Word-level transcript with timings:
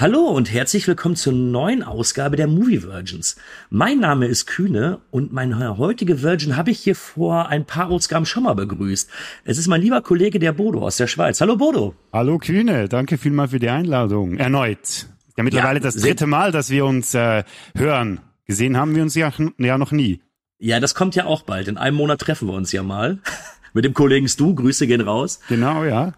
Hallo 0.00 0.26
und 0.28 0.52
herzlich 0.52 0.88
willkommen 0.88 1.14
zur 1.14 1.32
neuen 1.32 1.84
Ausgabe 1.84 2.34
der 2.36 2.48
Movie 2.48 2.82
Virgins. 2.82 3.36
Mein 3.70 4.00
Name 4.00 4.26
ist 4.26 4.46
Kühne 4.46 4.98
und 5.12 5.32
meine 5.32 5.78
heutige 5.78 6.20
Virgin 6.20 6.56
habe 6.56 6.72
ich 6.72 6.80
hier 6.80 6.96
vor 6.96 7.48
ein 7.48 7.64
paar 7.64 7.90
Ausgaben 7.90 8.26
schon 8.26 8.42
mal 8.42 8.54
begrüßt. 8.54 9.08
Es 9.44 9.56
ist 9.56 9.68
mein 9.68 9.80
lieber 9.80 10.02
Kollege 10.02 10.40
der 10.40 10.52
Bodo 10.52 10.82
aus 10.84 10.96
der 10.96 11.06
Schweiz. 11.06 11.40
Hallo 11.40 11.56
Bodo. 11.56 11.94
Hallo 12.12 12.38
Kühne, 12.38 12.88
danke 12.88 13.18
vielmal 13.18 13.48
für 13.48 13.60
die 13.60 13.68
Einladung. 13.68 14.36
Erneut. 14.36 15.06
Ja, 15.36 15.44
mittlerweile 15.44 15.78
Ja, 15.78 15.84
das 15.84 15.96
dritte 15.96 16.26
Mal, 16.26 16.50
dass 16.50 16.70
wir 16.70 16.84
uns 16.84 17.14
äh, 17.14 17.44
hören. 17.76 18.20
Gesehen 18.46 18.76
haben 18.76 18.96
wir 18.96 19.02
uns 19.02 19.14
ja, 19.14 19.32
ja 19.58 19.78
noch 19.78 19.92
nie. 19.92 20.20
Ja, 20.58 20.80
das 20.80 20.96
kommt 20.96 21.14
ja 21.14 21.26
auch 21.26 21.42
bald. 21.42 21.68
In 21.68 21.78
einem 21.78 21.96
Monat 21.96 22.20
treffen 22.20 22.48
wir 22.48 22.54
uns 22.54 22.72
ja 22.72 22.82
mal. 22.82 23.20
Mit 23.74 23.84
dem 23.84 23.94
Kollegen 23.94 24.28
Stu. 24.28 24.54
Grüße 24.54 24.86
gehen 24.88 25.00
raus. 25.00 25.40
Genau, 25.48 25.84
ja. 25.84 26.12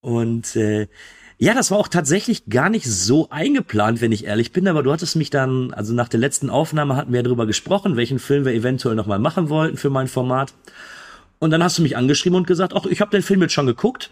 Und 0.00 0.56
äh, 0.56 0.88
ja, 1.44 1.52
das 1.52 1.70
war 1.70 1.76
auch 1.76 1.88
tatsächlich 1.88 2.46
gar 2.46 2.70
nicht 2.70 2.86
so 2.86 3.28
eingeplant, 3.28 4.00
wenn 4.00 4.12
ich 4.12 4.24
ehrlich 4.24 4.52
bin, 4.52 4.66
aber 4.66 4.82
du 4.82 4.90
hattest 4.90 5.14
mich 5.14 5.28
dann, 5.28 5.74
also 5.74 5.92
nach 5.92 6.08
der 6.08 6.18
letzten 6.18 6.48
Aufnahme 6.48 6.96
hatten 6.96 7.12
wir 7.12 7.22
darüber 7.22 7.44
gesprochen, 7.44 7.98
welchen 7.98 8.18
Film 8.18 8.46
wir 8.46 8.54
eventuell 8.54 8.94
nochmal 8.94 9.18
machen 9.18 9.50
wollten 9.50 9.76
für 9.76 9.90
mein 9.90 10.08
Format. 10.08 10.54
Und 11.40 11.50
dann 11.50 11.62
hast 11.62 11.76
du 11.76 11.82
mich 11.82 11.98
angeschrieben 11.98 12.38
und 12.38 12.46
gesagt, 12.46 12.72
ach, 12.74 12.86
ich 12.86 13.02
habe 13.02 13.10
den 13.10 13.20
Film 13.20 13.42
jetzt 13.42 13.52
schon 13.52 13.66
geguckt. 13.66 14.10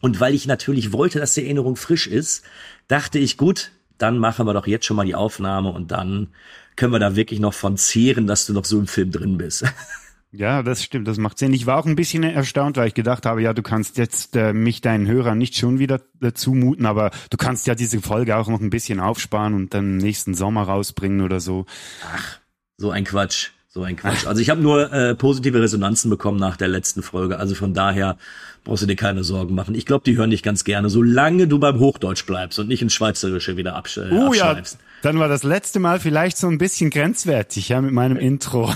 Und 0.00 0.20
weil 0.20 0.34
ich 0.34 0.46
natürlich 0.46 0.90
wollte, 0.94 1.18
dass 1.18 1.34
die 1.34 1.44
Erinnerung 1.44 1.76
frisch 1.76 2.06
ist, 2.06 2.46
dachte 2.86 3.18
ich, 3.18 3.36
gut, 3.36 3.72
dann 3.98 4.16
machen 4.16 4.46
wir 4.46 4.54
doch 4.54 4.66
jetzt 4.66 4.86
schon 4.86 4.96
mal 4.96 5.04
die 5.04 5.14
Aufnahme 5.14 5.70
und 5.70 5.90
dann 5.90 6.28
können 6.76 6.94
wir 6.94 6.98
da 6.98 7.14
wirklich 7.14 7.40
noch 7.40 7.52
von 7.52 7.76
zehren, 7.76 8.26
dass 8.26 8.46
du 8.46 8.54
noch 8.54 8.64
so 8.64 8.78
im 8.78 8.86
Film 8.86 9.10
drin 9.10 9.36
bist. 9.36 9.66
Ja, 10.30 10.62
das 10.62 10.84
stimmt, 10.84 11.08
das 11.08 11.16
macht 11.16 11.38
Sinn. 11.38 11.54
Ich 11.54 11.64
war 11.64 11.78
auch 11.78 11.86
ein 11.86 11.96
bisschen 11.96 12.22
erstaunt, 12.22 12.76
weil 12.76 12.88
ich 12.88 12.94
gedacht 12.94 13.24
habe, 13.24 13.40
ja, 13.40 13.54
du 13.54 13.62
kannst 13.62 13.96
jetzt 13.96 14.36
äh, 14.36 14.52
mich 14.52 14.82
deinen 14.82 15.06
Hörern 15.06 15.38
nicht 15.38 15.56
schon 15.56 15.78
wieder 15.78 16.02
äh, 16.20 16.32
zumuten, 16.32 16.84
aber 16.84 17.10
du 17.30 17.38
kannst 17.38 17.66
ja 17.66 17.74
diese 17.74 18.02
Folge 18.02 18.36
auch 18.36 18.48
noch 18.48 18.60
ein 18.60 18.68
bisschen 18.68 19.00
aufsparen 19.00 19.54
und 19.54 19.72
dann 19.72 19.96
nächsten 19.96 20.34
Sommer 20.34 20.64
rausbringen 20.64 21.22
oder 21.22 21.40
so. 21.40 21.64
So 22.76 22.90
ein 22.90 23.04
Quatsch. 23.04 23.50
So 23.70 23.82
ein 23.82 23.96
Quatsch. 23.96 24.26
Also 24.26 24.42
ich 24.42 24.50
habe 24.50 24.60
nur 24.60 24.92
äh, 24.92 25.14
positive 25.14 25.62
Resonanzen 25.62 26.10
bekommen 26.10 26.38
nach 26.38 26.58
der 26.58 26.68
letzten 26.68 27.02
Folge. 27.02 27.38
Also 27.38 27.54
von 27.54 27.72
daher 27.72 28.18
brauchst 28.64 28.82
du 28.82 28.86
dir 28.86 28.96
keine 28.96 29.24
Sorgen 29.24 29.54
machen. 29.54 29.74
Ich 29.74 29.86
glaube, 29.86 30.04
die 30.04 30.16
hören 30.16 30.30
dich 30.30 30.42
ganz 30.42 30.64
gerne, 30.64 30.90
solange 30.90 31.48
du 31.48 31.58
beim 31.58 31.78
Hochdeutsch 31.78 32.26
bleibst 32.26 32.58
und 32.58 32.68
nicht 32.68 32.82
ins 32.82 32.92
Schweizerische 32.92 33.56
wieder 33.56 33.76
absch 33.76 33.96
äh, 33.96 34.10
Oh 34.10 34.34
ja, 34.34 34.50
abschweifst. 34.50 34.78
Dann 35.02 35.18
war 35.18 35.28
das 35.28 35.42
letzte 35.42 35.78
Mal 35.78 36.00
vielleicht 36.00 36.36
so 36.36 36.48
ein 36.48 36.58
bisschen 36.58 36.90
grenzwertig, 36.90 37.68
ja, 37.68 37.80
mit 37.80 37.92
meinem 37.92 38.16
Intro. 38.16 38.66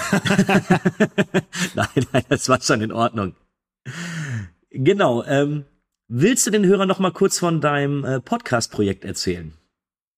nein, 1.75 2.07
nein, 2.13 2.25
das 2.29 2.49
war 2.49 2.61
schon 2.61 2.81
in 2.81 2.93
Ordnung. 2.93 3.35
Genau. 4.71 5.25
Ähm, 5.25 5.65
willst 6.09 6.47
du 6.47 6.51
den 6.51 6.65
Hörern 6.65 6.89
noch 6.89 6.99
mal 6.99 7.13
kurz 7.13 7.39
von 7.39 7.61
deinem 7.61 8.05
äh, 8.05 8.21
Podcast-Projekt 8.21 9.05
erzählen? 9.05 9.55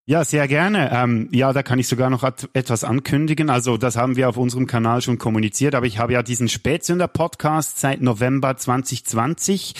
Ja, 0.06 0.22
sehr 0.22 0.46
gerne. 0.48 0.90
Ähm, 0.92 1.30
ja, 1.32 1.54
da 1.54 1.62
kann 1.62 1.78
ich 1.78 1.88
sogar 1.88 2.10
noch 2.10 2.22
etwas 2.52 2.84
ankündigen. 2.84 3.48
Also 3.48 3.78
das 3.78 3.96
haben 3.96 4.16
wir 4.16 4.28
auf 4.28 4.36
unserem 4.36 4.66
Kanal 4.66 5.00
schon 5.00 5.16
kommuniziert, 5.16 5.74
aber 5.74 5.86
ich 5.86 5.98
habe 5.98 6.12
ja 6.12 6.22
diesen 6.22 6.50
Spätsünder-Podcast 6.50 7.80
seit 7.80 8.02
November 8.02 8.54
2020 8.54 9.74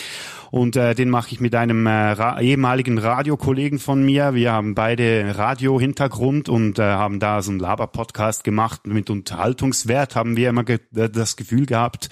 und 0.55 0.77
äh, 0.77 0.95
den 0.95 1.09
mache 1.09 1.33
ich 1.33 1.41
mit 1.41 1.53
einem 1.53 1.85
äh, 1.85 1.89
ra 1.89 2.39
ehemaligen 2.39 2.97
Radiokollegen 2.97 3.77
von 3.77 4.01
mir. 4.05 4.35
Wir 4.35 4.53
haben 4.53 4.73
beide 4.73 5.37
Radio-Hintergrund 5.37 6.47
und 6.47 6.79
äh, 6.79 6.83
haben 6.83 7.19
da 7.19 7.41
so 7.41 7.51
einen 7.51 7.59
Laber-Podcast 7.59 8.45
gemacht 8.45 8.87
mit 8.87 9.09
Unterhaltungswert, 9.09 10.15
haben 10.15 10.37
wir 10.37 10.47
immer 10.47 10.63
ge 10.63 10.79
äh, 10.95 11.09
das 11.09 11.35
Gefühl 11.35 11.65
gehabt 11.65 12.07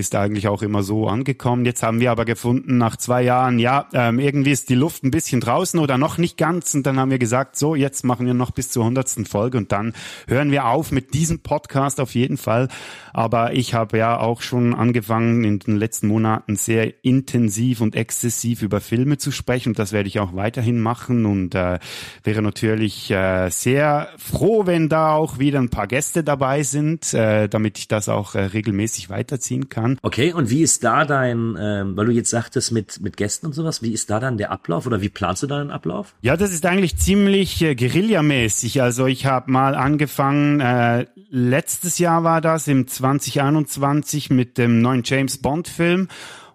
ist 0.00 0.16
eigentlich 0.16 0.48
auch 0.48 0.62
immer 0.62 0.82
so 0.82 1.06
angekommen. 1.06 1.64
Jetzt 1.64 1.82
haben 1.84 2.00
wir 2.00 2.10
aber 2.10 2.24
gefunden, 2.24 2.78
nach 2.78 2.96
zwei 2.96 3.22
Jahren, 3.22 3.60
ja, 3.60 3.86
ähm, 3.92 4.18
irgendwie 4.18 4.50
ist 4.50 4.68
die 4.68 4.74
Luft 4.74 5.04
ein 5.04 5.12
bisschen 5.12 5.40
draußen 5.40 5.78
oder 5.78 5.98
noch 5.98 6.18
nicht 6.18 6.36
ganz. 6.36 6.74
Und 6.74 6.86
dann 6.86 6.98
haben 6.98 7.10
wir 7.10 7.18
gesagt, 7.18 7.56
so, 7.56 7.76
jetzt 7.76 8.04
machen 8.04 8.26
wir 8.26 8.34
noch 8.34 8.50
bis 8.50 8.70
zur 8.70 8.84
hundertsten 8.84 9.26
Folge 9.26 9.58
und 9.58 9.70
dann 9.70 9.92
hören 10.26 10.50
wir 10.50 10.66
auf 10.66 10.90
mit 10.90 11.14
diesem 11.14 11.40
Podcast 11.40 12.00
auf 12.00 12.14
jeden 12.14 12.38
Fall. 12.38 12.68
Aber 13.12 13.52
ich 13.52 13.74
habe 13.74 13.98
ja 13.98 14.18
auch 14.18 14.40
schon 14.40 14.74
angefangen, 14.74 15.44
in 15.44 15.58
den 15.60 15.76
letzten 15.76 16.08
Monaten 16.08 16.56
sehr 16.56 17.04
intensiv 17.04 17.69
und 17.78 17.94
exzessiv 17.94 18.62
über 18.62 18.80
Filme 18.80 19.18
zu 19.18 19.30
sprechen. 19.30 19.70
Und 19.70 19.78
das 19.78 19.92
werde 19.92 20.08
ich 20.08 20.18
auch 20.18 20.34
weiterhin 20.34 20.80
machen 20.80 21.26
und 21.26 21.54
äh, 21.54 21.78
wäre 22.24 22.42
natürlich 22.42 23.10
äh, 23.10 23.48
sehr 23.50 24.08
froh, 24.18 24.66
wenn 24.66 24.88
da 24.88 25.12
auch 25.12 25.38
wieder 25.38 25.60
ein 25.60 25.68
paar 25.68 25.86
Gäste 25.86 26.24
dabei 26.24 26.64
sind, 26.64 27.14
äh, 27.14 27.48
damit 27.48 27.78
ich 27.78 27.86
das 27.86 28.08
auch 28.08 28.34
äh, 28.34 28.40
regelmäßig 28.40 29.10
weiterziehen 29.10 29.68
kann. 29.68 29.98
Okay, 30.02 30.32
und 30.32 30.50
wie 30.50 30.62
ist 30.62 30.82
da 30.82 31.04
dein, 31.04 31.56
ähm, 31.60 31.96
weil 31.96 32.06
du 32.06 32.12
jetzt 32.12 32.30
sagtest 32.30 32.72
mit, 32.72 33.00
mit 33.00 33.16
Gästen 33.16 33.46
und 33.46 33.52
sowas, 33.52 33.82
wie 33.82 33.92
ist 33.92 34.10
da 34.10 34.18
dann 34.18 34.38
der 34.38 34.50
Ablauf 34.50 34.86
oder 34.86 35.00
wie 35.00 35.08
planst 35.08 35.42
du 35.42 35.46
deinen 35.46 35.70
Ablauf? 35.70 36.14
Ja, 36.22 36.36
das 36.36 36.52
ist 36.52 36.66
eigentlich 36.66 36.96
ziemlich 36.96 37.62
äh, 37.62 37.74
guerillamäßig. 37.74 38.82
Also 38.82 39.06
ich 39.06 39.26
habe 39.26 39.50
mal 39.50 39.74
angefangen, 39.74 40.60
äh, 40.60 41.06
letztes 41.30 41.98
Jahr 41.98 42.24
war 42.24 42.40
das, 42.40 42.68
im 42.68 42.86
2021 42.86 44.30
mit 44.30 44.58
dem 44.58 44.80
neuen 44.80 45.02
James 45.04 45.38
Bond 45.38 45.68
Film. 45.68 46.08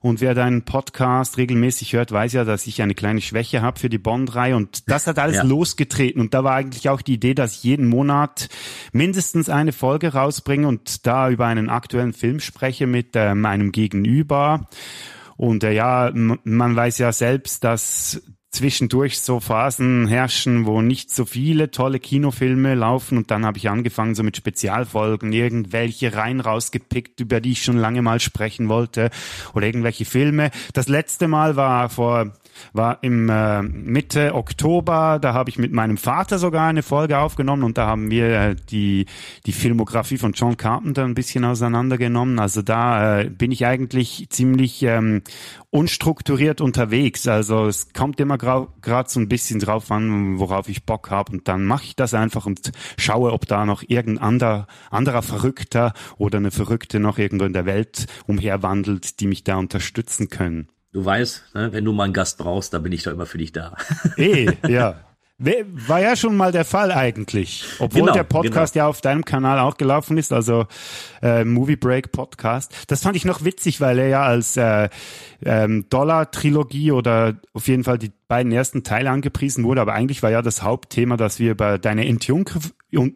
Und 0.06 0.22
wer 0.22 0.36
deinen 0.36 0.62
Podcast 0.62 1.40
regelmäßig 1.40 1.94
hört, 1.94 2.12
weiß 2.12 2.34
ja, 2.34 2.44
dass 2.44 2.68
ich 2.68 2.80
eine 2.84 2.94
kleine 2.94 3.22
Schwäche 3.22 3.64
habe 3.64 3.80
für 3.80 3.90
die 3.90 3.98
Bond-Reihe. 3.98 4.56
Und 4.56 4.88
das 4.88 5.08
hat 5.08 5.18
alles 5.18 5.38
Ja. 5.38 5.44
losgetreten. 5.44 6.22
Und 6.22 6.36
da 6.36 6.44
war 6.44 6.54
eigentlich 6.54 6.90
auch 6.90 7.02
die 7.02 7.16
Idee, 7.16 7.34
dass 7.34 7.56
ich 7.56 7.64
jeden 7.64 7.88
Monat 7.88 8.50
mindestens 8.94 9.50
eine 9.50 9.74
Folge 9.74 10.14
rausbringe 10.14 10.68
und 10.68 11.08
da 11.08 11.32
über 11.32 11.48
einen 11.48 11.72
aktuellen 11.72 12.14
Film 12.14 12.40
spreche 12.40 12.86
mit 12.86 13.16
äh, 13.16 13.34
meinem 13.34 13.72
Gegenüber. 13.72 14.68
Und 15.38 15.64
äh, 15.64 15.72
ja, 15.72 16.12
man 16.14 16.76
weiß 16.76 17.00
ja 17.00 17.12
selbst, 17.12 17.64
dass 17.64 18.22
zwischendurch 18.56 19.20
so 19.20 19.40
Phasen 19.40 20.08
herrschen, 20.08 20.66
wo 20.66 20.82
nicht 20.82 21.12
so 21.12 21.26
viele 21.26 21.72
tolle 21.72 22.00
Kinofilme 22.00 22.74
laufen 22.74 23.18
und 23.18 23.30
dann 23.30 23.46
habe 23.46 23.58
ich 23.58 23.70
angefangen 23.70 24.16
so 24.16 24.24
mit 24.24 24.38
Spezialfolgen, 24.38 25.34
irgendwelche 25.34 26.16
rein 26.16 26.40
rausgepickt, 26.40 27.20
über 27.20 27.42
die 27.42 27.52
ich 27.52 27.64
schon 27.64 27.78
lange 27.78 28.02
mal 28.02 28.20
sprechen 28.20 28.70
wollte 28.70 29.10
oder 29.54 29.66
irgendwelche 29.66 30.06
Filme. 30.06 30.52
Das 30.74 30.88
letzte 30.88 31.28
Mal 31.28 31.56
war 31.56 31.90
vor 31.90 32.32
war 32.74 33.00
im 33.02 33.30
äh, 33.30 33.62
Mitte 33.62 34.34
Oktober, 34.36 35.20
da 35.22 35.34
habe 35.34 35.50
ich 35.50 35.58
mit 35.58 35.72
meinem 35.72 35.98
Vater 35.98 36.40
sogar 36.40 36.68
eine 36.68 36.84
Folge 36.84 37.20
aufgenommen 37.20 37.64
und 37.64 37.78
da 37.78 37.88
haben 37.88 38.12
wir 38.12 38.28
äh, 38.28 38.56
die 38.70 39.06
die 39.46 39.52
Filmografie 39.52 40.18
von 40.18 40.34
John 40.34 40.58
Carpenter 40.58 41.04
ein 41.04 41.16
bisschen 41.16 41.46
auseinandergenommen. 41.46 42.40
Also 42.40 42.62
da 42.62 43.20
äh, 43.20 43.30
bin 43.30 43.52
ich 43.52 43.66
eigentlich 43.66 44.28
ziemlich 44.30 44.84
ähm, 44.84 45.22
unstrukturiert 45.70 46.62
unterwegs. 46.62 47.28
Also 47.28 47.68
es 47.68 47.92
kommt 47.94 48.20
immer 48.20 48.38
gerade 48.38 49.10
so 49.10 49.20
ein 49.20 49.28
bisschen 49.28 49.60
drauf 49.60 49.92
an, 49.92 50.40
worauf 50.40 50.70
ich 50.70 50.86
Bock 50.86 51.10
habe 51.10 51.34
und 51.34 51.48
dann 51.48 51.66
mache 51.66 51.86
ich 51.86 51.96
das 51.96 52.14
einfach 52.14 52.46
und 52.46 52.72
schaue, 52.98 53.34
ob 53.34 53.46
da 53.46 53.66
noch 53.66 53.84
irgendein 53.86 54.24
anderer, 54.24 54.68
anderer 54.90 55.22
Verrückter 55.22 55.94
oder 56.18 56.38
eine 56.38 56.52
Verrückte 56.52 57.00
noch 57.00 57.18
irgendwo 57.18 57.46
in 57.46 57.54
der 57.54 57.66
Welt 57.66 58.08
umherwandelt, 58.26 59.20
die 59.20 59.28
mich 59.28 59.44
da 59.44 59.58
unterstützen 59.58 60.30
können. 60.30 60.70
Du 60.96 61.04
weißt, 61.04 61.56
ne, 61.56 61.74
wenn 61.74 61.84
du 61.84 61.92
mal 61.92 62.06
einen 62.06 62.14
Gast 62.14 62.38
brauchst, 62.38 62.74
dann 62.74 62.82
bin 62.82 62.94
ich 62.94 63.04
doch 63.04 63.12
immer 63.12 63.26
für 63.26 63.38
dich 63.38 63.52
da. 63.52 63.76
Eh, 64.18 64.50
ja. 64.70 64.96
War 65.38 66.00
ja 66.00 66.16
schon 66.16 66.38
mal 66.38 66.54
der 66.54 66.64
Fall 66.64 66.94
eigentlich. 66.94 67.66
Obwohl 67.80 68.04
Genau, 68.04 68.14
der 68.14 68.24
Podcast 68.24 68.76
ja 68.76 68.88
auf 68.88 69.02
deinem 69.02 69.26
Kanal 69.26 69.60
auch 69.60 69.76
gelaufen 69.76 70.18
ist, 70.18 70.32
also 70.32 70.68
äh, 71.22 71.44
Movie 71.44 71.76
Break 71.76 72.14
Podcast. 72.14 72.74
Das 72.88 73.04
fand 73.04 73.18
ich 73.18 73.26
noch 73.26 73.44
witzig, 73.44 73.82
weil 73.82 74.00
er 74.00 74.08
ja 74.08 74.24
als 74.24 74.56
äh, 74.56 74.88
ähm, 75.44 75.86
Dollar-Trilogie 75.90 76.94
oder 76.94 77.36
auf 77.52 77.68
jeden 77.68 77.84
Fall 77.84 77.98
die 77.98 78.14
beiden 78.28 78.52
ersten 78.52 78.84
Teile 78.84 79.12
angepriesen 79.12 79.64
wurde, 79.64 79.82
aber 79.82 79.94
eigentlich 79.94 80.24
war 80.24 80.32
ja 80.32 80.42
das 80.42 80.64
Hauptthema, 80.64 81.18
dass 81.18 81.40
wir 81.40 81.52
über 81.52 81.78
deine, 81.78 82.08
Entjungfer 82.08 82.60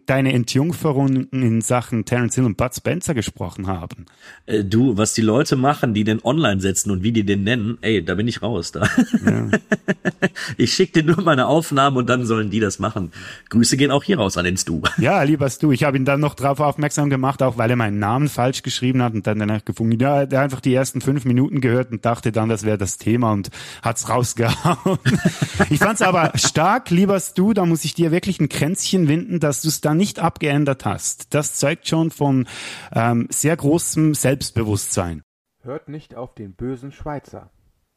deine 0.05 0.33
Entjungferung 0.33 1.27
in 1.31 1.61
Sachen 1.61 2.05
Terence 2.05 2.35
Hill 2.35 2.45
und 2.45 2.57
Bud 2.57 2.75
Spencer 2.75 3.13
gesprochen 3.13 3.67
haben. 3.67 4.05
Äh, 4.45 4.63
du, 4.63 4.97
was 4.97 5.13
die 5.13 5.21
Leute 5.21 5.55
machen, 5.55 5.93
die 5.93 6.03
den 6.03 6.23
online 6.23 6.59
setzen 6.59 6.91
und 6.91 7.03
wie 7.03 7.11
die 7.11 7.23
den 7.23 7.43
nennen, 7.43 7.77
ey, 7.81 8.03
da 8.03 8.15
bin 8.15 8.27
ich 8.27 8.41
raus. 8.41 8.71
Da. 8.71 8.87
ich 10.57 10.73
schicke 10.73 11.01
dir 11.01 11.13
nur 11.15 11.23
meine 11.23 11.47
Aufnahmen 11.47 11.97
und 11.97 12.09
dann 12.09 12.25
sollen 12.25 12.49
die 12.49 12.59
das 12.59 12.79
machen. 12.79 13.11
Grüße 13.49 13.77
gehen 13.77 13.91
auch 13.91 14.03
hier 14.03 14.17
raus 14.17 14.37
an 14.37 14.45
den 14.45 14.57
Stu. 14.57 14.81
Ja, 14.99 15.23
lieber 15.23 15.49
Stu, 15.49 15.71
ich 15.71 15.85
habe 15.85 15.97
ihn 15.97 16.03
dann 16.03 16.19
noch 16.19 16.35
drauf 16.35 16.59
aufmerksam 16.59 17.09
gemacht, 17.09 17.41
auch 17.41 17.57
weil 17.57 17.69
er 17.69 17.75
meinen 17.77 17.99
Namen 17.99 18.27
falsch 18.27 18.63
geschrieben 18.63 19.01
hat 19.01 19.13
und 19.13 19.25
dann 19.27 19.39
danach 19.39 19.63
gefunden. 19.63 19.97
Ja, 19.99 20.17
er 20.17 20.21
hat 20.21 20.33
einfach 20.33 20.59
die 20.59 20.73
ersten 20.73 20.99
fünf 20.99 21.25
Minuten 21.25 21.61
gehört 21.61 21.91
und 21.91 22.03
dachte 22.03 22.31
dann, 22.31 22.49
das 22.49 22.63
wäre 22.63 22.77
das 22.77 22.97
Thema 22.97 23.31
und 23.31 23.49
hat's 23.81 24.09
rausgehauen. 24.09 24.98
Ich 25.69 25.79
fand's 25.79 26.01
aber 26.01 26.31
stark, 26.35 26.89
lieber 26.89 27.19
Stu, 27.19 27.53
da 27.53 27.65
muss 27.65 27.83
ich 27.83 27.93
dir 27.93 28.11
wirklich 28.11 28.39
ein 28.39 28.49
Kränzchen 28.49 29.07
winden, 29.07 29.39
dass 29.39 29.61
du 29.61 29.67
es 29.67 29.81
da 29.81 29.93
nicht 29.93 30.19
abgeändert 30.19 30.85
hast. 30.85 31.33
Das 31.33 31.55
zeugt 31.55 31.87
schon 31.87 32.11
von 32.11 32.47
ähm, 32.93 33.27
sehr 33.29 33.55
großem 33.55 34.13
Selbstbewusstsein. 34.13 35.21
Hört 35.61 35.89
nicht 35.89 36.15
auf 36.15 36.33
den 36.33 36.53
bösen 36.53 36.91
Schweizer. 36.91 37.51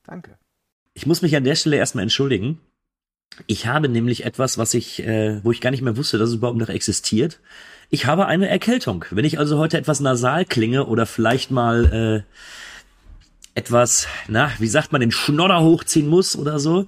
Danke. 0.04 0.38
Ich 0.94 1.06
muss 1.06 1.22
mich 1.22 1.37
an 1.37 1.44
der 1.44 1.54
Stelle 1.54 1.76
erstmal 1.76 2.02
entschuldigen. 2.02 2.60
Ich 3.46 3.66
habe 3.66 3.88
nämlich 3.88 4.25
etwas, 4.25 4.58
was 4.58 4.75
ich, 4.75 5.02
äh, 5.02 5.43
wo 5.43 5.52
ich 5.52 5.60
gar 5.60 5.70
nicht 5.70 5.82
mehr 5.82 5.96
wusste, 5.96 6.19
dass 6.19 6.31
es 6.31 6.34
überhaupt 6.37 6.58
noch 6.58 6.69
existiert. 6.69 7.40
Ich 7.88 8.06
habe 8.06 8.26
eine 8.26 8.49
Erkältung. 8.49 9.04
Wenn 9.10 9.25
ich 9.25 9.38
also 9.38 9.58
heute 9.58 9.78
etwas 9.78 10.00
nasal 10.00 10.44
klinge 10.44 10.87
oder 10.87 11.06
vielleicht 11.06 11.50
mal 11.50 12.25
äh, 12.26 12.32
etwas, 13.54 14.06
na, 14.28 14.50
wie 14.58 14.69
sagt 14.69 14.93
man, 14.93 15.00
den 15.00 15.10
Schnodder 15.10 15.60
hochziehen 15.60 16.08
muss 16.08 16.37
oder 16.37 16.58
so, 16.58 16.87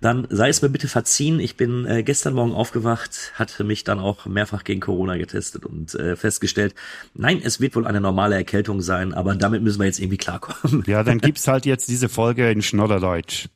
dann 0.00 0.26
sei 0.30 0.48
es 0.48 0.62
mir 0.62 0.68
bitte 0.68 0.86
verziehen. 0.86 1.40
Ich 1.40 1.56
bin 1.56 1.86
äh, 1.86 2.02
gestern 2.04 2.34
Morgen 2.34 2.52
aufgewacht, 2.52 3.32
hatte 3.34 3.64
mich 3.64 3.82
dann 3.82 3.98
auch 3.98 4.26
mehrfach 4.26 4.62
gegen 4.62 4.80
Corona 4.80 5.16
getestet 5.16 5.66
und 5.66 5.94
äh, 5.94 6.14
festgestellt, 6.14 6.74
nein, 7.14 7.40
es 7.42 7.60
wird 7.60 7.74
wohl 7.74 7.86
eine 7.86 8.00
normale 8.00 8.36
Erkältung 8.36 8.80
sein, 8.80 9.12
aber 9.12 9.34
damit 9.34 9.62
müssen 9.62 9.80
wir 9.80 9.86
jetzt 9.86 9.98
irgendwie 9.98 10.18
klarkommen. 10.18 10.84
Ja, 10.86 11.02
dann 11.02 11.18
gibt's 11.18 11.48
halt 11.48 11.66
jetzt 11.66 11.88
diese 11.88 12.08
Folge 12.08 12.48
in 12.50 12.62
Schnodderdeutsch. 12.62 13.48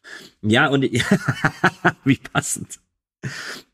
Ja, 0.43 0.69
und 0.69 0.83
wie 2.05 2.17
passend. 2.17 2.81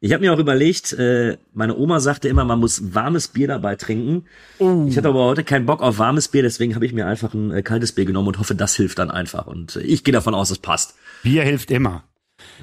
Ich 0.01 0.13
habe 0.13 0.23
mir 0.23 0.33
auch 0.33 0.39
überlegt, 0.39 0.93
äh, 0.95 1.37
meine 1.53 1.77
Oma 1.77 2.01
sagte 2.01 2.29
immer, 2.29 2.45
man 2.45 2.61
muss 2.61 2.95
warmes 2.95 3.29
Bier 3.29 3.49
dabei 3.49 3.77
trinken. 3.77 4.25
Oh. 4.59 4.87
Ich 4.89 4.97
hatte 4.97 5.09
aber 5.09 5.25
heute 5.25 5.45
keinen 5.45 5.67
Bock 5.67 5.83
auf 5.83 5.99
warmes 5.99 6.29
Bier, 6.29 6.43
deswegen 6.43 6.75
habe 6.75 6.87
ich 6.87 6.93
mir 6.93 7.07
einfach 7.07 7.35
ein 7.35 7.51
äh, 7.51 7.63
kaltes 7.63 7.93
Bier 7.93 8.07
genommen 8.07 8.29
und 8.29 8.39
hoffe, 8.39 8.55
das 8.55 8.75
hilft 8.75 8.99
dann 8.99 9.11
einfach. 9.11 9.47
Und 9.47 9.77
äh, 9.77 9.81
ich 9.81 10.03
gehe 10.03 10.13
davon 10.13 10.35
aus, 10.35 10.51
es 10.51 10.59
passt. 10.59 10.95
Bier 11.23 11.43
hilft 11.43 11.71
immer. 11.71 12.05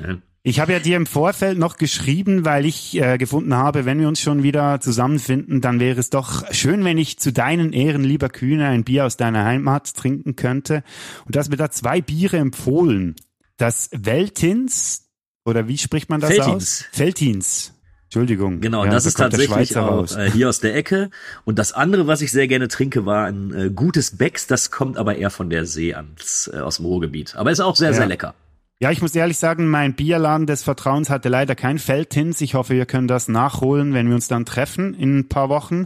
Ja. 0.01 0.18
Ich 0.44 0.60
habe 0.60 0.74
ja 0.74 0.80
dir 0.80 0.98
im 0.98 1.06
Vorfeld 1.06 1.60
noch 1.60 1.78
geschrieben, 1.78 2.45
weil 2.45 2.66
ich 2.66 3.00
äh, 3.00 3.19
gefunden 3.19 3.54
habe, 3.54 3.86
wenn 3.86 4.00
wir 4.00 4.07
uns 4.07 4.19
schon 4.19 4.42
wieder 4.42 4.80
zusammenfinden, 4.80 5.62
dann 5.62 5.80
wäre 5.80 6.00
es 6.00 6.10
doch 6.10 6.51
schön, 6.51 6.83
wenn 6.83 6.98
ich 6.98 7.19
zu 7.19 7.31
deinen 7.31 7.74
Ehren, 7.74 8.04
lieber 8.04 8.30
Kühne, 8.30 8.68
ein 8.68 8.83
Bier 8.83 9.06
aus 9.06 9.18
deiner 9.18 9.45
Heimat 9.45 9.94
trinken 9.94 10.36
könnte. 10.36 10.83
Und 11.25 11.36
du 11.36 11.39
hast 11.39 11.51
mir 11.51 11.57
da 11.57 11.69
zwei 11.69 12.01
Biere 12.01 12.38
empfohlen. 12.38 13.16
Das 13.57 13.92
Weltins, 13.94 15.10
oder 15.45 15.67
wie 15.67 15.77
spricht 15.77 16.09
man 16.09 16.19
das 16.21 16.29
Veltins. 16.31 16.47
aus? 16.47 16.85
Veltins. 16.99 17.73
Entschuldigung. 18.05 18.59
Genau, 18.59 18.83
Ja, 18.83 18.91
das 18.91 19.03
da 19.03 19.07
ist 19.07 19.17
tatsächlich 19.17 19.77
auch 19.77 20.05
äh, 20.17 20.29
hier 20.29 20.49
aus 20.49 20.59
der 20.59 20.75
Ecke. 20.75 21.09
Und 21.45 21.57
das 21.57 21.71
andere, 21.71 22.07
was 22.07 22.21
ich 22.21 22.31
sehr 22.31 22.47
gerne 22.49 22.67
trinke, 22.67 23.05
war 23.05 23.25
ein 23.27 23.53
äh, 23.53 23.69
gutes 23.69 24.17
Becks. 24.17 24.47
Das 24.47 24.69
kommt 24.69 24.97
aber 24.97 25.15
eher 25.15 25.29
von 25.29 25.49
der 25.49 25.65
See 25.65 25.93
ans, 25.93 26.51
äh, 26.53 26.57
aus 26.59 26.75
dem 26.77 26.85
Ruhrgebiet. 26.88 27.35
Aber 27.38 27.51
ist 27.51 27.61
auch 27.61 27.77
sehr, 27.77 27.91
Ja. 27.91 27.95
sehr 27.95 28.07
lecker. 28.07 28.35
Ja, 28.81 28.89
ich 28.91 29.01
muss 29.01 29.15
ehrlich 29.15 29.38
sagen, 29.38 29.69
mein 29.69 29.93
Bierladen 29.93 30.47
des 30.47 30.63
Vertrauens 30.63 31.09
hatte 31.11 31.29
leider 31.29 31.55
kein 31.55 31.77
Feldhins. 31.79 32.41
Ich 32.41 32.55
hoffe, 32.55 32.73
wir 32.73 32.87
können 32.87 33.07
das 33.07 33.27
nachholen, 33.27 33.94
wenn 33.94 34.07
wir 34.09 34.15
uns 34.15 34.27
dann 34.27 34.44
treffen 34.44 34.94
in 34.95 35.19
ein 35.19 35.29
paar 35.29 35.49
Wochen. 35.49 35.85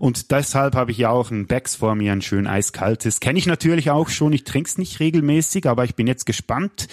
Und 0.00 0.30
deshalb 0.32 0.74
habe 0.74 0.90
ich 0.90 0.98
ja 0.98 1.08
auch 1.08 1.30
ein 1.30 1.46
Becks 1.46 1.76
vor 1.76 1.94
mir, 1.94 2.12
ein 2.12 2.20
schön 2.20 2.48
eiskaltes. 2.48 3.20
Kenne 3.20 3.38
ich 3.38 3.46
natürlich 3.46 3.90
auch 3.90 4.08
schon. 4.10 4.32
Ich 4.32 4.42
trinke 4.44 4.68
es 4.68 4.76
nicht 4.76 4.98
regelmäßig, 5.00 5.66
aber 5.68 5.84
ich 5.84 5.94
bin 5.94 6.08
jetzt 6.08 6.26
gespannt, 6.26 6.88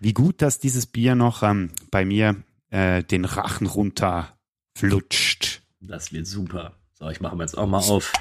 wie 0.00 0.12
gut 0.12 0.42
dass 0.42 0.58
dieses 0.58 0.86
Bier 0.86 1.14
noch 1.14 1.42
ähm, 1.42 1.70
bei 1.90 2.04
mir 2.04 2.36
äh, 2.70 3.02
den 3.04 3.24
Rachen 3.24 3.66
runter 3.66 4.36
flutscht. 4.76 5.62
Das 5.80 6.12
wird 6.12 6.26
super. 6.26 6.72
So, 6.94 7.08
ich 7.08 7.20
mache 7.20 7.36
mir 7.36 7.44
jetzt 7.44 7.56
auch 7.56 7.66
mal 7.66 7.78
auf. 7.78 8.12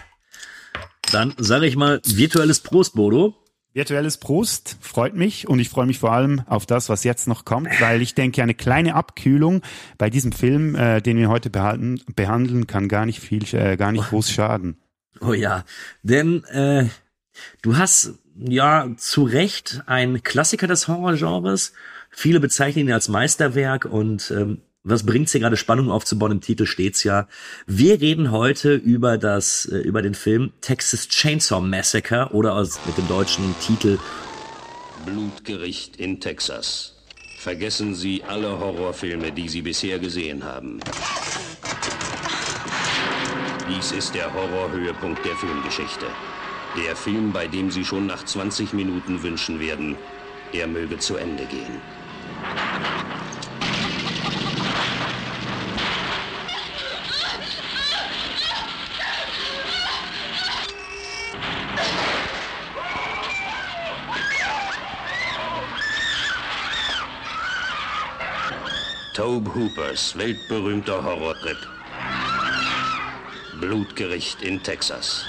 Dann 1.11 1.33
sage 1.37 1.65
ich 1.65 1.75
mal 1.75 2.01
virtuelles 2.05 2.59
Prost, 2.61 2.93
Bodo. 2.93 3.35
Virtuelles 3.73 4.17
Prost 4.17 4.77
freut 4.81 5.15
mich 5.15 5.47
und 5.47 5.59
ich 5.59 5.69
freue 5.69 5.85
mich 5.85 5.99
vor 5.99 6.11
allem 6.11 6.41
auf 6.47 6.65
das, 6.65 6.89
was 6.89 7.03
jetzt 7.03 7.27
noch 7.27 7.45
kommt, 7.45 7.69
weil 7.79 8.01
ich 8.01 8.15
denke, 8.15 8.41
eine 8.41 8.55
kleine 8.55 8.95
Abkühlung 8.95 9.61
bei 9.97 10.09
diesem 10.09 10.31
Film, 10.31 10.75
äh, 10.75 11.01
den 11.01 11.17
wir 11.17 11.29
heute 11.29 11.49
behalten, 11.49 12.01
behandeln, 12.15 12.67
kann 12.67 12.87
gar 12.87 13.05
nicht 13.05 13.19
viel, 13.19 13.43
äh, 13.53 13.77
gar 13.77 13.91
nicht 13.91 14.05
groß 14.09 14.31
schaden. 14.31 14.81
Oh 15.21 15.33
ja, 15.33 15.65
denn 16.01 16.43
äh, 16.45 16.87
du 17.61 17.77
hast 17.77 18.18
ja 18.47 18.89
zu 18.97 19.23
Recht 19.23 19.81
ein 19.85 20.23
Klassiker 20.23 20.67
des 20.67 20.87
Horrorgenres. 20.87 21.73
Viele 22.09 22.39
bezeichnen 22.39 22.87
ihn 22.87 22.93
als 22.93 23.09
Meisterwerk 23.09 23.85
und 23.85 24.31
ähm, 24.31 24.61
was 24.83 25.05
bringt's 25.05 25.33
hier 25.33 25.41
gerade 25.41 25.57
Spannung 25.57 25.91
aufzubauen? 25.91 26.31
Im 26.31 26.41
Titel 26.41 26.65
steht's 26.65 27.03
ja. 27.03 27.27
Wir 27.67 27.99
reden 27.99 28.31
heute 28.31 28.73
über 28.73 29.17
das 29.17 29.65
äh, 29.65 29.77
über 29.77 30.01
den 30.01 30.15
Film 30.15 30.53
Texas 30.61 31.09
Chainsaw 31.09 31.61
Massacre 31.61 32.29
oder 32.31 32.55
aus, 32.55 32.79
mit 32.85 32.97
dem 32.97 33.07
deutschen 33.07 33.55
Titel 33.59 33.99
Blutgericht 35.05 35.97
in 35.97 36.19
Texas. 36.19 36.95
Vergessen 37.39 37.95
Sie 37.95 38.23
alle 38.23 38.59
Horrorfilme, 38.59 39.31
die 39.31 39.47
Sie 39.47 39.61
bisher 39.61 39.99
gesehen 39.99 40.43
haben. 40.43 40.79
Dies 43.69 43.91
ist 43.91 44.15
der 44.15 44.33
Horrorhöhepunkt 44.33 45.23
der 45.25 45.35
Filmgeschichte. 45.35 46.07
Der 46.77 46.95
Film, 46.95 47.31
bei 47.31 47.47
dem 47.47 47.71
Sie 47.71 47.83
schon 47.83 48.05
nach 48.05 48.23
20 48.23 48.73
Minuten 48.73 49.23
wünschen 49.23 49.59
werden, 49.59 49.97
er 50.53 50.67
möge 50.67 50.97
zu 50.99 51.17
Ende 51.17 51.45
gehen. 51.45 51.81
Tobe 69.13 69.53
Hoopers 69.53 70.17
weltberühmter 70.17 71.03
Horrortrip. 71.03 71.57
Blutgericht 73.59 74.41
in 74.41 74.63
Texas. 74.63 75.25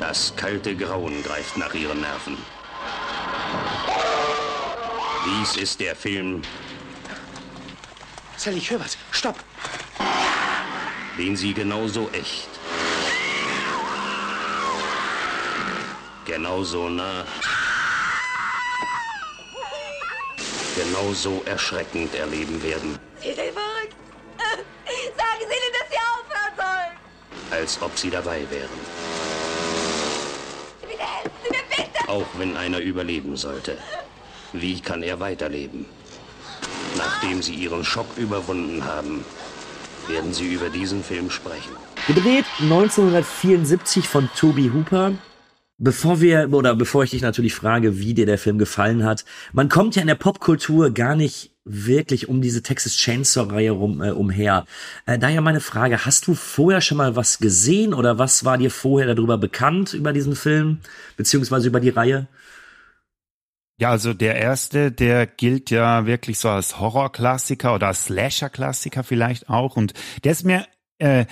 Das 0.00 0.34
kalte 0.34 0.74
Grauen 0.74 1.22
greift 1.22 1.58
nach 1.58 1.74
ihren 1.74 2.00
Nerven. 2.00 2.38
Dies 5.26 5.56
ist 5.56 5.78
der 5.78 5.94
Film, 5.94 6.42
Sally, 8.38 8.56
ich 8.56 8.70
höre 8.70 8.80
was. 8.80 8.96
Stopp. 9.10 9.36
den 11.18 11.36
sie 11.36 11.52
genauso 11.52 12.08
echt, 12.14 12.48
genauso 16.24 16.88
nah, 16.88 17.26
genauso 20.74 21.42
erschreckend 21.44 22.14
erleben 22.14 22.62
werden, 22.62 22.98
Sie 23.20 23.34
sind 23.34 23.52
verrückt. 23.52 23.94
Sagen 25.18 25.40
Sie 25.40 25.44
ihnen, 25.44 25.72
dass 25.78 25.90
sie 25.90 25.98
aufhören 25.98 26.56
sollen. 26.56 27.60
als 27.60 27.82
ob 27.82 27.98
sie 27.98 28.08
dabei 28.08 28.48
wären. 28.50 29.29
Auch 32.10 32.26
wenn 32.38 32.56
einer 32.56 32.80
überleben 32.80 33.36
sollte. 33.36 33.76
Wie 34.52 34.80
kann 34.80 35.04
er 35.04 35.20
weiterleben? 35.20 35.84
Nachdem 36.96 37.40
sie 37.40 37.54
ihren 37.54 37.84
Schock 37.84 38.08
überwunden 38.16 38.84
haben, 38.84 39.24
werden 40.08 40.32
sie 40.32 40.52
über 40.52 40.70
diesen 40.70 41.04
Film 41.04 41.30
sprechen. 41.30 41.70
Gedreht 42.08 42.46
1974 42.62 44.08
von 44.08 44.28
Toby 44.36 44.72
Hooper. 44.74 45.12
Bevor 45.78 46.20
wir, 46.20 46.52
oder 46.52 46.74
bevor 46.74 47.04
ich 47.04 47.10
dich 47.10 47.22
natürlich 47.22 47.54
frage, 47.54 48.00
wie 48.00 48.12
dir 48.12 48.26
der 48.26 48.38
Film 48.38 48.58
gefallen 48.58 49.04
hat, 49.04 49.24
man 49.52 49.68
kommt 49.68 49.94
ja 49.94 50.02
in 50.02 50.08
der 50.08 50.16
Popkultur 50.16 50.90
gar 50.90 51.14
nicht 51.14 51.52
wirklich 51.64 52.28
um 52.28 52.40
diese 52.40 52.62
Texas 52.62 52.96
Chainsaw-Reihe 52.96 53.70
rum, 53.70 54.02
äh, 54.02 54.10
umher. 54.10 54.64
Äh, 55.06 55.18
daher 55.18 55.40
meine 55.40 55.60
Frage, 55.60 56.04
hast 56.04 56.26
du 56.26 56.34
vorher 56.34 56.80
schon 56.80 56.98
mal 56.98 57.16
was 57.16 57.38
gesehen 57.38 57.94
oder 57.94 58.18
was 58.18 58.44
war 58.44 58.58
dir 58.58 58.70
vorher 58.70 59.14
darüber 59.14 59.38
bekannt, 59.38 59.94
über 59.94 60.12
diesen 60.12 60.36
Film, 60.36 60.80
beziehungsweise 61.16 61.68
über 61.68 61.80
die 61.80 61.90
Reihe? 61.90 62.26
Ja, 63.78 63.90
also 63.90 64.12
der 64.12 64.36
erste, 64.36 64.92
der 64.92 65.26
gilt 65.26 65.70
ja 65.70 66.04
wirklich 66.04 66.38
so 66.38 66.50
als 66.50 66.78
Horrorklassiker 66.78 67.74
oder 67.74 67.88
als 67.88 68.04
Slasher-Klassiker 68.04 69.04
vielleicht 69.04 69.48
auch. 69.48 69.76
Und 69.76 69.94
der 70.24 70.32
ist 70.32 70.44
mir, 70.44 70.66
äh, 70.98 71.24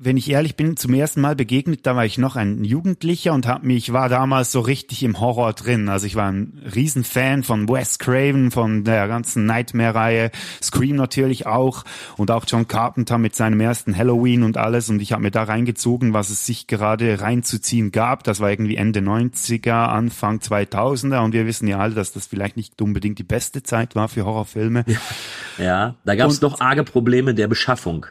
wenn 0.00 0.16
ich 0.16 0.30
ehrlich 0.30 0.54
bin, 0.54 0.76
zum 0.76 0.94
ersten 0.94 1.20
Mal 1.20 1.34
begegnet, 1.34 1.84
da 1.84 1.96
war 1.96 2.04
ich 2.04 2.18
noch 2.18 2.36
ein 2.36 2.62
Jugendlicher 2.62 3.32
und 3.32 3.48
hab 3.48 3.64
mich, 3.64 3.92
war 3.92 4.08
damals 4.08 4.52
so 4.52 4.60
richtig 4.60 5.02
im 5.02 5.18
Horror 5.18 5.54
drin. 5.54 5.88
Also 5.88 6.06
ich 6.06 6.14
war 6.14 6.30
ein 6.30 6.62
Riesenfan 6.72 7.42
von 7.42 7.68
Wes 7.68 7.98
Craven, 7.98 8.52
von 8.52 8.84
der 8.84 9.08
ganzen 9.08 9.44
Nightmare-Reihe, 9.44 10.30
Scream 10.62 10.94
natürlich 10.94 11.46
auch 11.46 11.82
und 12.16 12.30
auch 12.30 12.44
John 12.46 12.68
Carpenter 12.68 13.18
mit 13.18 13.34
seinem 13.34 13.58
ersten 13.58 13.96
Halloween 13.96 14.44
und 14.44 14.56
alles. 14.56 14.88
Und 14.88 15.02
ich 15.02 15.10
habe 15.10 15.22
mir 15.22 15.32
da 15.32 15.42
reingezogen, 15.42 16.12
was 16.12 16.30
es 16.30 16.46
sich 16.46 16.68
gerade 16.68 17.20
reinzuziehen 17.20 17.90
gab. 17.90 18.22
Das 18.22 18.38
war 18.38 18.50
irgendwie 18.50 18.76
Ende 18.76 19.00
90er, 19.00 19.88
Anfang 19.88 20.38
2000er 20.38 21.24
und 21.24 21.32
wir 21.32 21.44
wissen 21.44 21.66
ja 21.66 21.80
alle, 21.80 21.96
dass 21.96 22.12
das 22.12 22.26
vielleicht 22.26 22.56
nicht 22.56 22.80
unbedingt 22.80 23.18
die 23.18 23.24
beste 23.24 23.64
Zeit 23.64 23.96
war 23.96 24.08
für 24.08 24.24
Horrorfilme. 24.24 24.84
Ja, 25.58 25.96
da 26.04 26.14
gab 26.14 26.30
es 26.30 26.38
doch 26.38 26.60
arge 26.60 26.84
Probleme 26.84 27.34
der 27.34 27.48
Beschaffung. 27.48 28.06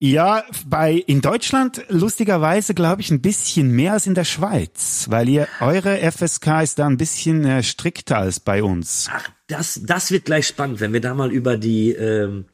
Ja, 0.00 0.44
bei 0.66 0.92
in 0.92 1.20
Deutschland 1.20 1.84
lustigerweise 1.88 2.72
glaube 2.72 3.00
ich 3.00 3.10
ein 3.10 3.20
bisschen 3.20 3.72
mehr 3.72 3.94
als 3.94 4.06
in 4.06 4.14
der 4.14 4.24
Schweiz, 4.24 5.06
weil 5.10 5.28
ihr 5.28 5.48
eure 5.60 5.98
FSK 6.12 6.62
ist 6.62 6.78
da 6.78 6.86
ein 6.86 6.98
bisschen 6.98 7.44
äh, 7.44 7.64
strikter 7.64 8.18
als 8.18 8.38
bei 8.38 8.62
uns. 8.62 9.08
Ach, 9.10 9.28
das 9.48 9.80
das 9.82 10.12
wird 10.12 10.24
gleich 10.24 10.46
spannend, 10.46 10.78
wenn 10.78 10.92
wir 10.92 11.00
da 11.00 11.14
mal 11.14 11.32
über 11.32 11.56
die 11.56 11.90
ähm, 11.90 12.44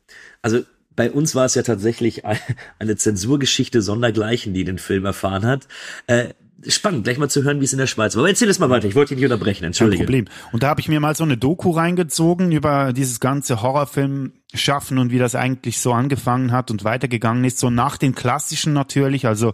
also 0.41 0.63
bei 0.97 1.11
uns 1.11 1.35
war 1.35 1.45
es 1.45 1.55
ja 1.55 1.63
tatsächlich 1.63 2.23
eine 2.79 2.97
Zensurgeschichte 2.97 3.83
sondergleichen, 3.83 4.55
die 4.55 4.65
den 4.65 4.79
Film 4.79 5.05
erfahren 5.05 5.45
hat. 5.45 5.69
Äh, 6.07 6.29
spannend, 6.69 7.05
gleich 7.05 7.19
mal 7.19 7.29
zu 7.29 7.43
hören, 7.43 7.61
wie 7.61 7.65
es 7.65 7.73
in 7.73 7.79
der 7.79 7.87
Schweiz 7.87 8.15
war. 8.15 8.23
Aber 8.23 8.29
erzähl 8.29 8.49
es 8.49 8.59
mal 8.59 8.71
weiter, 8.71 8.89
ich 8.89 8.95
wollte 8.95 9.15
dich 9.15 9.23
nicht 9.23 9.31
unterbrechen, 9.31 9.65
entschuldige. 9.65 10.05
Kein 10.05 10.07
Problem. 10.07 10.25
Und 10.53 10.63
da 10.63 10.69
habe 10.69 10.81
ich 10.81 10.89
mir 10.89 11.01
mal 11.01 11.15
so 11.15 11.25
eine 11.25 11.37
Doku 11.37 11.71
reingezogen 11.71 12.53
über 12.53 12.93
dieses 12.93 13.21
ganze 13.21 13.63
Horrorfilm 13.63 14.33
schaffen 14.55 14.99
und 14.99 15.11
wie 15.11 15.19
das 15.19 15.35
eigentlich 15.35 15.81
so 15.81 15.93
angefangen 15.93 16.53
hat 16.53 16.71
und 16.71 16.85
weitergegangen 16.85 17.45
ist. 17.45 17.59
So 17.59 17.71
nach 17.71 17.97
den 17.97 18.15
klassischen 18.15 18.73
natürlich, 18.73 19.27
also 19.27 19.53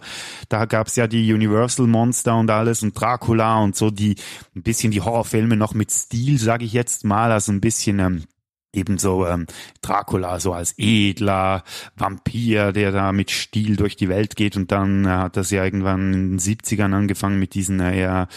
da 0.48 0.66
gab's 0.66 0.96
ja 0.96 1.06
die 1.06 1.32
Universal 1.32 1.86
Monster 1.86 2.36
und 2.36 2.50
alles 2.50 2.82
und 2.82 2.98
Dracula 2.98 3.58
und 3.58 3.76
so 3.76 3.90
die 3.90 4.16
ein 4.54 4.62
bisschen 4.62 4.92
die 4.92 5.00
Horrorfilme 5.00 5.56
noch 5.56 5.74
mit 5.74 5.90
Stil, 5.90 6.38
sage 6.38 6.64
ich 6.64 6.72
jetzt 6.72 7.04
mal, 7.04 7.32
also 7.32 7.52
ein 7.52 7.60
bisschen 7.60 7.98
ähm, 7.98 8.24
ebenso 8.72 9.26
ähm, 9.26 9.46
Dracula 9.82 10.40
so 10.40 10.52
als 10.52 10.74
edler 10.78 11.64
Vampir, 11.96 12.72
der 12.72 12.92
da 12.92 13.12
mit 13.12 13.30
Stil 13.30 13.76
durch 13.76 13.96
die 13.96 14.08
Welt 14.08 14.36
geht. 14.36 14.56
Und 14.56 14.72
dann 14.72 15.04
äh, 15.04 15.08
hat 15.08 15.36
das 15.36 15.50
ja 15.50 15.64
irgendwann 15.64 16.12
in 16.12 16.30
den 16.32 16.38
70ern 16.38 16.94
angefangen 16.94 17.38
mit 17.38 17.54
diesen 17.54 17.80
äh, 17.80 17.98
eher, 17.98 18.28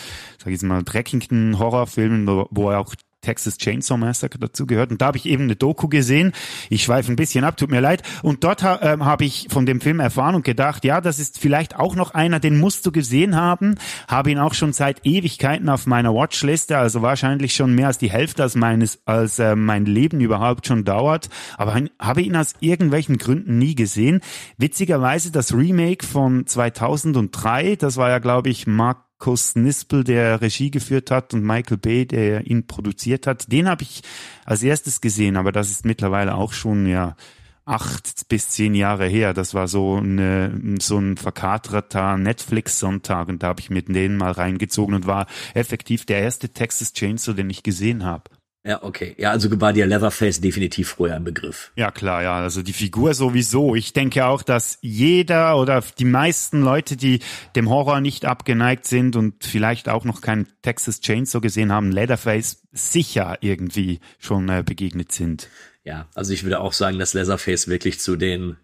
sag 0.44 0.52
ich 0.54 0.62
mal, 0.62 0.84
dreckigten 0.84 1.60
Horrorfilmen, 1.60 2.28
wo, 2.28 2.48
wo 2.52 2.72
er 2.72 2.80
auch 2.80 2.96
Texas 3.24 3.58
Chainsaw 3.58 3.98
Massacre 3.98 4.38
dazu 4.38 4.68
gehört. 4.68 4.92
Und 4.92 5.02
da 5.02 5.08
habe 5.08 5.18
ich 5.18 5.26
eben 5.26 5.44
eine 5.44 5.56
Doku 5.56 5.88
gesehen. 5.88 6.34
Ich 6.70 6.84
schweife 6.84 7.12
ein 7.12 7.16
bisschen 7.16 7.44
ab, 7.44 7.58
tut 7.58 7.72
mir 7.72 7.82
leid. 7.82 8.04
Und 8.22 8.44
dort 8.44 8.62
ha, 8.62 8.76
äh, 8.82 9.00
habe 9.00 9.26
ich 9.26 9.48
von 9.50 9.66
dem 9.66 9.82
Film 9.82 10.00
erfahren 10.00 10.36
und 10.36 10.46
gedacht, 10.46 10.86
ja, 10.86 11.02
das 11.02 11.20
ist 11.20 11.40
vielleicht 11.40 11.76
auch 11.76 11.96
noch 11.96 12.12
einer, 12.14 12.40
den 12.40 12.60
musst 12.60 12.86
du 12.86 12.92
gesehen 12.92 13.36
haben. 13.36 13.76
Habe 14.08 14.32
ihn 14.32 14.40
auch 14.40 14.54
schon 14.54 14.74
seit 14.74 15.06
Ewigkeiten 15.06 15.70
auf 15.70 15.88
meiner 15.88 16.14
Watchliste, 16.14 16.78
also 16.78 17.02
wahrscheinlich 17.02 17.56
schon 17.56 17.74
mehr 17.74 17.88
als 17.88 17.98
die 17.98 18.12
Hälfte 18.12 18.44
als 18.44 18.56
meines, 18.56 19.00
als 19.06 19.40
äh, 19.40 19.56
mein 19.56 19.86
Leben 19.86 20.22
überhaupt 20.22 20.68
schon 20.68 20.84
dauert. 20.84 21.30
Aber 21.58 21.80
habe 22.00 22.22
ihn 22.22 22.36
aus 22.36 22.54
irgendwelchen 22.60 23.18
Gründen 23.18 23.58
nie 23.58 23.76
gesehen. 23.76 24.22
Witzigerweise 24.58 25.32
das 25.32 25.54
Remake 25.54 26.06
von 26.06 26.46
2003, 26.46 27.78
das 27.78 27.98
war 27.98 28.10
ja, 28.10 28.20
glaube 28.20 28.50
ich, 28.50 28.68
Mark 28.68 29.03
Markus 29.24 29.56
Nispel, 29.56 30.04
der 30.04 30.42
Regie 30.42 30.70
geführt 30.70 31.10
hat 31.10 31.34
und 31.34 31.46
Michael 31.46 31.78
Bay, 31.78 32.06
der 32.06 32.46
ihn 32.46 32.68
produziert 32.68 33.26
hat. 33.26 33.50
Den 33.50 33.70
habe 33.70 33.84
ich 33.84 34.02
als 34.44 34.64
erstes 34.64 35.00
gesehen, 35.00 35.38
aber 35.38 35.54
das 35.54 35.72
ist 35.72 35.86
mittlerweile 35.86 36.36
auch 36.36 36.52
schon 36.52 36.86
ja 36.88 37.16
acht 37.64 38.28
bis 38.28 38.50
zehn 38.50 38.76
Jahre 38.76 39.08
her. 39.08 39.34
Das 39.34 39.54
war 39.54 39.70
so, 39.70 39.96
eine, 39.96 40.78
so 40.82 40.98
ein 40.98 41.16
verkaterter 41.16 42.18
Netflix-Sonntag 42.18 43.30
und 43.30 43.44
da 43.44 43.48
habe 43.48 43.62
ich 43.62 43.70
mit 43.70 43.88
denen 43.88 44.18
mal 44.18 44.34
reingezogen 44.34 44.94
und 44.94 45.08
war 45.08 45.28
effektiv 45.54 46.06
der 46.06 46.20
erste 46.20 46.50
Texas 46.50 46.92
Chainsaw, 46.92 47.34
den 47.34 47.50
ich 47.50 47.64
gesehen 47.64 48.04
habe. 48.04 48.30
Ja, 48.66 48.82
okay. 48.82 49.14
Ja, 49.18 49.32
also 49.32 49.50
war 49.60 49.74
dir 49.74 49.86
Leatherface 49.86 50.40
definitiv 50.40 50.90
früher 50.90 51.16
ein 51.16 51.26
Begriff. 51.26 51.72
Ja, 51.76 51.92
klar, 51.92 52.24
ja. 52.24 52.38
Also 52.38 52.62
die 52.62 52.72
Figur 52.72 53.14
sowieso. 53.14 53.76
Ich 53.76 53.92
denke 53.92 54.26
auch, 54.26 54.42
dass 54.42 54.78
jeder 54.82 55.58
oder 55.58 55.84
die 56.00 56.06
meisten 56.06 56.62
Leute, 56.62 56.96
die 56.96 57.20
dem 57.58 57.70
Horror 57.70 58.00
nicht 58.00 58.24
abgeneigt 58.24 58.86
sind 58.86 59.18
und 59.18 59.44
vielleicht 59.44 59.90
auch 59.90 60.06
noch 60.06 60.22
keinen 60.22 60.48
Texas 60.62 61.02
Chainsaw 61.02 61.42
gesehen 61.42 61.74
haben, 61.74 61.92
Leatherface 61.92 62.62
sicher 62.72 63.38
irgendwie 63.42 64.00
schon 64.18 64.48
äh, 64.48 64.64
begegnet 64.66 65.12
sind. 65.12 65.50
Ja, 65.84 66.08
also 66.16 66.32
ich 66.32 66.46
würde 66.46 66.62
auch 66.62 66.72
sagen, 66.72 67.00
dass 67.00 67.14
Leatherface 67.14 67.68
wirklich 67.68 68.00
zu 68.00 68.16
den 68.16 68.56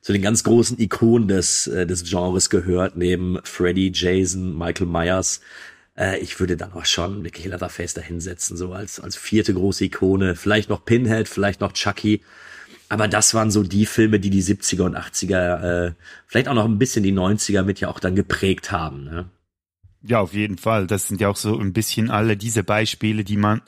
zu 0.00 0.12
den 0.12 0.22
ganz 0.22 0.44
großen 0.44 0.78
Ikonen 0.78 1.26
des 1.26 1.66
äh, 1.66 1.84
des 1.84 2.04
Genres 2.04 2.50
gehört, 2.50 2.96
neben 2.96 3.40
Freddy, 3.42 3.90
Jason, 3.92 4.56
Michael 4.56 4.86
Myers 4.86 5.40
äh, 5.98 6.18
ich 6.18 6.38
würde 6.38 6.56
dann 6.56 6.72
auch 6.72 6.86
schon 6.86 7.24
wirklich 7.24 7.46
Leatherface 7.46 7.94
da 7.94 8.00
hinsetzen, 8.00 8.56
so 8.56 8.72
als, 8.72 9.00
als 9.00 9.16
vierte 9.16 9.52
große 9.52 9.84
Ikone. 9.84 10.36
Vielleicht 10.36 10.70
noch 10.70 10.84
Pinhead, 10.84 11.28
vielleicht 11.28 11.60
noch 11.60 11.72
Chucky. 11.72 12.22
Aber 12.88 13.08
das 13.08 13.34
waren 13.34 13.50
so 13.50 13.62
die 13.62 13.84
Filme, 13.84 14.18
die 14.18 14.30
die 14.30 14.42
70er 14.42 14.82
und 14.82 14.96
80er, 14.96 15.88
äh, 15.88 15.92
vielleicht 16.26 16.48
auch 16.48 16.54
noch 16.54 16.64
ein 16.64 16.78
bisschen 16.78 17.02
die 17.02 17.12
90er 17.12 17.62
mit 17.62 17.80
ja 17.80 17.88
auch 17.88 18.00
dann 18.00 18.14
geprägt 18.14 18.70
haben. 18.70 19.04
Ne? 19.04 19.28
Ja, 20.02 20.20
auf 20.20 20.32
jeden 20.32 20.56
Fall. 20.56 20.86
Das 20.86 21.08
sind 21.08 21.20
ja 21.20 21.28
auch 21.28 21.36
so 21.36 21.58
ein 21.58 21.72
bisschen 21.72 22.10
alle 22.10 22.36
diese 22.36 22.62
Beispiele, 22.62 23.24
die 23.24 23.36
man 23.36 23.60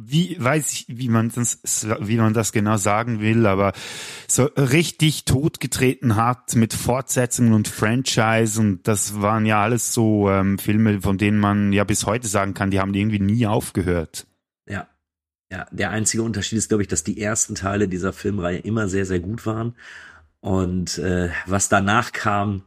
wie 0.00 0.36
weiß 0.38 0.72
ich, 0.72 0.84
wie 0.88 1.08
man 1.08 1.30
das, 1.34 1.58
wie 2.00 2.16
man 2.16 2.32
das 2.32 2.52
genau 2.52 2.76
sagen 2.76 3.20
will, 3.20 3.46
aber 3.46 3.72
so 4.28 4.44
richtig 4.44 5.24
totgetreten 5.24 6.14
hat 6.14 6.54
mit 6.54 6.72
Fortsetzungen 6.72 7.52
und 7.52 7.66
Franchise 7.66 8.60
und 8.60 8.86
das 8.86 9.20
waren 9.20 9.44
ja 9.44 9.60
alles 9.60 9.92
so 9.92 10.30
ähm, 10.30 10.58
Filme, 10.58 11.00
von 11.02 11.18
denen 11.18 11.40
man 11.40 11.72
ja 11.72 11.82
bis 11.82 12.06
heute 12.06 12.28
sagen 12.28 12.54
kann, 12.54 12.70
die 12.70 12.78
haben 12.78 12.94
irgendwie 12.94 13.18
nie 13.18 13.46
aufgehört. 13.46 14.26
Ja. 14.68 14.86
Ja, 15.50 15.66
der 15.72 15.90
einzige 15.90 16.22
Unterschied 16.22 16.58
ist, 16.58 16.68
glaube 16.68 16.82
ich, 16.82 16.88
dass 16.88 17.04
die 17.04 17.20
ersten 17.20 17.54
Teile 17.54 17.88
dieser 17.88 18.12
Filmreihe 18.12 18.58
immer 18.58 18.86
sehr, 18.86 19.06
sehr 19.06 19.18
gut 19.18 19.46
waren. 19.46 19.74
Und 20.40 20.98
äh, 20.98 21.30
was 21.46 21.70
danach 21.70 22.12
kam, 22.12 22.62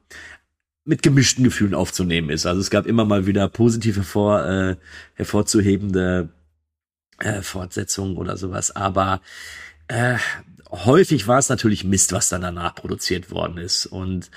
mit 0.84 1.04
gemischten 1.04 1.44
Gefühlen 1.44 1.76
aufzunehmen 1.76 2.32
ist. 2.32 2.46
Also 2.46 2.60
es 2.60 2.72
gab 2.72 2.88
immer 2.88 3.06
mal 3.06 3.28
wieder 3.28 3.48
positiv 3.48 3.98
hervor, 3.98 4.46
äh, 4.46 4.76
hervorzuhebende 5.14 6.30
äh, 7.24 7.42
Fortsetzungen 7.42 8.18
oder 8.18 8.38
sowas. 8.38 8.76
Aber 8.76 9.22
äh, 9.88 10.18
häufig 10.70 11.28
war 11.28 11.40
es 11.40 11.50
natürlich 11.50 11.84
Mist, 11.84 12.12
was 12.12 12.30
dann 12.30 12.42
danach 12.42 12.76
produziert 12.76 13.32
worden 13.32 13.58
ist. 13.58 13.86
Und 13.86 14.32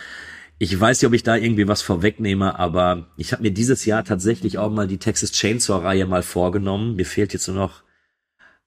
ich 0.58 0.78
weiß 0.78 1.00
nicht, 1.00 1.08
ob 1.08 1.14
ich 1.14 1.22
da 1.22 1.36
irgendwie 1.36 1.68
was 1.68 1.82
vorwegnehme, 1.82 2.58
aber 2.58 3.08
ich 3.16 3.32
habe 3.32 3.42
mir 3.42 3.50
dieses 3.50 3.84
Jahr 3.84 4.04
tatsächlich 4.04 4.58
auch 4.58 4.70
mal 4.70 4.86
die 4.86 4.98
Texas 4.98 5.32
Chainsaw-Reihe 5.32 6.06
mal 6.06 6.22
vorgenommen. 6.22 6.96
Mir 6.96 7.06
fehlt 7.06 7.32
jetzt 7.32 7.48
nur 7.48 7.56
noch 7.56 7.82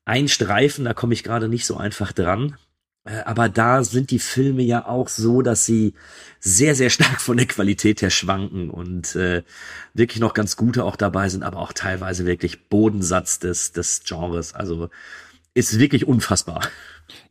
ein 0.06 0.28
Streifen, 0.28 0.86
da 0.86 0.94
komme 0.94 1.14
ich 1.14 1.24
gerade 1.24 1.50
nicht 1.50 1.66
so 1.66 1.78
einfach 1.78 2.12
dran. 2.14 2.58
Äh, 3.08 3.24
aber 3.26 3.50
da 3.50 3.84
sind 3.84 4.12
die 4.12 4.20
Filme 4.20 4.64
ja 4.64 4.86
auch 4.86 5.08
so, 5.08 5.42
dass 5.42 5.66
sie 5.66 5.94
sehr, 6.40 6.76
sehr 6.76 6.90
stark 6.90 7.22
von 7.22 7.38
der 7.38 7.48
Qualität 7.48 8.02
her 8.02 8.10
schwanken 8.10 8.70
und 8.70 9.16
äh, 9.16 9.44
wirklich 9.94 10.20
noch 10.20 10.34
ganz 10.34 10.56
gute 10.56 10.84
auch 10.84 10.96
dabei 10.96 11.30
sind, 11.30 11.44
aber 11.44 11.60
auch 11.60 11.74
teilweise 11.74 12.26
wirklich 12.26 12.70
Bodensatz 12.70 13.40
des, 13.40 13.72
des 13.72 14.02
Genres. 14.06 14.54
Also 14.54 14.90
ist 15.54 15.80
wirklich 15.80 16.08
unfassbar. 16.08 16.62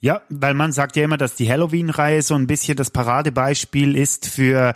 Ja, 0.01 0.23
weil 0.29 0.55
man 0.55 0.73
sagt 0.73 0.97
ja 0.97 1.05
immer, 1.05 1.19
dass 1.19 1.37
die 1.37 1.49
Halloween-Reihe 1.49 2.23
so 2.23 2.35
ein 2.35 2.47
bisschen 2.47 2.77
das 2.77 2.91
Paradebeispiel 2.91 3.95
ist 3.97 4.27
für 4.27 4.75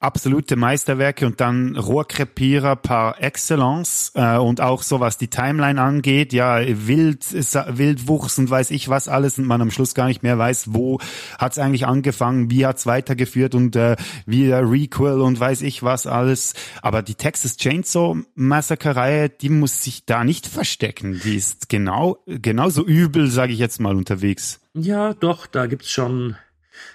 absolute 0.00 0.54
Meisterwerke 0.54 1.26
und 1.26 1.40
dann 1.40 1.76
Rohrkrepierer 1.76 2.76
par 2.76 3.20
excellence 3.20 4.12
äh, 4.14 4.36
und 4.36 4.60
auch 4.60 4.82
so 4.82 5.00
was 5.00 5.18
die 5.18 5.28
Timeline 5.28 5.80
angeht, 5.80 6.32
ja, 6.32 6.60
Wild, 6.60 7.32
Wildwuchs 7.32 8.38
und 8.38 8.48
weiß 8.48 8.70
ich 8.70 8.88
was 8.88 9.08
alles 9.08 9.38
und 9.38 9.46
man 9.46 9.60
am 9.60 9.72
Schluss 9.72 9.94
gar 9.94 10.06
nicht 10.06 10.22
mehr 10.22 10.38
weiß, 10.38 10.72
wo 10.72 11.00
hat's 11.38 11.58
eigentlich 11.58 11.86
angefangen, 11.86 12.50
wie 12.50 12.64
hat's 12.64 12.86
weitergeführt 12.86 13.56
und 13.56 13.74
äh, 13.74 13.96
wie 14.24 14.46
der 14.46 14.70
Requel 14.70 15.20
und 15.20 15.40
weiß 15.40 15.62
ich 15.62 15.82
was 15.82 16.06
alles. 16.06 16.54
Aber 16.80 17.02
die 17.02 17.16
Texas 17.16 17.56
Chainsaw 17.56 18.16
Massacre-Reihe, 18.36 19.28
die 19.28 19.50
muss 19.50 19.82
sich 19.82 20.06
da 20.06 20.22
nicht 20.22 20.46
verstecken. 20.46 21.20
Die 21.24 21.34
ist 21.34 21.68
genau 21.68 22.18
genauso 22.26 22.84
übel, 22.86 23.28
sage 23.28 23.52
ich 23.52 23.58
jetzt 23.58 23.80
mal, 23.80 23.96
unterwegs. 23.96 24.60
Ja, 24.74 25.12
doch, 25.14 25.48
da 25.48 25.66
gibt's 25.66 25.90
schon 25.90 26.36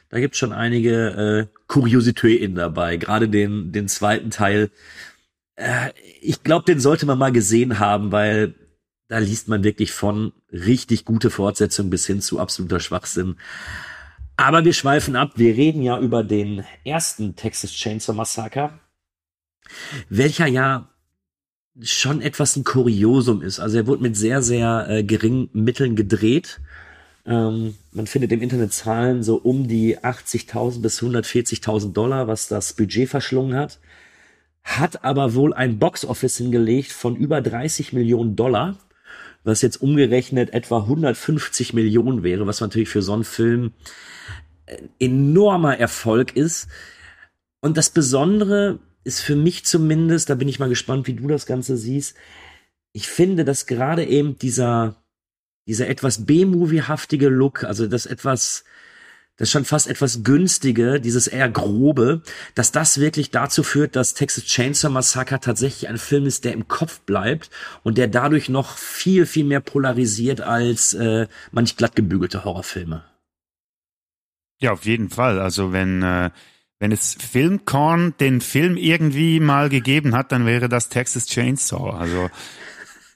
da 0.10 0.19
gibt's 0.19 0.38
schon 0.38 0.53
einige 0.53 1.50
äh, 1.50 1.62
Kuriositäten 1.73 2.53
dabei. 2.53 2.97
Gerade 2.97 3.27
den, 3.27 3.71
den 3.71 3.87
zweiten 3.87 4.29
Teil. 4.29 4.69
Äh, 5.55 5.89
ich 6.21 6.43
glaube, 6.43 6.65
den 6.65 6.79
sollte 6.79 7.07
man 7.07 7.17
mal 7.17 7.31
gesehen 7.31 7.79
haben, 7.79 8.11
weil 8.11 8.53
da 9.07 9.17
liest 9.17 9.47
man 9.47 9.63
wirklich 9.63 9.91
von 9.91 10.33
richtig 10.51 11.03
gute 11.03 11.31
Fortsetzung 11.31 11.89
bis 11.89 12.05
hin 12.05 12.21
zu 12.21 12.39
absoluter 12.39 12.79
Schwachsinn. 12.79 13.37
Aber 14.37 14.65
wir 14.65 14.73
schweifen 14.73 15.15
ab. 15.15 15.31
Wir 15.35 15.55
reden 15.55 15.81
ja 15.81 15.99
über 15.99 16.23
den 16.23 16.63
ersten 16.85 17.35
Texas 17.35 17.71
Chainsaw 17.71 18.15
Massacre, 18.15 18.79
welcher 20.09 20.45
ja 20.45 20.89
schon 21.81 22.21
etwas 22.21 22.55
ein 22.55 22.63
Kuriosum 22.63 23.41
ist. 23.41 23.59
Also 23.59 23.77
er 23.77 23.87
wurde 23.87 24.03
mit 24.03 24.15
sehr, 24.15 24.43
sehr 24.43 24.85
äh, 24.87 25.03
geringen 25.03 25.49
Mitteln 25.53 25.95
gedreht 25.95 26.61
ähm, 27.25 27.75
man 27.91 28.07
findet 28.07 28.31
im 28.31 28.41
Internet 28.41 28.73
Zahlen 28.73 29.23
so 29.23 29.35
um 29.35 29.67
die 29.67 29.97
80.000 29.97 30.81
bis 30.81 31.01
140.000 31.01 31.93
Dollar, 31.93 32.27
was 32.27 32.47
das 32.47 32.73
Budget 32.73 33.09
verschlungen 33.09 33.55
hat. 33.55 33.79
Hat 34.63 35.03
aber 35.03 35.33
wohl 35.33 35.53
ein 35.53 35.79
Boxoffice 35.79 36.37
hingelegt 36.37 36.91
von 36.91 37.15
über 37.15 37.41
30 37.41 37.93
Millionen 37.93 38.35
Dollar, 38.35 38.77
was 39.43 39.61
jetzt 39.61 39.81
umgerechnet 39.81 40.53
etwa 40.53 40.79
150 40.79 41.73
Millionen 41.73 42.23
wäre, 42.23 42.47
was 42.47 42.61
natürlich 42.61 42.89
für 42.89 43.01
so 43.01 43.13
einen 43.13 43.25
Film 43.25 43.71
enormer 44.99 45.77
Erfolg 45.77 46.35
ist. 46.35 46.67
Und 47.61 47.77
das 47.77 47.89
Besondere 47.89 48.79
ist 49.03 49.21
für 49.21 49.35
mich 49.35 49.65
zumindest, 49.65 50.29
da 50.29 50.35
bin 50.35 50.47
ich 50.47 50.59
mal 50.59 50.69
gespannt, 50.69 51.07
wie 51.07 51.13
du 51.13 51.27
das 51.27 51.45
Ganze 51.45 51.77
siehst. 51.77 52.15
Ich 52.93 53.07
finde, 53.07 53.43
dass 53.43 53.65
gerade 53.65 54.05
eben 54.05 54.37
dieser 54.37 55.02
dieser 55.67 55.88
etwas 55.88 56.25
B-Movie-haftige 56.25 57.29
Look, 57.29 57.63
also 57.63 57.88
das 57.88 58.05
etwas, 58.05 58.63
das 59.38 59.50
schon 59.50 59.65
fast 59.65 59.88
etwas 59.88 60.24
günstige, 60.24 61.00
dieses 61.00 61.27
eher 61.27 61.50
grobe, 61.50 62.22
dass 62.55 62.72
das 62.72 63.00
wirklich 63.00 63.32
dazu 63.32 63.63
führt, 63.63 63.96
dass 63.96 64.13
Texas 64.13 64.46
Chainsaw 64.46 64.91
Massacre 64.91 65.39
tatsächlich 65.39 65.89
ein 65.89 65.98
Film 65.98 66.25
ist, 66.25 66.46
der 66.46 66.53
im 66.53 66.67
Kopf 66.67 67.00
bleibt 67.01 67.50
und 67.84 67.98
der 67.98 68.08
dadurch 68.08 68.50
noch 68.50 68.77
viel, 68.77 69.25
viel 69.25 69.46
mehr 69.46 69.62
polarisiert 69.62 70.41
als 70.41 70.93
äh, 70.93 71.27
manch 71.51 71.77
glatt 71.77 71.96
gebügelte 71.96 72.43
Horrorfilme. 72.43 73.03
Ja, 74.60 74.72
auf 74.72 74.86
jeden 74.86 75.10
Fall. 75.10 75.39
Also 75.39 75.74
wenn, 75.74 76.03
äh, 76.03 76.29
wenn 76.79 76.91
es 76.91 77.15
Filmkorn 77.15 78.13
den 78.20 78.41
Film 78.41 78.77
irgendwie 78.77 79.39
mal 79.39 79.70
gegeben 79.70 80.15
hat, 80.15 80.32
dann 80.32 80.46
wäre 80.46 80.70
das 80.70 80.89
Texas 80.89 81.25
Chainsaw. 81.27 81.91
Also 81.98 82.29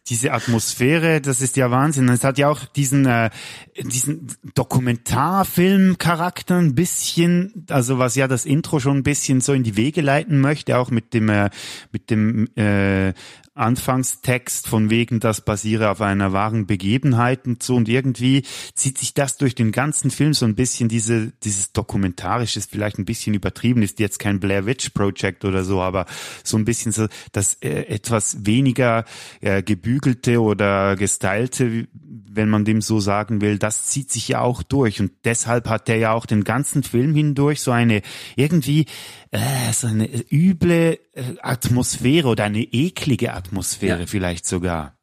diese 0.10 0.32
Atmosphäre, 0.32 1.22
das 1.22 1.42
ist 1.42 1.58
ja 1.58 1.70
Wahnsinn. 1.70 2.10
Es 2.10 2.24
hat 2.24 2.38
ja 2.38 2.50
auch 2.50 2.66
diesen, 2.66 3.06
äh, 3.06 3.30
diesen 3.78 4.28
Dokumentarfilm-Charakter 4.56 6.58
ein 6.58 6.76
bisschen, 6.76 7.66
also 7.70 8.00
was 8.00 8.16
ja 8.16 8.28
das 8.28 8.46
Intro 8.46 8.80
schon 8.80 8.98
ein 8.98 9.04
bisschen 9.04 9.42
so 9.42 9.54
in 9.54 9.64
die 9.64 9.76
Wege 9.76 10.02
leiten 10.02 10.40
möchte, 10.40 10.78
auch 10.78 10.92
mit 10.92 11.14
dem, 11.14 11.30
äh, 11.30 11.50
mit 11.92 12.10
dem 12.10 12.48
äh, 12.56 13.14
Anfangstext 13.58 14.68
von 14.68 14.90
wegen, 14.90 15.20
das 15.20 15.42
basiere 15.42 15.90
auf 15.90 16.02
einer 16.02 16.34
wahren 16.34 16.68
Begebenheit 16.68 17.46
und 17.48 17.64
so. 17.64 17.76
Und 17.76 17.90
irgendwie 17.90 18.44
zieht 18.74 18.98
sich 18.98 19.14
das 19.14 19.38
durch 19.38 19.56
den 19.56 19.72
ganzen 19.72 20.12
Film 20.12 20.34
so 20.34 20.46
ein 20.46 20.56
bisschen 20.56 20.90
diese, 20.90 21.34
dieses 21.44 21.72
dokumentarische 21.72 22.60
ist 22.60 22.72
vielleicht 22.72 22.98
ein 22.98 23.06
bisschen 23.06 23.34
übertrieben, 23.34 23.82
ist 23.82 24.00
jetzt 24.00 24.20
kein 24.20 24.40
Blair 24.40 24.66
Witch 24.66 24.90
Project 24.90 25.46
oder 25.46 25.64
so, 25.64 25.82
aber 25.82 26.06
so 26.44 26.58
ein 26.58 26.66
bisschen 26.66 26.92
so 26.92 27.08
das 27.32 27.56
äh, 27.56 27.84
etwas 27.88 28.46
weniger 28.46 29.06
äh, 29.42 29.64
gebügelte 29.64 30.42
oder 30.42 30.96
gestylte, 30.96 31.88
wenn 31.94 32.50
man 32.50 32.66
dem 32.66 32.82
so 32.82 33.00
sagen 33.00 33.42
will, 33.42 33.58
das 33.58 33.88
zieht 33.88 34.12
sich 34.12 34.28
ja 34.28 34.42
auch 34.42 34.64
durch. 34.64 35.00
Und 35.02 35.12
deshalb 35.26 35.68
hat 35.68 35.90
er 35.90 35.98
ja 35.98 36.14
auch 36.14 36.26
den 36.26 36.44
ganzen 36.44 36.84
Film 36.84 37.14
hindurch 37.16 37.62
so 37.62 37.72
eine 37.72 38.02
irgendwie 38.36 38.86
äh, 39.32 39.74
so 39.74 39.88
eine 39.88 40.08
üble 40.32 41.00
Atmosphäre 41.42 42.28
oder 42.28 42.44
eine 42.44 42.64
eklige 42.64 43.34
Atmosphäre 43.34 44.02
ja. 44.02 44.06
vielleicht 44.06 44.46
sogar. 44.46 44.98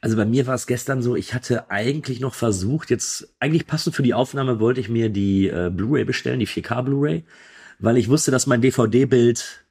Also 0.00 0.16
bei 0.16 0.24
mir 0.24 0.46
war 0.46 0.54
es 0.54 0.66
gestern 0.66 1.02
so, 1.02 1.16
ich 1.16 1.34
hatte 1.34 1.70
eigentlich 1.70 2.20
noch 2.20 2.34
versucht, 2.34 2.90
jetzt 2.90 3.34
eigentlich 3.40 3.66
passend 3.66 3.94
für 3.94 4.02
die 4.02 4.14
Aufnahme 4.14 4.60
wollte 4.60 4.80
ich 4.80 4.88
mir 4.88 5.08
die 5.10 5.48
äh, 5.48 5.70
Blu-ray 5.70 6.04
bestellen, 6.04 6.40
die 6.40 6.46
4K 6.48 6.82
Blu-ray, 6.82 7.24
weil 7.78 7.96
ich 7.96 8.08
wusste, 8.08 8.30
dass 8.30 8.46
mein 8.46 8.60
DVD-Bild 8.60 9.66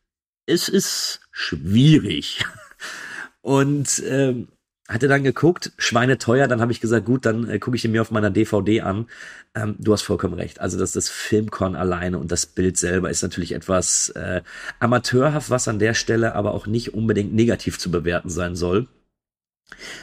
es 0.46 0.70
ist 0.70 1.22
schwierig. 1.32 2.46
Und 3.42 4.04
ähm, 4.08 4.48
hatte 4.88 5.08
dann 5.08 5.24
geguckt, 5.24 5.72
Schweine 5.78 6.18
teuer, 6.20 6.48
dann 6.48 6.62
habe 6.62 6.72
ich 6.72 6.80
gesagt, 6.80 7.06
gut, 7.06 7.26
dann 7.26 7.50
äh, 7.50 7.60
gucke 7.60 7.76
ich 7.76 7.86
ihn 7.86 7.92
mir 7.92 8.02
auf 8.02 8.12
meiner 8.12 8.30
DVD 8.30 8.82
an. 8.82 9.08
Ähm, 9.56 9.76
du 9.80 9.94
hast 9.94 10.04
vollkommen 10.04 10.36
recht. 10.36 10.62
Also 10.62 10.78
das, 10.78 10.92
das 10.92 11.10
Filmkorn 11.10 11.76
alleine 11.76 12.20
und 12.20 12.32
das 12.32 12.46
Bild 12.46 12.78
selber 12.78 13.10
ist 13.10 13.24
natürlich 13.24 13.54
etwas 13.54 14.10
äh, 14.10 14.42
amateurhaft, 14.80 15.50
was 15.50 15.68
an 15.68 15.80
der 15.80 15.96
Stelle 15.96 16.36
aber 16.36 16.54
auch 16.54 16.68
nicht 16.68 16.94
unbedingt 16.94 17.34
negativ 17.34 17.80
zu 17.80 17.90
bewerten 17.90 18.30
sein 18.30 18.56
soll. 18.56 18.88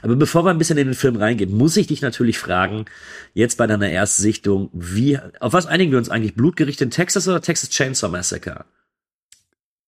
Aber 0.03 0.17
bevor 0.17 0.45
wir 0.45 0.51
ein 0.51 0.59
bisschen 0.59 0.79
in 0.79 0.89
den 0.89 0.95
Film 0.95 1.15
reingehen, 1.15 1.57
muss 1.57 1.77
ich 1.77 1.87
dich 1.87 2.03
natürlich 2.03 2.39
fragen, 2.39 2.87
jetzt 3.35 3.59
bei 3.59 3.69
deiner 3.69 3.89
Erstsichtung, 3.89 4.69
wie, 4.73 5.19
auf 5.39 5.53
was 5.53 5.67
einigen 5.67 5.93
wir 5.93 5.99
uns 5.99 6.09
eigentlich? 6.09 6.35
Blutgericht 6.35 6.81
in 6.81 6.91
Texas 6.91 7.29
oder 7.29 7.41
Texas 7.41 7.71
Chainsaw 7.71 8.11
Massacre? 8.11 8.65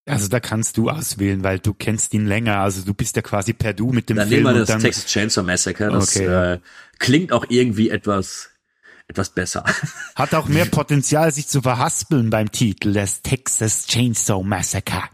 Also 0.07 0.29
da 0.29 0.39
kannst 0.39 0.77
du 0.77 0.91
auswählen, 0.91 1.43
weil 1.43 1.59
du 1.59 1.73
kennst 1.73 2.13
ihn 2.13 2.27
länger. 2.27 2.59
Also 2.59 2.83
du 2.83 2.93
bist 2.93 3.17
ja 3.17 3.23
quasi 3.23 3.55
per 3.55 3.73
Du 3.73 3.91
mit 3.91 4.11
dem 4.11 4.19
dann 4.19 4.29
Film. 4.29 4.45
Dann 4.45 4.55
nehmen 4.55 4.67
wir 4.67 4.75
das 4.75 4.83
Texas 4.83 5.07
Chainsaw 5.07 5.43
Massacre. 5.43 5.91
Das 5.91 6.15
okay. 6.15 6.27
äh, 6.27 6.59
klingt 6.99 7.33
auch 7.33 7.47
irgendwie 7.49 7.89
etwas 7.91 8.51
etwas 9.09 9.31
besser. 9.31 9.65
Hat 10.15 10.35
auch 10.35 10.49
mehr 10.49 10.65
Potenzial, 10.67 11.31
sich 11.33 11.47
zu 11.47 11.63
verhaspeln 11.63 12.31
beim 12.31 12.51
Titel 12.51 12.93
des 12.93 13.23
Texas 13.23 13.87
Chainsaw 13.87 14.43
Massacre. 14.43 15.05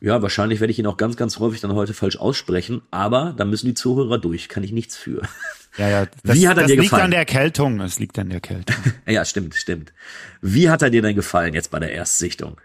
Ja, 0.00 0.22
wahrscheinlich 0.22 0.60
werde 0.60 0.70
ich 0.70 0.78
ihn 0.78 0.86
auch 0.86 0.96
ganz, 0.96 1.16
ganz 1.16 1.38
häufig 1.38 1.60
dann 1.60 1.74
heute 1.74 1.92
falsch 1.92 2.16
aussprechen, 2.16 2.80
aber 2.90 3.34
da 3.36 3.44
müssen 3.44 3.66
die 3.66 3.74
Zuhörer 3.74 4.16
durch, 4.16 4.48
kann 4.48 4.62
ich 4.62 4.72
nichts 4.72 4.96
für. 4.96 5.22
Ja, 5.76 5.88
ja. 5.88 6.06
Das, 6.22 6.36
Wie 6.36 6.48
hat 6.48 6.56
er 6.56 6.62
das 6.62 6.70
dir 6.70 6.76
liegt 6.76 6.84
gefallen? 6.84 7.04
an 7.04 7.10
der 7.10 7.20
Erkältung. 7.20 7.78
Das 7.78 7.98
liegt 7.98 8.18
an 8.18 8.28
der 8.28 8.36
Erkältung. 8.36 8.76
ja, 9.06 9.24
stimmt, 9.24 9.54
stimmt. 9.54 9.92
Wie 10.40 10.70
hat 10.70 10.82
er 10.82 10.90
dir 10.90 11.02
denn 11.02 11.14
gefallen 11.14 11.54
jetzt 11.54 11.70
bei 11.70 11.78
der 11.78 11.92
Erstsichtung? 11.92 12.56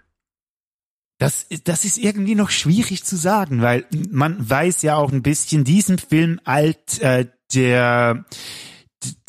Das, 1.17 1.47
das 1.63 1.86
ist 1.86 1.97
irgendwie 1.97 2.36
noch 2.36 2.49
schwierig 2.49 3.06
zu 3.06 3.15
sagen, 3.15 3.62
weil 3.62 3.86
man 4.10 4.49
weiß 4.49 4.82
ja 4.82 4.97
auch 4.97 5.12
ein 5.12 5.23
bisschen, 5.23 5.63
diesem 5.63 5.97
Film 5.97 6.41
alt 6.43 6.99
äh, 6.99 7.28
der 7.54 8.25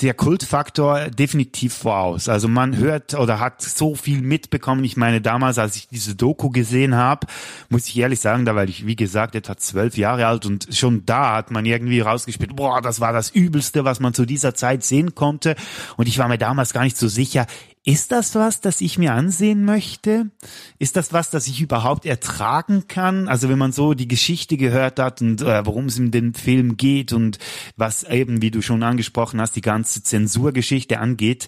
der 0.01 0.15
Kultfaktor 0.15 1.11
definitiv 1.11 1.75
voraus. 1.75 2.29
Also 2.29 2.49
man 2.49 2.77
hört 2.77 3.15
oder 3.15 3.41
hat 3.41 3.63
so 3.63 3.95
viel 3.95 4.21
mitbekommen. 4.23 4.85
Ich 4.85 4.97
meine, 4.97 5.21
damals, 5.21 5.59
als 5.59 5.77
ich 5.77 5.89
diese 5.89 6.15
Doku 6.15 6.51
gesehen 6.51 6.95
habe, 6.95 7.27
muss 7.69 7.89
ich 7.89 7.99
ehrlich 7.99 8.21
sagen, 8.21 8.45
da 8.45 8.55
war 8.55 8.65
ich, 8.65 8.87
wie 8.87 8.97
gesagt, 8.97 9.35
etwa 9.35 9.57
zwölf 9.57 9.97
Jahre 9.97 10.27
alt 10.27 10.47
und 10.47 10.69
schon 10.71 11.05
da 11.07 11.35
hat 11.35 11.51
man 11.51 11.67
irgendwie 11.67 12.01
rausgespielt, 12.01 12.57
boah, 12.57 12.81
das 12.81 13.01
war 13.01 13.13
das 13.13 13.31
Übelste, 13.31 13.85
was 13.85 14.01
man 14.01 14.15
zu 14.15 14.25
dieser 14.25 14.55
Zeit 14.55 14.85
sehen 14.85 15.15
konnte. 15.15 15.57
Und 15.97 16.09
ich 16.09 16.19
war 16.19 16.29
mir 16.29 16.39
damals 16.39 16.73
gar 16.73 16.85
nicht 16.85 16.97
so 16.97 17.09
sicher, 17.09 17.47
ist 17.87 18.11
das 18.11 18.35
was, 18.35 18.61
das 18.61 18.81
ich 18.81 18.99
mir 18.99 19.15
ansehen 19.15 19.65
möchte? 19.65 20.33
Ist 20.81 20.97
das 20.97 21.13
was, 21.13 21.31
das 21.31 21.47
ich 21.47 21.61
überhaupt 21.61 22.05
ertragen 22.05 22.89
kann? 22.89 23.29
Also 23.29 23.49
wenn 23.49 23.59
man 23.59 23.71
so 23.71 23.95
die 23.95 24.09
Geschichte 24.09 24.57
gehört 24.57 24.99
hat 24.99 25.23
und 25.23 25.41
äh, 25.41 25.65
worum 25.65 25.87
es 25.87 25.97
in 25.97 26.11
dem 26.11 26.35
Film 26.35 26.77
geht 26.77 27.13
und 27.13 27.39
was 27.77 28.03
eben, 28.03 28.43
wie 28.43 28.51
du 28.51 28.61
schon 28.61 28.83
angesprochen 28.83 29.41
hast, 29.41 29.55
die 29.55 29.61
ganze 29.61 30.03
Zensurgeschichte 30.03 30.99
angeht, 30.99 31.47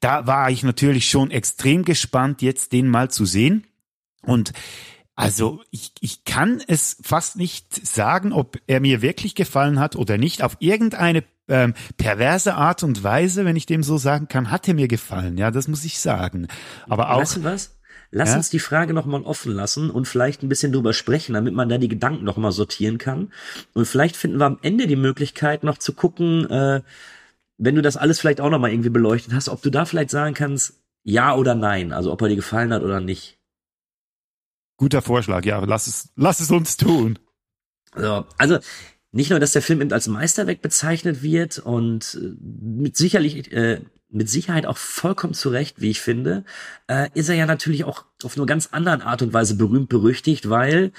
da 0.00 0.26
war 0.26 0.50
ich 0.50 0.62
natürlich 0.62 1.08
schon 1.08 1.30
extrem 1.30 1.86
gespannt, 1.86 2.42
jetzt 2.42 2.72
den 2.72 2.88
mal 2.88 3.10
zu 3.10 3.24
sehen. 3.24 3.66
Und 4.20 4.52
also 5.14 5.62
ich, 5.70 5.92
ich 6.00 6.24
kann 6.24 6.62
es 6.68 6.98
fast 7.02 7.36
nicht 7.36 7.86
sagen, 7.86 8.34
ob 8.34 8.58
er 8.66 8.80
mir 8.80 9.00
wirklich 9.00 9.34
gefallen 9.34 9.80
hat 9.80 9.96
oder 9.96 10.18
nicht. 10.18 10.42
Auf 10.42 10.58
irgendeine 10.60 11.24
ähm, 11.48 11.74
perverse 11.96 12.54
Art 12.54 12.82
und 12.82 13.02
Weise, 13.02 13.44
wenn 13.44 13.56
ich 13.56 13.66
dem 13.66 13.82
so 13.82 13.98
sagen 13.98 14.28
kann, 14.28 14.50
hat 14.50 14.68
er 14.68 14.74
mir 14.74 14.88
gefallen. 14.88 15.38
Ja, 15.38 15.50
das 15.50 15.68
muss 15.68 15.84
ich 15.84 15.98
sagen. 15.98 16.48
Aber 16.88 17.10
auch. 17.10 17.20
Weißt 17.20 17.36
du 17.36 17.44
was? 17.44 17.78
Lass 18.10 18.30
ja? 18.30 18.36
uns 18.36 18.48
die 18.48 18.58
Frage 18.58 18.94
nochmal 18.94 19.22
offen 19.22 19.52
lassen 19.52 19.90
und 19.90 20.08
vielleicht 20.08 20.42
ein 20.42 20.48
bisschen 20.48 20.72
drüber 20.72 20.94
sprechen, 20.94 21.34
damit 21.34 21.52
man 21.52 21.68
da 21.68 21.76
die 21.76 21.88
Gedanken 21.88 22.24
nochmal 22.24 22.52
sortieren 22.52 22.96
kann. 22.96 23.32
Und 23.74 23.86
vielleicht 23.86 24.16
finden 24.16 24.38
wir 24.38 24.46
am 24.46 24.58
Ende 24.62 24.86
die 24.86 24.96
Möglichkeit, 24.96 25.62
noch 25.62 25.76
zu 25.76 25.92
gucken, 25.92 26.48
äh, 26.48 26.80
wenn 27.58 27.74
du 27.74 27.82
das 27.82 27.96
alles 27.96 28.20
vielleicht 28.20 28.40
auch 28.40 28.50
nochmal 28.50 28.70
irgendwie 28.70 28.88
beleuchtet 28.88 29.34
hast, 29.34 29.48
ob 29.48 29.60
du 29.60 29.70
da 29.70 29.84
vielleicht 29.84 30.10
sagen 30.10 30.32
kannst, 30.32 30.80
ja 31.02 31.34
oder 31.34 31.54
nein, 31.54 31.92
also 31.92 32.12
ob 32.12 32.22
er 32.22 32.28
dir 32.28 32.36
gefallen 32.36 32.72
hat 32.72 32.82
oder 32.82 33.00
nicht. 33.00 33.38
Guter 34.78 35.02
Vorschlag, 35.02 35.44
ja, 35.44 35.58
lass 35.58 35.86
es, 35.86 36.10
lass 36.14 36.40
es 36.40 36.50
uns 36.50 36.76
tun. 36.76 37.18
So, 37.96 38.26
also 38.38 38.58
nicht 39.12 39.30
nur, 39.30 39.40
dass 39.40 39.52
der 39.52 39.62
Film 39.62 39.80
eben 39.80 39.92
als 39.92 40.08
Meisterwerk 40.08 40.60
bezeichnet 40.62 41.22
wird 41.22 41.58
und 41.58 42.18
äh, 42.20 42.34
mit 42.40 42.96
sicherlich 42.96 43.52
äh, 43.52 43.80
mit 44.10 44.30
Sicherheit 44.30 44.66
auch 44.66 44.78
vollkommen 44.78 45.34
zu 45.34 45.50
Recht, 45.50 45.80
wie 45.80 45.90
ich 45.90 46.00
finde, 46.00 46.44
äh, 46.86 47.08
ist 47.14 47.28
er 47.28 47.34
ja 47.34 47.46
natürlich 47.46 47.84
auch 47.84 48.04
auf 48.22 48.36
eine 48.36 48.46
ganz 48.46 48.68
anderen 48.72 49.02
Art 49.02 49.20
und 49.22 49.32
Weise 49.34 49.56
berühmt 49.56 49.90
berüchtigt, 49.90 50.48
weil 50.48 50.92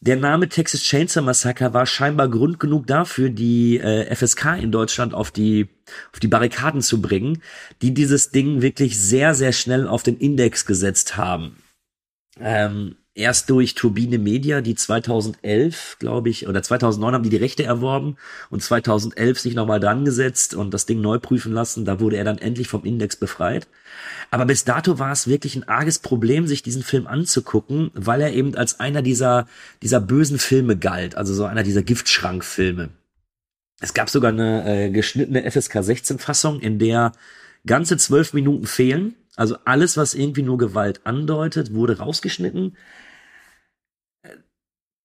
der 0.00 0.16
Name 0.16 0.48
Texas 0.48 0.82
Chainsaw 0.82 1.24
Massacre 1.24 1.74
war 1.74 1.84
scheinbar 1.84 2.28
Grund 2.28 2.60
genug 2.60 2.86
dafür, 2.86 3.30
die 3.30 3.78
äh, 3.78 4.14
FSK 4.14 4.58
in 4.62 4.70
Deutschland 4.70 5.12
auf 5.12 5.30
die 5.30 5.68
auf 6.12 6.20
die 6.20 6.28
Barrikaden 6.28 6.82
zu 6.82 7.02
bringen, 7.02 7.42
die 7.82 7.92
dieses 7.92 8.30
Ding 8.30 8.62
wirklich 8.62 8.98
sehr 8.98 9.34
sehr 9.34 9.52
schnell 9.52 9.88
auf 9.88 10.02
den 10.02 10.16
Index 10.16 10.66
gesetzt 10.66 11.16
haben. 11.16 11.56
Ähm, 12.40 12.96
erst 13.18 13.50
durch 13.50 13.74
Turbine 13.74 14.18
Media, 14.18 14.60
die 14.60 14.74
2011, 14.74 15.96
glaube 15.98 16.30
ich, 16.30 16.46
oder 16.46 16.62
2009 16.62 17.14
haben 17.14 17.22
die 17.24 17.30
die 17.30 17.36
Rechte 17.36 17.64
erworben 17.64 18.16
und 18.48 18.62
2011 18.62 19.40
sich 19.40 19.54
nochmal 19.54 19.80
dran 19.80 20.04
gesetzt 20.04 20.54
und 20.54 20.72
das 20.72 20.86
Ding 20.86 21.00
neu 21.00 21.18
prüfen 21.18 21.52
lassen. 21.52 21.84
Da 21.84 22.00
wurde 22.00 22.16
er 22.16 22.24
dann 22.24 22.38
endlich 22.38 22.68
vom 22.68 22.84
Index 22.84 23.16
befreit. 23.16 23.66
Aber 24.30 24.46
bis 24.46 24.64
dato 24.64 24.98
war 24.98 25.12
es 25.12 25.26
wirklich 25.26 25.56
ein 25.56 25.68
arges 25.68 25.98
Problem, 25.98 26.46
sich 26.46 26.62
diesen 26.62 26.82
Film 26.82 27.06
anzugucken, 27.06 27.90
weil 27.94 28.20
er 28.20 28.32
eben 28.32 28.54
als 28.54 28.78
einer 28.78 29.02
dieser, 29.02 29.48
dieser 29.82 30.00
bösen 30.00 30.38
Filme 30.38 30.76
galt, 30.76 31.16
also 31.16 31.34
so 31.34 31.44
einer 31.44 31.62
dieser 31.62 31.82
Giftschrankfilme. 31.82 32.90
Es 33.80 33.94
gab 33.94 34.10
sogar 34.10 34.32
eine 34.32 34.86
äh, 34.86 34.90
geschnittene 34.90 35.48
FSK 35.50 35.82
16 35.82 36.18
Fassung, 36.18 36.60
in 36.60 36.78
der 36.78 37.12
ganze 37.66 37.96
zwölf 37.96 38.32
Minuten 38.32 38.66
fehlen. 38.66 39.14
Also 39.36 39.56
alles, 39.64 39.96
was 39.96 40.14
irgendwie 40.14 40.42
nur 40.42 40.58
Gewalt 40.58 41.00
andeutet, 41.04 41.72
wurde 41.72 41.98
rausgeschnitten. 41.98 42.76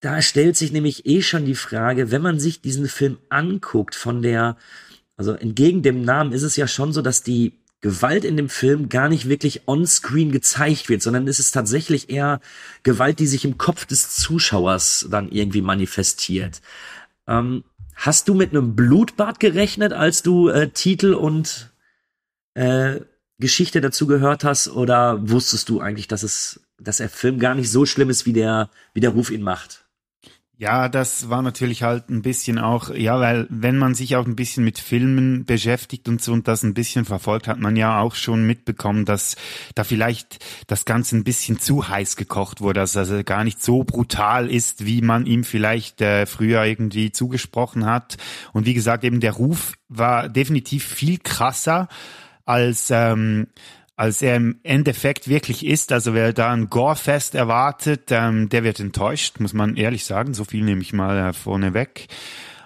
Da 0.04 0.20
stellt 0.20 0.54
sich 0.54 0.70
nämlich 0.70 1.06
eh 1.06 1.22
schon 1.22 1.46
die 1.46 1.54
Frage, 1.54 2.10
wenn 2.10 2.20
man 2.20 2.38
sich 2.38 2.60
diesen 2.60 2.88
Film 2.88 3.16
anguckt 3.30 3.94
von 3.94 4.20
der, 4.20 4.58
also 5.16 5.32
entgegen 5.32 5.82
dem 5.82 6.02
Namen 6.02 6.32
ist 6.32 6.42
es 6.42 6.56
ja 6.56 6.68
schon 6.68 6.92
so, 6.92 7.00
dass 7.00 7.22
die 7.22 7.54
Gewalt 7.80 8.26
in 8.26 8.36
dem 8.36 8.50
Film 8.50 8.90
gar 8.90 9.08
nicht 9.08 9.30
wirklich 9.30 9.66
on-screen 9.66 10.30
gezeigt 10.30 10.90
wird, 10.90 11.00
sondern 11.00 11.26
es 11.26 11.38
ist 11.38 11.52
tatsächlich 11.52 12.10
eher 12.10 12.42
Gewalt, 12.82 13.18
die 13.18 13.26
sich 13.26 13.46
im 13.46 13.56
Kopf 13.56 13.86
des 13.86 14.14
Zuschauers 14.14 15.06
dann 15.10 15.30
irgendwie 15.30 15.62
manifestiert. 15.62 16.60
Ähm, 17.26 17.64
hast 17.94 18.28
du 18.28 18.34
mit 18.34 18.50
einem 18.50 18.76
Blutbad 18.76 19.40
gerechnet, 19.40 19.94
als 19.94 20.22
du 20.22 20.50
äh, 20.50 20.68
Titel 20.68 21.14
und 21.14 21.72
äh, 22.52 23.00
Geschichte 23.38 23.80
dazu 23.80 24.06
gehört 24.06 24.44
hast 24.44 24.68
oder 24.68 25.30
wusstest 25.30 25.70
du 25.70 25.80
eigentlich, 25.80 26.08
dass 26.08 26.22
es, 26.22 26.60
dass 26.78 26.98
der 26.98 27.08
Film 27.08 27.38
gar 27.38 27.54
nicht 27.54 27.70
so 27.70 27.86
schlimm 27.86 28.10
ist, 28.10 28.26
wie 28.26 28.34
der, 28.34 28.68
wie 28.92 29.00
der 29.00 29.10
Ruf 29.10 29.30
ihn 29.30 29.40
macht? 29.40 29.83
Ja, 30.56 30.88
das 30.88 31.28
war 31.30 31.42
natürlich 31.42 31.82
halt 31.82 32.10
ein 32.10 32.22
bisschen 32.22 32.60
auch, 32.60 32.88
ja, 32.94 33.18
weil 33.18 33.48
wenn 33.50 33.76
man 33.76 33.94
sich 33.96 34.14
auch 34.14 34.24
ein 34.24 34.36
bisschen 34.36 34.62
mit 34.62 34.78
Filmen 34.78 35.44
beschäftigt 35.44 36.08
und 36.08 36.22
so 36.22 36.32
und 36.32 36.46
das 36.46 36.62
ein 36.62 36.74
bisschen 36.74 37.04
verfolgt, 37.04 37.48
hat 37.48 37.58
man 37.58 37.74
ja 37.74 37.98
auch 37.98 38.14
schon 38.14 38.46
mitbekommen, 38.46 39.04
dass 39.04 39.34
da 39.74 39.82
vielleicht 39.82 40.44
das 40.68 40.84
Ganze 40.84 41.16
ein 41.16 41.24
bisschen 41.24 41.58
zu 41.58 41.88
heiß 41.88 42.14
gekocht 42.14 42.60
wurde, 42.60 42.78
dass 42.80 42.96
also 42.96 43.24
gar 43.24 43.42
nicht 43.42 43.64
so 43.64 43.82
brutal 43.82 44.48
ist, 44.48 44.86
wie 44.86 45.02
man 45.02 45.26
ihm 45.26 45.42
vielleicht 45.42 46.00
äh, 46.00 46.24
früher 46.24 46.64
irgendwie 46.64 47.10
zugesprochen 47.10 47.84
hat. 47.84 48.16
Und 48.52 48.64
wie 48.64 48.74
gesagt, 48.74 49.02
eben 49.02 49.18
der 49.18 49.32
Ruf 49.32 49.72
war 49.88 50.28
definitiv 50.28 50.84
viel 50.84 51.18
krasser 51.18 51.88
als 52.44 52.90
ähm, 52.92 53.48
als 53.96 54.22
er 54.22 54.36
im 54.36 54.58
Endeffekt 54.62 55.28
wirklich 55.28 55.64
ist. 55.64 55.92
Also 55.92 56.14
wer 56.14 56.32
da 56.32 56.52
ein 56.52 56.68
Gore-Fest 56.68 57.34
erwartet, 57.34 58.10
ähm, 58.10 58.48
der 58.48 58.64
wird 58.64 58.80
enttäuscht, 58.80 59.38
muss 59.40 59.52
man 59.52 59.76
ehrlich 59.76 60.04
sagen. 60.04 60.34
So 60.34 60.44
viel 60.44 60.64
nehme 60.64 60.82
ich 60.82 60.92
mal 60.92 61.30
äh, 61.30 61.32
vorne 61.32 61.74
weg. 61.74 62.08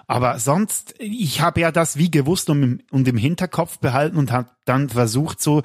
Aber 0.07 0.39
sonst, 0.39 0.95
ich 0.97 1.41
habe 1.41 1.61
ja 1.61 1.71
das 1.71 1.97
wie 1.97 2.09
gewusst 2.09 2.49
und, 2.49 2.83
und 2.89 3.07
im 3.07 3.17
Hinterkopf 3.17 3.77
behalten 3.77 4.17
und 4.17 4.31
habe 4.31 4.49
dann 4.65 4.89
versucht, 4.89 5.39
so 5.39 5.61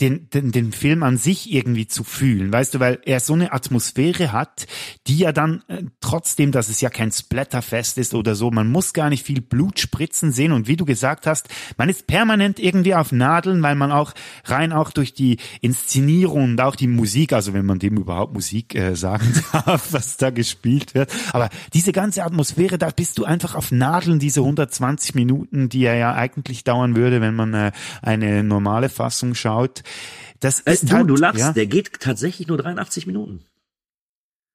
den, 0.00 0.28
den, 0.28 0.52
den 0.52 0.72
Film 0.72 1.02
an 1.02 1.16
sich 1.16 1.50
irgendwie 1.50 1.86
zu 1.86 2.04
fühlen, 2.04 2.52
weißt 2.52 2.74
du, 2.74 2.80
weil 2.80 2.98
er 3.06 3.18
so 3.20 3.32
eine 3.32 3.52
Atmosphäre 3.52 4.30
hat, 4.30 4.66
die 5.06 5.16
ja 5.16 5.32
dann 5.32 5.62
äh, 5.68 5.84
trotzdem, 6.00 6.52
dass 6.52 6.68
es 6.68 6.82
ja 6.82 6.90
kein 6.90 7.10
Splatterfest 7.10 7.96
ist 7.96 8.12
oder 8.12 8.34
so, 8.34 8.50
man 8.50 8.70
muss 8.70 8.92
gar 8.92 9.08
nicht 9.08 9.24
viel 9.24 9.40
Blut 9.40 9.80
spritzen 9.80 10.32
sehen 10.32 10.52
und 10.52 10.68
wie 10.68 10.76
du 10.76 10.84
gesagt 10.84 11.26
hast, 11.26 11.48
man 11.78 11.88
ist 11.88 12.06
permanent 12.06 12.58
irgendwie 12.58 12.94
auf 12.94 13.10
Nadeln, 13.10 13.62
weil 13.62 13.74
man 13.74 13.90
auch 13.90 14.12
rein 14.44 14.72
auch 14.72 14.90
durch 14.90 15.14
die 15.14 15.38
Inszenierung 15.62 16.44
und 16.44 16.60
auch 16.60 16.76
die 16.76 16.88
Musik, 16.88 17.32
also 17.32 17.54
wenn 17.54 17.64
man 17.64 17.78
dem 17.78 17.96
überhaupt 17.96 18.34
Musik 18.34 18.74
äh, 18.74 18.96
sagen 18.96 19.32
darf, 19.52 19.94
was 19.94 20.18
da 20.18 20.28
gespielt 20.28 20.94
wird, 20.94 21.10
aber 21.32 21.48
diese 21.72 21.92
ganze 21.92 22.22
Atmosphäre, 22.22 22.76
da 22.76 22.90
bist 22.90 23.16
du 23.16 23.24
einfach 23.24 23.54
auf 23.54 23.72
Nadeln, 23.72 24.18
diese 24.18 24.40
120 24.40 25.14
Minuten, 25.14 25.70
die 25.70 25.84
er 25.84 25.96
ja 25.96 26.14
eigentlich 26.14 26.64
dauern 26.64 26.96
würde, 26.96 27.22
wenn 27.22 27.34
man 27.34 27.54
äh, 27.54 27.72
eine 28.02 28.44
normale 28.44 28.90
Fassung 28.90 29.34
schaut. 29.34 29.84
Das 30.40 30.60
Äh, 30.60 30.72
ist 30.72 30.90
du, 30.90 30.92
halt, 30.94 31.08
du 31.08 31.16
lachst, 31.16 31.40
ja. 31.40 31.52
der 31.52 31.66
geht 31.66 32.00
tatsächlich 32.00 32.48
nur 32.48 32.58
83 32.58 33.06
Minuten. 33.06 33.44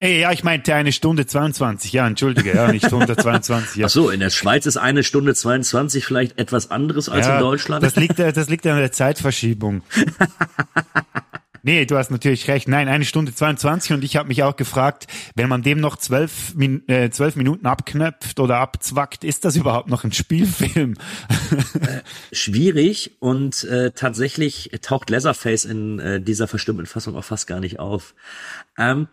Ey, 0.00 0.20
ja, 0.20 0.32
ich 0.32 0.42
meinte 0.42 0.74
eine 0.74 0.90
Stunde 0.90 1.26
22, 1.26 1.92
ja, 1.92 2.04
entschuldige, 2.08 2.52
ja, 2.52 2.72
nicht 2.72 2.86
122, 2.86 3.76
ja. 3.76 3.86
Ach 3.86 3.90
so, 3.90 4.10
in 4.10 4.18
der 4.18 4.30
Schweiz 4.30 4.66
ist 4.66 4.76
eine 4.76 5.04
Stunde 5.04 5.32
22 5.32 6.04
vielleicht 6.04 6.38
etwas 6.40 6.72
anderes 6.72 7.08
als 7.08 7.28
ja, 7.28 7.36
in 7.36 7.40
Deutschland. 7.40 7.84
Das 7.84 7.94
liegt, 7.94 8.18
das 8.18 8.48
liegt 8.48 8.66
an 8.66 8.78
der 8.78 8.90
Zeitverschiebung. 8.90 9.82
Nee, 11.62 11.86
du 11.86 11.96
hast 11.96 12.10
natürlich 12.10 12.48
recht. 12.48 12.66
Nein, 12.66 12.88
eine 12.88 13.04
Stunde 13.04 13.32
22 13.32 13.92
und 13.92 14.04
ich 14.04 14.16
habe 14.16 14.28
mich 14.28 14.42
auch 14.42 14.56
gefragt, 14.56 15.06
wenn 15.36 15.48
man 15.48 15.62
dem 15.62 15.80
noch 15.80 15.96
zwölf, 15.96 16.54
Min 16.54 16.86
äh, 16.88 17.10
zwölf 17.10 17.36
Minuten 17.36 17.66
abknöpft 17.66 18.40
oder 18.40 18.58
abzwackt, 18.58 19.22
ist 19.22 19.44
das 19.44 19.54
überhaupt 19.54 19.88
noch 19.88 20.02
ein 20.02 20.12
Spielfilm? 20.12 20.94
Schwierig 22.32 23.16
und 23.20 23.62
äh, 23.64 23.92
tatsächlich 23.92 24.70
taucht 24.82 25.10
Leatherface 25.10 25.64
in 25.64 25.98
äh, 26.00 26.20
dieser 26.20 26.48
verstimmten 26.48 26.86
Fassung 26.86 27.14
auch 27.16 27.24
fast 27.24 27.46
gar 27.46 27.60
nicht 27.60 27.78
auf. 27.78 28.14
Ähm, 28.76 29.06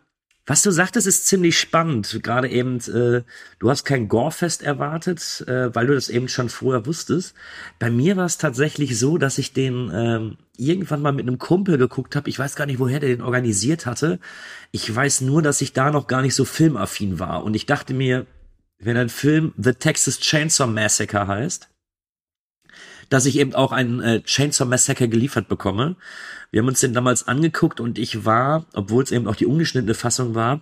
was 0.50 0.64
du 0.64 0.72
sagtest, 0.72 1.06
ist 1.06 1.28
ziemlich 1.28 1.60
spannend. 1.60 2.22
Gerade 2.24 2.50
eben, 2.50 2.80
äh, 2.80 3.22
du 3.60 3.70
hast 3.70 3.86
kein 3.86 4.08
Gorefest 4.08 4.64
erwartet, 4.64 5.44
äh, 5.48 5.74
weil 5.76 5.86
du 5.86 5.94
das 5.94 6.10
eben 6.10 6.28
schon 6.28 6.50
vorher 6.50 6.88
wusstest. 6.88 7.36
Bei 7.78 7.92
mir 7.92 8.18
war 8.18 8.26
es 8.26 8.40
tatsächlich 8.40 8.98
so, 8.98 9.20
dass 9.20 9.38
ich 9.38 9.54
den 9.54 9.92
ähm, 9.94 10.38
irgendwann 10.58 11.04
mal 11.04 11.12
mit 11.12 11.28
einem 11.28 11.38
Kumpel 11.38 11.78
geguckt 11.78 12.16
habe. 12.16 12.30
Ich 12.30 12.40
weiß 12.40 12.56
gar 12.56 12.66
nicht, 12.66 12.80
woher 12.80 13.00
der 13.00 13.10
den 13.10 13.22
organisiert 13.22 13.86
hatte. 13.86 14.20
Ich 14.72 14.94
weiß 14.94 15.22
nur, 15.22 15.44
dass 15.44 15.62
ich 15.62 15.74
da 15.74 15.92
noch 15.92 16.08
gar 16.08 16.24
nicht 16.24 16.34
so 16.34 16.46
filmaffin 16.46 17.20
war. 17.20 17.44
Und 17.44 17.54
ich 17.54 17.68
dachte 17.68 17.94
mir, 17.94 18.26
wenn 18.80 18.98
ein 18.98 19.10
Film 19.10 19.54
The 19.56 19.74
Texas 19.74 20.20
Chainsaw 20.20 20.66
Massacre 20.66 21.28
heißt, 21.28 21.70
dass 23.10 23.28
ich 23.28 23.38
eben 23.38 23.54
auch 23.54 23.72
einen 23.72 24.02
äh, 24.02 24.22
Chainsaw 24.24 24.68
Massacre 24.68 25.10
geliefert 25.10 25.48
bekomme. 25.48 25.96
Wir 26.52 26.62
haben 26.62 26.68
uns 26.68 26.80
den 26.80 26.94
damals 26.94 27.28
angeguckt 27.28 27.80
und 27.80 28.00
ich 28.00 28.26
war, 28.26 28.66
obwohl 28.74 29.04
es 29.04 29.12
eben 29.12 29.28
auch 29.28 29.36
die 29.36 29.46
ungeschnittene 29.46 29.94
Fassung 29.94 30.36
war, 30.36 30.62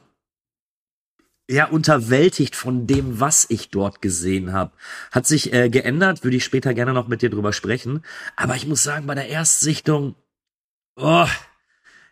ja 1.49 1.65
unterwältigt 1.65 2.55
von 2.55 2.87
dem, 2.87 3.19
was 3.19 3.45
ich 3.49 3.69
dort 3.69 4.01
gesehen 4.01 4.51
habe. 4.51 4.71
Hat 5.11 5.25
sich 5.25 5.53
äh, 5.53 5.69
geändert, 5.69 6.23
würde 6.23 6.37
ich 6.37 6.43
später 6.43 6.73
gerne 6.73 6.93
noch 6.93 7.07
mit 7.07 7.21
dir 7.21 7.29
drüber 7.29 7.53
sprechen. 7.53 8.03
Aber 8.35 8.55
ich 8.55 8.67
muss 8.67 8.83
sagen, 8.83 9.07
bei 9.07 9.15
der 9.15 9.29
Erstsichtung, 9.29 10.15
oh, 10.97 11.27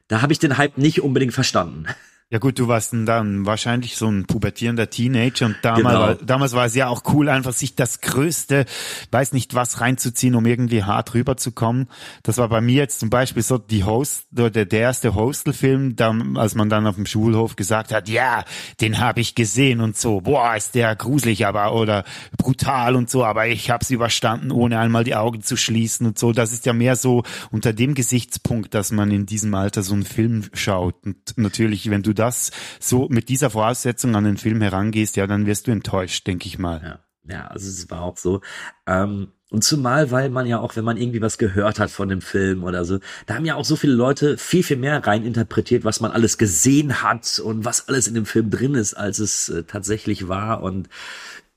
da 0.08 0.22
habe 0.22 0.32
ich 0.32 0.40
den 0.40 0.58
Hype 0.58 0.78
nicht 0.78 1.02
unbedingt 1.02 1.34
verstanden. 1.34 1.86
Ja 2.32 2.40
gut, 2.40 2.58
du 2.58 2.68
warst 2.68 2.92
dann 2.92 3.46
wahrscheinlich 3.46 3.98
so 3.98 4.08
ein 4.08 4.26
pubertierender 4.26 4.90
Teenager 4.90 5.46
und 5.46 5.58
damals, 5.62 5.84
Genau. 5.84 6.00
war, 6.00 6.16
damals 6.16 6.54
war 6.54 6.66
es 6.66 6.74
ja 6.74 6.88
auch 6.88 7.04
cool, 7.14 7.30
einfach 7.30 7.54
sich 7.54 7.76
das 7.76 8.02
Größte, 8.02 8.66
weiß 9.12 9.32
nicht 9.32 9.54
was 9.54 9.80
reinzuziehen, 9.80 10.34
um 10.34 10.44
irgendwie 10.48 10.84
hart 10.84 11.14
rüberzukommen. 11.14 11.88
Das 12.24 12.40
war 12.40 12.50
bei 12.50 12.62
mir 12.62 12.78
jetzt 12.78 13.00
zum 13.00 13.12
Beispiel 13.12 13.44
so 13.44 13.60
die 13.60 13.84
Host, 13.84 14.26
der, 14.32 14.50
der 14.50 14.72
erste 14.72 15.14
Hostel-Film, 15.14 15.96
als 16.36 16.56
man 16.56 16.68
dann 16.68 16.88
auf 16.88 16.96
dem 16.96 17.06
Schulhof 17.06 17.56
gesagt 17.58 17.94
hat, 17.94 18.10
ja, 18.10 18.44
den 18.82 18.98
habe 19.00 19.22
ich 19.22 19.36
gesehen 19.36 19.80
und 19.80 19.96
so, 19.96 20.22
boah, 20.22 20.56
ist 20.56 20.74
der 20.74 20.96
gruselig, 20.96 21.46
aber 21.46 21.76
oder 21.76 22.06
brutal 22.40 22.96
und 22.96 23.08
so, 23.08 23.24
aber 23.24 23.46
ich 23.48 23.70
habe 23.70 23.84
es 23.84 23.92
überstanden, 23.92 24.50
ohne 24.50 24.80
einmal 24.80 25.04
die 25.04 25.16
Augen 25.16 25.44
zu 25.44 25.58
schließen 25.58 26.08
und 26.08 26.18
so. 26.18 26.32
Das 26.32 26.54
ist 26.54 26.66
ja 26.66 26.74
mehr 26.74 26.96
so 26.96 27.22
unter 27.52 27.72
dem 27.72 27.94
Gesichtspunkt, 27.94 28.74
dass 28.74 28.92
man 28.92 29.12
in 29.12 29.28
diesem 29.28 29.54
Alter 29.54 29.84
so 29.84 29.94
einen 29.94 30.06
Film 30.06 30.46
schaut. 30.54 30.96
Und 31.06 31.18
natürlich, 31.36 31.92
wenn 31.92 32.02
du 32.02 32.15
das 32.16 32.52
so 32.80 33.08
mit 33.10 33.30
dieser 33.30 33.50
Voraussetzung 33.50 34.16
an 34.16 34.24
den 34.24 34.38
Film 34.38 34.62
herangehst, 34.62 35.16
ja, 35.16 35.28
dann 35.28 35.46
wirst 35.46 35.68
du 35.68 35.72
enttäuscht, 35.72 36.26
denke 36.28 36.48
ich 36.48 36.58
mal. 36.58 36.82
Ja, 36.84 37.36
ja, 37.36 37.48
also 37.48 37.68
es 37.68 37.90
war 37.90 38.02
auch 38.02 38.18
so. 38.18 38.42
Ähm, 38.88 39.30
und 39.52 39.64
zumal, 39.64 40.12
weil 40.12 40.30
man 40.30 40.48
ja 40.48 40.60
auch, 40.60 40.76
wenn 40.76 40.84
man 40.84 40.98
irgendwie 40.98 41.22
was 41.22 41.38
gehört 41.38 41.80
hat 41.80 41.92
von 41.92 42.10
dem 42.10 42.22
Film 42.22 42.64
oder 42.64 42.84
so, 42.84 43.00
da 43.26 43.36
haben 43.36 43.46
ja 43.46 43.56
auch 43.56 43.66
so 43.66 43.76
viele 43.76 43.94
Leute 43.94 44.38
viel, 44.38 44.64
viel 44.64 44.78
mehr 44.78 45.06
rein 45.06 45.24
interpretiert, 45.24 45.86
was 45.86 46.02
man 46.02 46.12
alles 46.12 46.38
gesehen 46.38 47.04
hat 47.04 47.40
und 47.40 47.64
was 47.64 47.88
alles 47.88 48.08
in 48.08 48.16
dem 48.16 48.26
Film 48.26 48.50
drin 48.50 48.76
ist, 48.76 48.96
als 48.96 49.20
es 49.20 49.50
äh, 49.50 49.64
tatsächlich 49.64 50.28
war. 50.28 50.64
Und 50.64 50.90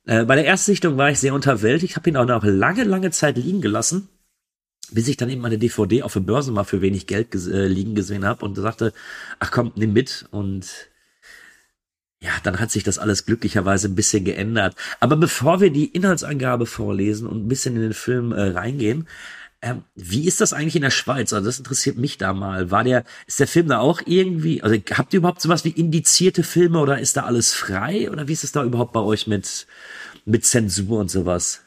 äh, 0.05 0.25
bei 0.25 0.37
der 0.37 0.44
Erstsichtung 0.44 0.97
war 0.97 1.11
ich 1.11 1.18
sehr 1.18 1.35
unterwältigt, 1.35 1.97
habe 1.97 2.11
ihn 2.11 2.16
auch 2.16 2.27
noch 2.27 2.44
lange, 2.44 2.85
lange 2.85 3.11
Zeit 3.11 3.37
liegen 3.37 3.61
gelassen 3.61 4.09
bis 4.90 5.09
ich 5.09 5.16
dann 5.16 5.31
eben 5.31 5.40
meine 5.40 5.59
DVD 5.59 6.03
auf 6.03 6.12
der 6.12 6.20
Börse 6.20 6.53
mal 6.53 6.64
für 6.64 6.81
wenig 6.81 7.07
Geld 7.07 7.31
ges 7.31 7.46
äh, 7.46 7.66
liegen 7.66 7.94
gesehen 7.94 8.24
habe 8.24 8.44
und 8.44 8.57
sagte, 8.57 8.92
ach 9.38 9.51
komm, 9.51 9.72
nimm 9.77 9.92
mit 9.92 10.27
und 10.31 10.88
ja, 12.20 12.33
dann 12.42 12.59
hat 12.59 12.70
sich 12.70 12.83
das 12.83 12.98
alles 12.98 13.27
glücklicherweise 13.27 13.88
ein 13.88 13.94
bisschen 13.94 14.24
geändert. 14.24 14.74
Aber 14.98 15.16
bevor 15.16 15.61
wir 15.61 15.70
die 15.70 15.87
Inhaltsangabe 15.87 16.66
vorlesen 16.66 17.29
und 17.29 17.44
ein 17.44 17.48
bisschen 17.48 17.77
in 17.77 17.83
den 17.83 17.94
Film 17.94 18.33
äh, 18.33 18.51
reingehen, 18.51 19.07
ähm, 19.61 19.83
wie 19.94 20.27
ist 20.27 20.40
das 20.40 20.53
eigentlich 20.53 20.77
in 20.77 20.83
der 20.83 20.90
Schweiz? 20.90 21.33
Also 21.33 21.46
das 21.46 21.59
interessiert 21.59 21.96
mich 21.96 22.18
da 22.18 22.33
mal. 22.33 22.70
War 22.70 22.85
der, 22.85 23.05
ist 23.27 23.40
der 23.40 23.48
Film 23.48 23.68
da 23.68 23.79
auch 23.79 24.01
irgendwie, 24.07 24.62
also 24.62 24.77
habt 24.92 25.12
ihr 25.12 25.18
überhaupt 25.18 25.40
sowas 25.42 25.64
wie 25.64 25.70
indizierte 25.70 26.42
Filme 26.44 26.79
oder 26.81 26.98
ist 27.01 27.16
da 27.16 27.24
alles 27.24 27.55
frei? 27.55 28.11
Oder 28.11 28.29
wie 28.29 28.33
ist 28.33 28.44
es 28.44 28.53
da 28.53 28.64
überhaupt 28.64 28.92
bei 28.92 29.01
euch 29.01 29.27
mit, 29.27 29.66
mit 30.24 30.44
Zensur 30.44 31.01
und 31.01 31.11
sowas? 31.11 31.62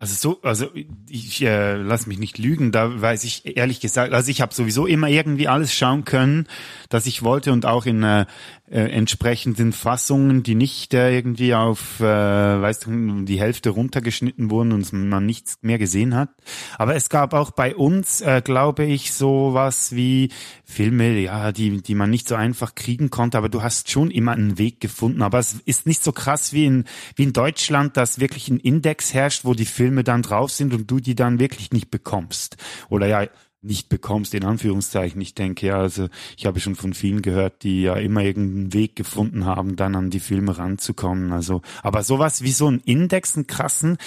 Also 0.00 0.14
so, 0.14 0.42
also 0.42 0.68
ich 1.08 1.42
äh, 1.42 1.74
lass 1.74 2.06
mich 2.06 2.20
nicht 2.20 2.38
lügen, 2.38 2.70
da 2.70 3.00
weiß 3.00 3.24
ich 3.24 3.56
ehrlich 3.56 3.80
gesagt, 3.80 4.12
also 4.12 4.30
ich 4.30 4.40
habe 4.40 4.54
sowieso 4.54 4.86
immer 4.86 5.08
irgendwie 5.08 5.48
alles 5.48 5.74
schauen 5.74 6.04
können, 6.04 6.46
dass 6.88 7.06
ich 7.06 7.24
wollte 7.24 7.52
und 7.52 7.66
auch 7.66 7.84
in 7.84 8.04
äh, 8.04 8.26
äh, 8.70 8.90
entsprechenden 8.90 9.72
Fassungen, 9.72 10.42
die 10.42 10.54
nicht 10.54 10.92
äh, 10.94 11.14
irgendwie 11.14 11.54
auf, 11.54 12.00
äh, 12.00 12.04
weißt 12.04 12.86
du, 12.86 13.24
die 13.24 13.40
Hälfte 13.40 13.70
runtergeschnitten 13.70 14.50
wurden 14.50 14.72
und 14.72 14.92
man 14.92 15.24
nichts 15.24 15.58
mehr 15.62 15.78
gesehen 15.78 16.14
hat. 16.14 16.30
Aber 16.76 16.94
es 16.94 17.08
gab 17.08 17.32
auch 17.32 17.50
bei 17.50 17.74
uns, 17.74 18.20
äh, 18.20 18.42
glaube 18.44 18.84
ich, 18.84 19.12
so 19.12 19.54
was 19.54 19.94
wie 19.94 20.30
Filme, 20.64 21.18
ja, 21.18 21.52
die, 21.52 21.82
die 21.82 21.94
man 21.94 22.10
nicht 22.10 22.28
so 22.28 22.34
einfach 22.34 22.74
kriegen 22.74 23.10
konnte, 23.10 23.38
aber 23.38 23.48
du 23.48 23.62
hast 23.62 23.90
schon 23.90 24.10
immer 24.10 24.32
einen 24.32 24.58
Weg 24.58 24.80
gefunden. 24.80 25.22
Aber 25.22 25.38
es 25.38 25.54
ist 25.64 25.86
nicht 25.86 26.04
so 26.04 26.12
krass 26.12 26.52
wie 26.52 26.66
in, 26.66 26.84
wie 27.16 27.24
in 27.24 27.32
Deutschland, 27.32 27.96
dass 27.96 28.20
wirklich 28.20 28.48
ein 28.48 28.60
Index 28.60 29.14
herrscht, 29.14 29.44
wo 29.44 29.54
die 29.54 29.64
Filme 29.64 30.04
dann 30.04 30.22
drauf 30.22 30.50
sind 30.50 30.74
und 30.74 30.90
du 30.90 31.00
die 31.00 31.14
dann 31.14 31.40
wirklich 31.40 31.72
nicht 31.72 31.90
bekommst. 31.90 32.56
Oder 32.88 33.06
ja, 33.06 33.26
nicht 33.60 33.88
bekommst, 33.88 34.34
in 34.34 34.44
Anführungszeichen. 34.44 35.20
Ich 35.20 35.34
denke, 35.34 35.66
ja, 35.66 35.78
also 35.78 36.08
ich 36.36 36.46
habe 36.46 36.60
schon 36.60 36.76
von 36.76 36.94
vielen 36.94 37.22
gehört, 37.22 37.62
die 37.62 37.82
ja 37.82 37.94
immer 37.96 38.22
irgendeinen 38.22 38.72
Weg 38.72 38.96
gefunden 38.96 39.44
haben, 39.44 39.76
dann 39.76 39.96
an 39.96 40.10
die 40.10 40.20
Filme 40.20 40.56
ranzukommen. 40.56 41.32
Also, 41.32 41.62
aber 41.82 42.02
sowas 42.02 42.42
wie 42.42 42.52
so 42.52 42.70
ein 42.70 42.80
Index, 42.80 43.36
einen 43.36 43.46
krassen, 43.46 43.98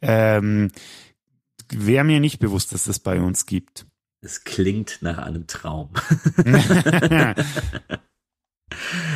ähm, 0.00 0.70
wäre 1.68 2.04
mir 2.04 2.20
nicht 2.20 2.38
bewusst, 2.38 2.72
dass 2.72 2.84
das 2.84 2.98
bei 2.98 3.20
uns 3.20 3.46
gibt. 3.46 3.86
Es 4.22 4.44
klingt 4.44 4.98
nach 5.00 5.18
einem 5.18 5.46
Traum. 5.46 5.90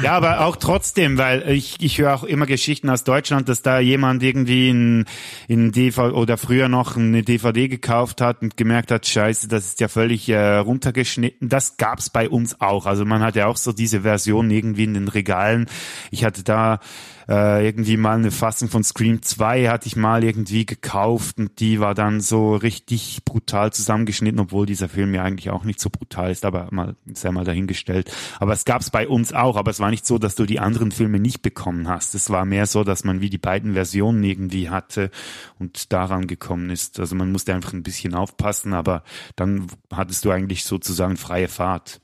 Ja, 0.02 0.12
aber 0.12 0.44
auch 0.44 0.56
trotzdem, 0.56 1.16
weil 1.18 1.48
ich, 1.48 1.76
ich 1.80 1.98
höre 1.98 2.14
auch 2.14 2.24
immer 2.24 2.46
Geschichten 2.46 2.90
aus 2.90 3.04
Deutschland, 3.04 3.48
dass 3.48 3.62
da 3.62 3.78
jemand 3.78 4.22
irgendwie 4.22 4.68
in, 4.68 5.04
in 5.48 5.72
DVD 5.72 6.12
oder 6.12 6.36
früher 6.36 6.68
noch 6.68 6.96
eine 6.96 7.22
DVD 7.22 7.68
gekauft 7.68 8.20
hat 8.20 8.42
und 8.42 8.56
gemerkt 8.56 8.90
hat, 8.90 9.06
scheiße, 9.06 9.48
das 9.48 9.66
ist 9.66 9.80
ja 9.80 9.88
völlig 9.88 10.28
äh, 10.28 10.56
runtergeschnitten. 10.56 11.48
Das 11.48 11.76
gab's 11.76 12.10
bei 12.10 12.28
uns 12.28 12.60
auch. 12.60 12.86
Also 12.86 13.04
man 13.04 13.22
hat 13.22 13.36
ja 13.36 13.46
auch 13.46 13.56
so 13.56 13.72
diese 13.72 14.02
Version 14.02 14.50
irgendwie 14.50 14.84
in 14.84 14.94
den 14.94 15.08
Regalen. 15.08 15.66
Ich 16.10 16.24
hatte 16.24 16.42
da 16.42 16.80
äh, 17.28 17.64
irgendwie 17.64 17.96
mal 17.96 18.16
eine 18.16 18.30
Fassung 18.30 18.68
von 18.68 18.84
Scream 18.84 19.22
2 19.22 19.68
hatte 19.68 19.86
ich 19.86 19.96
mal 19.96 20.24
irgendwie 20.24 20.66
gekauft 20.66 21.38
und 21.38 21.60
die 21.60 21.80
war 21.80 21.94
dann 21.94 22.20
so 22.20 22.54
richtig 22.56 23.24
brutal 23.24 23.72
zusammengeschnitten, 23.72 24.40
obwohl 24.40 24.66
dieser 24.66 24.88
Film 24.88 25.14
ja 25.14 25.22
eigentlich 25.22 25.50
auch 25.50 25.64
nicht 25.64 25.80
so 25.80 25.90
brutal 25.90 26.30
ist, 26.30 26.44
aber 26.44 26.68
mal 26.70 26.96
sehr 27.06 27.32
mal 27.32 27.44
dahingestellt. 27.44 28.10
Aber 28.40 28.52
es 28.52 28.64
gab's 28.64 28.90
bei 28.90 29.08
uns 29.08 29.32
auch, 29.32 29.56
aber 29.56 29.70
es 29.70 29.80
war 29.80 29.90
nicht 29.90 30.06
so, 30.06 30.18
dass 30.18 30.34
du 30.34 30.46
die 30.46 30.60
anderen 30.60 30.92
Filme 30.92 31.18
nicht 31.18 31.42
bekommen 31.42 31.88
hast. 31.88 32.14
Es 32.14 32.30
war 32.30 32.44
mehr 32.44 32.66
so, 32.66 32.84
dass 32.84 33.04
man 33.04 33.20
wie 33.20 33.30
die 33.30 33.38
beiden 33.38 33.74
Versionen 33.74 34.22
irgendwie 34.22 34.70
hatte 34.70 35.10
und 35.58 35.92
daran 35.92 36.26
gekommen 36.26 36.70
ist. 36.70 37.00
Also 37.00 37.14
man 37.16 37.32
musste 37.32 37.54
einfach 37.54 37.72
ein 37.72 37.82
bisschen 37.82 38.14
aufpassen, 38.14 38.74
aber 38.74 39.02
dann 39.36 39.66
hattest 39.92 40.24
du 40.24 40.30
eigentlich 40.30 40.64
sozusagen 40.64 41.16
freie 41.16 41.48
Fahrt. 41.48 42.00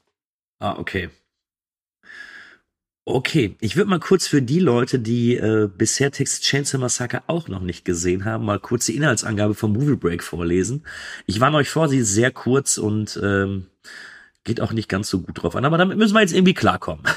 Ah, 0.59 0.77
okay. 0.79 1.11
Okay, 3.13 3.57
ich 3.61 3.75
würde 3.77 3.91
mal 3.91 3.99
kurz 3.99 4.29
für 4.29 4.41
die 4.41 4.61
Leute, 4.61 5.01
die 5.01 5.37
äh, 5.37 5.69
bisher 5.69 6.13
Texas 6.13 6.41
Chainsaw 6.41 6.79
Massacre 6.79 7.23
auch 7.27 7.49
noch 7.49 7.61
nicht 7.61 7.85
gesehen 7.85 8.25
haben, 8.25 8.45
mal 8.45 8.61
kurz 8.61 8.87
die 8.87 8.97
Inhaltsangabe 8.97 9.55
vom 9.55 9.73
Movie 9.73 9.97
Break 9.97 10.23
vorlesen. 10.23 10.85
Ich 11.27 11.41
warne 11.41 11.57
euch 11.57 11.69
vor, 11.69 11.89
sie 11.89 11.99
ist 11.99 12.15
sehr 12.15 12.31
kurz 12.31 12.79
und 12.79 13.19
ähm, 13.23 13.67
geht 14.45 14.61
auch 14.61 14.73
nicht 14.73 14.89
ganz 14.89 15.09
so 15.09 15.21
gut 15.21 15.43
drauf 15.43 15.57
an, 15.57 15.65
aber 15.65 15.77
damit 15.77 15.99
müssen 15.99 16.15
wir 16.15 16.21
jetzt 16.21 16.35
irgendwie 16.35 16.55
klarkommen. 16.55 17.05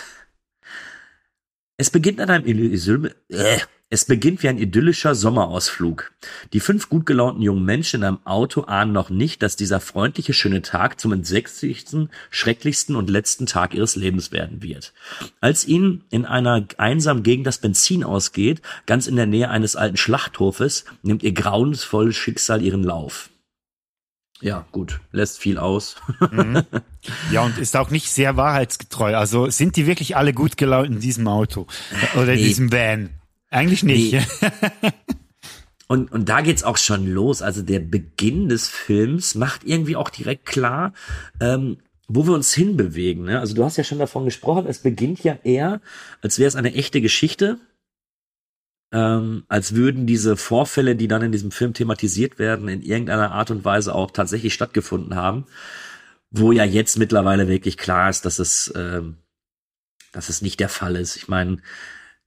Es 1.76 1.90
beginnt 1.90 2.22
an 2.22 2.30
einem 2.30 2.46
Idyll 2.46 3.16
äh, 3.30 3.58
es 3.94 4.06
beginnt 4.06 4.42
wie 4.42 4.50
ein 4.50 4.58
idyllischer 4.58 5.14
Sommerausflug. 5.14 6.12
Die 6.52 6.60
fünf 6.60 6.90
gut 6.90 7.06
gelaunten 7.06 7.44
jungen 7.44 7.64
Menschen 7.64 8.02
in 8.02 8.08
einem 8.08 8.26
Auto 8.26 8.62
ahnen 8.64 8.92
noch 8.92 9.12
nicht, 9.12 9.44
dass 9.44 9.56
dieser 9.56 9.80
freundliche, 9.80 10.34
schöne 10.34 10.64
Tag 10.64 11.00
zum 11.00 11.14
entsetzlichsten, 11.14 12.10
schrecklichsten 12.32 12.96
und 12.96 13.12
letzten 13.12 13.46
Tag 13.46 13.76
ihres 13.76 13.96
Lebens 13.96 14.32
werden 14.32 14.64
wird. 14.64 14.94
Als 15.42 15.68
ihnen 15.68 16.04
in 16.10 16.26
einer 16.26 16.66
einsamen 16.78 17.22
Gegend 17.22 17.46
das 17.46 17.60
Benzin 17.60 18.04
ausgeht, 18.04 18.64
ganz 18.88 19.06
in 19.06 19.16
der 19.16 19.28
Nähe 19.28 19.50
eines 19.52 19.76
alten 19.76 19.98
Schlachthofes, 19.98 20.86
nimmt 21.04 21.22
ihr 21.22 21.34
grauensvolles 21.34 22.16
Schicksal 22.16 22.64
ihren 22.64 22.84
Lauf. 22.84 23.30
Ja, 24.42 24.66
gut, 24.72 25.02
lässt 25.12 25.38
viel 25.38 25.58
aus. 25.60 25.98
Mhm. 26.32 26.64
Ja, 27.32 27.42
und 27.42 27.58
ist 27.58 27.76
auch 27.76 27.90
nicht 27.90 28.10
sehr 28.10 28.38
wahrheitsgetreu. 28.38 29.18
Also 29.18 29.50
sind 29.50 29.76
die 29.76 29.86
wirklich 29.88 30.16
alle 30.16 30.32
gut 30.34 30.56
gelaunt 30.56 30.88
in 30.88 31.00
diesem 31.02 31.28
Auto 31.28 31.68
oder 32.16 32.32
in 32.32 32.40
Nee. 32.40 32.46
diesem 32.48 32.72
Van? 32.72 33.10
Eigentlich 33.54 33.84
nicht. 33.84 34.14
Nee. 34.14 34.22
Und, 35.88 36.12
und 36.12 36.28
da 36.28 36.42
geht's 36.42 36.64
auch 36.64 36.78
schon 36.78 37.06
los. 37.06 37.44
Also 37.44 37.62
der 37.62 37.80
Beginn 37.80 38.50
des 38.50 38.68
Films 38.68 39.36
macht 39.36 39.64
irgendwie 39.64 39.96
auch 39.96 40.10
direkt 40.10 40.48
klar, 40.48 40.94
ähm, 41.40 41.78
wo 42.08 42.26
wir 42.26 42.34
uns 42.34 42.52
hinbewegen. 42.52 43.26
Ne? 43.26 43.40
Also 43.40 43.54
du 43.54 43.64
hast 43.64 43.78
ja 43.78 43.84
schon 43.84 44.00
davon 44.00 44.26
gesprochen, 44.26 44.66
es 44.68 44.80
beginnt 44.80 45.24
ja 45.24 45.38
eher, 45.44 45.82
als 46.24 46.40
wäre 46.40 46.48
es 46.48 46.56
eine 46.56 46.74
echte 46.74 47.00
Geschichte, 47.00 47.60
ähm, 48.92 49.44
als 49.50 49.76
würden 49.76 50.08
diese 50.08 50.36
Vorfälle, 50.36 50.96
die 50.96 51.08
dann 51.08 51.22
in 51.22 51.32
diesem 51.32 51.52
Film 51.52 51.74
thematisiert 51.76 52.40
werden, 52.40 52.70
in 52.70 52.82
irgendeiner 52.82 53.32
Art 53.32 53.52
und 53.52 53.64
Weise 53.64 53.94
auch 53.94 54.10
tatsächlich 54.10 54.56
stattgefunden 54.56 55.16
haben. 55.16 55.46
Wo 56.32 56.52
ja 56.52 56.64
jetzt 56.64 56.98
mittlerweile 56.98 57.48
wirklich 57.48 57.78
klar 57.78 58.10
ist, 58.10 58.26
dass 58.26 58.40
es, 58.40 58.74
ähm, 58.76 59.18
dass 60.12 60.30
es 60.30 60.42
nicht 60.42 60.60
der 60.60 60.70
Fall 60.70 60.96
ist. 60.96 61.18
Ich 61.18 61.28
meine, 61.28 61.60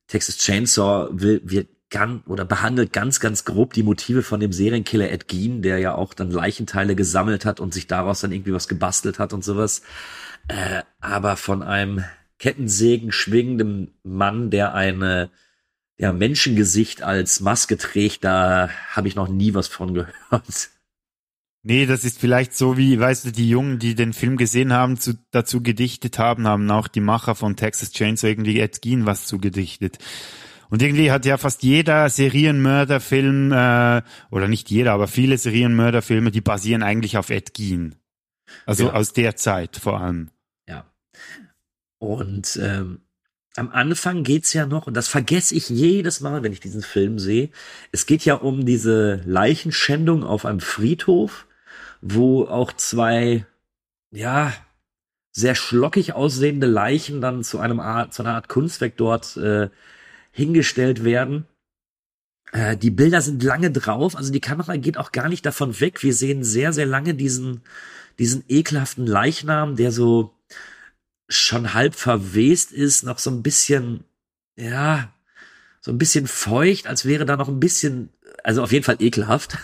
Texas 0.08 0.38
Chainsaw 0.38 1.08
will, 1.12 1.40
wird 1.44 1.68
ganz 1.90 2.26
oder 2.26 2.44
behandelt 2.44 2.92
ganz, 2.92 3.20
ganz 3.20 3.44
grob 3.44 3.72
die 3.72 3.82
Motive 3.82 4.22
von 4.22 4.40
dem 4.40 4.52
Serienkiller 4.52 5.10
Ed 5.10 5.28
Gein, 5.28 5.62
der 5.62 5.78
ja 5.78 5.94
auch 5.94 6.14
dann 6.14 6.30
Leichenteile 6.30 6.96
gesammelt 6.96 7.44
hat 7.44 7.60
und 7.60 7.72
sich 7.72 7.86
daraus 7.86 8.20
dann 8.20 8.32
irgendwie 8.32 8.52
was 8.52 8.68
gebastelt 8.68 9.18
hat 9.18 9.32
und 9.32 9.44
sowas. 9.44 9.82
Äh, 10.48 10.82
aber 11.00 11.36
von 11.36 11.62
einem 11.62 12.04
Kettensägen 12.38 13.12
schwingenden 13.12 13.94
Mann, 14.02 14.50
der 14.50 14.74
eine 14.74 15.30
ja, 15.96 16.12
Menschengesicht 16.12 17.02
als 17.02 17.40
Maske 17.40 17.78
trägt, 17.78 18.24
da 18.24 18.68
habe 18.90 19.08
ich 19.08 19.16
noch 19.16 19.28
nie 19.28 19.54
was 19.54 19.68
von 19.68 19.94
gehört. 19.94 20.70
Nee, 21.68 21.86
das 21.86 22.04
ist 22.04 22.20
vielleicht 22.20 22.56
so 22.56 22.76
wie, 22.76 23.00
weißt 23.00 23.24
du, 23.24 23.32
die 23.32 23.48
Jungen, 23.48 23.80
die 23.80 23.96
den 23.96 24.12
Film 24.12 24.36
gesehen 24.36 24.72
haben, 24.72 25.00
zu, 25.00 25.14
dazu 25.32 25.64
gedichtet 25.64 26.16
haben, 26.16 26.46
haben 26.46 26.70
auch 26.70 26.86
die 26.86 27.00
Macher 27.00 27.34
von 27.34 27.56
Texas 27.56 27.90
Chainsaw 27.90 28.28
irgendwie 28.30 28.60
Ed 28.60 28.82
Gein 28.82 29.04
was 29.04 29.26
zugedichtet. 29.26 29.98
Und 30.70 30.80
irgendwie 30.80 31.10
hat 31.10 31.24
ja 31.24 31.38
fast 31.38 31.64
jeder 31.64 32.08
Serienmörderfilm, 32.08 33.50
äh, 33.50 34.02
oder 34.30 34.46
nicht 34.46 34.70
jeder, 34.70 34.92
aber 34.92 35.08
viele 35.08 35.36
Serienmörderfilme, 35.38 36.30
die 36.30 36.40
basieren 36.40 36.84
eigentlich 36.84 37.18
auf 37.18 37.30
Ed 37.30 37.52
Gein. 37.52 37.96
Also 38.64 38.84
Ja. 38.84 38.92
aus 38.92 39.12
der 39.12 39.34
Zeit 39.34 39.76
vor 39.76 40.00
allem. 40.00 40.30
Ja. 40.68 40.84
Und 41.98 42.60
ähm, 42.62 43.00
am 43.56 43.70
Anfang 43.70 44.22
geht's 44.22 44.52
ja 44.52 44.66
noch, 44.66 44.86
und 44.86 44.94
das 44.94 45.08
vergesse 45.08 45.56
ich 45.56 45.68
jedes 45.68 46.20
Mal, 46.20 46.44
wenn 46.44 46.52
ich 46.52 46.60
diesen 46.60 46.82
Film 46.82 47.18
sehe. 47.18 47.50
Es 47.90 48.06
geht 48.06 48.24
ja 48.24 48.34
um 48.34 48.64
diese 48.64 49.20
Leichenschändung 49.24 50.22
auf 50.22 50.46
einem 50.46 50.60
Friedhof, 50.60 51.48
wo 52.00 52.44
auch 52.44 52.72
zwei, 52.72 53.46
ja, 54.10 54.52
sehr 55.32 55.54
schlockig 55.54 56.14
aussehende 56.14 56.66
Leichen 56.66 57.20
dann 57.20 57.44
zu 57.44 57.58
einem 57.58 57.80
Art, 57.80 58.14
zu 58.14 58.22
einer 58.22 58.34
Art 58.34 58.48
Kunstwerk 58.48 58.96
dort 58.96 59.36
äh, 59.36 59.68
hingestellt 60.32 61.04
werden. 61.04 61.46
Äh, 62.52 62.76
die 62.76 62.90
Bilder 62.90 63.20
sind 63.20 63.42
lange 63.42 63.70
drauf, 63.70 64.16
also 64.16 64.32
die 64.32 64.40
Kamera 64.40 64.76
geht 64.76 64.96
auch 64.96 65.12
gar 65.12 65.28
nicht 65.28 65.44
davon 65.44 65.78
weg. 65.80 66.02
Wir 66.02 66.14
sehen 66.14 66.42
sehr, 66.42 66.72
sehr 66.72 66.86
lange 66.86 67.14
diesen, 67.14 67.60
diesen 68.18 68.44
ekelhaften 68.48 69.06
Leichnam, 69.06 69.76
der 69.76 69.92
so 69.92 70.34
schon 71.28 71.74
halb 71.74 71.94
verwest 71.94 72.72
ist, 72.72 73.02
noch 73.02 73.18
so 73.18 73.30
ein 73.30 73.42
bisschen, 73.42 74.04
ja, 74.56 75.12
so 75.80 75.92
ein 75.92 75.98
bisschen 75.98 76.26
feucht, 76.26 76.86
als 76.86 77.04
wäre 77.04 77.26
da 77.26 77.36
noch 77.36 77.48
ein 77.48 77.60
bisschen, 77.60 78.10
also 78.46 78.62
auf 78.62 78.70
jeden 78.70 78.84
Fall 78.84 78.98
ekelhaft. 79.00 79.58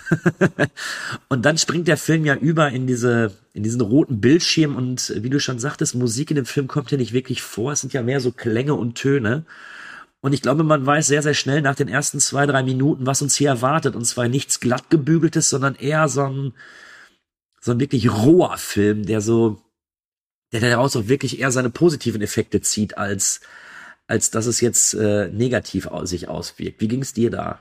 und 1.28 1.44
dann 1.44 1.56
springt 1.56 1.86
der 1.86 1.96
Film 1.96 2.24
ja 2.24 2.34
über 2.34 2.70
in 2.70 2.88
diese, 2.88 3.30
in 3.52 3.62
diesen 3.62 3.80
roten 3.80 4.20
Bildschirm 4.20 4.74
und 4.74 5.14
wie 5.18 5.30
du 5.30 5.38
schon 5.38 5.60
sagtest, 5.60 5.94
Musik 5.94 6.32
in 6.32 6.34
dem 6.34 6.46
Film 6.46 6.66
kommt 6.66 6.90
ja 6.90 6.98
nicht 6.98 7.12
wirklich 7.12 7.42
vor. 7.42 7.70
Es 7.70 7.82
sind 7.82 7.92
ja 7.92 8.02
mehr 8.02 8.18
so 8.18 8.32
Klänge 8.32 8.74
und 8.74 8.96
Töne. 8.96 9.44
Und 10.20 10.32
ich 10.32 10.42
glaube, 10.42 10.64
man 10.64 10.84
weiß 10.84 11.06
sehr, 11.06 11.22
sehr 11.22 11.34
schnell 11.34 11.62
nach 11.62 11.76
den 11.76 11.86
ersten 11.86 12.18
zwei, 12.18 12.44
drei 12.44 12.64
Minuten, 12.64 13.06
was 13.06 13.22
uns 13.22 13.36
hier 13.36 13.50
erwartet. 13.50 13.94
Und 13.94 14.04
zwar 14.04 14.26
nichts 14.26 14.58
glatt 14.58 14.90
gebügeltes, 14.90 15.48
sondern 15.48 15.76
eher 15.76 16.08
so 16.08 16.24
ein, 16.24 16.52
so 17.60 17.70
ein 17.70 17.78
wirklich 17.78 18.12
roher 18.12 18.58
Film, 18.58 19.06
der 19.06 19.20
so, 19.20 19.62
der 20.50 20.60
daraus 20.60 20.96
auch 20.96 21.06
wirklich 21.06 21.38
eher 21.38 21.52
seine 21.52 21.70
positiven 21.70 22.20
Effekte 22.20 22.60
zieht, 22.62 22.98
als, 22.98 23.42
als 24.08 24.32
dass 24.32 24.46
es 24.46 24.60
jetzt 24.60 24.94
äh, 24.94 25.28
negativ 25.28 25.86
aus, 25.86 26.10
sich 26.10 26.26
auswirkt. 26.26 26.80
Wie 26.80 26.88
ging 26.88 27.02
es 27.02 27.12
dir 27.12 27.30
da? 27.30 27.60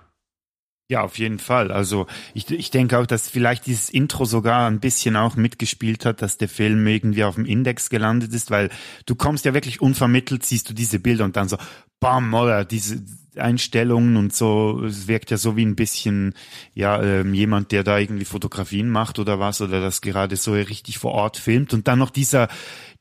Ja, 0.91 1.03
auf 1.03 1.17
jeden 1.17 1.39
Fall. 1.39 1.71
Also 1.71 2.05
ich, 2.33 2.51
ich 2.51 2.69
denke 2.69 2.99
auch, 2.99 3.05
dass 3.05 3.29
vielleicht 3.29 3.65
dieses 3.65 3.89
Intro 3.89 4.25
sogar 4.25 4.67
ein 4.69 4.81
bisschen 4.81 5.15
auch 5.15 5.37
mitgespielt 5.37 6.03
hat, 6.05 6.21
dass 6.21 6.37
der 6.37 6.49
Film 6.49 6.85
irgendwie 6.85 7.23
auf 7.23 7.35
dem 7.35 7.45
Index 7.45 7.89
gelandet 7.89 8.33
ist, 8.33 8.51
weil 8.51 8.69
du 9.05 9.15
kommst 9.15 9.45
ja 9.45 9.53
wirklich 9.53 9.79
unvermittelt, 9.79 10.45
siehst 10.45 10.69
du 10.69 10.73
diese 10.73 10.99
Bilder 10.99 11.23
und 11.23 11.37
dann 11.37 11.47
so, 11.47 11.55
bam, 12.01 12.33
oder 12.33 12.65
diese 12.65 13.01
Einstellungen 13.37 14.17
und 14.17 14.35
so, 14.35 14.83
es 14.83 15.07
wirkt 15.07 15.31
ja 15.31 15.37
so 15.37 15.55
wie 15.55 15.65
ein 15.65 15.77
bisschen, 15.77 16.33
ja, 16.73 17.01
ähm, 17.01 17.33
jemand, 17.33 17.71
der 17.71 17.85
da 17.85 17.97
irgendwie 17.97 18.25
Fotografien 18.25 18.89
macht 18.89 19.17
oder 19.17 19.39
was, 19.39 19.61
oder 19.61 19.79
das 19.79 20.01
gerade 20.01 20.35
so 20.35 20.51
richtig 20.51 20.97
vor 20.97 21.13
Ort 21.13 21.37
filmt 21.37 21.73
und 21.73 21.87
dann 21.87 21.99
noch 21.99 22.09
dieser, 22.09 22.49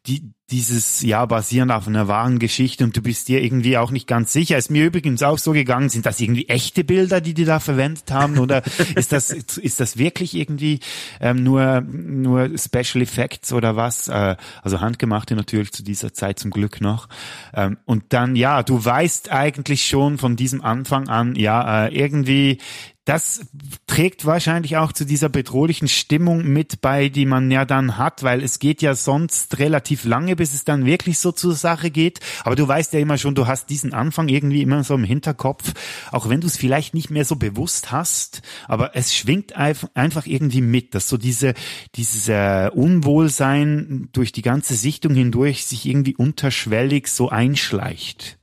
die, 0.06 0.32
dieses, 0.50 1.02
ja, 1.02 1.24
basierend 1.26 1.70
auf 1.70 1.86
einer 1.86 2.08
wahren 2.08 2.38
Geschichte 2.38 2.84
und 2.84 2.96
du 2.96 3.02
bist 3.02 3.28
dir 3.28 3.42
irgendwie 3.42 3.76
auch 3.76 3.90
nicht 3.90 4.06
ganz 4.06 4.32
sicher. 4.32 4.56
Ist 4.56 4.70
mir 4.70 4.86
übrigens 4.86 5.22
auch 5.22 5.38
so 5.38 5.52
gegangen, 5.52 5.90
sind 5.90 6.06
das 6.06 6.20
irgendwie 6.20 6.48
echte 6.48 6.84
Bilder, 6.84 7.20
die 7.20 7.34
die 7.34 7.44
da 7.44 7.60
verwendet 7.60 8.10
haben 8.10 8.38
oder 8.38 8.62
ist 8.96 9.12
das, 9.12 9.30
ist 9.30 9.78
das 9.78 9.98
wirklich 9.98 10.34
irgendwie 10.34 10.80
ähm, 11.20 11.44
nur, 11.44 11.82
nur 11.82 12.50
Special 12.58 13.02
Effects 13.02 13.52
oder 13.52 13.76
was? 13.76 14.08
Äh, 14.08 14.36
also 14.62 14.80
handgemachte 14.80 15.36
natürlich 15.36 15.72
zu 15.72 15.84
dieser 15.84 16.14
Zeit 16.14 16.38
zum 16.38 16.50
Glück 16.50 16.80
noch. 16.80 17.08
Ähm, 17.54 17.76
und 17.84 18.12
dann, 18.14 18.36
ja, 18.36 18.62
du 18.62 18.82
weißt 18.82 19.30
eigentlich 19.30 19.86
schon 19.86 20.18
von 20.18 20.34
diesem 20.34 20.62
Anfang 20.62 21.08
an, 21.08 21.36
ja, 21.36 21.86
äh, 21.86 21.94
irgendwie 21.94 22.58
das 23.06 23.46
trägt 23.86 24.26
wahrscheinlich 24.26 24.76
auch 24.76 24.92
zu 24.92 25.06
dieser 25.06 25.30
bedrohlichen 25.30 25.88
Stimmung 25.88 26.46
mit 26.46 26.80
bei, 26.80 27.08
die 27.08 27.24
man 27.24 27.50
ja 27.50 27.64
dann 27.64 27.96
hat, 27.96 28.22
weil 28.22 28.42
es 28.42 28.58
geht 28.58 28.82
ja 28.82 28.94
sonst 28.94 29.58
relativ 29.58 30.04
lange, 30.04 30.36
bis 30.36 30.52
es 30.52 30.64
dann 30.64 30.84
wirklich 30.84 31.18
so 31.18 31.32
zur 31.32 31.54
Sache 31.54 31.90
geht. 31.90 32.20
Aber 32.44 32.56
du 32.56 32.68
weißt 32.68 32.92
ja 32.92 33.00
immer 33.00 33.16
schon, 33.16 33.34
du 33.34 33.46
hast 33.46 33.70
diesen 33.70 33.94
Anfang 33.94 34.28
irgendwie 34.28 34.62
immer 34.62 34.84
so 34.84 34.94
im 34.94 35.04
Hinterkopf, 35.04 35.72
auch 36.12 36.28
wenn 36.28 36.40
du 36.40 36.46
es 36.46 36.58
vielleicht 36.58 36.92
nicht 36.92 37.10
mehr 37.10 37.24
so 37.24 37.36
bewusst 37.36 37.90
hast, 37.90 38.42
aber 38.68 38.94
es 38.94 39.14
schwingt 39.14 39.56
einfach 39.56 40.26
irgendwie 40.26 40.60
mit, 40.62 40.94
dass 40.94 41.08
so 41.08 41.16
diese, 41.16 41.54
dieses 41.94 42.28
Unwohlsein 42.74 44.08
durch 44.12 44.30
die 44.32 44.42
ganze 44.42 44.74
Sichtung 44.74 45.14
hindurch 45.14 45.64
sich 45.66 45.86
irgendwie 45.86 46.14
unterschwellig 46.14 47.08
so 47.08 47.30
einschleicht. 47.30 48.38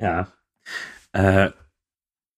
Ja. 0.00 0.32
Äh, 1.12 1.50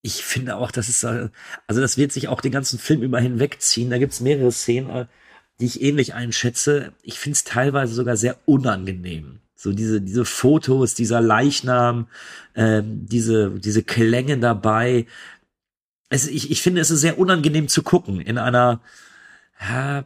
ich 0.02 0.24
finde 0.24 0.56
auch, 0.56 0.72
das 0.72 0.88
ist, 0.88 1.04
äh, 1.04 1.30
also 1.66 1.80
das 1.80 1.96
wird 1.96 2.12
sich 2.12 2.28
auch 2.28 2.40
den 2.40 2.52
ganzen 2.52 2.78
Film 2.78 3.02
über 3.02 3.20
hinwegziehen. 3.20 3.90
Da 3.90 3.98
gibt's 3.98 4.20
mehrere 4.20 4.50
Szenen, 4.50 4.90
äh, 4.90 5.06
die 5.60 5.66
ich 5.66 5.80
ähnlich 5.80 6.14
einschätze. 6.14 6.92
Ich 7.02 7.18
finde 7.20 7.36
es 7.36 7.44
teilweise 7.44 7.94
sogar 7.94 8.16
sehr 8.16 8.36
unangenehm. 8.44 9.40
So 9.54 9.72
diese, 9.72 10.00
diese 10.00 10.24
Fotos, 10.24 10.94
dieser 10.94 11.20
Leichnam, 11.20 12.08
ähm, 12.56 13.06
diese, 13.06 13.50
diese 13.50 13.84
Klänge 13.84 14.38
dabei. 14.38 15.06
Es, 16.08 16.26
ich, 16.26 16.50
ich 16.50 16.62
finde, 16.62 16.80
es 16.80 16.90
ist 16.90 17.00
sehr 17.00 17.18
unangenehm 17.18 17.68
zu 17.68 17.84
gucken 17.84 18.20
in 18.20 18.38
einer, 18.38 18.80
ja, 19.60 20.04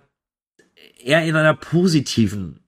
eher 0.99 1.25
in 1.25 1.37
einer 1.37 1.55
positiven, 1.55 2.61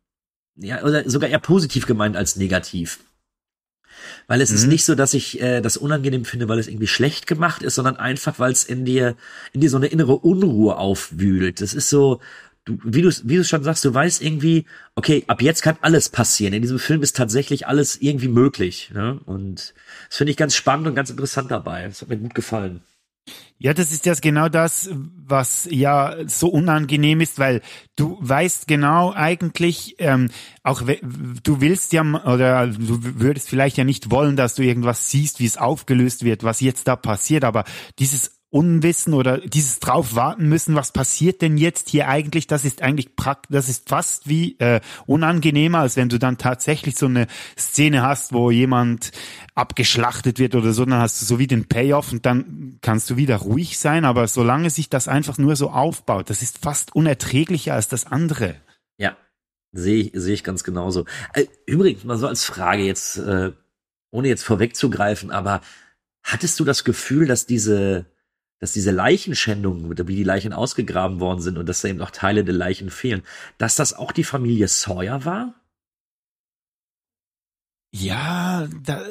ja, 0.56 0.82
oder 0.82 1.08
sogar 1.08 1.28
eher 1.28 1.38
positiv 1.40 1.86
gemeint 1.86 2.16
als 2.16 2.36
negativ. 2.36 3.00
Weil 4.26 4.40
es 4.40 4.50
mhm. 4.50 4.56
ist 4.56 4.66
nicht 4.66 4.84
so, 4.84 4.94
dass 4.94 5.14
ich 5.14 5.40
äh, 5.40 5.60
das 5.60 5.76
unangenehm 5.76 6.24
finde, 6.24 6.48
weil 6.48 6.58
es 6.58 6.68
irgendwie 6.68 6.86
schlecht 6.86 7.26
gemacht 7.26 7.62
ist, 7.62 7.74
sondern 7.74 7.96
einfach, 7.96 8.38
weil 8.38 8.52
es 8.52 8.64
in 8.64 8.84
dir, 8.84 9.16
in 9.52 9.60
dir 9.60 9.70
so 9.70 9.76
eine 9.76 9.86
innere 9.86 10.16
Unruhe 10.16 10.76
aufwühlt. 10.76 11.60
Das 11.60 11.74
ist 11.74 11.90
so, 11.90 12.20
du, 12.64 12.78
wie 12.84 13.02
du 13.02 13.10
wie 13.24 13.36
du 13.36 13.44
schon 13.44 13.64
sagst, 13.64 13.84
du 13.84 13.92
weißt 13.92 14.22
irgendwie, 14.22 14.66
okay, 14.94 15.24
ab 15.26 15.42
jetzt 15.42 15.62
kann 15.62 15.76
alles 15.80 16.08
passieren. 16.08 16.52
In 16.52 16.62
diesem 16.62 16.78
Film 16.78 17.02
ist 17.02 17.16
tatsächlich 17.16 17.66
alles 17.66 17.96
irgendwie 18.00 18.28
möglich. 18.28 18.90
Ne? 18.94 19.20
Und 19.24 19.74
das 20.08 20.18
finde 20.18 20.30
ich 20.30 20.36
ganz 20.36 20.54
spannend 20.54 20.86
und 20.86 20.94
ganz 20.94 21.10
interessant 21.10 21.50
dabei. 21.50 21.84
Das 21.86 22.02
hat 22.02 22.08
mir 22.08 22.18
gut 22.18 22.34
gefallen. 22.34 22.80
Ja, 23.58 23.74
das 23.74 23.90
ist 23.90 24.06
jetzt 24.06 24.22
genau 24.22 24.48
das, 24.48 24.88
was 24.92 25.66
ja 25.70 26.16
so 26.26 26.48
unangenehm 26.48 27.20
ist, 27.20 27.38
weil 27.38 27.60
du 27.96 28.16
weißt 28.20 28.68
genau 28.68 29.12
eigentlich, 29.12 29.96
ähm, 29.98 30.30
auch 30.62 30.82
du 30.82 31.60
willst 31.60 31.92
ja 31.92 32.02
oder 32.02 32.68
du 32.68 33.00
würdest 33.02 33.48
vielleicht 33.48 33.76
ja 33.76 33.84
nicht 33.84 34.10
wollen, 34.10 34.36
dass 34.36 34.54
du 34.54 34.62
irgendwas 34.62 35.10
siehst, 35.10 35.40
wie 35.40 35.46
es 35.46 35.56
aufgelöst 35.56 36.24
wird, 36.24 36.44
was 36.44 36.60
jetzt 36.60 36.86
da 36.86 36.94
passiert, 36.94 37.44
aber 37.44 37.64
dieses 37.98 38.38
Unwissen 38.50 39.12
oder 39.12 39.38
dieses 39.38 39.78
drauf 39.78 40.14
warten 40.14 40.48
müssen, 40.48 40.74
was 40.74 40.92
passiert 40.92 41.42
denn 41.42 41.58
jetzt 41.58 41.90
hier 41.90 42.08
eigentlich, 42.08 42.46
das 42.46 42.64
ist 42.64 42.80
eigentlich 42.80 43.14
praktisch, 43.14 43.50
das 43.50 43.68
ist 43.68 43.90
fast 43.90 44.26
wie 44.26 44.58
äh, 44.58 44.80
unangenehmer, 45.06 45.80
als 45.80 45.96
wenn 45.96 46.08
du 46.08 46.18
dann 46.18 46.38
tatsächlich 46.38 46.96
so 46.96 47.06
eine 47.06 47.26
Szene 47.58 48.02
hast, 48.02 48.32
wo 48.32 48.50
jemand 48.50 49.12
abgeschlachtet 49.54 50.38
wird 50.38 50.54
oder 50.54 50.72
so, 50.72 50.87
dann 50.87 51.00
hast 51.00 51.20
du 51.20 51.26
so 51.26 51.38
wie 51.38 51.46
den 51.46 51.68
Payoff 51.68 52.11
und 52.11 52.24
dann 52.24 52.78
kannst 52.80 53.11
du 53.11 53.16
wieder 53.18 53.37
ruhig 53.37 53.78
sein, 53.78 54.06
aber 54.06 54.26
solange 54.28 54.70
sich 54.70 54.88
das 54.88 55.08
einfach 55.08 55.37
nur 55.37 55.54
so 55.54 55.68
aufbaut, 55.68 56.30
das 56.30 56.40
ist 56.40 56.58
fast 56.58 56.96
unerträglicher 56.96 57.74
als 57.74 57.88
das 57.88 58.06
andere. 58.06 58.54
Ja, 58.96 59.14
sehe 59.72 60.04
ich, 60.04 60.12
sehe 60.14 60.32
ich 60.32 60.44
ganz 60.44 60.64
genauso. 60.64 61.04
Äh, 61.34 61.46
übrigens, 61.66 62.04
mal 62.04 62.16
so 62.16 62.26
als 62.26 62.44
Frage 62.44 62.82
jetzt, 62.82 63.18
äh, 63.18 63.52
ohne 64.11 64.28
jetzt 64.28 64.44
vorwegzugreifen, 64.44 65.30
aber 65.30 65.61
hattest 66.22 66.58
du 66.58 66.64
das 66.64 66.84
Gefühl, 66.84 67.26
dass 67.26 67.44
diese 67.44 68.06
dass 68.60 68.72
diese 68.72 68.90
Leichenschändungen, 68.90 69.96
wie 70.08 70.16
die 70.16 70.24
Leichen 70.24 70.52
ausgegraben 70.52 71.20
worden 71.20 71.40
sind 71.40 71.58
und 71.58 71.68
dass 71.68 71.80
da 71.80 71.88
eben 71.88 71.98
noch 71.98 72.10
Teile 72.10 72.44
der 72.44 72.54
Leichen 72.54 72.90
fehlen, 72.90 73.22
dass 73.56 73.76
das 73.76 73.94
auch 73.94 74.12
die 74.12 74.24
Familie 74.24 74.68
Sawyer 74.68 75.24
war? 75.24 75.54
Ja, 77.90 78.68
da, 78.82 79.02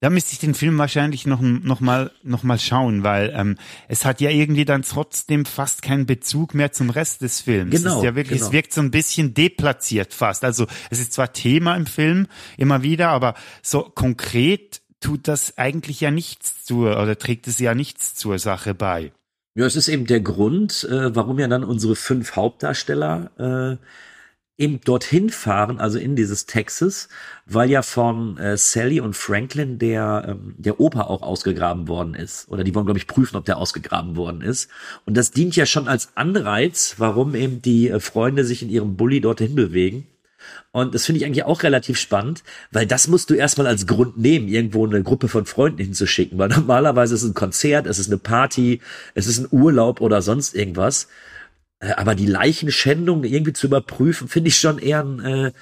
da 0.00 0.10
müsste 0.10 0.32
ich 0.32 0.38
den 0.38 0.54
Film 0.54 0.78
wahrscheinlich 0.78 1.26
noch, 1.26 1.40
noch 1.40 1.80
mal, 1.80 2.12
noch 2.22 2.42
mal 2.42 2.58
schauen, 2.58 3.02
weil 3.02 3.32
ähm, 3.34 3.56
es 3.88 4.04
hat 4.04 4.20
ja 4.20 4.30
irgendwie 4.30 4.64
dann 4.64 4.82
trotzdem 4.82 5.44
fast 5.44 5.82
keinen 5.82 6.06
Bezug 6.06 6.54
mehr 6.54 6.70
zum 6.72 6.90
Rest 6.90 7.22
des 7.22 7.40
Films. 7.40 7.74
Genau. 7.74 7.90
Es 7.90 7.96
ist 7.96 8.04
ja 8.04 8.14
wirklich, 8.14 8.38
genau. 8.38 8.46
es 8.46 8.52
wirkt 8.52 8.72
so 8.72 8.80
ein 8.82 8.90
bisschen 8.90 9.34
deplatziert 9.34 10.14
fast. 10.14 10.44
Also 10.44 10.66
es 10.90 11.00
ist 11.00 11.12
zwar 11.12 11.32
Thema 11.32 11.76
im 11.76 11.86
Film 11.86 12.26
immer 12.56 12.82
wieder, 12.82 13.08
aber 13.08 13.34
so 13.62 13.82
konkret 13.82 14.82
tut 15.06 15.28
das 15.28 15.56
eigentlich 15.56 16.00
ja 16.00 16.10
nichts 16.10 16.64
zur, 16.64 17.00
oder 17.00 17.16
trägt 17.16 17.46
es 17.46 17.60
ja 17.60 17.76
nichts 17.76 18.16
zur 18.16 18.40
Sache 18.40 18.74
bei. 18.74 19.12
Ja, 19.54 19.64
es 19.64 19.76
ist 19.76 19.86
eben 19.86 20.04
der 20.04 20.18
Grund, 20.18 20.82
äh, 20.90 21.14
warum 21.14 21.38
ja 21.38 21.46
dann 21.46 21.62
unsere 21.62 21.94
fünf 21.94 22.34
Hauptdarsteller 22.34 23.78
äh, 23.78 24.62
eben 24.62 24.80
dorthin 24.80 25.30
fahren, 25.30 25.78
also 25.78 26.00
in 26.00 26.16
dieses 26.16 26.46
Texas, 26.46 27.08
weil 27.46 27.70
ja 27.70 27.82
von 27.82 28.36
äh, 28.38 28.56
Sally 28.56 28.98
und 28.98 29.14
Franklin 29.14 29.78
der, 29.78 30.24
ähm, 30.26 30.56
der 30.58 30.80
Opa 30.80 31.02
auch 31.02 31.22
ausgegraben 31.22 31.86
worden 31.86 32.14
ist. 32.14 32.48
Oder 32.48 32.64
die 32.64 32.74
wollen, 32.74 32.86
glaube 32.86 32.98
ich, 32.98 33.06
prüfen, 33.06 33.36
ob 33.36 33.44
der 33.44 33.58
ausgegraben 33.58 34.16
worden 34.16 34.40
ist. 34.40 34.68
Und 35.04 35.16
das 35.16 35.30
dient 35.30 35.54
ja 35.54 35.66
schon 35.66 35.86
als 35.86 36.16
Anreiz, 36.16 36.96
warum 36.98 37.36
eben 37.36 37.62
die 37.62 37.90
äh, 37.90 38.00
Freunde 38.00 38.44
sich 38.44 38.60
in 38.60 38.70
ihrem 38.70 38.96
Bulli 38.96 39.20
dorthin 39.20 39.54
bewegen. 39.54 40.08
Und 40.72 40.94
das 40.94 41.06
finde 41.06 41.20
ich 41.20 41.26
eigentlich 41.26 41.44
auch 41.44 41.62
relativ 41.62 41.98
spannend, 41.98 42.42
weil 42.70 42.86
das 42.86 43.08
musst 43.08 43.30
du 43.30 43.34
erstmal 43.34 43.66
als 43.66 43.86
Grund 43.86 44.18
nehmen, 44.18 44.48
irgendwo 44.48 44.86
eine 44.86 45.02
Gruppe 45.02 45.28
von 45.28 45.46
Freunden 45.46 45.82
hinzuschicken, 45.82 46.38
weil 46.38 46.48
normalerweise 46.50 47.14
ist 47.14 47.22
es 47.22 47.30
ein 47.30 47.34
Konzert, 47.34 47.86
es 47.86 47.98
ist 47.98 48.08
eine 48.08 48.18
Party, 48.18 48.80
es 49.14 49.26
ist 49.26 49.38
ein 49.38 49.48
Urlaub 49.50 50.00
oder 50.00 50.22
sonst 50.22 50.54
irgendwas. 50.54 51.08
Äh, 51.80 51.92
aber 51.92 52.14
die 52.14 52.26
Leichenschändung 52.26 53.24
irgendwie 53.24 53.52
zu 53.52 53.66
überprüfen, 53.66 54.28
finde 54.28 54.48
ich 54.48 54.56
schon 54.56 54.78
eher 54.78 55.00
einen, 55.00 55.20
äh, 55.20 55.52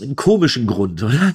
einen 0.00 0.16
komischen 0.16 0.66
Grund, 0.66 1.02
oder? 1.02 1.34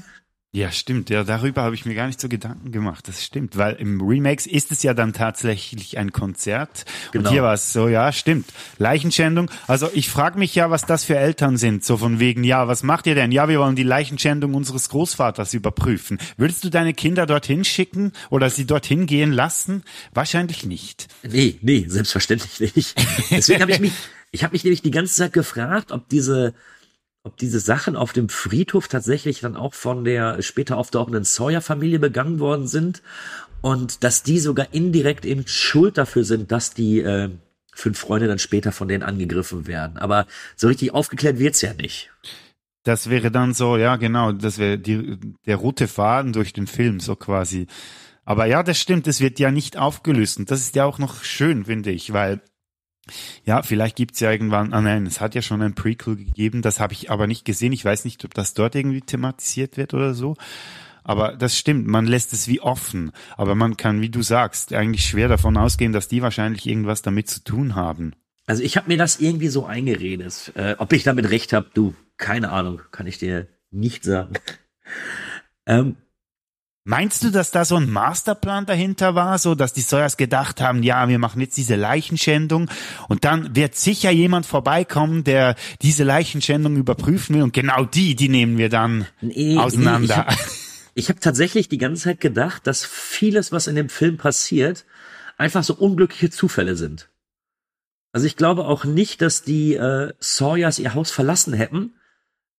Ja, 0.56 0.72
stimmt. 0.72 1.10
Ja, 1.10 1.26
darüber 1.26 1.63
habe 1.63 1.76
ich 1.76 1.86
mir 1.86 1.96
gar 1.96 2.08
nicht 2.08 2.22
so 2.22 2.30
Gedanken 2.30 2.72
gemacht. 2.72 3.10
Das 3.10 3.22
stimmt, 3.22 3.58
weil 3.58 3.76
im 3.76 4.00
Remakes 4.00 4.48
ist 4.48 4.72
es 4.72 4.84
ja 4.84 4.94
dann 4.94 5.12
tatsächlich 5.12 5.98
ein 5.98 6.13
Konzert. 6.13 6.86
Genau. 7.12 7.28
Und 7.28 7.34
hier 7.34 7.44
war 7.44 7.54
es 7.54 7.74
so, 7.74 7.89
ja, 7.89 8.10
stimmt. 8.13 8.46
Leichenschändung. 8.78 9.52
Also 9.68 9.89
ich 9.94 10.10
frage 10.10 10.39
mich 10.39 10.56
ja, 10.56 10.70
was 10.72 10.86
das 10.86 11.04
für 11.04 11.18
Eltern 11.18 11.58
sind. 11.58 11.84
So 11.84 11.98
von 11.98 12.22
wegen, 12.22 12.46
ja, 12.46 12.70
was 12.70 12.84
macht 12.84 13.06
ihr 13.06 13.15
denn? 13.15 13.34
Ja, 13.34 13.50
wir 13.50 13.60
wollen 13.60 13.76
die 13.76 13.84
Leichenschändung 13.84 14.54
unseres 14.54 14.88
Großvaters 14.88 15.54
überprüfen. 15.54 16.20
Würdest 16.38 16.63
du 16.63 16.70
deine 16.70 16.94
Kinder 16.94 17.26
dorthin 17.26 17.65
schicken 17.65 18.13
oder 18.30 18.50
sie 18.50 18.65
dorthin 18.65 19.08
gehen 19.08 19.34
lassen? 19.34 19.84
Wahrscheinlich 20.13 20.65
nicht. 20.65 21.10
Nee, 21.24 21.60
nee, 21.63 21.84
selbstverständlich 21.89 22.74
nicht. 22.74 22.96
Deswegen 23.30 23.62
habe 23.62 23.74
ich 23.74 23.82
mich, 23.82 23.91
ich 24.32 24.46
habe 24.46 24.54
mich 24.54 24.63
nämlich 24.63 24.82
die 24.82 24.91
ganze 24.91 25.15
Zeit 25.15 25.34
gefragt, 25.34 25.91
ob 25.91 26.08
diese 26.08 26.54
ob 27.25 27.38
diese 27.38 27.59
Sachen 27.59 27.95
auf 27.95 28.13
dem 28.13 28.29
Friedhof 28.29 28.88
tatsächlich 28.88 29.39
dann 29.39 29.55
auch 29.55 29.73
von 29.73 30.03
der 30.03 30.41
später 30.43 30.77
auftauchenden 30.77 31.23
Sawyer-Familie 31.23 31.99
begangen 31.99 32.39
worden 32.39 32.67
sind 32.67 33.01
und 33.61 34.03
dass 34.03 34.21
die 34.21 34.39
sogar 34.39 34.67
indirekt 34.73 35.25
eben 35.25 35.47
schuld 35.47 35.97
dafür 35.97 36.23
sind, 36.23 36.51
dass 36.51 36.75
die 36.75 36.99
äh, 36.99 37.29
fünf 37.73 37.97
Freunde 37.97 38.27
dann 38.27 38.38
später 38.38 38.71
von 38.71 38.88
denen 38.88 39.03
angegriffen 39.03 39.65
werden. 39.65 39.97
Aber 39.97 40.27
so 40.55 40.67
richtig 40.67 40.93
aufgeklärt 40.93 41.39
wird's 41.39 41.61
ja 41.61 41.73
nicht. 41.73 42.11
Das 42.83 43.09
wäre 43.09 43.31
dann 43.31 43.55
so, 43.55 43.75
ja 43.75 43.95
genau, 43.95 44.31
das 44.31 44.59
wäre 44.59 44.77
die, 44.77 45.17
der 45.47 45.55
rote 45.55 45.88
Faden 45.88 46.31
durch 46.31 46.53
den 46.53 46.67
Film 46.67 46.99
so 46.99 47.15
quasi. 47.15 47.65
Aber 48.23 48.45
ja, 48.45 48.61
das 48.61 48.79
stimmt, 48.79 49.07
es 49.07 49.19
wird 49.19 49.39
ja 49.39 49.49
nicht 49.49 49.77
aufgelöst 49.77 50.38
und 50.38 50.51
das 50.51 50.59
ist 50.61 50.75
ja 50.75 50.85
auch 50.85 50.99
noch 50.99 51.23
schön, 51.23 51.65
finde 51.65 51.89
ich, 51.89 52.13
weil 52.13 52.41
ja, 53.46 53.62
vielleicht 53.62 53.96
gibt's 53.96 54.20
ja 54.20 54.32
irgendwann, 54.32 54.74
ah 54.74 54.82
nein, 54.82 55.06
es 55.06 55.22
hat 55.22 55.36
ja 55.36 55.41
schon 55.41 55.62
ein 55.62 55.76
Prequel 55.76 56.15
gegeben, 56.15 56.62
das 56.62 56.80
habe 56.80 56.94
ich 56.94 57.12
aber 57.12 57.28
nicht 57.28 57.46
gesehen. 57.46 57.74
Ich 57.74 57.86
weiß 57.86 58.06
nicht, 58.06 58.24
ob 58.26 58.34
das 58.34 58.54
dort 58.54 58.76
irgendwie 58.76 59.02
thematisiert 59.02 59.78
wird 59.78 59.94
oder 59.94 60.13
so. 60.13 60.36
Aber 61.04 61.36
das 61.36 61.56
stimmt, 61.56 61.86
man 61.86 62.08
lässt 62.08 62.34
es 62.34 62.48
wie 62.48 62.62
offen. 62.62 63.12
Aber 63.38 63.54
man 63.54 63.78
kann, 63.78 64.02
wie 64.02 64.10
du 64.10 64.24
sagst, 64.24 64.74
eigentlich 64.74 65.06
schwer 65.06 65.28
davon 65.28 65.56
ausgehen, 65.56 65.94
dass 65.94 66.08
die 66.08 66.24
wahrscheinlich 66.24 66.65
irgendwas 66.65 67.04
damit 67.04 67.30
zu 67.30 67.44
tun 67.44 67.76
haben. 67.76 68.13
Also 68.48 68.63
ich 68.63 68.76
habe 68.76 68.88
mir 68.88 68.98
das 68.98 69.20
irgendwie 69.20 69.48
so 69.48 69.65
eingeredet. 69.65 70.52
Äh, 70.56 70.76
ob 70.80 70.94
ich 70.94 71.04
damit 71.04 71.30
recht 71.30 71.54
habe, 71.54 71.70
du, 71.74 71.94
keine 72.18 72.52
Ahnung, 72.52 72.82
kann 72.91 73.06
ich 73.06 73.20
dir 73.20 73.48
nicht 73.70 74.04
sagen. 74.04 74.34
ähm, 75.68 75.96
Meinst 76.88 77.24
du, 77.24 77.32
dass 77.32 77.50
da 77.50 77.65
so 77.65 77.78
ein 77.78 77.89
Masterplan 77.89 78.67
dahinter 78.67 79.15
war, 79.15 79.39
so 79.39 79.56
dass 79.56 79.74
die 79.74 79.82
Sawyers 79.82 80.17
gedacht 80.17 80.62
haben, 80.62 80.84
ja, 80.84 81.10
wir 81.10 81.17
machen 81.17 81.41
jetzt 81.41 81.58
diese 81.58 81.76
Leichenschändung 81.76 82.69
und 83.10 83.26
dann 83.26 83.56
wird 83.56 83.74
sicher 83.74 84.12
jemand 84.12 84.45
vorbeikommen, 84.45 85.24
der 85.24 85.56
diese 85.82 86.04
Leichenschändung 86.04 86.78
überprüfen 86.78 87.36
will 87.36 87.41
und 87.41 87.54
genau 87.54 87.86
die, 87.86 88.15
die 88.15 88.30
nehmen 88.30 88.60
wir 88.60 88.69
dann 88.69 89.08
nee, 89.19 89.58
auseinander. 89.58 90.28
Nee, 90.30 90.36
ich 90.93 91.10
habe 91.10 91.17
hab 91.17 91.24
tatsächlich 91.24 91.69
die 91.69 91.80
ganze 91.80 92.04
Zeit 92.04 92.21
gedacht, 92.21 92.67
dass 92.67 92.86
vieles, 92.86 93.52
was 93.52 93.65
in 93.65 93.76
dem 93.76 93.89
Film 93.89 94.17
passiert, 94.17 94.86
einfach 95.38 95.63
so 95.63 95.74
unglückliche 95.74 96.30
Zufälle 96.30 96.76
sind. 96.76 97.10
Also 98.12 98.28
ich 98.28 98.38
glaube 98.38 98.65
auch 98.65 98.86
nicht, 98.86 99.24
dass 99.24 99.41
die 99.41 99.74
äh, 99.74 100.13
Sawyers 100.19 100.78
ihr 100.78 100.93
Haus 100.93 101.10
verlassen 101.10 101.54
hätten, 101.54 101.95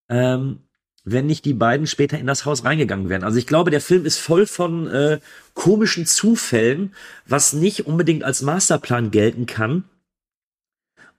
ähm, 0.09 0.66
wenn 1.09 1.25
nicht 1.25 1.45
die 1.45 1.53
beiden 1.53 1.87
später 1.87 2.19
in 2.19 2.27
das 2.27 2.43
Haus 2.43 2.65
reingegangen 2.65 3.07
wären. 3.07 3.23
Also 3.23 3.37
ich 3.37 3.47
glaube, 3.47 3.71
der 3.71 3.79
Film 3.79 4.05
ist 4.05 4.17
voll 4.17 4.45
von 4.45 4.87
äh, 4.87 5.19
komischen 5.53 6.05
Zufällen, 6.05 6.93
was 7.25 7.53
nicht 7.53 7.87
unbedingt 7.87 8.25
als 8.25 8.41
Masterplan 8.41 9.09
gelten 9.09 9.45
kann. 9.45 9.85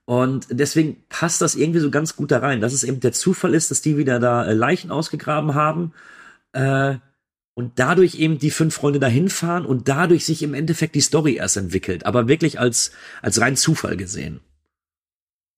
Und 0.05 0.45
deswegen 0.51 0.97
passt 1.09 1.41
das 1.41 1.55
irgendwie 1.55 1.79
so 1.79 1.89
ganz 1.89 2.15
gut 2.15 2.29
da 2.29 2.37
rein, 2.37 2.61
dass 2.61 2.73
es 2.73 2.83
eben 2.83 2.99
der 2.99 3.13
Zufall 3.13 3.55
ist, 3.55 3.71
dass 3.71 3.81
die 3.81 3.97
wieder 3.97 4.19
da 4.19 4.45
äh, 4.45 4.53
Leichen 4.53 4.91
ausgegraben 4.91 5.55
haben 5.55 5.93
äh, 6.53 6.95
und 7.55 7.79
dadurch 7.79 8.15
eben 8.15 8.37
die 8.37 8.51
fünf 8.51 8.75
Freunde 8.75 8.99
dahin 8.99 9.29
fahren 9.29 9.65
und 9.65 9.87
dadurch 9.87 10.23
sich 10.23 10.43
im 10.43 10.53
Endeffekt 10.53 10.93
die 10.93 11.01
Story 11.01 11.37
erst 11.37 11.57
entwickelt, 11.57 12.05
aber 12.05 12.27
wirklich 12.27 12.59
als 12.59 12.91
als 13.23 13.41
rein 13.41 13.55
Zufall 13.55 13.97
gesehen. 13.97 14.39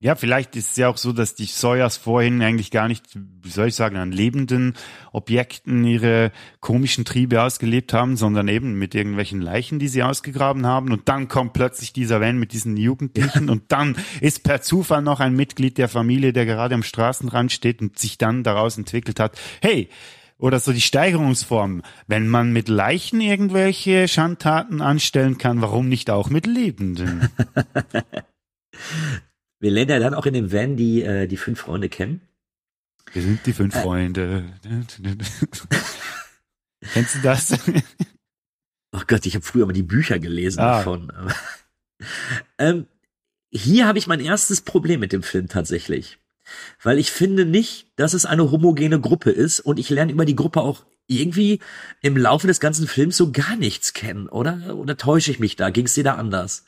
Ja, 0.03 0.15
vielleicht 0.15 0.55
ist 0.55 0.71
es 0.71 0.77
ja 0.77 0.89
auch 0.89 0.97
so, 0.97 1.13
dass 1.13 1.35
die 1.35 1.45
Sawyers 1.45 1.95
vorhin 1.95 2.41
eigentlich 2.41 2.71
gar 2.71 2.87
nicht, 2.87 3.05
wie 3.13 3.51
soll 3.51 3.67
ich 3.67 3.75
sagen, 3.75 3.97
an 3.97 4.11
lebenden 4.11 4.73
Objekten 5.11 5.83
ihre 5.83 6.31
komischen 6.59 7.05
Triebe 7.05 7.43
ausgelebt 7.43 7.93
haben, 7.93 8.17
sondern 8.17 8.47
eben 8.47 8.79
mit 8.79 8.95
irgendwelchen 8.95 9.41
Leichen, 9.41 9.77
die 9.77 9.87
sie 9.87 10.01
ausgegraben 10.01 10.65
haben. 10.65 10.91
Und 10.91 11.07
dann 11.07 11.27
kommt 11.27 11.53
plötzlich 11.53 11.93
dieser 11.93 12.19
Van 12.19 12.39
mit 12.39 12.51
diesen 12.51 12.77
Jugendlichen 12.77 13.47
und 13.51 13.71
dann 13.71 13.95
ist 14.21 14.43
per 14.43 14.63
Zufall 14.63 15.03
noch 15.03 15.19
ein 15.19 15.35
Mitglied 15.35 15.77
der 15.77 15.87
Familie, 15.87 16.33
der 16.33 16.47
gerade 16.47 16.73
am 16.73 16.81
Straßenrand 16.81 17.51
steht 17.51 17.79
und 17.79 17.99
sich 17.99 18.17
dann 18.17 18.41
daraus 18.43 18.79
entwickelt 18.79 19.19
hat, 19.19 19.39
hey, 19.61 19.87
oder 20.39 20.59
so 20.59 20.73
die 20.73 20.81
Steigerungsform. 20.81 21.83
Wenn 22.07 22.27
man 22.27 22.51
mit 22.51 22.69
Leichen 22.69 23.21
irgendwelche 23.21 24.07
Schandtaten 24.07 24.81
anstellen 24.81 25.37
kann, 25.37 25.61
warum 25.61 25.89
nicht 25.89 26.09
auch 26.09 26.31
mit 26.31 26.47
Lebenden? 26.47 27.29
Wir 29.61 29.71
lernen 29.71 29.91
ja 29.91 29.99
dann 29.99 30.13
auch 30.13 30.25
in 30.25 30.33
dem 30.33 30.51
Van 30.51 30.75
die, 30.75 31.01
äh, 31.03 31.27
die 31.27 31.37
fünf 31.37 31.59
Freunde 31.61 31.87
kennen. 31.87 32.19
Wir 33.13 33.21
sind 33.21 33.45
die 33.45 33.53
fünf 33.53 33.75
Äh. 33.75 33.81
Freunde. 33.81 34.43
Kennst 36.93 37.15
du 37.15 37.19
das? 37.21 37.57
Oh 38.93 39.03
Gott, 39.07 39.25
ich 39.25 39.35
habe 39.35 39.45
früher 39.45 39.65
mal 39.65 39.71
die 39.71 39.83
Bücher 39.83 40.19
gelesen 40.19 40.59
Ah. 40.59 40.79
davon. 40.79 41.13
ähm, 42.57 42.87
hier 43.49 43.87
habe 43.87 43.97
ich 43.97 44.05
mein 44.05 44.19
erstes 44.19 44.59
Problem 44.59 44.99
mit 44.99 45.13
dem 45.13 45.23
Film 45.23 45.47
tatsächlich. 45.47 46.17
Weil 46.83 46.97
ich 46.99 47.09
finde 47.09 47.45
nicht, 47.45 47.87
dass 47.95 48.13
es 48.13 48.25
eine 48.25 48.51
homogene 48.51 48.99
Gruppe 48.99 49.31
ist 49.31 49.61
und 49.61 49.79
ich 49.79 49.89
lerne 49.89 50.11
über 50.11 50.25
die 50.25 50.35
Gruppe 50.35 50.59
auch 50.59 50.83
irgendwie 51.07 51.59
im 52.01 52.17
Laufe 52.17 52.47
des 52.47 52.59
ganzen 52.59 52.85
Films 52.85 53.15
so 53.15 53.31
gar 53.31 53.55
nichts 53.55 53.93
kennen, 53.93 54.27
oder? 54.27 54.75
Oder 54.75 54.97
täusche 54.97 55.31
ich 55.31 55.39
mich 55.39 55.55
da? 55.55 55.69
Ging 55.69 55.85
es 55.85 55.93
dir 55.93 56.03
da 56.03 56.15
anders? 56.15 56.65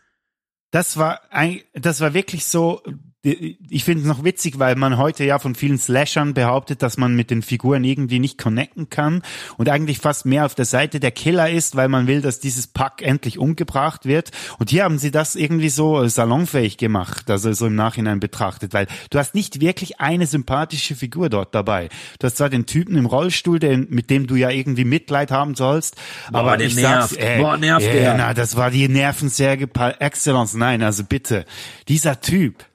Das 0.73 0.97
war 0.97 1.21
ein, 1.29 1.61
das 1.73 2.01
war 2.01 2.15
wirklich 2.15 2.45
so. 2.45 2.81
Ich 3.25 3.85
finde 3.85 4.01
es 4.01 4.07
noch 4.07 4.25
witzig, 4.25 4.59
weil 4.59 4.75
man 4.75 4.97
heute 4.97 5.23
ja 5.23 5.39
von 5.39 5.55
vielen 5.55 5.77
Slashern 5.77 6.33
behauptet, 6.33 6.81
dass 6.81 6.97
man 6.97 7.15
mit 7.15 7.31
den 7.31 7.41
Figuren 7.41 7.85
irgendwie 7.85 8.19
nicht 8.19 8.37
connecten 8.37 8.89
kann 8.89 9.21
und 9.55 9.69
eigentlich 9.69 9.99
fast 9.99 10.25
mehr 10.25 10.45
auf 10.45 10.55
der 10.55 10.65
Seite 10.65 10.99
der 10.99 11.11
Killer 11.11 11.49
ist, 11.49 11.77
weil 11.77 11.87
man 11.87 12.05
will, 12.05 12.19
dass 12.19 12.41
dieses 12.41 12.67
Pack 12.67 13.01
endlich 13.01 13.39
umgebracht 13.39 14.05
wird. 14.05 14.31
Und 14.59 14.71
hier 14.71 14.83
haben 14.83 14.97
sie 14.97 15.09
das 15.09 15.35
irgendwie 15.37 15.69
so 15.69 16.05
salonfähig 16.05 16.75
gemacht, 16.75 17.29
also 17.29 17.53
so 17.53 17.67
im 17.67 17.75
Nachhinein 17.75 18.19
betrachtet, 18.19 18.73
weil 18.73 18.87
du 19.09 19.17
hast 19.17 19.35
nicht 19.35 19.61
wirklich 19.61 20.01
eine 20.01 20.27
sympathische 20.27 20.97
Figur 20.97 21.29
dort 21.29 21.55
dabei. 21.55 21.87
Du 22.19 22.27
hast 22.27 22.35
zwar 22.35 22.49
den 22.49 22.65
Typen 22.65 22.97
im 22.97 23.05
Rollstuhl, 23.05 23.57
den, 23.57 23.87
mit 23.89 24.09
dem 24.09 24.27
du 24.27 24.35
ja 24.35 24.49
irgendwie 24.49 24.83
Mitleid 24.83 25.31
haben 25.31 25.55
sollst, 25.55 25.95
Boah, 26.29 26.39
aber 26.39 26.57
der 26.57 26.67
ich 26.67 26.75
nervt. 26.75 27.11
sag's, 27.11 27.13
ey, 27.13 27.41
Boah, 27.41 27.55
nervt 27.55 27.85
der. 27.85 28.15
na, 28.15 28.33
das 28.33 28.57
war 28.57 28.69
die 28.69 28.89
Nervensäge 28.89 29.67
par 29.67 30.01
excellence. 30.01 30.55
Nein, 30.55 30.83
also 30.83 31.05
bitte, 31.05 31.45
dieser 31.87 32.19
Typ, 32.19 32.65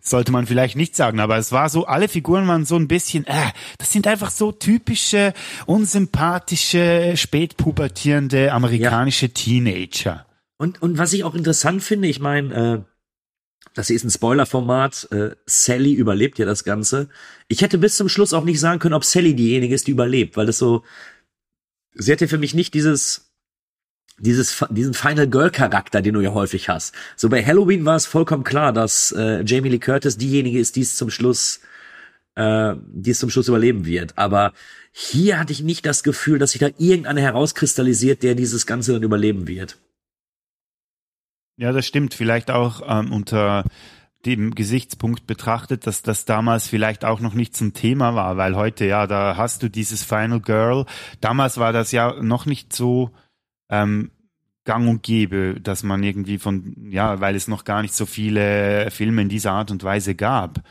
sollte 0.00 0.32
man 0.32 0.46
vielleicht 0.46 0.76
nicht 0.76 0.96
sagen, 0.96 1.20
aber 1.20 1.36
es 1.38 1.52
war 1.52 1.68
so, 1.68 1.86
alle 1.86 2.08
Figuren 2.08 2.46
waren 2.48 2.64
so 2.64 2.76
ein 2.76 2.88
bisschen, 2.88 3.26
äh, 3.26 3.52
das 3.78 3.92
sind 3.92 4.06
einfach 4.06 4.30
so 4.30 4.52
typische, 4.52 5.32
unsympathische, 5.66 7.14
spätpubertierende 7.16 8.52
amerikanische 8.52 9.30
Teenager. 9.30 10.26
Und, 10.58 10.80
und 10.82 10.98
was 10.98 11.12
ich 11.12 11.24
auch 11.24 11.34
interessant 11.34 11.82
finde, 11.82 12.08
ich 12.08 12.20
meine, 12.20 12.54
äh, 12.54 12.82
das 13.74 13.88
hier 13.88 13.96
ist 13.96 14.04
ein 14.04 14.10
Spoilerformat, 14.10 15.08
äh, 15.10 15.36
Sally 15.44 15.92
überlebt 15.92 16.38
ja 16.38 16.46
das 16.46 16.64
Ganze. 16.64 17.08
Ich 17.46 17.60
hätte 17.60 17.76
bis 17.76 17.96
zum 17.96 18.08
Schluss 18.08 18.32
auch 18.32 18.44
nicht 18.44 18.58
sagen 18.58 18.78
können, 18.78 18.94
ob 18.94 19.04
Sally 19.04 19.34
diejenige 19.34 19.74
ist, 19.74 19.86
die 19.86 19.90
überlebt, 19.90 20.36
weil 20.36 20.46
das 20.46 20.56
so, 20.58 20.82
sie 21.92 22.10
hatte 22.10 22.26
für 22.26 22.38
mich 22.38 22.54
nicht 22.54 22.72
dieses, 22.72 23.25
dieses, 24.18 24.64
diesen 24.70 24.94
Final 24.94 25.28
Girl 25.28 25.50
Charakter, 25.50 26.02
den 26.02 26.14
du 26.14 26.20
ja 26.20 26.32
häufig 26.32 26.68
hast. 26.68 26.94
So 27.16 27.28
bei 27.28 27.44
Halloween 27.44 27.84
war 27.84 27.96
es 27.96 28.06
vollkommen 28.06 28.44
klar, 28.44 28.72
dass 28.72 29.12
äh, 29.12 29.42
Jamie 29.44 29.68
Lee 29.68 29.78
Curtis 29.78 30.16
diejenige 30.16 30.58
ist, 30.58 30.76
die 30.76 30.82
es 30.82 30.96
zum 30.96 31.10
Schluss, 31.10 31.60
äh, 32.34 32.74
die 32.86 33.10
es 33.10 33.18
zum 33.18 33.30
Schluss 33.30 33.48
überleben 33.48 33.84
wird. 33.84 34.16
Aber 34.16 34.52
hier 34.92 35.38
hatte 35.38 35.52
ich 35.52 35.62
nicht 35.62 35.84
das 35.84 36.02
Gefühl, 36.02 36.38
dass 36.38 36.52
sich 36.52 36.60
da 36.60 36.68
irgendeiner 36.78 37.20
herauskristallisiert, 37.20 38.22
der 38.22 38.34
dieses 38.34 38.66
Ganze 38.66 38.94
dann 38.94 39.02
überleben 39.02 39.46
wird. 39.46 39.78
Ja, 41.58 41.72
das 41.72 41.86
stimmt. 41.86 42.14
Vielleicht 42.14 42.50
auch 42.50 42.82
ähm, 42.86 43.12
unter 43.12 43.64
dem 44.24 44.54
Gesichtspunkt 44.54 45.26
betrachtet, 45.26 45.86
dass 45.86 46.02
das 46.02 46.24
damals 46.24 46.66
vielleicht 46.66 47.04
auch 47.04 47.20
noch 47.20 47.34
nicht 47.34 47.54
zum 47.54 47.74
Thema 47.74 48.14
war, 48.14 48.36
weil 48.36 48.56
heute, 48.56 48.84
ja, 48.84 49.06
da 49.06 49.36
hast 49.36 49.62
du 49.62 49.70
dieses 49.70 50.02
Final 50.02 50.40
Girl. 50.40 50.84
Damals 51.20 51.58
war 51.58 51.72
das 51.72 51.92
ja 51.92 52.20
noch 52.20 52.44
nicht 52.44 52.74
so 52.74 53.12
ähm, 53.68 54.10
gang 54.64 54.88
und 54.88 55.02
gäbe, 55.02 55.60
dass 55.60 55.82
man 55.82 56.02
irgendwie 56.02 56.38
von, 56.38 56.88
ja, 56.90 57.20
weil 57.20 57.36
es 57.36 57.48
noch 57.48 57.64
gar 57.64 57.82
nicht 57.82 57.94
so 57.94 58.04
viele 58.06 58.90
Filme 58.90 59.22
in 59.22 59.28
dieser 59.28 59.52
Art 59.52 59.70
und 59.70 59.84
Weise 59.84 60.14
gab. 60.14 60.62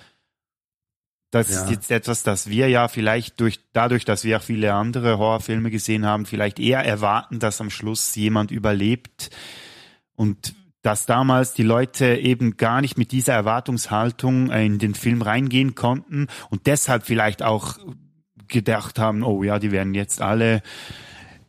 Das 1.31 1.49
Ja. 1.49 1.63
ist 1.63 1.69
jetzt 1.69 1.91
etwas, 1.91 2.23
das 2.23 2.49
wir 2.49 2.69
ja 2.69 2.87
vielleicht 2.87 3.39
durch, 3.39 3.59
dadurch, 3.73 4.05
dass 4.05 4.23
wir 4.23 4.37
auch 4.37 4.41
viele 4.43 4.73
andere 4.73 5.17
Horrorfilme 5.17 5.71
gesehen 5.71 6.05
haben, 6.05 6.25
vielleicht 6.25 6.59
eher 6.59 6.85
erwarten, 6.85 7.39
dass 7.39 7.59
am 7.61 7.69
Schluss 7.69 8.15
jemand 8.15 8.51
überlebt 8.51 9.29
und 10.15 10.55
dass 10.81 11.05
damals 11.07 11.53
die 11.53 11.63
Leute 11.63 12.15
eben 12.15 12.57
gar 12.57 12.79
nicht 12.79 12.97
mit 12.97 13.11
dieser 13.11 13.33
Erwartungshaltung 13.33 14.51
äh, 14.51 14.65
in 14.65 14.77
den 14.77 14.93
Film 14.93 15.21
reingehen 15.23 15.73
konnten 15.73 16.27
und 16.51 16.67
deshalb 16.67 17.05
vielleicht 17.05 17.41
auch 17.41 17.79
gedacht 18.47 18.99
haben, 18.99 19.23
oh 19.23 19.41
ja, 19.43 19.57
die 19.57 19.71
werden 19.71 19.95
jetzt 19.95 20.21
alle, 20.21 20.61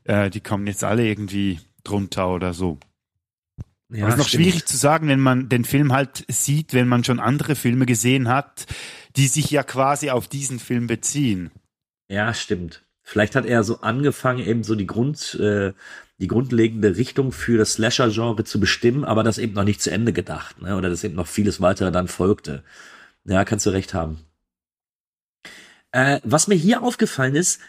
äh, 0.07 0.31
die 0.31 0.41
kommen 0.41 0.67
jetzt 0.67 0.85
alle 0.85 1.07
irgendwie 1.07 1.61
drunter 1.85 2.29
oder 2.33 2.53
so. 2.55 2.79
Ja, 3.89 4.05
Aber 4.05 4.09
es 4.09 4.15
ist 4.15 4.19
noch 4.19 4.29
stimmt. 4.29 4.45
schwierig 4.45 4.67
zu 4.67 4.77
sagen, 4.77 5.09
wenn 5.09 5.21
man 5.21 5.49
den 5.49 5.65
Film 5.65 5.93
halt 5.93 6.25
sieht, 6.29 6.75
wenn 6.75 6.89
man 6.89 7.05
schon 7.05 7.21
andere 7.21 7.55
Filme 7.55 7.87
gesehen 7.87 8.29
hat, 8.29 8.67
die 9.15 9.29
sich 9.29 9.51
ja 9.51 9.63
quasi 9.63 10.11
auf 10.11 10.27
diesen 10.27 10.59
Film 10.59 10.87
beziehen. 10.87 11.51
Ja, 12.09 12.35
stimmt. 12.35 12.85
Vielleicht 13.03 13.37
hat 13.37 13.47
er 13.47 13.63
so 13.63 13.81
angefangen, 13.83 14.41
eben 14.41 14.65
so 14.65 14.75
die 14.75 14.87
Grund, 14.87 15.35
äh, 15.35 15.73
die 16.19 16.27
grundlegende 16.27 16.97
Richtung 16.97 17.31
für 17.31 17.59
das 17.59 17.75
Slasher-Genre 17.75 18.43
zu 18.43 18.59
bestimmen, 18.59 19.05
aber 19.05 19.23
das 19.23 19.39
eben 19.39 19.53
noch 19.53 19.65
nicht 19.65 19.81
zu 19.81 19.91
Ende 19.91 20.13
gedacht, 20.13 20.61
ne? 20.61 20.77
Oder 20.77 20.91
dass 20.91 21.05
eben 21.05 21.15
noch 21.15 21.29
vieles 21.29 21.61
weitere 21.61 21.93
dann 21.93 22.09
folgte. 22.09 22.65
Ja, 23.25 23.45
kannst 23.45 23.67
du 23.67 23.71
recht 23.71 23.95
haben. 23.95 24.21
Äh, 25.93 26.21
was 26.25 26.49
mir 26.49 26.57
hier 26.57 26.83
aufgefallen 26.83 27.37
ist, 27.37 27.61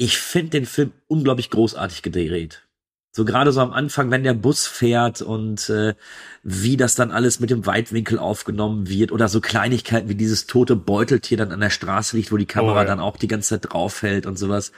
ich 0.00 0.16
finde 0.18 0.50
den 0.52 0.64
Film 0.66 0.92
unglaublich 1.08 1.50
großartig 1.50 2.00
gedreht. 2.00 2.66
So 3.12 3.26
gerade 3.26 3.52
so 3.52 3.60
am 3.60 3.72
Anfang, 3.72 4.10
wenn 4.10 4.22
der 4.22 4.32
Bus 4.32 4.66
fährt 4.66 5.20
und 5.20 5.68
äh, 5.68 5.94
wie 6.42 6.78
das 6.78 6.94
dann 6.94 7.10
alles 7.10 7.38
mit 7.38 7.50
dem 7.50 7.66
Weitwinkel 7.66 8.18
aufgenommen 8.18 8.88
wird 8.88 9.12
oder 9.12 9.28
so 9.28 9.42
Kleinigkeiten 9.42 10.08
wie 10.08 10.14
dieses 10.14 10.46
tote 10.46 10.74
Beuteltier 10.74 11.36
dann 11.36 11.52
an 11.52 11.60
der 11.60 11.68
Straße 11.68 12.16
liegt, 12.16 12.32
wo 12.32 12.38
die 12.38 12.46
Kamera 12.46 12.76
Oh, 12.76 12.82
ja. 12.82 12.84
dann 12.84 13.00
auch 13.00 13.18
die 13.18 13.28
ganze 13.28 13.50
Zeit 13.50 13.72
draufhält 13.72 14.24
und 14.24 14.38
sowas. 14.38 14.72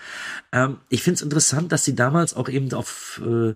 Ähm, 0.51 0.79
ich 0.89 1.05
finde 1.05 1.17
es 1.17 1.23
interessant, 1.23 1.71
dass 1.71 1.85
sie 1.85 1.95
damals 1.95 2.35
auch 2.35 2.49
eben 2.49 2.73
auf 2.73 3.21
äh, 3.25 3.55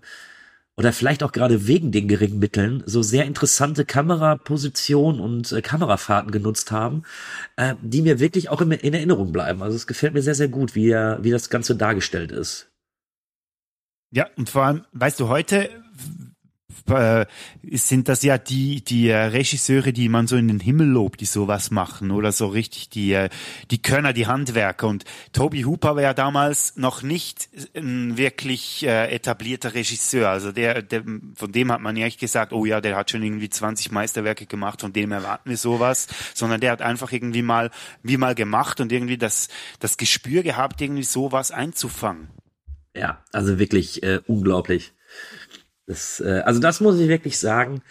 oder 0.77 0.93
vielleicht 0.93 1.23
auch 1.23 1.31
gerade 1.31 1.67
wegen 1.67 1.91
den 1.91 2.07
geringen 2.07 2.37
Mitteln 2.37 2.83
so 2.85 3.01
sehr 3.01 3.25
interessante 3.25 3.83
Kamerapositionen 3.83 5.19
und 5.19 5.51
äh, 5.51 5.61
Kamerafahrten 5.61 6.31
genutzt 6.31 6.71
haben, 6.71 7.03
äh, 7.55 7.75
die 7.81 8.03
mir 8.03 8.19
wirklich 8.19 8.49
auch 8.49 8.61
in, 8.61 8.71
in 8.71 8.93
Erinnerung 8.93 9.31
bleiben. 9.31 9.63
Also 9.63 9.75
es 9.75 9.87
gefällt 9.87 10.13
mir 10.13 10.21
sehr, 10.21 10.35
sehr 10.35 10.49
gut, 10.49 10.75
wie, 10.75 10.89
er, 10.89 11.23
wie 11.23 11.31
das 11.31 11.49
Ganze 11.49 11.75
dargestellt 11.75 12.31
ist. 12.31 12.69
Ja, 14.11 14.27
und 14.37 14.49
vor 14.49 14.63
allem, 14.63 14.85
weißt 14.93 15.19
du, 15.19 15.27
heute 15.27 15.69
äh, 16.89 17.25
sind 17.71 18.07
das 18.07 18.23
ja 18.23 18.37
die 18.37 18.83
die 18.83 19.09
äh, 19.09 19.17
Regisseure, 19.17 19.93
die 19.93 20.09
man 20.09 20.27
so 20.27 20.35
in 20.35 20.47
den 20.47 20.59
Himmel 20.59 20.87
lobt, 20.87 21.21
die 21.21 21.25
sowas 21.25 21.71
machen 21.71 22.11
oder 22.11 22.31
so 22.31 22.47
richtig 22.47 22.89
die 22.89 23.13
äh, 23.13 23.29
die 23.71 23.81
Könner, 23.81 24.13
die 24.13 24.27
Handwerker 24.27 24.87
und 24.87 25.05
Toby 25.33 25.63
Hooper 25.63 25.95
war 25.95 26.01
ja 26.01 26.13
damals 26.13 26.75
noch 26.77 27.03
nicht 27.03 27.49
ein 27.75 28.17
wirklich 28.17 28.85
äh, 28.85 29.07
etablierter 29.13 29.73
Regisseur, 29.73 30.29
also 30.29 30.51
der, 30.51 30.81
der 30.81 31.03
von 31.35 31.51
dem 31.51 31.71
hat 31.71 31.81
man 31.81 31.95
ja 31.95 32.05
echt 32.05 32.19
gesagt, 32.19 32.53
oh 32.53 32.65
ja, 32.65 32.81
der 32.81 32.95
hat 32.95 33.11
schon 33.11 33.23
irgendwie 33.23 33.49
20 33.49 33.91
Meisterwerke 33.91 34.45
gemacht, 34.45 34.81
von 34.81 34.93
dem 34.93 35.11
erwarten 35.11 35.49
wir 35.49 35.57
sowas, 35.57 36.07
sondern 36.33 36.61
der 36.61 36.71
hat 36.71 36.81
einfach 36.81 37.11
irgendwie 37.11 37.41
mal 37.41 37.71
wie 38.03 38.17
mal 38.17 38.35
gemacht 38.35 38.79
und 38.79 38.91
irgendwie 38.91 39.17
das 39.17 39.49
das 39.79 39.97
Gespür 39.97 40.43
gehabt, 40.43 40.81
irgendwie 40.81 41.03
sowas 41.03 41.51
einzufangen. 41.51 42.29
Ja, 42.95 43.23
also 43.31 43.59
wirklich 43.59 44.01
äh, 44.03 44.21
unglaublich. 44.25 44.93
Das, 45.87 46.19
äh, 46.19 46.43
also 46.45 46.59
das 46.59 46.79
muss 46.81 46.99
ich 46.99 47.07
wirklich 47.07 47.39
sagen. 47.39 47.81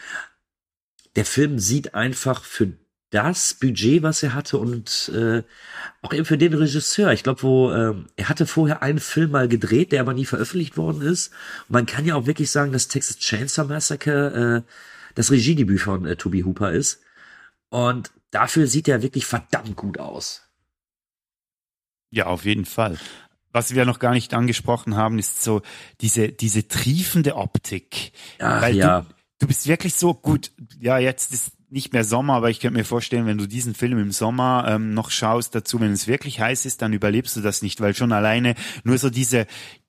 Der 1.16 1.24
Film 1.24 1.58
sieht 1.58 1.94
einfach 1.94 2.44
für 2.44 2.74
das 3.10 3.54
Budget, 3.54 4.02
was 4.02 4.22
er 4.22 4.34
hatte 4.34 4.58
und 4.58 5.10
äh, 5.14 5.42
auch 6.02 6.12
eben 6.12 6.26
für 6.26 6.36
den 6.36 6.52
Regisseur. 6.52 7.12
Ich 7.12 7.22
glaube, 7.22 7.42
wo 7.42 7.70
äh, 7.70 7.94
er 8.16 8.28
hatte 8.28 8.46
vorher 8.46 8.82
einen 8.82 8.98
Film 8.98 9.30
mal 9.30 9.48
gedreht, 9.48 9.92
der 9.92 10.02
aber 10.02 10.12
nie 10.12 10.26
veröffentlicht 10.26 10.76
worden 10.76 11.00
ist. 11.00 11.32
Und 11.68 11.70
man 11.70 11.86
kann 11.86 12.04
ja 12.04 12.14
auch 12.14 12.26
wirklich 12.26 12.50
sagen, 12.50 12.72
dass 12.72 12.88
Texas 12.88 13.18
Chainsaw 13.18 13.66
Massacre 13.66 14.64
äh, 14.66 14.70
das 15.14 15.30
Regiedebüt 15.30 15.80
von 15.80 16.04
äh, 16.04 16.16
Toby 16.16 16.42
Hooper 16.42 16.72
ist. 16.72 17.00
Und 17.70 18.10
dafür 18.30 18.66
sieht 18.66 18.88
er 18.88 19.02
wirklich 19.02 19.24
verdammt 19.24 19.76
gut 19.76 19.98
aus. 19.98 20.42
Ja, 22.10 22.26
auf 22.26 22.44
jeden 22.44 22.66
Fall. 22.66 22.98
Was 23.56 23.74
wir 23.74 23.86
noch 23.86 24.00
gar 24.00 24.12
nicht 24.12 24.34
angesprochen 24.34 24.96
haben, 24.96 25.18
ist 25.18 25.42
so 25.42 25.62
diese, 26.02 26.28
diese 26.28 26.68
triefende 26.68 27.36
Optik. 27.36 28.12
Ach, 28.38 28.60
Weil 28.60 28.76
ja. 28.76 29.00
du, 29.00 29.06
du 29.38 29.46
bist 29.46 29.66
wirklich 29.66 29.94
so 29.94 30.12
gut. 30.12 30.52
Ja, 30.78 30.98
jetzt 30.98 31.32
ist 31.32 31.52
nicht 31.70 31.94
mehr 31.94 32.04
Sommer, 32.04 32.34
aber 32.34 32.50
ich 32.50 32.60
könnte 32.60 32.76
mir 32.76 32.84
vorstellen, 32.84 33.24
wenn 33.24 33.38
du 33.38 33.48
diesen 33.48 33.74
Film 33.74 33.98
im 33.98 34.12
Sommer 34.12 34.66
ähm, 34.68 34.92
noch 34.92 35.10
schaust 35.10 35.54
dazu, 35.54 35.80
wenn 35.80 35.90
es 35.92 36.06
wirklich 36.06 36.38
heiß 36.38 36.66
ist, 36.66 36.82
dann 36.82 36.92
überlebst 36.92 37.34
du 37.34 37.40
das 37.40 37.62
nicht, 37.62 37.80
weil 37.80 37.94
schon 37.94 38.12
alleine 38.12 38.56
nur 38.84 38.98
so 38.98 39.08
diese 39.08 39.46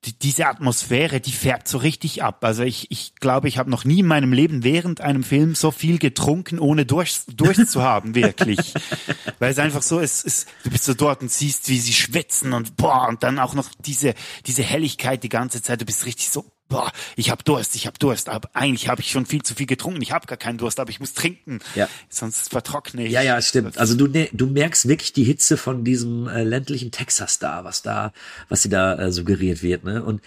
die, 0.08 0.18
diese 0.18 0.48
Atmosphäre, 0.48 1.20
die 1.20 1.32
färbt 1.32 1.68
so 1.68 1.78
richtig 1.78 2.24
ab. 2.24 2.44
Also 2.44 2.64
ich 2.64 2.90
ich 2.90 3.16
glaube, 3.16 3.48
ich 3.48 3.58
habe 3.58 3.70
noch 3.70 3.84
nie 3.84 4.00
in 4.00 4.08
meinem 4.08 4.32
Leben 4.32 4.64
während 4.64 5.02
einem 5.02 5.24
Film 5.24 5.54
so 5.54 5.72
viel 5.72 6.00
getrunken, 6.00 6.60
ohne 6.60 6.86
durch 6.86 7.22
durch 7.28 7.66
zu 7.68 7.82
haben, 7.84 8.16
wirklich. 8.16 8.74
weil 9.40 9.52
es 9.52 9.60
einfach 9.60 9.82
so 9.82 10.00
ist, 10.00 10.26
ist, 10.26 10.48
du 10.64 10.70
bist 10.70 10.86
so 10.86 10.94
dort 10.94 11.22
und 11.22 11.32
siehst, 11.32 11.68
wie 11.70 11.80
sie 11.80 11.94
schwitzen 11.94 12.54
und 12.54 12.78
boah 12.78 13.08
und 13.10 13.24
dann 13.24 13.40
auch 13.40 13.54
noch 13.54 13.70
diese 13.80 14.14
diese 14.46 14.64
Helligkeit 14.64 15.24
die 15.24 15.30
ganze 15.30 15.62
Zeit. 15.62 15.82
Du 15.82 15.86
bist 15.86 16.06
richtig 16.06 16.30
so 16.30 16.46
boah, 16.70 16.92
ich 17.16 17.30
habe 17.30 17.44
Durst, 17.44 17.76
ich 17.76 17.88
habe 17.88 17.98
Durst, 17.98 18.30
aber 18.30 18.50
eigentlich 18.54 18.90
habe 18.90 19.02
ich 19.02 19.12
schon 19.12 19.26
viel 19.26 19.42
zu 19.42 19.56
viel 19.56 19.66
getrunken. 19.66 20.02
Ich 20.02 20.12
habe 20.12 20.28
gar 20.28 20.38
keinen 20.38 20.58
Durst, 20.58 20.80
aber 20.80 20.90
ich 20.90 21.00
muss 21.00 21.14
trinken. 21.14 21.60
Ja. 21.76 21.88
Sonst 22.10 22.50
vertrockne 22.50 23.06
ich. 23.06 23.12
Ja, 23.12 23.22
ja, 23.22 23.42
stimmt. 23.42 23.78
Also 23.78 23.96
du, 23.96 24.08
ne- 24.08 24.30
du 24.34 24.48
merkst 24.48 24.88
wirklich 24.88 25.14
die 25.14 25.24
Hitze 25.24 25.58
von 25.58 25.84
diesem 25.84 26.28
äh, 26.28 26.44
ländlichen 26.44 26.92
Texas 26.92 27.40
da, 27.40 27.64
was 27.64 27.82
da, 27.82 28.12
was 28.50 28.64
sie 28.64 28.70
da 28.70 28.96
äh, 28.96 29.12
suggeriert 29.12 29.64
wird, 29.64 29.84
ne? 29.84 29.97
Und 30.04 30.22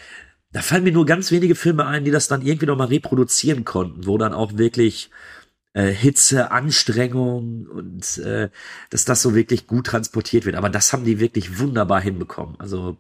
da 0.53 0.63
fallen 0.63 0.85
mir 0.85 0.93
nur 0.93 1.07
ganz 1.07 1.31
wenige 1.31 1.55
Filme 1.55 1.87
ein, 1.87 2.05
die 2.05 2.11
das 2.11 2.29
dann 2.29 2.43
irgendwie 2.43 2.67
noch 2.67 2.77
mal 2.77 2.89
reproduzieren 2.89 3.65
konnten, 3.65 4.07
wo 4.07 4.19
dann 4.19 4.33
auch 4.33 4.57
wirklich 4.57 5.11
äh, 5.75 5.91
Hitze, 5.93 6.51
Anstrengung 6.51 7.67
und 7.67 8.19
äh, 8.19 8.51
dass 8.91 9.05
das 9.05 9.23
so 9.23 9.35
wirklich 9.35 9.67
gut 9.67 9.87
transportiert 9.87 10.45
wird. 10.45 10.57
Aber 10.57 10.71
das 10.71 10.93
haben 10.93 11.05
die 11.05 11.21
wirklich 11.21 11.59
wunderbar 11.59 12.01
hinbekommen. 12.01 12.57
Also 12.59 12.97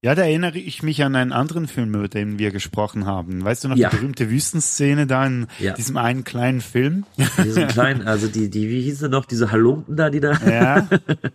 Ja, 0.00 0.14
da 0.14 0.22
erinnere 0.22 0.58
ich 0.58 0.84
mich 0.84 1.02
an 1.02 1.16
einen 1.16 1.32
anderen 1.32 1.66
Film, 1.66 1.92
über 1.92 2.06
den 2.06 2.38
wir 2.38 2.52
gesprochen 2.52 3.04
haben. 3.04 3.42
Weißt 3.44 3.64
du 3.64 3.68
noch 3.68 3.76
Ja. 3.76 3.90
die 3.90 3.96
berühmte 3.96 4.30
Wüstenszene 4.30 5.08
da 5.08 5.26
in 5.26 5.48
Ja. 5.58 5.74
diesem 5.74 5.96
einen 5.96 6.22
kleinen 6.22 6.60
Film? 6.60 7.04
diesen 7.44 7.66
kleinen, 7.66 8.06
also 8.06 8.28
die, 8.28 8.48
die, 8.48 8.68
wie 8.68 8.80
hieß 8.82 9.00
sie 9.00 9.08
noch, 9.08 9.24
diese 9.24 9.50
Halunken 9.50 9.96
da, 9.96 10.08
die 10.08 10.20
da. 10.20 10.34
Ja. 10.48 10.88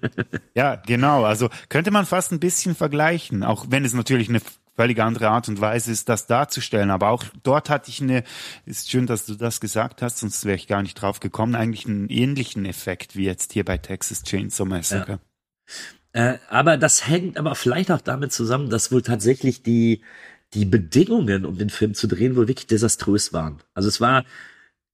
ja, 0.55 0.75
genau. 0.77 1.25
Also 1.25 1.49
könnte 1.67 1.91
man 1.91 2.05
fast 2.05 2.31
ein 2.31 2.39
bisschen 2.39 2.73
vergleichen, 2.73 3.43
auch 3.43 3.65
wenn 3.69 3.83
es 3.83 3.93
natürlich 3.93 4.29
eine 4.29 4.39
völlig 4.77 4.97
andere 5.01 5.27
Art 5.29 5.49
und 5.49 5.59
Weise 5.59 5.91
ist, 5.91 6.07
das 6.07 6.25
darzustellen. 6.27 6.89
Aber 6.89 7.09
auch 7.09 7.25
dort 7.43 7.69
hatte 7.69 7.89
ich 7.89 8.01
eine, 8.01 8.23
ist 8.65 8.89
schön, 8.89 9.07
dass 9.07 9.25
du 9.25 9.35
das 9.35 9.59
gesagt 9.59 10.01
hast, 10.01 10.19
sonst 10.19 10.45
wäre 10.45 10.55
ich 10.55 10.67
gar 10.67 10.81
nicht 10.83 10.95
drauf 10.95 11.19
gekommen, 11.19 11.55
eigentlich 11.55 11.85
einen 11.85 12.07
ähnlichen 12.07 12.63
Effekt 12.65 13.17
wie 13.17 13.25
jetzt 13.25 13.51
hier 13.51 13.65
bei 13.65 13.77
Texas 13.77 14.23
Chainsaw 14.23 14.65
Massacre. 14.65 15.19
Äh, 16.13 16.37
aber 16.49 16.77
das 16.77 17.07
hängt 17.07 17.37
aber 17.37 17.55
vielleicht 17.55 17.91
auch 17.91 18.01
damit 18.01 18.31
zusammen, 18.31 18.69
dass 18.69 18.91
wohl 18.91 19.01
tatsächlich 19.01 19.63
die, 19.63 20.01
die 20.53 20.65
Bedingungen, 20.65 21.45
um 21.45 21.57
den 21.57 21.69
Film 21.69 21.95
zu 21.95 22.07
drehen, 22.07 22.35
wohl 22.35 22.47
wirklich 22.47 22.67
desaströs 22.67 23.33
waren. 23.33 23.59
Also 23.73 23.89
es 23.89 23.99
war 23.99 24.23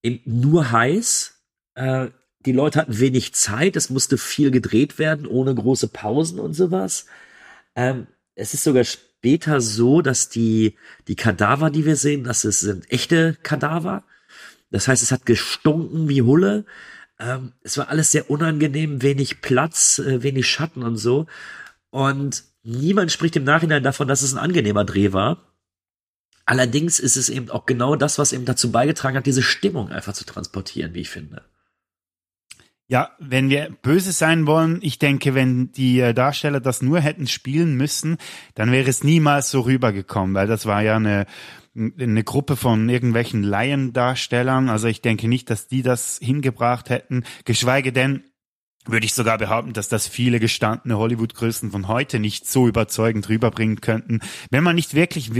eben 0.02 0.22
nur 0.26 0.72
heiß, 0.72 1.36
äh, 1.76 2.08
die 2.46 2.54
Leute 2.54 2.80
hatten 2.80 3.00
wenig 3.00 3.34
Zeit, 3.34 3.76
es 3.76 3.90
musste 3.90 4.18
viel 4.18 4.50
gedreht 4.50 4.98
werden, 4.98 5.28
ohne 5.28 5.54
große 5.54 5.90
Pausen 5.90 6.40
und 6.40 6.54
sowas. 6.54 7.06
Ähm, 7.76 8.08
es 8.36 8.54
ist 8.54 8.64
sogar 8.64 8.86
später 8.86 9.60
so, 9.60 10.02
dass 10.02 10.30
die, 10.30 10.78
die 11.10 11.16
Kadaver, 11.16 11.70
die 11.70 11.86
wir 11.86 11.98
sehen, 11.98 12.24
das 12.24 12.42
sind 12.42 12.90
echte 12.90 13.38
Kadaver. 13.44 14.04
Das 14.72 14.88
heißt, 14.88 15.04
es 15.04 15.12
hat 15.12 15.26
gestunken 15.26 16.08
wie 16.08 16.22
Hulle. 16.22 16.66
Ähm, 17.20 17.54
es 17.62 17.78
war 17.78 17.90
alles 17.90 18.12
sehr 18.12 18.30
unangenehm, 18.30 19.02
wenig 19.02 19.42
Platz, 19.42 20.00
äh, 20.00 20.24
wenig 20.24 20.48
Schatten 20.48 20.84
und 20.84 20.98
so. 20.98 21.28
Und 21.90 22.44
niemand 22.64 23.12
spricht 23.12 23.36
im 23.36 23.44
Nachhinein 23.44 23.84
davon, 23.84 24.08
dass 24.08 24.22
es 24.22 24.34
ein 24.34 24.40
angenehmer 24.40 24.86
Dreh 24.86 25.12
war. 25.12 25.46
Allerdings 26.46 27.00
ist 27.00 27.16
es 27.16 27.30
eben 27.30 27.50
auch 27.52 27.66
genau 27.66 27.96
das, 27.96 28.18
was 28.18 28.34
eben 28.34 28.46
dazu 28.46 28.72
beigetragen 28.72 29.18
hat, 29.18 29.26
diese 29.26 29.44
Stimmung 29.44 29.90
einfach 29.90 30.14
zu 30.14 30.26
transportieren, 30.26 30.94
wie 30.96 31.02
ich 31.02 31.10
finde. 31.10 31.44
Ja, 32.88 33.12
wenn 33.20 33.52
wir 33.52 33.70
böse 33.84 34.12
sein 34.12 34.48
wollen, 34.48 34.80
ich 34.82 34.98
denke, 34.98 35.36
wenn 35.36 35.72
die 35.74 36.00
äh, 36.00 36.16
Darsteller 36.16 36.60
das 36.60 36.82
nur 36.82 37.00
hätten 37.00 37.28
spielen 37.28 37.76
müssen, 37.76 38.18
dann 38.56 38.72
wäre 38.72 38.90
es 38.90 39.04
niemals 39.04 39.52
so 39.52 39.62
rübergekommen, 39.62 40.34
weil 40.34 40.48
das 40.48 40.66
war 40.66 40.82
ja 40.82 40.96
eine, 40.96 41.28
eine 41.76 42.24
Gruppe 42.24 42.56
von 42.56 42.90
irgendwelchen 42.90 43.44
Laiendarstellern. 43.44 44.70
Also 44.70 44.88
ich 44.88 45.02
denke 45.02 45.28
nicht, 45.28 45.50
dass 45.50 45.68
die 45.68 45.82
das 45.82 46.20
hingebracht 46.22 46.90
hätten, 46.90 47.24
geschweige 47.46 47.92
denn, 47.94 48.24
würde 48.86 49.06
ich 49.06 49.14
sogar 49.14 49.38
behaupten, 49.38 49.74
dass 49.74 49.90
das 49.90 50.08
viele 50.08 50.40
gestandene 50.40 50.98
Hollywood-Größen 50.98 51.72
von 51.72 51.88
heute 51.88 52.20
nicht 52.20 52.48
so 52.48 52.68
überzeugend 52.68 53.30
rüberbringen 53.30 53.82
könnten, 53.82 54.20
wenn 54.52 54.64
man 54.64 54.76
nicht 54.76 54.94
wirklich 54.96 55.32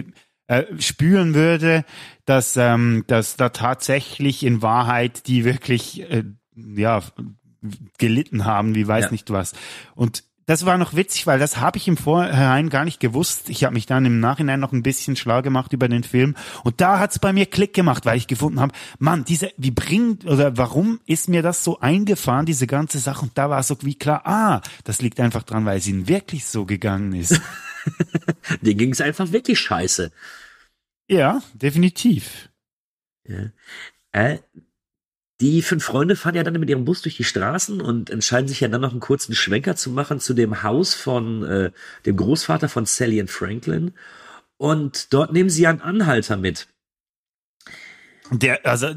äh, 0.48 0.66
spüren 0.78 1.34
würde, 1.34 1.86
dass, 2.26 2.58
ähm, 2.58 3.06
dass 3.08 3.38
da 3.38 3.50
tatsächlich 3.50 4.44
in 4.44 4.62
Wahrheit 4.62 5.28
die 5.28 5.46
wirklich 5.46 6.02
äh, 6.12 6.24
ja 6.56 7.02
gelitten 7.98 8.46
haben, 8.46 8.76
wie 8.76 8.88
weiß 8.88 9.06
Ja. 9.06 9.12
nicht 9.12 9.32
was. 9.32 9.54
Und 9.96 10.24
das 10.50 10.66
war 10.66 10.80
noch 10.80 10.96
witzig, 10.96 11.28
weil 11.28 11.38
das 11.38 11.58
habe 11.58 11.78
ich 11.78 11.88
im 11.88 11.96
Vorhinein 11.96 12.72
gar 12.72 12.84
nicht 12.84 13.00
gewusst. 13.00 13.52
Ich 13.52 13.64
habe 13.64 13.76
mich 13.76 13.86
dann 13.86 14.04
im 14.08 14.20
Nachhinein 14.20 14.60
noch 14.60 14.72
ein 14.72 14.82
bisschen 14.82 15.16
schlau 15.16 15.44
gemacht 15.44 15.74
über 15.74 15.88
den 15.88 16.04
Film 16.04 16.36
und 16.64 16.82
da 16.82 16.98
hat's 16.98 17.20
bei 17.20 17.34
mir 17.34 17.46
Klick 17.46 17.76
gemacht, 17.76 18.08
weil 18.08 18.18
ich 18.18 18.26
gefunden 18.26 18.60
habe, 18.60 18.74
Mann, 18.98 19.26
diese, 19.26 19.52
wie 19.58 19.70
bringt 19.70 20.26
oder 20.26 20.58
warum 20.58 21.02
ist 21.06 21.30
mir 21.30 21.44
das 21.44 21.64
so 21.64 21.82
eingefahren, 21.82 22.48
diese 22.48 22.66
ganze 22.66 22.98
Sache? 22.98 23.22
Und 23.22 23.38
da 23.38 23.52
war 23.52 23.62
so 23.62 23.78
wie 23.84 23.94
klar, 23.94 24.26
ah, 24.26 24.62
das 24.86 25.04
liegt 25.04 25.20
einfach 25.20 25.44
dran, 25.44 25.66
weil 25.66 25.78
es 25.78 25.88
ihnen 25.88 26.08
wirklich 26.08 26.46
so 26.46 26.66
gegangen 26.66 27.14
ist. 27.14 27.40
Denen 28.62 28.80
ging 28.80 28.92
es 28.92 29.02
einfach 29.02 29.32
wirklich 29.32 29.60
scheiße. 29.60 30.12
ja, 31.08 31.44
definitiv. 31.54 32.50
Ja. 33.24 33.52
Äh, 34.14 34.40
die 35.42 35.62
fünf 35.62 35.86
Freunde 35.86 36.16
fahren 36.16 36.36
ja 36.36 36.44
dann 36.44 36.60
mit 36.60 36.70
ihrem 36.70 36.86
Bus 36.86 37.02
durch 37.02 37.16
die 37.16 37.24
Straßen 37.24 37.80
und 37.82 38.10
entscheiden 38.10 38.48
sich 38.48 38.60
ja 38.60 38.68
dann 38.68 38.82
noch 38.82 38.92
einen 38.92 39.00
kurzen 39.00 39.34
Schwenker 39.34 39.76
zu 39.76 39.90
machen 39.90 40.20
zu 40.20 40.34
dem 40.34 40.64
Haus 40.64 40.94
von 40.94 41.44
äh, 41.44 41.72
dem 42.06 42.18
Großvater 42.18 42.68
von 42.68 42.86
Sally 42.86 43.22
und 43.22 43.32
Franklin. 43.32 43.94
Und 44.58 45.14
dort 45.14 45.32
nehmen 45.32 45.50
sie 45.50 45.66
einen 45.68 45.82
Anhalter 45.82 46.36
mit. 46.36 46.68
Der, 48.32 48.64
also 48.66 48.94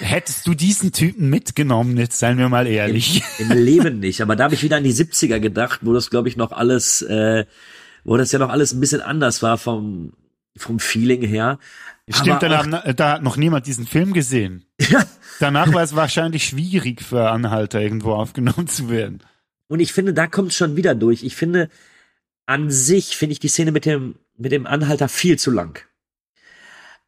hättest 0.00 0.46
du 0.46 0.54
diesen 0.54 0.90
Typen 0.90 1.30
mitgenommen, 1.30 1.96
jetzt 1.96 2.18
seien 2.18 2.38
wir 2.38 2.48
mal 2.48 2.66
ehrlich. 2.66 3.22
Im 3.38 3.50
Leben 3.50 4.00
nicht. 4.00 4.20
Aber 4.20 4.34
da 4.34 4.44
habe 4.44 4.54
ich 4.54 4.62
wieder 4.64 4.78
an 4.78 4.84
die 4.84 4.94
70er 4.94 5.38
gedacht, 5.38 5.80
wo 5.82 5.92
das, 5.92 6.10
glaube 6.10 6.28
ich, 6.28 6.36
noch 6.36 6.50
alles, 6.50 7.02
äh, 7.02 7.44
wo 8.02 8.16
das 8.16 8.32
ja 8.32 8.40
noch 8.40 8.48
alles 8.48 8.72
ein 8.72 8.80
bisschen 8.80 9.02
anders 9.02 9.42
war 9.42 9.58
vom, 9.58 10.14
vom 10.56 10.78
Feeling 10.78 11.22
her. 11.22 11.58
Stimmt, 12.08 12.42
da, 12.42 12.60
auch- 12.60 12.94
da 12.94 13.12
hat 13.12 13.22
noch 13.22 13.36
niemand 13.36 13.66
diesen 13.66 13.86
Film 13.86 14.12
gesehen. 14.12 14.64
Ja. 14.90 15.06
Danach 15.40 15.72
war 15.72 15.82
es 15.82 15.96
wahrscheinlich 15.96 16.44
schwierig 16.44 17.02
für 17.02 17.30
Anhalter 17.30 17.80
irgendwo 17.80 18.12
aufgenommen 18.12 18.66
zu 18.68 18.90
werden. 18.90 19.22
Und 19.68 19.80
ich 19.80 19.92
finde, 19.92 20.12
da 20.12 20.26
kommt 20.26 20.52
schon 20.52 20.76
wieder 20.76 20.94
durch. 20.94 21.22
Ich 21.24 21.34
finde, 21.36 21.68
an 22.46 22.70
sich 22.70 23.16
finde 23.16 23.32
ich 23.32 23.40
die 23.40 23.48
Szene 23.48 23.72
mit 23.72 23.86
dem, 23.86 24.16
mit 24.36 24.52
dem 24.52 24.66
Anhalter 24.66 25.08
viel 25.08 25.38
zu 25.38 25.50
lang. 25.50 25.80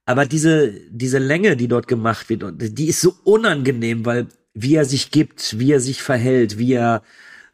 Aber 0.06 0.24
diese, 0.26 0.72
diese 0.90 1.18
Länge, 1.18 1.56
die 1.56 1.68
dort 1.68 1.88
gemacht 1.88 2.28
wird, 2.28 2.44
die 2.78 2.88
ist 2.88 3.00
so 3.00 3.14
unangenehm, 3.24 4.04
weil 4.04 4.28
wie 4.54 4.74
er 4.76 4.84
sich 4.84 5.10
gibt, 5.10 5.58
wie 5.58 5.72
er 5.72 5.80
sich 5.80 6.02
verhält, 6.02 6.58
wie 6.58 6.72
er, 6.74 7.02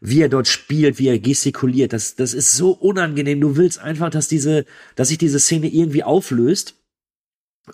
wie 0.00 0.22
er 0.22 0.28
dort 0.28 0.48
spielt, 0.48 0.98
wie 0.98 1.08
er 1.08 1.18
gestikuliert, 1.18 1.92
das, 1.92 2.16
das 2.16 2.32
ist 2.32 2.56
so 2.56 2.70
unangenehm. 2.70 3.40
Du 3.40 3.56
willst 3.56 3.78
einfach, 3.78 4.10
dass 4.10 4.28
diese, 4.28 4.64
dass 4.96 5.08
sich 5.08 5.18
diese 5.18 5.38
Szene 5.38 5.68
irgendwie 5.68 6.02
auflöst. 6.02 6.74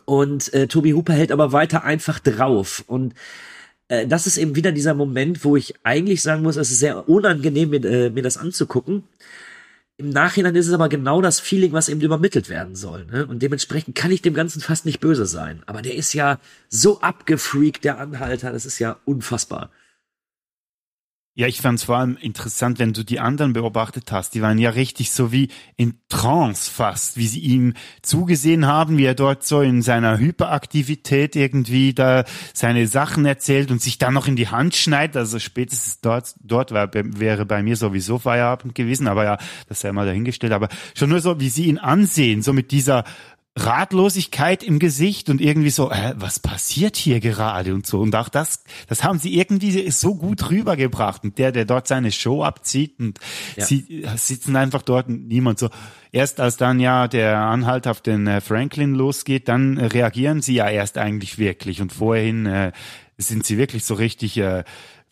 Und 0.05 0.53
äh, 0.53 0.66
Toby 0.66 0.91
Hooper 0.91 1.14
hält 1.14 1.33
aber 1.33 1.53
weiter 1.53 1.85
einfach 1.85 2.18
drauf. 2.18 2.85
Und 2.87 3.14
äh, 3.89 4.07
das 4.07 4.27
ist 4.27 4.39
eben 4.39 4.57
wieder 4.57 4.72
dieser 4.72 4.95
Moment, 4.95 5.45
wo 5.45 5.57
ich 5.57 5.74
eigentlich 5.85 6.20
sagen 6.20 6.43
muss, 6.43 6.57
es 6.57 6.70
ist 6.70 6.81
sehr 6.81 7.09
unangenehm, 7.09 7.70
mir, 7.70 7.85
äh, 7.85 8.11
mir 8.11 8.22
das 8.22 8.37
anzugucken. 8.37 9.05
Im 9.99 10.11
Nachhinein 10.11 10.55
ist 10.57 10.66
es 10.66 10.74
aber 10.74 10.91
genau 10.91 11.22
das 11.22 11.41
Feeling, 11.41 11.72
was 11.72 11.89
eben 11.89 12.03
übermittelt 12.03 12.51
werden 12.51 12.74
soll. 12.74 13.07
Ne? 13.07 13.24
Und 13.24 13.41
dementsprechend 13.41 13.95
kann 13.95 14.11
ich 14.11 14.20
dem 14.20 14.35
Ganzen 14.35 14.61
fast 14.61 14.85
nicht 14.85 15.01
böse 15.01 15.24
sein. 15.24 15.62
Aber 15.64 15.81
der 15.81 15.95
ist 15.95 16.12
ja 16.12 16.39
so 16.68 17.01
abgefreakt, 17.01 17.85
der 17.85 17.99
Anhalter, 17.99 18.53
das 18.53 18.66
ist 18.66 18.79
ja 18.79 18.99
unfassbar. 19.07 19.70
Ja, 21.39 21.47
ich 21.47 21.61
fand 21.61 21.78
es 21.78 21.84
vor 21.84 21.99
allem 21.99 22.16
interessant, 22.16 22.78
wenn 22.78 22.95
du 22.95 23.05
die 23.05 23.20
anderen 23.20 23.53
beobachtet 23.53 24.11
hast. 24.11 24.34
Die 24.34 24.41
waren 24.41 24.57
ja 24.57 24.70
richtig 24.70 25.11
so 25.11 25.32
wie 25.32 25.51
in 25.76 26.01
Trance 26.09 26.70
fast, 26.70 27.18
wie 27.18 27.26
sie 27.26 27.41
ihm 27.41 27.74
zugesehen 28.01 28.64
haben, 28.64 28.97
wie 28.97 29.05
er 29.05 29.14
dort 29.14 29.45
so 29.45 29.61
in 29.61 29.82
seiner 29.82 30.16
Hyperaktivität 30.16 31.37
irgendwie 31.37 31.93
da 31.93 32.24
seine 32.55 32.87
Sachen 32.87 33.26
erzählt 33.26 33.70
und 33.70 33.82
sich 33.82 33.99
dann 33.99 34.14
noch 34.14 34.28
in 34.28 34.37
die 34.37 34.49
Hand 34.49 34.76
schneidet. 34.76 35.18
Also 35.18 35.39
spätestens 35.39 36.01
dort, 36.01 36.34
dort 36.41 36.72
war, 36.72 36.89
wäre 36.95 37.45
bei 37.45 37.62
mir 37.62 37.76
sowieso 37.76 38.18
Feierabend 38.18 38.74
gewesen, 38.74 39.07
aber 39.07 39.24
ja, 39.24 39.39
das 39.68 39.80
sei 39.80 39.93
mal 39.93 40.07
dahingestellt. 40.07 40.55
Aber 40.55 40.70
schon 40.95 41.11
nur 41.11 41.20
so, 41.20 41.39
wie 41.39 41.51
sie 41.51 41.66
ihn 41.66 41.76
ansehen, 41.76 42.41
so 42.41 42.55
mit 42.55 42.70
dieser 42.70 43.05
Ratlosigkeit 43.59 44.62
im 44.62 44.78
Gesicht 44.78 45.30
und 45.30 45.40
irgendwie 45.40 45.70
so, 45.70 45.90
äh, 45.90 46.14
was 46.16 46.38
passiert 46.38 46.94
hier 46.96 47.20
gerade 47.20 47.74
und 47.74 47.86
so. 47.86 48.00
Und 48.00 48.14
auch 48.14 48.28
das, 48.28 48.62
das 48.86 49.02
haben 49.02 49.18
sie 49.18 49.36
irgendwie 49.36 49.90
so 49.90 50.14
gut 50.14 50.50
rübergebracht. 50.50 51.24
Und 51.24 51.38
der, 51.38 51.52
der 51.52 51.64
dort 51.64 51.88
seine 51.88 52.12
Show 52.12 52.44
abzieht 52.44 53.00
und 53.00 53.18
ja. 53.57 53.64
sie 53.64 54.07
sitzen 54.16 54.57
einfach 54.57 54.82
dort 54.82 55.09
und 55.09 55.26
niemand 55.26 55.59
so. 55.59 55.70
Erst 56.12 56.38
als 56.38 56.59
dann 56.59 56.80
ja 56.80 57.09
der 57.09 57.38
Anhalt 57.38 57.86
auf 57.86 58.02
den 58.02 58.26
äh, 58.26 58.40
Franklin 58.42 58.94
losgeht, 58.94 59.48
dann 59.48 59.78
äh, 59.78 59.86
reagieren 59.86 60.42
sie 60.42 60.54
ja 60.54 60.68
erst 60.68 60.98
eigentlich 60.98 61.38
wirklich. 61.38 61.80
Und 61.80 61.92
vorhin 61.92 62.44
äh, 62.44 62.72
sind 63.16 63.46
sie 63.46 63.57
wirklich 63.57 63.84
so 63.84 63.94
richtig, 63.94 64.36
äh, 64.36 64.64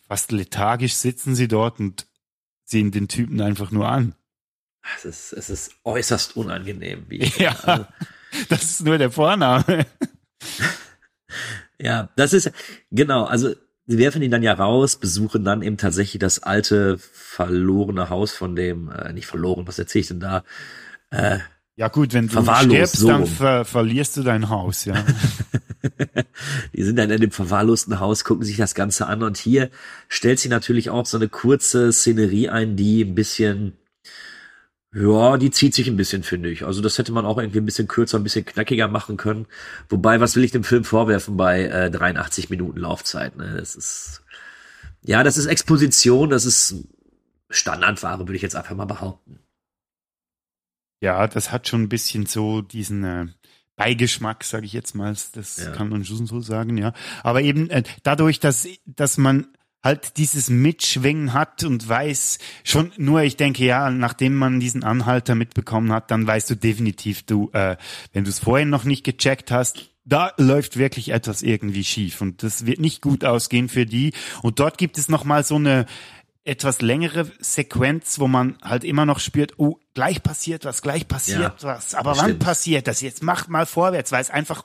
fast 0.07 0.31
lethargisch 0.31 0.93
sitzen 0.93 1.35
sie 1.35 1.47
dort 1.47 1.79
und 1.79 2.05
sehen 2.63 2.91
den 2.91 3.07
Typen 3.07 3.41
einfach 3.41 3.71
nur 3.71 3.87
an. 3.87 4.13
Es 4.97 5.05
ist, 5.05 5.33
es 5.33 5.49
ist 5.49 5.75
äußerst 5.83 6.37
unangenehm. 6.37 7.05
Wie 7.07 7.25
ja. 7.37 7.55
Also, 7.63 7.85
das 8.49 8.63
ist 8.63 8.85
nur 8.85 8.97
der 8.97 9.11
Vorname. 9.11 9.85
ja, 11.79 12.09
das 12.15 12.33
ist, 12.33 12.51
genau, 12.91 13.25
also 13.25 13.53
sie 13.87 13.97
werfen 13.97 14.21
ihn 14.21 14.31
dann 14.31 14.43
ja 14.43 14.53
raus, 14.53 14.97
besuchen 14.97 15.43
dann 15.43 15.61
eben 15.61 15.77
tatsächlich 15.77 16.19
das 16.19 16.43
alte, 16.43 16.97
verlorene 16.97 18.09
Haus 18.09 18.33
von 18.33 18.55
dem, 18.55 18.89
äh, 18.89 19.13
nicht 19.13 19.27
verloren, 19.27 19.67
was 19.67 19.79
erzähle 19.79 20.01
ich 20.01 20.07
denn 20.07 20.19
da? 20.19 20.43
Äh, 21.11 21.39
ja 21.77 21.89
gut, 21.89 22.13
wenn 22.13 22.29
du 22.29 22.41
stirbst, 22.41 22.95
so 22.95 23.09
dann 23.09 23.25
ver 23.25 23.65
verlierst 23.65 24.15
du 24.15 24.23
dein 24.23 24.49
Haus, 24.49 24.85
ja. 24.85 24.95
die 26.73 26.83
sind 26.83 26.97
dann 26.97 27.09
in 27.09 27.19
dem 27.19 27.31
verwahrlosten 27.31 27.99
Haus, 27.99 28.23
gucken 28.23 28.45
sich 28.45 28.55
das 28.55 28.75
Ganze 28.75 29.07
an 29.07 29.23
und 29.23 29.37
hier 29.37 29.69
stellt 30.07 30.39
sie 30.39 30.47
natürlich 30.47 30.89
auch 30.89 31.05
so 31.05 31.17
eine 31.17 31.27
kurze 31.27 31.91
Szenerie 31.91 32.49
ein, 32.49 32.77
die 32.77 33.03
ein 33.03 33.13
bisschen 33.13 33.73
ja, 34.95 35.35
die 35.35 35.51
zieht 35.51 35.73
sich 35.73 35.89
ein 35.89 35.97
bisschen, 35.97 36.23
finde 36.23 36.49
ich. 36.49 36.65
Also 36.65 36.81
das 36.81 36.97
hätte 36.97 37.11
man 37.11 37.25
auch 37.25 37.37
irgendwie 37.37 37.59
ein 37.59 37.65
bisschen 37.65 37.87
kürzer, 37.87 38.17
ein 38.17 38.23
bisschen 38.23 38.45
knackiger 38.45 38.87
machen 38.87 39.17
können. 39.17 39.45
Wobei, 39.89 40.21
was 40.21 40.37
will 40.37 40.43
ich 40.45 40.51
dem 40.51 40.63
Film 40.63 40.85
vorwerfen 40.85 41.35
bei 41.35 41.65
äh, 41.65 41.91
83 41.91 42.49
Minuten 42.49 42.79
Laufzeit? 42.79 43.35
Ne? 43.35 43.57
Das 43.57 43.75
ist 43.75 44.23
ja, 45.03 45.23
das 45.23 45.37
ist 45.37 45.45
Exposition, 45.47 46.29
das 46.29 46.45
ist 46.45 46.87
Standardware, 47.49 48.19
würde 48.19 48.35
ich 48.35 48.41
jetzt 48.41 48.55
einfach 48.55 48.75
mal 48.75 48.85
behaupten. 48.85 49.39
Ja, 51.01 51.27
das 51.27 51.51
hat 51.51 51.67
schon 51.67 51.83
ein 51.83 51.89
bisschen 51.89 52.25
so 52.25 52.61
diesen 52.61 53.03
äh, 53.03 53.27
Beigeschmack, 53.75 54.43
sage 54.43 54.65
ich 54.65 54.73
jetzt 54.73 54.95
mal. 54.95 55.15
Das 55.33 55.57
ja. 55.57 55.71
kann 55.71 55.89
man 55.89 56.05
schon 56.05 56.25
so 56.25 56.39
sagen, 56.39 56.77
ja. 56.77 56.93
Aber 57.21 57.41
eben 57.41 57.69
äh, 57.69 57.83
dadurch, 58.03 58.39
dass 58.39 58.67
dass 58.85 59.17
man 59.17 59.47
halt 59.85 60.17
dieses 60.17 60.49
Mitschwingen 60.49 61.33
hat 61.33 61.63
und 61.63 61.87
weiß 61.87 62.39
schon 62.63 62.91
nur, 62.97 63.21
ich 63.21 63.37
denke 63.37 63.63
ja, 63.63 63.91
nachdem 63.91 64.35
man 64.35 64.59
diesen 64.59 64.83
Anhalter 64.83 65.35
mitbekommen 65.35 65.93
hat, 65.93 66.09
dann 66.09 66.25
weißt 66.25 66.49
du 66.49 66.55
definitiv, 66.55 67.23
du, 67.23 67.51
äh, 67.53 67.77
wenn 68.11 68.23
du 68.23 68.31
es 68.31 68.39
vorhin 68.39 68.71
noch 68.71 68.83
nicht 68.83 69.03
gecheckt 69.03 69.51
hast, 69.51 69.91
da 70.03 70.33
läuft 70.37 70.77
wirklich 70.77 71.09
etwas 71.09 71.43
irgendwie 71.43 71.83
schief 71.83 72.21
und 72.21 72.41
das 72.41 72.65
wird 72.65 72.79
nicht 72.79 73.01
gut 73.01 73.23
ausgehen 73.23 73.69
für 73.69 73.85
die. 73.85 74.13
Und 74.41 74.59
dort 74.59 74.77
gibt 74.77 74.97
es 74.97 75.07
noch 75.07 75.23
mal 75.23 75.43
so 75.43 75.55
eine 75.55 75.85
etwas 76.43 76.81
längere 76.81 77.31
Sequenz, 77.39 78.19
wo 78.19 78.27
man 78.27 78.57
halt 78.63 78.83
immer 78.83 79.05
noch 79.05 79.19
spürt, 79.19 79.53
oh, 79.57 79.79
gleich 79.93 80.21
passiert 80.21 80.65
was, 80.65 80.81
gleich 80.81 81.07
passiert 81.07 81.61
ja, 81.61 81.67
was. 81.67 81.95
Aber 81.95 82.17
wann 82.17 82.25
stimmt. 82.25 82.43
passiert 82.43 82.87
das? 82.87 83.01
Jetzt 83.01 83.23
macht 83.23 83.49
mal 83.49 83.65
vorwärts, 83.65 84.11
weil 84.11 84.21
es 84.21 84.29
einfach 84.29 84.63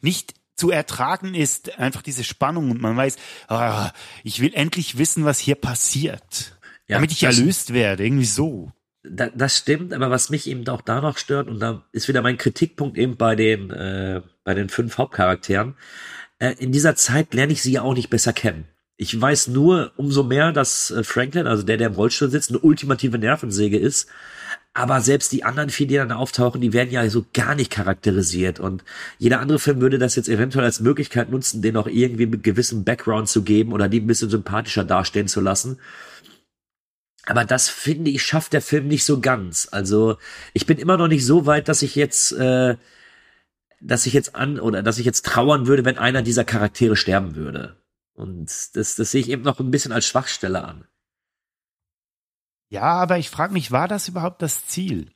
nicht 0.00 0.34
zu 0.54 0.70
ertragen 0.70 1.34
ist, 1.34 1.78
einfach 1.78 2.02
diese 2.02 2.24
Spannung 2.24 2.70
und 2.70 2.80
man 2.80 2.96
weiß, 2.96 3.16
ah, 3.48 3.90
ich 4.22 4.40
will 4.40 4.52
endlich 4.54 4.98
wissen, 4.98 5.24
was 5.24 5.38
hier 5.38 5.54
passiert, 5.54 6.58
ja, 6.88 6.96
damit 6.96 7.12
ich 7.12 7.22
erlöst 7.22 7.72
werde, 7.72 8.04
irgendwie 8.04 8.24
so. 8.24 8.72
Da, 9.04 9.28
das 9.34 9.58
stimmt, 9.58 9.92
aber 9.92 10.10
was 10.10 10.30
mich 10.30 10.48
eben 10.48 10.66
auch 10.68 10.82
da 10.82 11.00
noch 11.00 11.18
stört, 11.18 11.48
und 11.48 11.58
da 11.58 11.84
ist 11.92 12.06
wieder 12.06 12.22
mein 12.22 12.38
Kritikpunkt 12.38 12.96
eben 12.96 13.16
bei 13.16 13.34
den, 13.34 13.70
äh, 13.70 14.22
bei 14.44 14.54
den 14.54 14.68
fünf 14.68 14.98
Hauptcharakteren, 14.98 15.74
äh, 16.38 16.54
in 16.58 16.70
dieser 16.70 16.94
Zeit 16.94 17.34
lerne 17.34 17.52
ich 17.52 17.62
sie 17.62 17.72
ja 17.72 17.82
auch 17.82 17.94
nicht 17.94 18.10
besser 18.10 18.32
kennen. 18.32 18.68
Ich 18.96 19.20
weiß 19.20 19.48
nur 19.48 19.92
umso 19.96 20.22
mehr, 20.22 20.52
dass 20.52 20.92
äh, 20.92 21.02
Franklin, 21.02 21.48
also 21.48 21.64
der, 21.64 21.78
der 21.78 21.88
im 21.88 21.94
Rollstuhl 21.94 22.30
sitzt, 22.30 22.50
eine 22.50 22.60
ultimative 22.60 23.18
Nervensäge 23.18 23.78
ist 23.78 24.08
aber 24.74 25.02
selbst 25.02 25.32
die 25.32 25.44
anderen 25.44 25.68
vier, 25.68 25.86
die 25.86 25.96
dann 25.96 26.12
auftauchen, 26.12 26.60
die 26.60 26.72
werden 26.72 26.90
ja 26.90 27.08
so 27.10 27.26
gar 27.34 27.54
nicht 27.54 27.70
charakterisiert. 27.70 28.58
Und 28.58 28.84
jeder 29.18 29.40
andere 29.40 29.58
Film 29.58 29.80
würde 29.80 29.98
das 29.98 30.16
jetzt 30.16 30.28
eventuell 30.28 30.64
als 30.64 30.80
Möglichkeit 30.80 31.30
nutzen, 31.30 31.60
denen 31.60 31.76
auch 31.76 31.86
irgendwie 31.86 32.26
mit 32.26 32.42
gewissem 32.42 32.84
Background 32.84 33.28
zu 33.28 33.42
geben 33.42 33.72
oder 33.72 33.88
die 33.88 34.00
ein 34.00 34.06
bisschen 34.06 34.30
sympathischer 34.30 34.84
dastehen 34.84 35.28
zu 35.28 35.40
lassen. 35.40 35.78
Aber 37.26 37.44
das 37.44 37.68
finde 37.68 38.10
ich 38.10 38.22
schafft 38.22 38.52
der 38.52 38.62
Film 38.62 38.88
nicht 38.88 39.04
so 39.04 39.20
ganz. 39.20 39.68
Also 39.70 40.16
ich 40.54 40.66
bin 40.66 40.78
immer 40.78 40.96
noch 40.96 41.08
nicht 41.08 41.24
so 41.24 41.44
weit, 41.46 41.68
dass 41.68 41.82
ich 41.82 41.94
jetzt, 41.94 42.32
äh, 42.32 42.76
dass 43.80 44.06
ich 44.06 44.14
jetzt 44.14 44.34
an 44.34 44.58
oder 44.58 44.82
dass 44.82 44.98
ich 44.98 45.04
jetzt 45.06 45.26
trauern 45.26 45.66
würde, 45.66 45.84
wenn 45.84 45.98
einer 45.98 46.22
dieser 46.22 46.44
Charaktere 46.44 46.96
sterben 46.96 47.36
würde. 47.36 47.76
Und 48.14 48.46
das, 48.74 48.94
das 48.94 49.10
sehe 49.10 49.20
ich 49.20 49.30
eben 49.30 49.42
noch 49.42 49.60
ein 49.60 49.70
bisschen 49.70 49.92
als 49.92 50.06
Schwachstelle 50.06 50.64
an. 50.64 50.84
Ja, 52.72 52.84
aber 52.84 53.18
ich 53.18 53.28
frage 53.28 53.52
mich, 53.52 53.70
war 53.70 53.86
das 53.86 54.08
überhaupt 54.08 54.40
das 54.40 54.66
Ziel? 54.66 55.10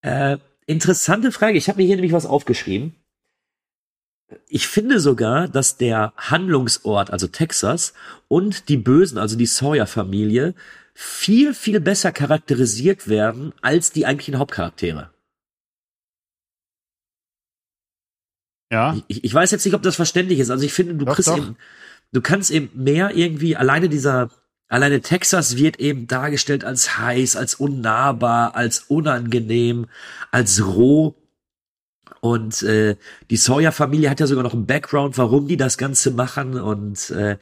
Äh, 0.00 0.38
interessante 0.64 1.30
Frage. 1.30 1.58
Ich 1.58 1.68
habe 1.68 1.76
mir 1.76 1.86
hier 1.86 1.96
nämlich 1.96 2.14
was 2.14 2.24
aufgeschrieben. 2.24 2.94
Ich 4.48 4.66
finde 4.66 4.98
sogar, 4.98 5.46
dass 5.46 5.76
der 5.76 6.14
Handlungsort, 6.16 7.10
also 7.10 7.26
Texas, 7.26 7.92
und 8.28 8.70
die 8.70 8.78
Bösen, 8.78 9.18
also 9.18 9.36
die 9.36 9.44
Sawyer-Familie, 9.44 10.54
viel, 10.94 11.52
viel 11.52 11.80
besser 11.80 12.12
charakterisiert 12.12 13.08
werden 13.08 13.52
als 13.60 13.92
die 13.92 14.06
eigentlichen 14.06 14.38
Hauptcharaktere. 14.38 15.10
Ja. 18.72 18.96
Ich, 19.08 19.22
ich 19.22 19.34
weiß 19.34 19.50
jetzt 19.50 19.66
nicht, 19.66 19.74
ob 19.74 19.82
das 19.82 19.96
verständlich 19.96 20.38
ist. 20.38 20.48
Also 20.48 20.64
ich 20.64 20.72
finde, 20.72 20.94
du 20.94 21.04
doch, 21.04 21.16
kriegst 21.16 21.28
doch. 21.28 21.36
eben, 21.36 21.58
du 22.12 22.22
kannst 22.22 22.50
eben 22.50 22.70
mehr 22.72 23.14
irgendwie, 23.14 23.54
alleine 23.54 23.90
dieser, 23.90 24.30
Alleine 24.68 25.00
Texas 25.00 25.56
wird 25.56 25.78
eben 25.78 26.06
dargestellt 26.06 26.64
als 26.64 26.98
heiß, 26.98 27.36
als 27.36 27.54
unnahbar, 27.54 28.56
als 28.56 28.80
unangenehm, 28.80 29.86
als 30.30 30.64
roh. 30.64 31.14
Und 32.20 32.62
äh, 32.62 32.96
die 33.30 33.36
Sawyer-Familie 33.36 34.08
hat 34.08 34.20
ja 34.20 34.26
sogar 34.26 34.42
noch 34.42 34.54
einen 34.54 34.66
Background, 34.66 35.18
warum 35.18 35.46
die 35.46 35.58
das 35.58 35.76
Ganze 35.76 36.10
machen. 36.10 36.58
Und 36.58 37.10
äh, 37.10 37.38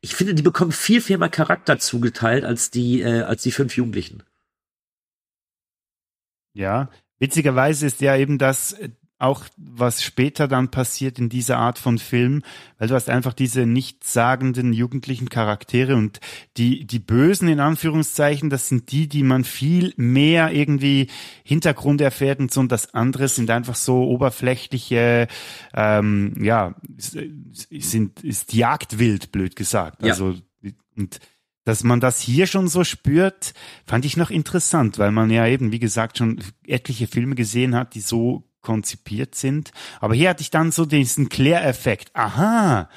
ich 0.00 0.14
finde, 0.16 0.34
die 0.34 0.42
bekommen 0.42 0.72
viel, 0.72 1.00
viel 1.00 1.18
mehr 1.18 1.28
Charakter 1.28 1.78
zugeteilt 1.78 2.44
als 2.44 2.70
die, 2.70 3.00
äh, 3.00 3.22
als 3.22 3.42
die 3.42 3.52
fünf 3.52 3.76
Jugendlichen. 3.76 4.24
Ja, 6.52 6.90
witzigerweise 7.18 7.86
ist 7.86 8.00
ja 8.00 8.16
eben 8.16 8.38
das 8.38 8.76
auch 9.18 9.44
was 9.56 10.02
später 10.02 10.46
dann 10.46 10.70
passiert 10.70 11.18
in 11.18 11.28
dieser 11.28 11.56
Art 11.58 11.78
von 11.78 11.98
Film, 11.98 12.42
weil 12.78 12.88
du 12.88 12.94
hast 12.94 13.08
einfach 13.08 13.32
diese 13.32 13.64
nichtssagenden 13.64 14.74
jugendlichen 14.74 15.30
Charaktere 15.30 15.96
und 15.96 16.20
die, 16.58 16.86
die 16.86 16.98
Bösen 16.98 17.48
in 17.48 17.60
Anführungszeichen, 17.60 18.50
das 18.50 18.68
sind 18.68 18.92
die, 18.92 19.08
die 19.08 19.22
man 19.22 19.44
viel 19.44 19.94
mehr 19.96 20.52
irgendwie 20.52 21.08
Hintergrund 21.44 22.02
erfährt 22.02 22.40
und 22.40 22.52
so 22.52 22.60
und 22.60 22.70
das 22.70 22.92
andere 22.92 23.28
sind 23.28 23.48
einfach 23.50 23.74
so 23.76 24.04
oberflächliche, 24.04 25.28
ähm, 25.72 26.34
ja, 26.42 26.74
sind, 26.98 28.22
ist 28.22 28.52
Jagdwild, 28.52 29.32
blöd 29.32 29.56
gesagt. 29.56 30.02
Ja. 30.02 30.10
Also, 30.10 30.34
und 30.94 31.20
dass 31.64 31.82
man 31.82 31.98
das 31.98 32.20
hier 32.20 32.46
schon 32.46 32.68
so 32.68 32.84
spürt, 32.84 33.52
fand 33.86 34.04
ich 34.04 34.16
noch 34.16 34.30
interessant, 34.30 34.98
weil 34.98 35.10
man 35.10 35.30
ja 35.30 35.46
eben, 35.48 35.72
wie 35.72 35.80
gesagt, 35.80 36.16
schon 36.18 36.38
etliche 36.64 37.08
Filme 37.08 37.34
gesehen 37.34 37.74
hat, 37.74 37.94
die 37.94 38.00
so 38.00 38.45
konzipiert 38.66 39.36
sind. 39.36 39.70
Aber 40.00 40.14
hier 40.14 40.30
hatte 40.30 40.42
ich 40.42 40.50
dann 40.50 40.72
so 40.72 40.84
diesen 40.84 41.28
Kläreffekt. 41.28 42.10
Aha, 42.14 42.90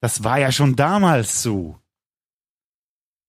das 0.00 0.24
war 0.24 0.38
ja 0.38 0.50
schon 0.50 0.74
damals 0.74 1.42
so. 1.42 1.76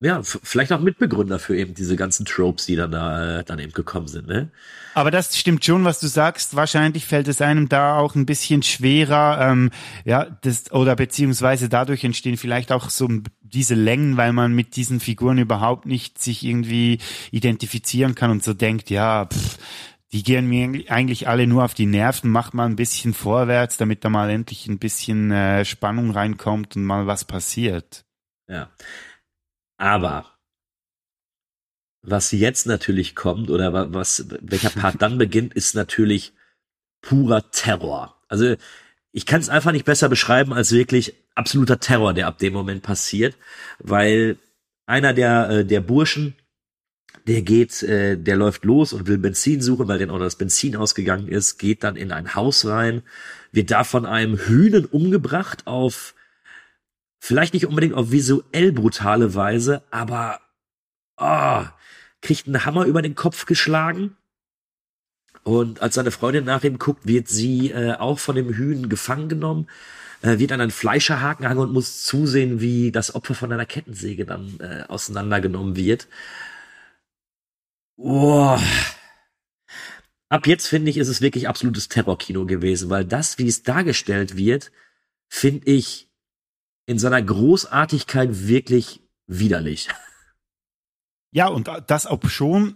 Ja, 0.03 0.21
vielleicht 0.21 0.73
auch 0.73 0.81
Mitbegründer 0.81 1.39
für 1.39 1.55
eben 1.55 1.75
diese 1.75 1.95
ganzen 1.95 2.25
Tropes, 2.25 2.65
die 2.65 2.75
dann 2.75 2.91
da 2.91 3.39
äh, 3.39 3.43
dann 3.45 3.59
eben 3.59 3.71
gekommen 3.71 4.07
sind, 4.09 4.27
ne? 4.27 4.51
Aber 4.95 5.11
das 5.11 5.37
stimmt 5.37 5.63
schon, 5.63 5.85
was 5.85 6.01
du 6.01 6.07
sagst. 6.07 6.57
Wahrscheinlich 6.57 7.05
fällt 7.05 7.29
es 7.29 7.41
einem 7.41 7.69
da 7.69 7.97
auch 7.97 8.13
ein 8.15 8.25
bisschen 8.25 8.63
schwerer, 8.63 9.39
ähm, 9.49 9.71
ja, 10.03 10.25
das 10.41 10.73
oder 10.73 10.97
beziehungsweise 10.97 11.69
dadurch 11.69 12.03
entstehen 12.03 12.35
vielleicht 12.35 12.73
auch 12.73 12.89
so 12.89 13.07
diese 13.41 13.75
Längen, 13.75 14.17
weil 14.17 14.33
man 14.33 14.53
mit 14.53 14.75
diesen 14.75 14.99
Figuren 14.99 15.37
überhaupt 15.37 15.85
nicht 15.85 16.21
sich 16.21 16.43
irgendwie 16.43 16.99
identifizieren 17.31 18.13
kann 18.13 18.29
und 18.29 18.43
so 18.43 18.53
denkt, 18.53 18.89
ja, 18.89 19.27
pff, 19.27 19.57
die 20.13 20.21
gehen 20.21 20.47
mir 20.47 20.91
eigentlich 20.91 21.27
alle 21.27 21.47
nur 21.47 21.65
auf 21.65 21.73
die 21.73 21.87
Nerven, 21.87 22.29
macht 22.29 22.53
mal 22.53 22.67
ein 22.67 22.75
bisschen 22.75 23.15
vorwärts, 23.15 23.77
damit 23.77 24.05
da 24.05 24.09
mal 24.09 24.29
endlich 24.29 24.67
ein 24.67 24.77
bisschen 24.77 25.31
äh, 25.31 25.65
Spannung 25.65 26.11
reinkommt 26.11 26.75
und 26.75 26.85
mal 26.85 27.07
was 27.07 27.25
passiert. 27.25 28.05
Ja. 28.47 28.69
Aber 29.77 30.31
was 32.03 32.31
jetzt 32.31 32.67
natürlich 32.67 33.15
kommt 33.15 33.49
oder 33.49 33.91
was, 33.91 34.27
welcher 34.41 34.69
Part 34.69 35.01
dann 35.01 35.17
beginnt, 35.17 35.55
ist 35.55 35.73
natürlich 35.73 36.33
purer 37.01 37.49
Terror. 37.49 38.15
Also 38.27 38.55
ich 39.11 39.25
kann 39.25 39.41
es 39.41 39.49
einfach 39.49 39.71
nicht 39.71 39.85
besser 39.85 40.09
beschreiben 40.09 40.53
als 40.53 40.71
wirklich 40.71 41.15
absoluter 41.33 41.79
Terror, 41.79 42.13
der 42.13 42.27
ab 42.27 42.37
dem 42.37 42.53
Moment 42.53 42.83
passiert, 42.83 43.35
weil 43.79 44.37
einer 44.85 45.13
der, 45.13 45.49
äh, 45.49 45.65
der 45.65 45.81
Burschen, 45.81 46.35
der 47.27 47.41
geht, 47.41 47.83
äh, 47.83 48.17
der 48.17 48.35
läuft 48.35 48.65
los 48.65 48.93
und 48.93 49.07
will 49.07 49.17
Benzin 49.17 49.61
suchen, 49.61 49.87
weil 49.87 49.99
dann 49.99 50.09
auch 50.09 50.19
das 50.19 50.35
Benzin 50.35 50.75
ausgegangen 50.75 51.27
ist, 51.27 51.57
geht 51.57 51.83
dann 51.83 51.95
in 51.95 52.11
ein 52.11 52.35
Haus 52.35 52.65
rein, 52.65 53.01
wird 53.51 53.71
da 53.71 53.83
von 53.83 54.05
einem 54.05 54.37
Hühnen 54.37 54.85
umgebracht 54.85 55.65
auf 55.65 56.15
vielleicht 57.19 57.53
nicht 57.53 57.67
unbedingt 57.67 57.93
auf 57.93 58.11
visuell 58.11 58.73
brutale 58.73 59.33
Weise, 59.33 59.83
aber 59.91 60.41
oh, 61.17 61.63
kriegt 62.21 62.47
einen 62.47 62.65
Hammer 62.65 62.85
über 62.85 63.01
den 63.01 63.15
Kopf 63.15 63.45
geschlagen. 63.45 64.17
Und 65.43 65.81
als 65.81 65.95
seine 65.95 66.11
Freundin 66.11 66.45
nach 66.45 66.63
ihm 66.63 66.79
guckt, 66.79 67.05
wird 67.05 67.27
sie 67.27 67.71
äh, 67.71 67.93
auch 67.93 68.19
von 68.19 68.35
dem 68.35 68.53
Hühn 68.53 68.89
gefangen 68.89 69.29
genommen, 69.29 69.67
äh, 70.21 70.39
wird 70.39 70.51
an 70.51 70.61
einen 70.61 70.71
Fleischerhaken 70.71 71.47
hangen 71.47 71.59
und 71.59 71.73
muss 71.73 72.03
zusehen, 72.03 72.59
wie 72.59 72.91
das 72.91 73.15
Opfer 73.15 73.35
von 73.35 73.51
einer 73.51 73.65
Kettensäge 73.65 74.25
dann 74.25 74.59
äh, 74.59 74.83
auseinandergenommen 74.87 75.75
wird. 75.75 76.07
Oh. 78.05 78.59
Ab 80.27 80.45
jetzt 80.45 80.67
finde 80.67 80.91
ich, 80.91 80.97
ist 80.97 81.07
es 81.07 81.21
wirklich 81.21 81.47
absolutes 81.47 81.87
Terrorkino 81.87 82.45
gewesen, 82.45 82.89
weil 82.89 83.05
das, 83.05 83.37
wie 83.37 83.47
es 83.47 83.63
dargestellt 83.63 84.35
wird, 84.35 84.73
finde 85.29 85.71
ich 85.71 86.11
in 86.85 86.99
seiner 86.99 87.21
Großartigkeit 87.21 88.45
wirklich 88.45 88.99
widerlich. 89.25 89.87
Ja, 91.31 91.47
und 91.47 91.69
das 91.87 92.05
ob 92.05 92.29
schon 92.29 92.75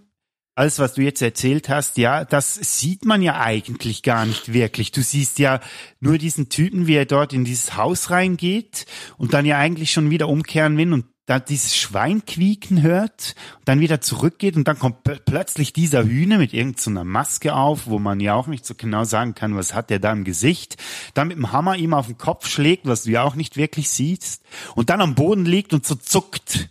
alles, 0.55 0.79
was 0.79 0.93
du 0.93 1.01
jetzt 1.01 1.21
erzählt 1.21 1.67
hast, 1.67 1.97
ja, 1.97 2.23
das 2.23 2.55
sieht 2.55 3.03
man 3.03 3.21
ja 3.21 3.39
eigentlich 3.39 4.03
gar 4.03 4.25
nicht 4.25 4.53
wirklich. 4.53 4.93
Du 4.93 5.01
siehst 5.01 5.39
ja 5.39 5.59
nur 5.99 6.17
diesen 6.17 6.47
Typen, 6.47 6.87
wie 6.87 6.95
er 6.95 7.05
dort 7.05 7.33
in 7.33 7.43
dieses 7.43 7.75
Haus 7.75 8.11
reingeht 8.11 8.85
und 9.17 9.33
dann 9.33 9.45
ja 9.45 9.57
eigentlich 9.57 9.91
schon 9.91 10.09
wieder 10.09 10.29
umkehren 10.29 10.77
will 10.77 10.93
und 10.93 11.05
da 11.27 11.39
dieses 11.39 11.75
Schwein 11.75 12.25
quieken 12.25 12.81
hört 12.81 13.35
dann 13.65 13.81
wieder 13.81 14.01
zurückgeht 14.01 14.55
und 14.55 14.67
dann 14.67 14.79
kommt 14.79 15.03
plötzlich 15.25 15.73
dieser 15.73 16.05
Hühner 16.05 16.37
mit 16.37 16.53
irgendeiner 16.53 17.01
so 17.01 17.05
Maske 17.05 17.53
auf, 17.53 17.87
wo 17.87 17.99
man 17.99 18.21
ja 18.21 18.33
auch 18.33 18.47
nicht 18.47 18.65
so 18.65 18.73
genau 18.75 19.03
sagen 19.03 19.35
kann, 19.35 19.55
was 19.55 19.75
hat 19.75 19.89
der 19.89 19.99
da 19.99 20.11
im 20.13 20.23
Gesicht, 20.23 20.77
dann 21.13 21.27
mit 21.27 21.37
dem 21.37 21.51
Hammer 21.51 21.75
ihm 21.75 21.93
auf 21.93 22.07
den 22.07 22.17
Kopf 22.17 22.47
schlägt, 22.47 22.87
was 22.87 23.03
du 23.03 23.11
ja 23.11 23.23
auch 23.23 23.35
nicht 23.35 23.57
wirklich 23.57 23.89
siehst 23.89 24.41
und 24.75 24.89
dann 24.89 25.01
am 25.01 25.15
Boden 25.15 25.45
liegt 25.45 25.73
und 25.73 25.85
so 25.85 25.95
zuckt 25.95 26.69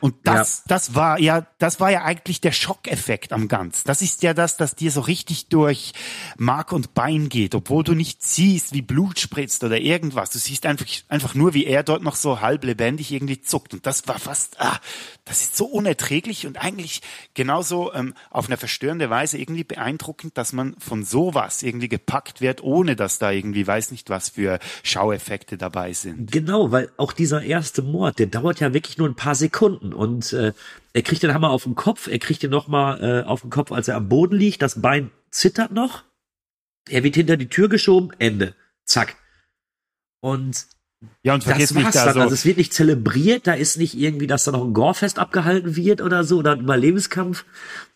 und 0.00 0.14
das, 0.24 0.58
ja. 0.58 0.64
das 0.68 0.94
war 0.94 1.18
ja, 1.20 1.46
das 1.58 1.80
war 1.80 1.90
ja 1.90 2.02
eigentlich 2.04 2.40
der 2.40 2.52
Schockeffekt 2.52 3.32
am 3.32 3.48
Ganzen. 3.48 3.86
Das 3.86 4.02
ist 4.02 4.22
ja 4.22 4.34
das, 4.34 4.56
das 4.56 4.74
dir 4.74 4.90
so 4.90 5.00
richtig 5.00 5.48
durch 5.48 5.92
Mark 6.36 6.72
und 6.72 6.94
Bein 6.94 7.28
geht, 7.28 7.54
obwohl 7.54 7.84
du 7.84 7.94
nicht 7.94 8.22
siehst, 8.22 8.72
wie 8.72 8.82
Blut 8.82 9.18
spritzt 9.20 9.62
oder 9.64 9.78
irgendwas. 9.78 10.30
Du 10.30 10.38
siehst 10.38 10.66
einfach, 10.66 10.86
einfach 11.08 11.34
nur, 11.34 11.54
wie 11.54 11.66
er 11.66 11.82
dort 11.82 12.02
noch 12.02 12.16
so 12.16 12.40
halb 12.40 12.64
lebendig 12.64 13.12
irgendwie 13.12 13.40
zuckt. 13.40 13.74
Und 13.74 13.86
das 13.86 14.06
war 14.08 14.18
fast, 14.18 14.60
ah, 14.60 14.80
das 15.30 15.42
ist 15.42 15.56
so 15.56 15.66
unerträglich 15.66 16.48
und 16.48 16.60
eigentlich 16.60 17.02
genauso 17.34 17.94
ähm, 17.94 18.14
auf 18.30 18.48
eine 18.48 18.56
verstörende 18.56 19.10
Weise 19.10 19.38
irgendwie 19.38 19.62
beeindruckend, 19.62 20.36
dass 20.36 20.52
man 20.52 20.74
von 20.80 21.04
sowas 21.04 21.62
irgendwie 21.62 21.88
gepackt 21.88 22.40
wird, 22.40 22.64
ohne 22.64 22.96
dass 22.96 23.20
da 23.20 23.30
irgendwie 23.30 23.64
weiß 23.64 23.92
nicht 23.92 24.10
was 24.10 24.30
für 24.30 24.58
Schaueffekte 24.82 25.56
dabei 25.56 25.92
sind. 25.92 26.32
Genau, 26.32 26.72
weil 26.72 26.90
auch 26.96 27.12
dieser 27.12 27.44
erste 27.44 27.80
Mord, 27.80 28.18
der 28.18 28.26
dauert 28.26 28.58
ja 28.58 28.74
wirklich 28.74 28.98
nur 28.98 29.08
ein 29.08 29.14
paar 29.14 29.36
Sekunden 29.36 29.92
und 29.92 30.32
äh, 30.32 30.52
er 30.94 31.02
kriegt 31.02 31.22
den 31.22 31.32
Hammer 31.32 31.50
auf 31.50 31.62
den 31.62 31.76
Kopf, 31.76 32.08
er 32.08 32.18
kriegt 32.18 32.42
den 32.42 32.50
nochmal 32.50 33.00
äh, 33.00 33.24
auf 33.24 33.42
den 33.42 33.50
Kopf, 33.50 33.70
als 33.70 33.86
er 33.86 33.94
am 33.94 34.08
Boden 34.08 34.34
liegt, 34.34 34.62
das 34.62 34.82
Bein 34.82 35.12
zittert 35.30 35.70
noch, 35.70 36.02
er 36.88 37.04
wird 37.04 37.14
hinter 37.14 37.36
die 37.36 37.48
Tür 37.48 37.68
geschoben, 37.68 38.10
Ende, 38.18 38.56
zack. 38.84 39.16
Und 40.18 40.66
ja, 41.22 41.34
und 41.34 41.44
vergiss 41.44 41.72
nicht, 41.72 41.94
da 41.94 42.12
so. 42.12 42.20
also 42.20 42.34
es 42.34 42.44
wird 42.44 42.58
nicht 42.58 42.74
zelebriert, 42.74 43.46
da 43.46 43.54
ist 43.54 43.78
nicht 43.78 43.96
irgendwie, 43.96 44.26
dass 44.26 44.44
da 44.44 44.52
noch 44.52 44.64
ein 44.64 44.74
Gorefest 44.74 45.18
abgehalten 45.18 45.76
wird 45.76 46.02
oder 46.02 46.24
so, 46.24 46.38
oder 46.38 46.52
ein 46.52 46.60
Überlebenskampf. 46.60 47.44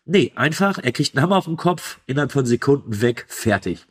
Nee, 0.07 0.33
einfach, 0.35 0.79
er 0.79 0.93
kriegt 0.93 1.15
einen 1.15 1.23
Hammer 1.23 1.37
auf 1.37 1.45
den 1.45 1.57
Kopf, 1.57 1.99
innerhalb 2.07 2.33
von 2.33 2.47
Sekunden 2.47 3.01
weg, 3.01 3.27
fertig. 3.29 3.87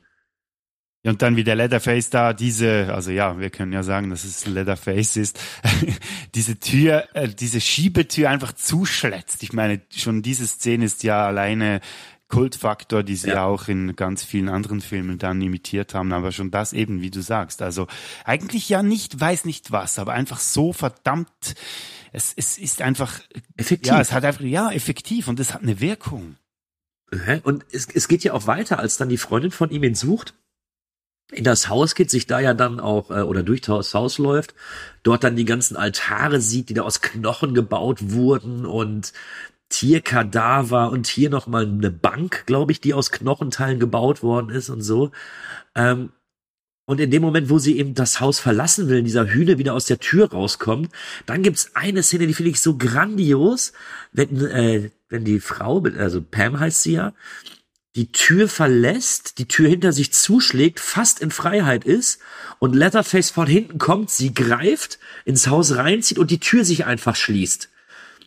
Ja, 1.06 1.12
und 1.12 1.22
dann 1.22 1.36
wie 1.36 1.44
der 1.44 1.56
Leatherface 1.56 2.10
da 2.12 2.32
diese, 2.32 2.94
also 2.94 3.12
ja, 3.12 3.38
wir 3.38 3.50
können 3.50 3.74
ja 3.74 3.84
sagen, 3.84 4.10
dass 4.10 4.24
es 4.24 4.46
Leatherface 4.46 5.18
ist, 5.18 5.40
diese 6.36 6.60
Tür, 6.60 7.10
äh, 7.14 7.28
diese 7.28 7.60
Schiebetür 7.60 8.30
einfach 8.30 8.54
zuschlätzt. 8.54 9.44
Ich 9.44 9.52
meine, 9.52 9.82
schon 9.94 10.22
diese 10.22 10.48
Szene 10.48 10.86
ist 10.86 11.04
ja 11.04 11.28
alleine 11.28 11.82
Kultfaktor, 12.34 13.04
die 13.04 13.16
sie 13.16 13.30
ja. 13.30 13.46
auch 13.46 13.68
in 13.68 13.96
ganz 13.96 14.24
vielen 14.24 14.50
anderen 14.50 14.82
Filmen 14.82 15.20
dann 15.20 15.40
imitiert 15.40 15.94
haben, 15.94 16.12
aber 16.14 16.32
schon 16.32 16.50
das 16.50 16.74
eben, 16.74 17.04
wie 17.04 17.12
du 17.12 17.22
sagst. 17.22 17.62
Also 17.62 17.86
eigentlich 18.26 18.68
ja 18.70 18.82
nicht, 18.82 19.20
weiß 19.20 19.46
nicht 19.46 19.72
was, 19.72 20.00
aber 20.00 20.14
einfach 20.14 20.40
so 20.40 20.74
verdammt, 20.74 21.28
es, 22.12 22.34
es 22.36 22.58
ist 22.58 22.82
einfach 22.82 23.20
effektiv. 23.56 23.92
Ja, 23.92 24.02
es 24.02 24.14
hat 24.14 24.26
einfach, 24.26 24.42
ja, 24.42 24.72
effektiv 24.72 25.28
und 25.28 25.40
es 25.40 25.54
hat 25.54 25.62
eine 25.62 25.80
Wirkung. 25.80 26.38
Und 27.44 27.66
es, 27.72 27.88
es 27.94 28.08
geht 28.08 28.24
ja 28.24 28.34
auch 28.34 28.48
weiter, 28.48 28.80
als 28.80 28.98
dann 28.98 29.10
die 29.10 29.18
Freundin 29.18 29.52
von 29.52 29.70
ihm 29.70 29.84
ihn 29.84 29.94
sucht 29.94 30.34
in 31.32 31.44
das 31.44 31.70
Haus 31.70 31.96
geht, 31.96 32.10
sich 32.10 32.28
da 32.28 32.40
ja 32.40 32.54
dann 32.54 32.80
auch 32.80 33.10
äh, 33.10 33.22
oder 33.22 33.44
durch 33.44 33.62
das 33.62 33.94
Haus 33.94 34.18
läuft, 34.18 34.54
dort 35.04 35.24
dann 35.24 35.36
die 35.36 35.46
ganzen 35.46 35.76
Altare 35.76 36.42
sieht, 36.42 36.70
die 36.70 36.74
da 36.74 36.84
aus 36.84 37.02
Knochen 37.02 37.54
gebaut 37.54 38.12
wurden 38.12 38.66
und 38.66 39.14
Tierkadaver 39.74 40.92
und 40.92 41.08
hier 41.08 41.32
noch 41.32 41.48
mal 41.48 41.66
eine 41.66 41.90
Bank, 41.90 42.44
glaube 42.46 42.72
ich, 42.72 42.80
die 42.80 42.94
aus 42.94 43.12
Knochenteilen 43.12 43.80
gebaut 43.80 44.22
worden 44.22 44.50
ist 44.52 44.70
und 44.70 44.82
so. 44.82 45.12
Ähm, 45.74 46.12
und 46.86 47.00
in 47.00 47.10
dem 47.10 47.24
Moment, 47.24 47.50
wo 47.50 47.58
sie 47.58 47.78
eben 47.80 47.96
das 47.96 48.20
Haus 48.20 48.40
verlassen 48.40 48.88
will, 48.88 49.02
dieser 49.02 49.26
Hühner 49.26 49.58
wieder 49.58 49.74
aus 49.74 49.86
der 49.86 50.00
Tür 50.00 50.30
rauskommt, 50.30 50.92
dann 51.26 51.42
gibt's 51.42 51.72
eine 51.74 52.04
Szene, 52.04 52.28
die 52.28 52.36
finde 52.36 52.52
ich 52.52 52.62
so 52.62 52.78
grandios, 52.78 53.74
wenn, 54.12 54.46
äh, 54.46 54.92
wenn 55.10 55.26
die 55.26 55.40
Frau, 55.40 55.84
also 55.98 56.22
Pam 56.22 56.60
heißt 56.60 56.84
sie 56.84 56.94
ja, 56.94 57.14
die 57.96 58.12
Tür 58.12 58.48
verlässt, 58.48 59.40
die 59.40 59.48
Tür 59.48 59.70
hinter 59.70 59.92
sich 59.92 60.14
zuschlägt, 60.14 60.80
fast 60.80 61.20
in 61.20 61.32
Freiheit 61.32 61.84
ist 61.84 62.20
und 62.60 62.76
Leatherface 62.76 63.32
von 63.32 63.48
hinten 63.48 63.80
kommt, 63.80 64.12
sie 64.12 64.34
greift, 64.34 65.00
ins 65.26 65.48
Haus 65.48 65.76
reinzieht 65.76 66.20
und 66.20 66.30
die 66.30 66.40
Tür 66.40 66.64
sich 66.64 66.86
einfach 66.86 67.16
schließt. 67.16 67.70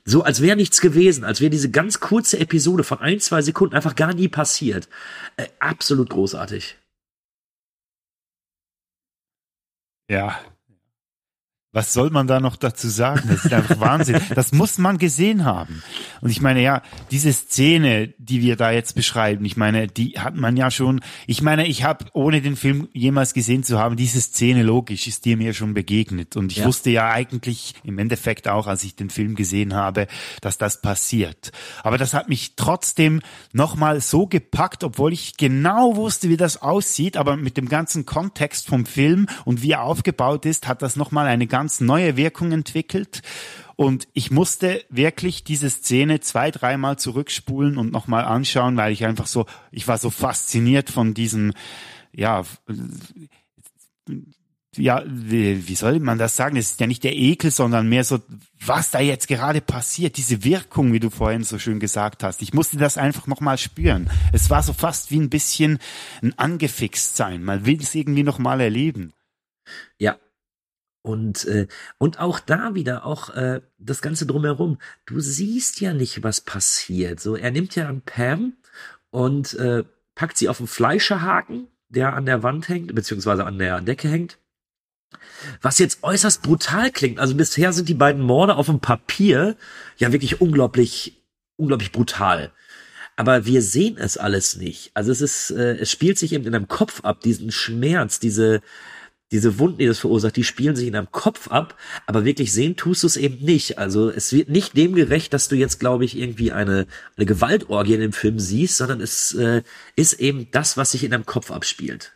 So 0.08 0.22
als 0.22 0.40
wäre 0.40 0.56
nichts 0.56 0.80
gewesen, 0.80 1.24
als 1.24 1.40
wäre 1.40 1.50
diese 1.50 1.70
ganz 1.70 1.98
kurze 1.98 2.38
Episode 2.38 2.84
von 2.84 3.00
ein, 3.00 3.18
zwei 3.18 3.42
Sekunden 3.42 3.74
einfach 3.74 3.96
gar 3.96 4.14
nie 4.14 4.28
passiert. 4.28 4.88
Äh, 5.36 5.48
absolut 5.58 6.10
großartig. 6.10 6.78
Ja, 10.08 10.38
was 11.76 11.92
soll 11.92 12.08
man 12.08 12.26
da 12.26 12.40
noch 12.40 12.56
dazu 12.56 12.88
sagen? 12.88 13.28
Das 13.28 13.44
ist 13.44 13.52
einfach 13.52 13.78
Wahnsinn. 13.78 14.18
Das 14.34 14.52
muss 14.52 14.78
man 14.78 14.96
gesehen 14.96 15.44
haben. 15.44 15.82
Und 16.22 16.30
ich 16.30 16.40
meine, 16.40 16.62
ja, 16.62 16.80
diese 17.10 17.30
Szene, 17.34 18.14
die 18.16 18.40
wir 18.40 18.56
da 18.56 18.70
jetzt 18.70 18.94
beschreiben, 18.94 19.44
ich 19.44 19.58
meine, 19.58 19.86
die 19.86 20.18
hat 20.18 20.34
man 20.36 20.56
ja 20.56 20.70
schon, 20.70 21.02
ich 21.26 21.42
meine, 21.42 21.66
ich 21.66 21.84
habe, 21.84 22.06
ohne 22.14 22.40
den 22.40 22.56
Film 22.56 22.88
jemals 22.94 23.34
gesehen 23.34 23.62
zu 23.62 23.78
haben, 23.78 23.96
diese 23.96 24.22
Szene 24.22 24.62
logisch 24.62 25.06
ist 25.06 25.26
dir 25.26 25.36
mir 25.36 25.52
schon 25.52 25.74
begegnet. 25.74 26.34
Und 26.34 26.50
ich 26.50 26.58
ja. 26.58 26.64
wusste 26.64 26.88
ja 26.88 27.10
eigentlich 27.10 27.74
im 27.84 27.98
Endeffekt 27.98 28.48
auch, 28.48 28.68
als 28.68 28.82
ich 28.82 28.96
den 28.96 29.10
Film 29.10 29.34
gesehen 29.34 29.74
habe, 29.74 30.06
dass 30.40 30.56
das 30.56 30.80
passiert. 30.80 31.52
Aber 31.82 31.98
das 31.98 32.14
hat 32.14 32.30
mich 32.30 32.54
trotzdem 32.56 33.20
nochmal 33.52 34.00
so 34.00 34.26
gepackt, 34.26 34.82
obwohl 34.82 35.12
ich 35.12 35.36
genau 35.36 35.96
wusste, 35.96 36.30
wie 36.30 36.38
das 36.38 36.62
aussieht, 36.62 37.18
aber 37.18 37.36
mit 37.36 37.58
dem 37.58 37.68
ganzen 37.68 38.06
Kontext 38.06 38.66
vom 38.66 38.86
Film 38.86 39.26
und 39.44 39.60
wie 39.60 39.72
er 39.72 39.82
aufgebaut 39.82 40.46
ist, 40.46 40.66
hat 40.68 40.80
das 40.80 40.96
nochmal 40.96 41.26
eine 41.26 41.46
ganz 41.46 41.65
ganz 41.66 41.80
neue 41.80 42.16
Wirkung 42.16 42.52
entwickelt. 42.52 43.22
Und 43.74 44.06
ich 44.12 44.30
musste 44.30 44.84
wirklich 44.88 45.42
diese 45.42 45.68
Szene 45.68 46.20
zwei, 46.20 46.52
dreimal 46.52 46.96
zurückspulen 46.96 47.76
und 47.76 47.90
nochmal 47.90 48.24
anschauen, 48.24 48.76
weil 48.76 48.92
ich 48.92 49.04
einfach 49.04 49.26
so, 49.26 49.46
ich 49.72 49.88
war 49.88 49.98
so 49.98 50.10
fasziniert 50.10 50.90
von 50.90 51.12
diesem, 51.12 51.52
ja, 52.12 52.44
ja, 54.76 55.02
wie, 55.06 55.66
wie 55.66 55.74
soll 55.74 55.98
man 55.98 56.18
das 56.18 56.36
sagen? 56.36 56.56
Es 56.56 56.70
ist 56.70 56.80
ja 56.80 56.86
nicht 56.86 57.02
der 57.02 57.16
Ekel, 57.16 57.50
sondern 57.50 57.88
mehr 57.88 58.04
so, 58.04 58.20
was 58.64 58.92
da 58.92 59.00
jetzt 59.00 59.26
gerade 59.26 59.60
passiert, 59.60 60.18
diese 60.18 60.44
Wirkung, 60.44 60.92
wie 60.92 61.00
du 61.00 61.10
vorhin 61.10 61.42
so 61.42 61.58
schön 61.58 61.80
gesagt 61.80 62.22
hast. 62.22 62.42
Ich 62.42 62.54
musste 62.54 62.76
das 62.76 62.96
einfach 62.96 63.26
nochmal 63.26 63.58
spüren. 63.58 64.08
Es 64.32 64.50
war 64.50 64.62
so 64.62 64.72
fast 64.72 65.10
wie 65.10 65.18
ein 65.18 65.30
bisschen 65.30 65.80
ein 66.22 66.38
angefixt 66.38 67.16
sein. 67.16 67.42
Man 67.42 67.66
will 67.66 67.80
es 67.82 67.92
irgendwie 67.92 68.22
nochmal 68.22 68.60
erleben. 68.60 69.12
Ja, 69.98 70.16
und, 71.06 71.44
äh, 71.44 71.68
und 71.98 72.18
auch 72.18 72.40
da 72.40 72.74
wieder, 72.74 73.06
auch 73.06 73.30
äh, 73.30 73.60
das 73.78 74.02
Ganze 74.02 74.26
drumherum. 74.26 74.78
Du 75.06 75.20
siehst 75.20 75.80
ja 75.80 75.94
nicht, 75.94 76.24
was 76.24 76.40
passiert. 76.40 77.20
So, 77.20 77.36
er 77.36 77.52
nimmt 77.52 77.76
ja 77.76 77.88
an 77.88 78.00
Pam 78.00 78.54
und 79.10 79.54
äh, 79.54 79.84
packt 80.16 80.36
sie 80.36 80.48
auf 80.48 80.58
den 80.58 80.66
Fleischerhaken, 80.66 81.68
der 81.88 82.14
an 82.14 82.26
der 82.26 82.42
Wand 82.42 82.68
hängt, 82.68 82.92
beziehungsweise 82.92 83.46
an 83.46 83.56
der 83.56 83.80
Decke 83.82 84.08
hängt. 84.08 84.38
was 85.62 85.78
jetzt 85.78 86.02
äußerst 86.02 86.42
brutal 86.42 86.90
klingt. 86.90 87.20
Also 87.20 87.36
bisher 87.36 87.72
sind 87.72 87.88
die 87.88 87.94
beiden 87.94 88.22
Morde 88.22 88.56
auf 88.56 88.66
dem 88.66 88.80
Papier 88.80 89.56
ja 89.98 90.10
wirklich 90.10 90.40
unglaublich, 90.40 91.22
unglaublich 91.56 91.92
brutal. 91.92 92.50
Aber 93.14 93.46
wir 93.46 93.62
sehen 93.62 93.96
es 93.96 94.18
alles 94.18 94.56
nicht. 94.56 94.90
Also 94.94 95.12
es 95.12 95.20
ist, 95.20 95.50
äh, 95.52 95.76
es 95.76 95.90
spielt 95.90 96.18
sich 96.18 96.32
eben 96.32 96.46
in 96.46 96.54
einem 96.54 96.66
Kopf 96.66 97.04
ab, 97.04 97.20
diesen 97.20 97.52
Schmerz, 97.52 98.18
diese, 98.18 98.60
diese 99.32 99.58
Wunden, 99.58 99.78
die 99.78 99.86
das 99.86 99.98
verursacht, 99.98 100.36
die 100.36 100.44
spielen 100.44 100.76
sich 100.76 100.86
in 100.86 100.92
deinem 100.92 101.10
Kopf 101.10 101.48
ab, 101.48 101.76
aber 102.06 102.24
wirklich 102.24 102.52
sehen 102.52 102.76
tust 102.76 103.02
du 103.02 103.08
es 103.08 103.16
eben 103.16 103.44
nicht. 103.44 103.76
Also 103.78 104.08
es 104.08 104.32
wird 104.32 104.48
nicht 104.48 104.76
dem 104.76 104.94
gerecht, 104.94 105.32
dass 105.32 105.48
du 105.48 105.56
jetzt, 105.56 105.80
glaube 105.80 106.04
ich, 106.04 106.16
irgendwie 106.16 106.52
eine, 106.52 106.86
eine 107.16 107.26
Gewaltorgie 107.26 107.94
in 107.94 108.00
dem 108.00 108.12
Film 108.12 108.38
siehst, 108.38 108.76
sondern 108.76 109.00
es 109.00 109.32
äh, 109.34 109.62
ist 109.96 110.14
eben 110.14 110.48
das, 110.52 110.76
was 110.76 110.92
sich 110.92 111.02
in 111.02 111.10
deinem 111.10 111.26
Kopf 111.26 111.50
abspielt. 111.50 112.12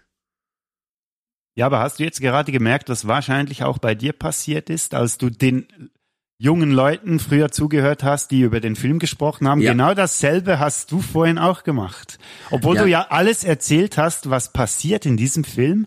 Ja, 1.56 1.66
aber 1.66 1.80
hast 1.80 1.98
du 1.98 2.04
jetzt 2.04 2.20
gerade 2.20 2.52
gemerkt, 2.52 2.88
was 2.88 3.06
wahrscheinlich 3.08 3.64
auch 3.64 3.78
bei 3.78 3.94
dir 3.94 4.12
passiert 4.12 4.70
ist, 4.70 4.94
als 4.94 5.18
du 5.18 5.30
den 5.30 5.66
jungen 6.38 6.70
Leuten 6.70 7.18
früher 7.18 7.50
zugehört 7.50 8.02
hast, 8.04 8.30
die 8.30 8.42
über 8.42 8.60
den 8.60 8.76
Film 8.76 8.98
gesprochen 9.00 9.48
haben? 9.48 9.60
Ja. 9.60 9.72
Genau 9.72 9.94
dasselbe 9.94 10.58
hast 10.60 10.92
du 10.92 11.00
vorhin 11.00 11.38
auch 11.38 11.64
gemacht. 11.64 12.18
Obwohl 12.50 12.76
Ja. 12.76 12.82
du 12.84 12.88
ja 12.88 13.06
alles 13.10 13.42
erzählt 13.44 13.98
hast, 13.98 14.30
was 14.30 14.52
passiert 14.52 15.04
in 15.06 15.16
diesem 15.16 15.42
Film. 15.44 15.86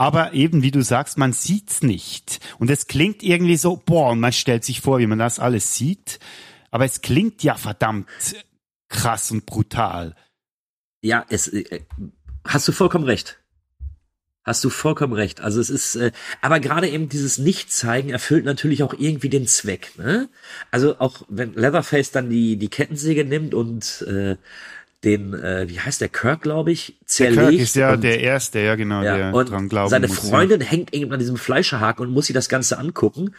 Aber 0.00 0.32
eben, 0.32 0.62
wie 0.62 0.70
du 0.70 0.80
sagst, 0.82 1.18
man 1.18 1.34
sieht's 1.34 1.82
nicht. 1.82 2.40
Und 2.58 2.70
es 2.70 2.86
klingt 2.86 3.22
irgendwie 3.22 3.58
so, 3.58 3.76
boah, 3.76 4.12
und 4.12 4.20
man 4.20 4.32
stellt 4.32 4.64
sich 4.64 4.80
vor, 4.80 4.98
wie 4.98 5.06
man 5.06 5.18
das 5.18 5.38
alles 5.38 5.74
sieht. 5.74 6.20
Aber 6.70 6.86
es 6.86 7.02
klingt 7.02 7.42
ja 7.42 7.54
verdammt 7.54 8.08
krass 8.88 9.30
und 9.30 9.44
brutal. 9.44 10.16
Ja, 11.02 11.26
es 11.28 11.48
äh, 11.48 11.82
hast 12.46 12.66
du 12.66 12.72
vollkommen 12.72 13.04
recht. 13.04 13.40
Hast 14.42 14.64
du 14.64 14.70
vollkommen 14.70 15.12
recht. 15.12 15.42
Also 15.42 15.60
es 15.60 15.68
ist, 15.68 15.96
äh, 15.96 16.12
aber 16.40 16.60
gerade 16.60 16.88
eben 16.88 17.10
dieses 17.10 17.36
Nicht-Zeigen 17.36 18.08
erfüllt 18.08 18.46
natürlich 18.46 18.82
auch 18.82 18.94
irgendwie 18.94 19.28
den 19.28 19.46
Zweck. 19.46 19.92
Ne? 19.98 20.30
Also 20.70 20.98
auch 20.98 21.26
wenn 21.28 21.52
Leatherface 21.52 22.10
dann 22.10 22.30
die 22.30 22.56
die 22.56 22.70
Kettensäge 22.70 23.26
nimmt 23.26 23.52
und 23.52 24.00
äh, 24.08 24.38
den, 25.04 25.32
äh, 25.32 25.66
wie 25.68 25.80
heißt 25.80 26.00
der 26.00 26.10
Kirk, 26.10 26.42
glaube 26.42 26.72
ich, 26.72 26.98
Der 27.00 27.06
zerlegt. 27.06 27.48
Kirk 27.50 27.60
ist 27.62 27.76
ja 27.76 27.92
und, 27.94 28.04
der 28.04 28.20
Erste, 28.20 28.58
ja 28.60 28.74
genau, 28.74 29.02
ja, 29.02 29.16
der 29.16 29.34
und 29.34 29.50
dran 29.50 29.68
glauben 29.68 29.88
seine 29.88 30.08
muss. 30.08 30.22
ja. 30.22 30.28
Freundin 30.28 30.60
hängt 30.60 30.92
eben 30.92 31.10
an 31.12 31.18
diesem 31.18 31.36
Fleischerhaken 31.36 32.06
und 32.06 32.12
muss 32.12 32.26
sich 32.26 32.34
das 32.34 32.48
Ganze 32.50 32.78
angucken. 32.78 33.34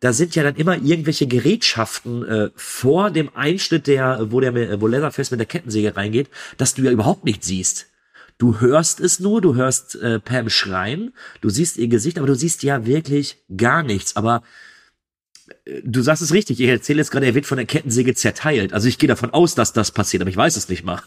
Da 0.00 0.12
sind 0.12 0.34
ja 0.34 0.42
dann 0.42 0.56
immer 0.56 0.76
irgendwelche 0.76 1.26
Gerätschaften 1.26 2.24
äh, 2.24 2.50
vor 2.56 3.10
dem 3.10 3.30
Einschnitt, 3.34 3.86
der, 3.86 4.32
wo 4.32 4.40
der, 4.40 4.80
wo 4.80 4.86
Leatherface 4.86 5.30
mit 5.32 5.40
der 5.40 5.46
Kettensäge 5.46 5.96
reingeht, 5.96 6.28
dass 6.56 6.74
du 6.74 6.82
ja 6.82 6.90
überhaupt 6.90 7.24
nicht 7.24 7.44
siehst. 7.44 7.88
Du 8.38 8.60
hörst 8.60 8.98
es 8.98 9.20
nur, 9.20 9.40
du 9.40 9.54
hörst 9.54 9.94
äh, 9.96 10.18
Pam 10.18 10.48
schreien, 10.48 11.12
du 11.42 11.50
siehst 11.50 11.76
ihr 11.76 11.88
Gesicht, 11.88 12.18
aber 12.18 12.26
du 12.26 12.34
siehst 12.34 12.62
ja 12.62 12.86
wirklich 12.86 13.36
gar 13.56 13.82
nichts. 13.82 14.16
Aber 14.16 14.42
du 15.64 16.02
sagst 16.02 16.22
es 16.22 16.32
richtig, 16.32 16.60
ich 16.60 16.68
erzähle 16.68 16.98
jetzt 16.98 17.10
gerade, 17.10 17.26
er 17.26 17.34
wird 17.34 17.46
von 17.46 17.56
der 17.56 17.66
Kettensäge 17.66 18.14
zerteilt. 18.14 18.72
Also 18.72 18.88
ich 18.88 18.98
gehe 18.98 19.08
davon 19.08 19.30
aus, 19.30 19.54
dass 19.54 19.72
das 19.72 19.92
passiert, 19.92 20.22
aber 20.22 20.30
ich 20.30 20.36
weiß 20.36 20.56
es 20.56 20.68
nicht 20.68 20.84
mal. 20.84 21.00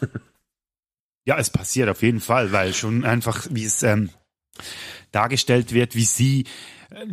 Ja, 1.28 1.38
es 1.38 1.50
passiert 1.50 1.88
auf 1.88 2.02
jeden 2.02 2.20
Fall, 2.20 2.52
weil 2.52 2.72
schon 2.72 3.04
einfach, 3.04 3.48
wie 3.50 3.64
es 3.64 3.82
ähm, 3.82 4.10
dargestellt 5.10 5.72
wird, 5.72 5.96
wie 5.96 6.04
sie 6.04 6.44
äh, 6.90 7.04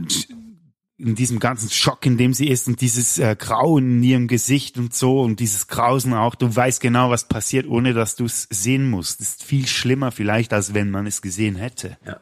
in 1.00 1.16
diesem 1.16 1.40
ganzen 1.40 1.70
Schock, 1.72 2.06
in 2.06 2.18
dem 2.18 2.34
sie 2.34 2.48
ist 2.48 2.68
und 2.68 2.80
dieses 2.80 3.18
äh, 3.18 3.36
Grauen 3.36 3.98
in 3.98 4.04
ihrem 4.04 4.28
Gesicht 4.28 4.78
und 4.78 4.94
so 4.94 5.22
und 5.22 5.40
dieses 5.40 5.68
Grausen 5.68 6.14
auch, 6.14 6.36
du 6.36 6.56
weißt 6.56 6.80
genau, 6.80 7.10
was 7.10 7.28
passiert, 7.28 7.68
ohne 7.68 7.94
dass 7.94 8.16
du 8.16 8.26
es 8.26 8.48
sehen 8.52 8.88
musst. 8.88 9.20
Das 9.20 9.30
ist 9.30 9.44
viel 9.44 9.66
schlimmer 9.66 10.12
vielleicht, 10.12 10.54
als 10.54 10.76
wenn 10.76 10.92
man 10.92 11.08
es 11.08 11.24
gesehen 11.24 11.56
hätte. 11.56 11.98
Ja. 12.06 12.22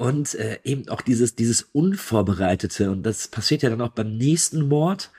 Und 0.00 0.34
äh, 0.34 0.58
eben 0.64 0.88
auch 0.88 1.02
dieses, 1.02 1.34
dieses 1.34 1.60
Unvorbereitete. 1.60 2.90
Und 2.90 3.02
das 3.02 3.28
passiert 3.28 3.62
ja 3.62 3.68
dann 3.68 3.82
auch 3.82 3.90
beim 3.90 4.16
nächsten 4.16 4.66
Mord, 4.66 5.10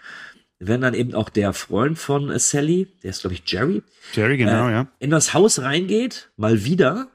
wenn 0.57 0.81
dann 0.81 0.95
eben 0.95 1.13
auch 1.13 1.29
der 1.29 1.53
Freund 1.53 1.99
von 1.99 2.31
äh, 2.31 2.39
Sally, 2.39 2.87
der 3.03 3.11
ist, 3.11 3.21
glaube 3.21 3.35
ich, 3.35 3.43
Jerry, 3.45 3.83
Jerry, 4.13 4.37
genau, 4.37 4.69
äh, 4.69 4.71
ja. 4.71 4.87
in 4.97 5.11
das 5.11 5.35
Haus 5.35 5.59
reingeht, 5.59 6.31
mal 6.35 6.65
wieder, 6.65 7.09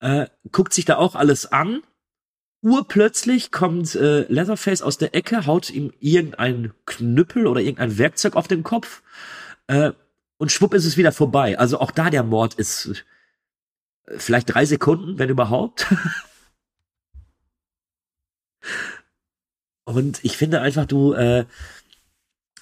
äh, 0.00 0.26
guckt 0.52 0.74
sich 0.74 0.84
da 0.84 0.96
auch 0.98 1.14
alles 1.14 1.50
an. 1.50 1.80
Urplötzlich 2.60 3.52
kommt 3.52 3.94
äh, 3.94 4.30
Leatherface 4.30 4.82
aus 4.82 4.98
der 4.98 5.14
Ecke, 5.14 5.46
haut 5.46 5.70
ihm 5.70 5.94
irgendein 6.00 6.74
Knüppel 6.84 7.46
oder 7.46 7.62
irgendein 7.62 7.96
Werkzeug 7.96 8.36
auf 8.36 8.48
den 8.48 8.64
Kopf 8.64 9.00
äh, 9.68 9.92
und 10.36 10.52
schwupp 10.52 10.74
ist 10.74 10.84
es 10.84 10.98
wieder 10.98 11.12
vorbei. 11.12 11.58
Also 11.58 11.80
auch 11.80 11.90
da 11.90 12.10
der 12.10 12.22
Mord 12.22 12.52
ist 12.54 13.04
äh, 14.06 14.18
vielleicht 14.18 14.52
drei 14.52 14.66
Sekunden, 14.66 15.18
wenn 15.18 15.30
überhaupt. 15.30 15.86
Und 19.84 20.22
ich 20.22 20.36
finde 20.36 20.60
einfach, 20.60 20.86
du, 20.86 21.14
äh, 21.14 21.46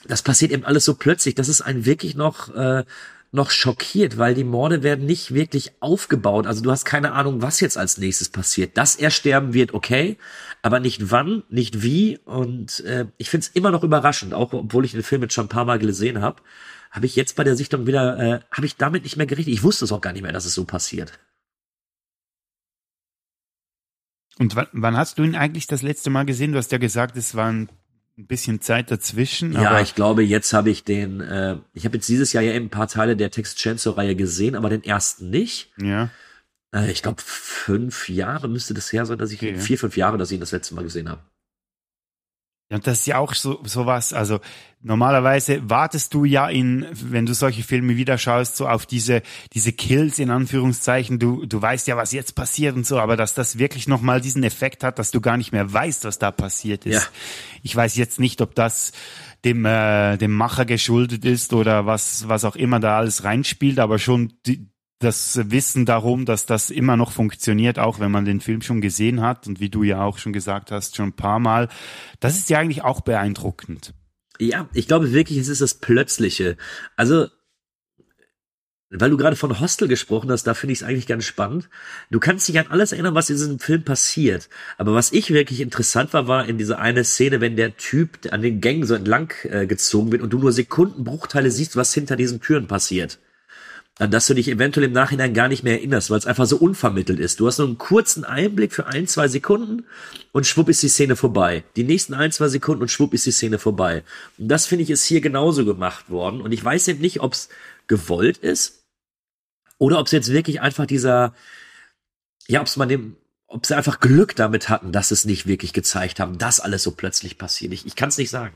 das 0.07 0.23
passiert 0.23 0.53
eben 0.53 0.65
alles 0.65 0.85
so 0.85 0.95
plötzlich, 0.95 1.35
dass 1.35 1.49
es 1.49 1.61
einen 1.61 1.85
wirklich 1.85 2.15
noch, 2.15 2.55
äh, 2.55 2.85
noch 3.33 3.51
schockiert, 3.51 4.19
weil 4.19 4.35
die 4.35 4.45
Morde 4.45 4.83
werden 4.83 5.07
nicht 5.07 5.35
wirklich 5.35 5.73
aufgebaut. 5.81 6.47
Also 6.47 6.63
du 6.63 6.71
hast 6.71 6.85
keine 6.85 7.13
Ahnung, 7.13 7.43
was 7.43 7.61
jetzt 7.61 7.77
als 7.77 7.99
nächstes 7.99 8.29
passiert. 8.29 8.77
Dass 8.77 8.97
er 8.97 9.11
sterben 9.11 9.53
wird, 9.53 9.75
okay, 9.75 10.17
aber 10.63 10.81
nicht 10.81 11.11
wann, 11.11 11.43
nicht 11.49 11.83
wie. 11.83 12.19
Und 12.25 12.81
äh, 12.81 13.07
ich 13.19 13.29
finde 13.29 13.47
es 13.47 13.55
immer 13.55 13.71
noch 13.71 13.83
überraschend, 13.83 14.33
auch 14.33 14.53
obwohl 14.53 14.85
ich 14.85 14.93
den 14.93 15.03
Film 15.03 15.23
jetzt 15.23 15.35
schon 15.35 15.47
ein 15.47 15.51
paar 15.51 15.65
Mal 15.65 15.79
gesehen 15.79 16.21
habe, 16.23 16.43
habe 16.91 17.07
ich 17.07 17.17
jetzt 17.17 17.37
bei 17.37 17.45
der 17.45 17.57
Sichtung 17.57 17.87
wieder, 17.87 18.19
äh, 18.19 18.41
habe 18.51 18.67
ich 18.67 18.77
damit 18.77 19.03
nicht 19.03 19.17
mehr 19.17 19.27
gerichtet. 19.27 19.53
Ich 19.53 19.63
wusste 19.63 19.85
es 19.85 19.93
auch 19.93 20.01
gar 20.01 20.13
nicht 20.13 20.23
mehr, 20.23 20.33
dass 20.33 20.47
es 20.47 20.55
so 20.55 20.65
passiert. 20.65 21.13
Und 24.39 24.55
wann, 24.73 24.97
hast 24.97 25.19
du 25.19 25.23
ihn 25.23 25.35
eigentlich 25.35 25.67
das 25.67 25.83
letzte 25.83 26.11
Mal 26.11 26.25
gesehen? 26.25 26.53
Du 26.53 26.59
hast 26.59 26.73
ja 26.73 26.79
gesagt, 26.79 27.17
es 27.17 27.35
war 27.35 27.51
ein 27.51 27.69
bisschen 28.17 28.61
Zeit 28.61 28.91
dazwischen. 28.91 29.53
Ja, 29.53 29.71
aber 29.71 29.81
ich 29.81 29.95
glaube, 29.95 30.23
jetzt 30.23 30.53
habe 30.53 30.71
ich 30.71 30.85
den, 30.85 31.21
äh, 31.21 31.57
ich 31.73 31.85
habe 31.85 31.97
jetzt 31.97 32.09
dieses 32.09 32.33
Jahr 32.33 32.43
ja 32.43 32.53
eben 32.53 32.67
ein 32.67 32.71
paar 32.71 32.89
Teile 32.89 33.17
der 33.17 33.31
Text 33.31 33.59
Chainsaw 33.59 33.95
Reihe 33.97 34.17
gesehen, 34.17 34.55
aber 34.55 34.69
den 34.71 34.85
ersten 34.85 35.31
nicht. 35.31 35.73
ja. 35.79 36.11
Äh, 36.75 36.91
ich 36.91 37.03
glaube, 37.03 37.23
fünf 37.25 38.09
Jahre 38.09 38.49
müsste 38.49 38.75
das 38.75 38.93
her 38.93 39.07
sein, 39.07 39.19
dass 39.19 39.31
ich, 39.33 39.39
Okay. 39.39 39.57
vier, 39.59 39.79
fünf 39.79 39.97
Jahre, 39.97 40.19
dass 40.19 40.31
ich 40.31 40.35
ihn 40.37 40.41
das 40.41 40.53
letzte 40.53 40.75
Mal 40.75 40.83
gesehen 40.83 41.09
habe. 41.09 41.23
Ja, 42.69 42.77
und 42.77 42.87
das 42.87 43.01
ist 43.01 43.07
ja 43.07 43.19
auch 43.19 43.33
so 43.35 43.61
sowas. 43.65 44.13
Also 44.13 44.41
normalerweise 44.83 45.71
wartest 45.71 46.15
du 46.15 46.25
ja 46.25 46.49
in, 46.49 46.85
wenn 46.93 47.25
du 47.25 47.33
solche 47.33 47.63
Filme 47.63 47.97
wieder 47.97 48.19
schaust, 48.19 48.57
so 48.57 48.67
auf 48.67 48.87
diese 48.87 49.23
diese 49.53 49.73
Kills 49.73 50.19
in 50.19 50.31
Anführungszeichen. 50.31 51.21
Du 51.21 51.47
du 51.47 51.63
weißt 51.63 51.87
ja, 51.87 51.97
was 51.97 52.11
jetzt 52.11 52.35
passiert 52.35 52.75
und 52.75 52.85
so, 52.85 52.99
aber 52.99 53.17
dass 53.17 53.35
das 53.35 53.59
wirklich 53.59 53.87
noch 53.87 54.01
mal 54.01 54.21
diesen 54.21 54.43
Effekt 54.43 54.83
hat, 54.83 54.99
dass 54.99 55.13
du 55.13 55.21
gar 55.21 55.37
nicht 55.37 55.53
mehr 55.53 55.73
weißt, 55.73 56.05
was 56.05 56.19
da 56.19 56.33
passiert 56.33 56.87
ist. 56.87 56.95
Ja. 56.95 57.09
Ich 57.63 57.77
weiß 57.77 57.95
jetzt 57.97 58.19
nicht, 58.19 58.41
ob 58.41 58.57
das 58.57 58.91
dem 59.45 59.65
äh, 59.65 60.17
dem 60.17 60.33
Macher 60.33 60.65
geschuldet 60.65 61.25
ist 61.25 61.53
oder 61.53 61.87
was 61.87 62.29
was 62.29 62.45
auch 62.45 62.57
immer 62.57 62.81
da 62.81 62.97
alles 62.97 63.23
reinspielt, 63.23 63.79
aber 63.79 64.01
schon 64.01 64.33
die, 64.45 64.69
das 64.99 65.39
Wissen 65.51 65.85
darum, 65.85 66.25
dass 66.25 66.47
das 66.47 66.71
immer 66.71 66.97
noch 66.97 67.13
funktioniert, 67.13 67.79
auch 67.79 68.01
wenn 68.01 68.11
man 68.11 68.25
den 68.25 68.41
Film 68.41 68.63
schon 68.63 68.81
gesehen 68.81 69.21
hat 69.21 69.47
und 69.47 69.61
wie 69.61 69.69
du 69.69 69.83
ja 69.83 70.03
auch 70.03 70.19
schon 70.19 70.33
gesagt 70.33 70.71
hast, 70.71 70.97
schon 70.97 71.11
ein 71.11 71.17
paar 71.17 71.39
Mal, 71.39 71.69
das 72.21 72.37
ist 72.37 72.49
ja 72.49 72.59
eigentlich 72.59 72.83
auch 72.83 73.03
beeindruckend. 73.03 73.93
Ja, 74.39 74.69
ich 74.73 74.87
glaube 74.87 75.13
wirklich, 75.13 75.39
es 75.39 75.49
ist 75.49 75.61
das 75.61 75.75
Plötzliche. 75.75 76.57
Also, 76.97 77.29
weil 78.91 79.11
du 79.11 79.17
gerade 79.17 79.37
von 79.37 79.61
Hostel 79.61 79.89
gesprochen 79.89 80.31
hast, 80.31 80.45
da 80.45 80.55
finde 80.55 80.73
ich 80.73 80.81
es 80.81 80.83
eigentlich 80.83 81.07
ganz 81.07 81.25
spannend. 81.25 81.69
Du 82.11 82.21
kannst 82.21 82.49
dich 82.49 82.59
an 82.59 82.69
alles 82.69 82.93
erinnern, 82.93 83.15
was 83.15 83.29
in 83.29 83.37
diesem 83.37 83.59
Film 83.59 83.85
passiert. 83.85 84.49
Aber 84.79 84.95
was 84.95 85.13
ich 85.13 85.33
wirklich 85.33 85.61
interessant 85.61 86.13
war, 86.13 86.29
war 86.29 86.49
in 86.49 86.57
dieser 86.57 86.79
eine 86.79 87.05
Szene, 87.05 87.41
wenn 87.41 87.57
der 87.57 87.77
Typ 87.77 88.33
an 88.33 88.43
den 88.43 88.61
Gängen 88.61 88.87
so 88.87 88.95
entlang 88.95 89.33
äh, 89.43 89.67
gezogen 89.67 90.13
wird 90.13 90.23
und 90.23 90.33
du 90.33 90.39
nur 90.39 90.53
Sekundenbruchteile 90.53 91.51
siehst, 91.51 91.77
was 91.77 91.93
hinter 91.93 92.17
diesen 92.17 92.41
Türen 92.41 92.69
passiert. 92.69 93.19
An 93.99 94.11
das 94.11 94.27
du 94.27 94.35
dich 94.35 94.49
eventuell 94.49 94.85
im 94.85 94.93
Nachhinein 94.93 95.33
gar 95.33 95.49
nicht 95.49 95.63
mehr 95.63 95.79
erinnerst, 95.79 96.11
weil 96.11 96.19
es 96.19 96.27
einfach 96.27 96.45
so 96.45 96.59
unvermittelt 96.59 97.19
ist. 97.19 97.41
Du 97.41 97.47
hast 97.47 97.59
nur 97.59 97.67
einen 97.67 97.79
kurzen 97.79 98.25
Einblick 98.25 98.75
für 98.75 98.87
ein, 98.87 99.07
zwei 99.07 99.27
Sekunden 99.27 99.87
und 100.33 100.47
schwupp 100.47 100.69
ist 100.69 100.83
die 100.83 100.89
Szene 100.89 101.17
vorbei. 101.17 101.65
Die 101.77 101.85
nächsten 101.85 102.13
ein, 102.13 102.31
zwei 102.31 102.49
Sekunden 102.49 102.83
und 102.83 102.91
schwupp 102.91 103.15
ist 103.15 103.25
die 103.25 103.33
Szene 103.33 103.59
vorbei. 103.59 104.05
Und 104.37 104.49
das 104.49 104.67
finde 104.67 104.83
ich 104.83 104.91
ist 104.91 105.05
hier 105.05 105.23
genauso 105.23 105.65
gemacht 105.65 106.11
worden. 106.11 106.43
Und 106.43 106.53
ich 106.53 106.63
weiß 106.63 106.89
eben 106.89 107.01
nicht, 107.01 107.21
ob 107.21 107.33
es 107.33 107.49
gewollt 107.87 108.37
ist 108.37 108.85
oder 109.79 109.99
ob 109.99 110.07
es 110.07 110.13
jetzt 110.13 110.31
wirklich 110.31 110.61
einfach 110.61 110.85
dieser, 110.85 111.35
ja, 112.49 112.61
ob 112.61 112.67
es 112.67 112.77
man 112.77 112.91
dem, 112.91 113.17
ob 113.47 113.65
sie 113.65 113.77
einfach 113.77 114.01
Glück 114.01 114.37
damit 114.37 114.69
hatten, 114.69 114.93
dass 114.93 115.11
es 115.11 115.25
nicht 115.25 115.47
wirklich 115.47 115.73
gezeigt 115.73 116.21
haben, 116.21 116.37
dass 116.37 116.61
alles 116.61 116.83
so 116.83 116.91
plötzlich 116.91 117.39
passiert. 117.39 117.73
Ich, 117.73 117.87
ich 117.87 117.97
kann 117.97 118.11
es 118.11 118.19
nicht 118.19 118.31
sagen. 118.31 118.55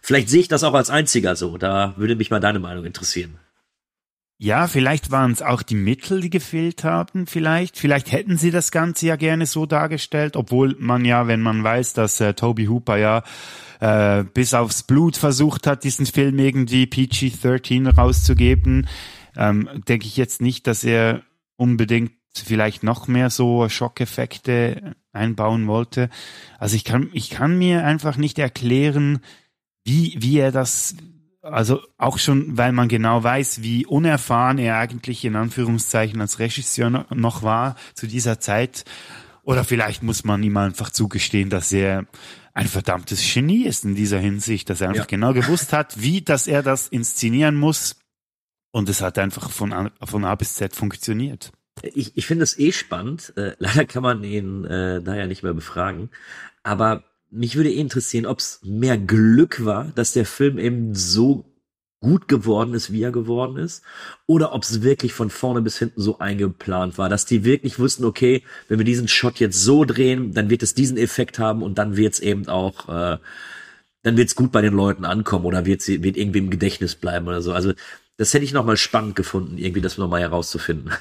Vielleicht 0.00 0.30
sehe 0.30 0.40
ich 0.40 0.48
das 0.48 0.64
auch 0.64 0.74
als 0.74 0.88
einziger 0.88 1.36
so. 1.36 1.58
Da 1.58 1.92
würde 1.98 2.16
mich 2.16 2.30
mal 2.30 2.40
deine 2.40 2.60
Meinung 2.60 2.86
interessieren. 2.86 3.38
Ja, 4.36 4.66
vielleicht 4.66 5.12
waren 5.12 5.30
es 5.30 5.42
auch 5.42 5.62
die 5.62 5.76
Mittel, 5.76 6.20
die 6.20 6.30
gefehlt 6.30 6.82
haben, 6.82 7.26
vielleicht. 7.26 7.78
Vielleicht 7.78 8.10
hätten 8.10 8.36
sie 8.36 8.50
das 8.50 8.72
Ganze 8.72 9.06
ja 9.06 9.16
gerne 9.16 9.46
so 9.46 9.64
dargestellt, 9.64 10.36
obwohl 10.36 10.76
man 10.78 11.04
ja, 11.04 11.28
wenn 11.28 11.40
man 11.40 11.62
weiß, 11.62 11.92
dass 11.92 12.20
äh, 12.20 12.34
Toby 12.34 12.66
Hooper 12.66 12.96
ja 12.96 13.22
äh, 13.80 14.24
bis 14.24 14.52
aufs 14.52 14.82
Blut 14.82 15.16
versucht 15.16 15.66
hat, 15.66 15.84
diesen 15.84 16.06
Film 16.06 16.38
irgendwie 16.38 16.86
PG-13 16.86 17.94
rauszugeben, 17.94 18.88
ähm, 19.36 19.68
denke 19.86 20.06
ich 20.06 20.16
jetzt 20.16 20.42
nicht, 20.42 20.66
dass 20.66 20.82
er 20.82 21.22
unbedingt 21.56 22.12
vielleicht 22.36 22.82
noch 22.82 23.06
mehr 23.06 23.30
so 23.30 23.68
Schockeffekte 23.68 24.96
einbauen 25.12 25.68
wollte. 25.68 26.10
Also 26.58 26.74
ich 26.74 26.84
kann, 26.84 27.10
ich 27.12 27.30
kann 27.30 27.56
mir 27.56 27.84
einfach 27.84 28.16
nicht 28.16 28.38
erklären, 28.40 29.20
wie, 29.84 30.16
wie 30.18 30.38
er 30.38 30.50
das, 30.50 30.96
also 31.44 31.82
auch 31.98 32.18
schon, 32.18 32.56
weil 32.56 32.72
man 32.72 32.88
genau 32.88 33.22
weiß, 33.22 33.62
wie 33.62 33.86
unerfahren 33.86 34.58
er 34.58 34.78
eigentlich 34.78 35.24
in 35.24 35.36
Anführungszeichen 35.36 36.20
als 36.20 36.38
Regisseur 36.38 37.06
noch 37.10 37.42
war 37.42 37.76
zu 37.94 38.06
dieser 38.06 38.40
Zeit. 38.40 38.84
Oder 39.42 39.64
vielleicht 39.64 40.02
muss 40.02 40.24
man 40.24 40.42
ihm 40.42 40.56
einfach 40.56 40.90
zugestehen, 40.90 41.50
dass 41.50 41.70
er 41.70 42.06
ein 42.54 42.66
verdammtes 42.66 43.20
Genie 43.32 43.64
ist 43.64 43.84
in 43.84 43.94
dieser 43.94 44.18
Hinsicht, 44.18 44.70
dass 44.70 44.80
er 44.80 44.88
einfach 44.88 45.04
ja. 45.04 45.08
genau 45.08 45.32
gewusst 45.34 45.72
hat, 45.72 46.00
wie, 46.00 46.22
dass 46.22 46.46
er 46.46 46.62
das 46.62 46.88
inszenieren 46.88 47.56
muss. 47.56 47.96
Und 48.70 48.88
es 48.88 49.02
hat 49.02 49.18
einfach 49.18 49.50
von 49.50 49.72
A, 49.72 49.90
von 50.02 50.24
A 50.24 50.34
bis 50.34 50.54
Z 50.54 50.74
funktioniert. 50.74 51.52
Ich, 51.82 52.16
ich 52.16 52.26
finde 52.26 52.44
es 52.44 52.58
eh 52.58 52.72
spannend. 52.72 53.32
Äh, 53.36 53.54
leider 53.58 53.84
kann 53.84 54.02
man 54.02 54.24
ihn 54.24 54.64
äh, 54.64 55.02
daher 55.02 55.26
nicht 55.26 55.42
mehr 55.42 55.54
befragen. 55.54 56.10
Aber 56.62 57.04
mich 57.34 57.56
würde 57.56 57.70
eh 57.70 57.80
interessieren, 57.80 58.26
ob 58.26 58.38
es 58.38 58.60
mehr 58.62 58.96
Glück 58.96 59.64
war, 59.64 59.86
dass 59.94 60.12
der 60.12 60.24
Film 60.24 60.58
eben 60.58 60.94
so 60.94 61.44
gut 62.00 62.28
geworden 62.28 62.74
ist, 62.74 62.92
wie 62.92 63.02
er 63.02 63.12
geworden 63.12 63.56
ist, 63.56 63.82
oder 64.26 64.52
ob 64.52 64.62
es 64.62 64.82
wirklich 64.82 65.14
von 65.14 65.30
vorne 65.30 65.62
bis 65.62 65.78
hinten 65.78 66.00
so 66.00 66.18
eingeplant 66.18 66.98
war, 66.98 67.08
dass 67.08 67.24
die 67.24 67.44
wirklich 67.44 67.78
wussten, 67.78 68.04
okay, 68.04 68.42
wenn 68.68 68.78
wir 68.78 68.84
diesen 68.84 69.08
Shot 69.08 69.40
jetzt 69.40 69.58
so 69.58 69.84
drehen, 69.84 70.34
dann 70.34 70.50
wird 70.50 70.62
es 70.62 70.74
diesen 70.74 70.98
Effekt 70.98 71.38
haben 71.38 71.62
und 71.62 71.78
dann 71.78 71.96
wird 71.96 72.12
es 72.14 72.20
eben 72.20 72.46
auch, 72.48 72.88
äh, 72.88 73.18
dann 74.02 74.16
wird 74.16 74.28
es 74.28 74.36
gut 74.36 74.52
bei 74.52 74.60
den 74.60 74.74
Leuten 74.74 75.04
ankommen 75.06 75.46
oder 75.46 75.64
wird 75.64 75.80
sie 75.80 76.02
wird 76.02 76.18
irgendwie 76.18 76.40
im 76.40 76.50
Gedächtnis 76.50 76.94
bleiben 76.94 77.26
oder 77.26 77.40
so. 77.40 77.52
Also 77.54 77.72
das 78.18 78.34
hätte 78.34 78.44
ich 78.44 78.52
noch 78.52 78.66
mal 78.66 78.76
spannend 78.76 79.16
gefunden, 79.16 79.56
irgendwie 79.58 79.80
das 79.80 79.98
noch 79.98 80.08
mal 80.08 80.20
herauszufinden. 80.20 80.92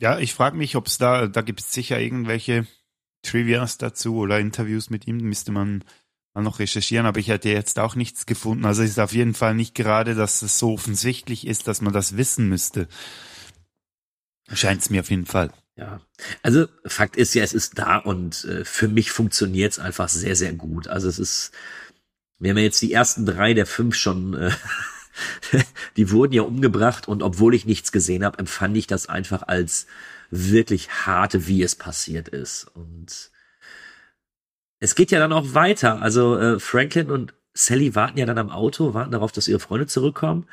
Ja, 0.00 0.18
ich 0.20 0.32
frage 0.34 0.56
mich, 0.56 0.76
ob 0.76 0.86
es 0.86 0.98
da, 0.98 1.26
da 1.26 1.40
gibt 1.40 1.60
es 1.60 1.72
sicher 1.72 1.98
irgendwelche 1.98 2.66
Trivias 3.22 3.78
dazu 3.78 4.16
oder 4.16 4.38
Interviews 4.38 4.90
mit 4.90 5.06
ihm, 5.06 5.18
müsste 5.18 5.52
man 5.52 5.84
mal 6.34 6.42
noch 6.42 6.58
recherchieren, 6.58 7.06
aber 7.06 7.20
ich 7.20 7.28
hätte 7.28 7.48
jetzt 7.48 7.78
auch 7.78 7.94
nichts 7.94 8.26
gefunden. 8.26 8.64
Also 8.64 8.82
es 8.82 8.90
ist 8.90 9.00
auf 9.00 9.12
jeden 9.12 9.34
Fall 9.34 9.54
nicht 9.54 9.74
gerade, 9.74 10.14
dass 10.14 10.42
es 10.42 10.58
so 10.58 10.74
offensichtlich 10.74 11.46
ist, 11.46 11.66
dass 11.66 11.80
man 11.80 11.92
das 11.92 12.16
wissen 12.16 12.48
müsste. 12.48 12.88
Scheint 14.52 14.82
es 14.82 14.90
mir 14.90 15.00
auf 15.00 15.10
jeden 15.10 15.26
Fall. 15.26 15.52
Ja, 15.76 16.00
also 16.42 16.66
Fakt 16.86 17.16
ist 17.16 17.34
ja, 17.34 17.44
es 17.44 17.52
ist 17.52 17.78
da 17.78 17.98
und 17.98 18.44
äh, 18.44 18.64
für 18.64 18.88
mich 18.88 19.12
funktioniert 19.12 19.72
es 19.72 19.78
einfach 19.78 20.08
sehr, 20.08 20.34
sehr 20.34 20.52
gut. 20.52 20.88
Also 20.88 21.08
es 21.08 21.18
ist, 21.18 21.52
wir 22.38 22.50
haben 22.50 22.58
ja 22.58 22.64
jetzt 22.64 22.82
die 22.82 22.92
ersten 22.92 23.26
drei 23.26 23.54
der 23.54 23.66
fünf 23.66 23.94
schon, 23.94 24.34
äh, 24.34 24.50
die 25.96 26.10
wurden 26.10 26.32
ja 26.32 26.42
umgebracht 26.42 27.06
und 27.06 27.22
obwohl 27.22 27.54
ich 27.54 27.64
nichts 27.64 27.92
gesehen 27.92 28.24
habe, 28.24 28.38
empfand 28.38 28.76
ich 28.76 28.88
das 28.88 29.08
einfach 29.08 29.42
als 29.46 29.86
wirklich 30.30 30.90
harte, 30.90 31.46
wie 31.46 31.62
es 31.62 31.74
passiert 31.74 32.28
ist. 32.28 32.64
Und 32.74 33.30
es 34.80 34.94
geht 34.94 35.10
ja 35.10 35.18
dann 35.18 35.32
auch 35.32 35.54
weiter. 35.54 36.02
Also 36.02 36.36
äh, 36.38 36.60
Franklin 36.60 37.10
und 37.10 37.34
Sally 37.54 37.94
warten 37.94 38.18
ja 38.18 38.26
dann 38.26 38.38
am 38.38 38.50
Auto, 38.50 38.94
warten 38.94 39.12
darauf, 39.12 39.32
dass 39.32 39.48
ihre 39.48 39.60
Freunde 39.60 39.86
zurückkommen. 39.86 40.46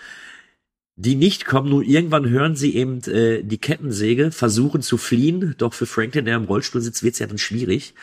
Die 0.97 1.15
nicht 1.15 1.45
kommen, 1.45 1.69
nur 1.69 1.83
irgendwann 1.83 2.29
hören 2.29 2.55
sie 2.55 2.73
eben 2.75 3.01
äh, 3.03 3.43
die 3.43 3.57
Kettensäge, 3.57 4.31
versuchen 4.31 4.81
zu 4.81 4.97
fliehen, 4.97 5.53
doch 5.57 5.73
für 5.73 5.85
Franklin, 5.85 6.25
der 6.25 6.37
im 6.37 6.45
Rollstuhl 6.45 6.81
sitzt, 6.81 7.03
wird's 7.03 7.19
ja 7.19 7.27
dann 7.27 7.37
schwierig. 7.37 7.93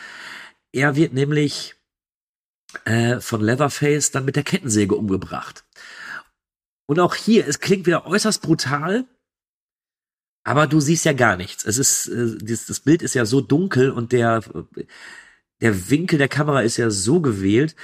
Er 0.71 0.95
wird 0.95 1.11
nämlich 1.11 1.75
äh, 2.85 3.19
von 3.19 3.41
Leatherface 3.41 4.11
dann 4.11 4.25
mit 4.25 4.35
der 4.35 4.43
Kettensäge 4.43 4.95
umgebracht. 4.95 5.65
Und 6.85 6.99
auch 6.99 7.15
hier, 7.15 7.47
es 7.47 7.59
klingt 7.59 7.87
wieder 7.87 8.05
äußerst 8.05 8.41
brutal, 8.41 9.05
aber 10.43 10.67
du 10.67 10.79
siehst 10.79 11.05
ja 11.05 11.13
gar 11.13 11.37
nichts. 11.37 11.65
Es 11.65 11.77
ist, 11.77 12.07
äh, 12.07 12.37
das, 12.41 12.65
das 12.65 12.79
Bild 12.79 13.01
ist 13.01 13.15
ja 13.15 13.25
so 13.25 13.41
dunkel 13.41 13.91
und 13.91 14.11
der, 14.11 14.43
der 15.61 15.89
Winkel 15.89 16.17
der 16.17 16.27
Kamera 16.27 16.61
ist 16.61 16.77
ja 16.77 16.89
so 16.89 17.21
gewählt, 17.21 17.75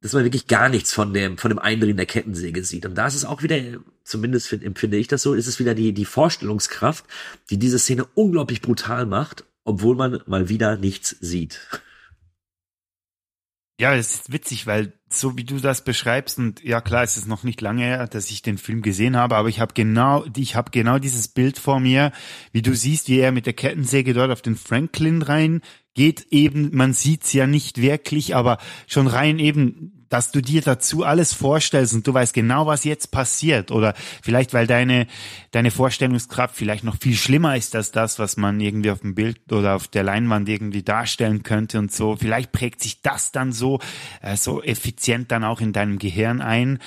dass 0.00 0.12
man 0.14 0.24
wirklich 0.24 0.46
gar 0.46 0.68
nichts 0.68 0.92
von 0.92 1.12
dem, 1.12 1.36
von 1.36 1.50
dem 1.50 1.58
Eindrehen 1.58 1.96
der 1.96 2.06
Kettensäge 2.06 2.64
sieht. 2.64 2.86
Und 2.86 2.94
da 2.94 3.06
ist 3.06 3.16
es 3.16 3.24
auch 3.24 3.42
wieder, 3.42 3.56
zumindest 4.02 4.52
empfinde 4.52 4.96
ich 4.96 5.08
das 5.08 5.22
so, 5.22 5.34
ist 5.34 5.46
es 5.46 5.58
wieder 5.58 5.74
die, 5.74 5.92
die 5.92 6.06
Vorstellungskraft, 6.06 7.04
die 7.50 7.58
diese 7.58 7.78
Szene 7.78 8.06
unglaublich 8.14 8.62
brutal 8.62 9.04
macht, 9.04 9.44
obwohl 9.64 9.96
man 9.96 10.22
mal 10.26 10.48
wieder 10.48 10.76
nichts 10.76 11.16
sieht. 11.20 11.60
Ja, 13.80 13.94
es 13.94 14.12
ist 14.12 14.30
witzig, 14.30 14.66
weil 14.66 14.92
so 15.08 15.38
wie 15.38 15.44
du 15.44 15.58
das 15.58 15.84
beschreibst 15.84 16.38
und 16.38 16.62
ja 16.62 16.82
klar, 16.82 17.02
es 17.02 17.16
ist 17.16 17.26
noch 17.26 17.44
nicht 17.44 17.62
lange 17.62 17.82
her, 17.82 18.06
dass 18.08 18.30
ich 18.30 18.42
den 18.42 18.58
Film 18.58 18.82
gesehen 18.82 19.16
habe, 19.16 19.36
aber 19.36 19.48
ich 19.48 19.58
habe 19.58 19.72
genau, 19.72 20.22
ich 20.36 20.54
habe 20.54 20.70
genau 20.70 20.98
dieses 20.98 21.28
Bild 21.28 21.58
vor 21.58 21.80
mir, 21.80 22.12
wie 22.52 22.60
du 22.60 22.76
siehst, 22.76 23.08
wie 23.08 23.20
er 23.20 23.32
mit 23.32 23.46
der 23.46 23.54
Kettensäge 23.54 24.12
dort 24.12 24.32
auf 24.32 24.42
den 24.42 24.56
Franklin 24.56 25.22
rein 25.22 25.62
geht 25.94 26.26
eben, 26.30 26.76
man 26.76 26.92
sieht's 26.92 27.32
ja 27.32 27.46
nicht 27.46 27.80
wirklich, 27.80 28.36
aber 28.36 28.58
schon 28.86 29.06
rein 29.06 29.38
eben 29.38 29.99
dass 30.10 30.32
du 30.32 30.42
dir 30.42 30.60
dazu 30.60 31.04
alles 31.04 31.32
vorstellst 31.32 31.94
und 31.94 32.06
du 32.06 32.12
weißt 32.12 32.34
genau, 32.34 32.66
was 32.66 32.84
jetzt 32.84 33.12
passiert. 33.12 33.70
Oder 33.70 33.94
vielleicht, 34.22 34.52
weil 34.52 34.66
deine, 34.66 35.06
deine 35.52 35.70
Vorstellungskraft 35.70 36.56
vielleicht 36.56 36.84
noch 36.84 36.96
viel 37.00 37.14
schlimmer 37.14 37.56
ist 37.56 37.74
als 37.76 37.92
das, 37.92 38.18
was 38.18 38.36
man 38.36 38.60
irgendwie 38.60 38.90
auf 38.90 39.00
dem 39.00 39.14
Bild 39.14 39.52
oder 39.52 39.76
auf 39.76 39.86
der 39.88 40.02
Leinwand 40.02 40.48
irgendwie 40.48 40.82
darstellen 40.82 41.44
könnte 41.44 41.78
und 41.78 41.92
so. 41.92 42.16
Vielleicht 42.16 42.50
prägt 42.50 42.82
sich 42.82 43.00
das 43.02 43.30
dann 43.30 43.52
so, 43.52 43.78
äh, 44.20 44.36
so 44.36 44.62
effizient 44.62 45.30
dann 45.30 45.44
auch 45.44 45.60
in 45.60 45.72
deinem 45.72 46.00
Gehirn 46.00 46.40
ein, 46.40 46.80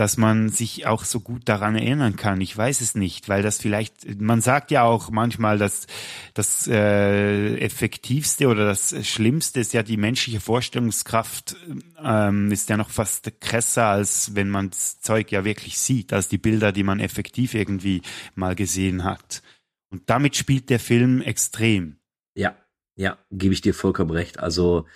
dass 0.00 0.16
man 0.16 0.48
sich 0.48 0.86
auch 0.86 1.04
so 1.04 1.20
gut 1.20 1.42
daran 1.44 1.76
erinnern 1.76 2.16
kann. 2.16 2.40
Ich 2.40 2.56
weiß 2.56 2.80
es 2.80 2.94
nicht, 2.94 3.28
weil 3.28 3.42
das 3.42 3.58
vielleicht, 3.58 4.18
man 4.18 4.40
sagt 4.40 4.70
ja 4.70 4.84
auch 4.84 5.10
manchmal, 5.10 5.58
dass 5.58 5.86
das 6.32 6.66
äh, 6.66 7.58
effektivste 7.58 8.48
oder 8.48 8.64
das 8.64 8.94
Schlimmste 9.06 9.60
ist 9.60 9.74
ja 9.74 9.82
die 9.82 9.98
menschliche 9.98 10.40
Vorstellungskraft 10.40 11.56
ähm, 12.02 12.50
ist 12.50 12.69
ja 12.70 12.76
noch 12.76 12.90
fast 12.90 13.40
krasser, 13.40 13.86
als 13.86 14.34
wenn 14.34 14.48
man 14.48 14.70
das 14.70 15.00
Zeug 15.00 15.30
ja 15.30 15.44
wirklich 15.44 15.78
sieht, 15.78 16.12
als 16.12 16.28
die 16.28 16.38
Bilder, 16.38 16.72
die 16.72 16.82
man 16.82 17.00
effektiv 17.00 17.54
irgendwie 17.54 18.02
mal 18.34 18.54
gesehen 18.54 19.04
hat. 19.04 19.42
Und 19.90 20.08
damit 20.08 20.36
spielt 20.36 20.70
der 20.70 20.80
Film 20.80 21.20
extrem. 21.20 21.98
Ja, 22.34 22.56
ja, 22.96 23.18
gebe 23.30 23.52
ich 23.52 23.60
dir 23.60 23.74
vollkommen 23.74 24.10
recht. 24.10 24.38
Also 24.38 24.86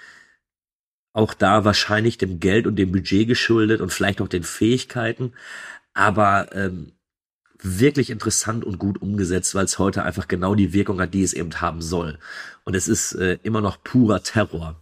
auch 1.13 1.35
da 1.35 1.65
wahrscheinlich 1.65 2.19
dem 2.19 2.41
Geld 2.41 2.67
und 2.67 2.77
dem 2.77 2.93
Budget 2.93 3.29
geschuldet 3.29 3.81
und 3.81 3.93
vielleicht 3.93 4.21
auch 4.21 4.29
den 4.29 4.43
Fähigkeiten. 4.43 5.33
Aber 5.93 6.55
ähm, 6.55 6.93
wirklich 7.59 8.11
interessant 8.11 8.65
und 8.65 8.79
gut 8.79 9.01
umgesetzt, 9.01 9.55
weil 9.55 9.65
es 9.65 9.79
heute 9.79 10.03
einfach 10.03 10.29
genau 10.29 10.55
die 10.55 10.73
Wirkung 10.73 11.01
hat, 11.01 11.15
die 11.15 11.23
es 11.23 11.33
eben 11.33 11.61
haben 11.61 11.83
soll. 11.83 12.19
Und 12.65 12.75
es 12.75 12.89
ist 12.89 13.13
äh, 13.15 13.39
immer 13.43 13.61
noch 13.61 13.83
purer 13.83 14.23
Terror. 14.23 14.77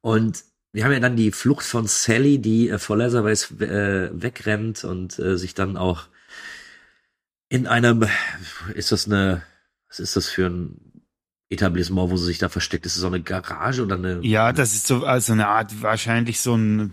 Und 0.00 0.44
wir 0.72 0.84
haben 0.84 0.92
ja 0.92 1.00
dann 1.00 1.16
die 1.16 1.32
Flucht 1.32 1.64
von 1.64 1.86
Sally, 1.86 2.38
die 2.38 2.68
äh, 2.68 2.78
vor 2.78 2.96
Lazarus 2.96 3.50
äh, 3.60 4.10
wegrennt 4.12 4.84
und 4.84 5.18
äh, 5.18 5.36
sich 5.36 5.54
dann 5.54 5.76
auch 5.76 6.06
in 7.48 7.66
einem, 7.66 8.06
ist 8.74 8.92
das 8.92 9.06
eine, 9.06 9.42
was 9.88 10.00
ist 10.00 10.16
das 10.16 10.28
für 10.28 10.46
ein 10.46 10.88
Etablissement, 11.50 12.10
wo 12.10 12.16
sie 12.18 12.26
sich 12.26 12.38
da 12.38 12.50
versteckt. 12.50 12.84
Ist 12.84 12.96
das 12.96 13.00
so 13.00 13.06
eine 13.06 13.22
Garage 13.22 13.82
oder 13.82 13.94
eine? 13.94 14.20
Ja, 14.20 14.52
das 14.52 14.74
ist 14.74 14.86
so 14.86 15.04
also 15.04 15.32
eine 15.32 15.48
Art 15.48 15.82
wahrscheinlich 15.82 16.40
so 16.40 16.54
ein, 16.54 16.90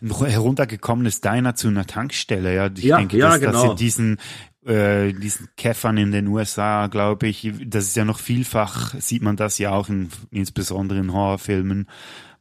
ein 0.00 0.10
heruntergekommenes 0.10 1.20
Diner 1.20 1.54
zu 1.54 1.68
einer 1.68 1.86
Tankstelle. 1.86 2.52
Ja, 2.52 2.68
ich 2.74 2.82
ja, 2.82 2.98
denke, 2.98 3.16
ja, 3.16 3.30
dass, 3.30 3.40
genau. 3.40 3.52
dass 3.52 3.70
in 3.70 3.76
diesen 3.76 4.18
äh, 4.64 5.12
diesen 5.12 5.48
Käffern 5.56 5.96
in 5.96 6.10
den 6.10 6.26
USA, 6.28 6.88
glaube 6.88 7.28
ich, 7.28 7.52
das 7.64 7.84
ist 7.84 7.96
ja 7.96 8.04
noch 8.04 8.18
vielfach 8.18 8.94
sieht 9.00 9.22
man 9.22 9.36
das 9.36 9.58
ja 9.58 9.70
auch 9.70 9.88
in, 9.88 10.08
insbesondere 10.30 10.98
in 10.98 11.12
Horrorfilmen. 11.12 11.88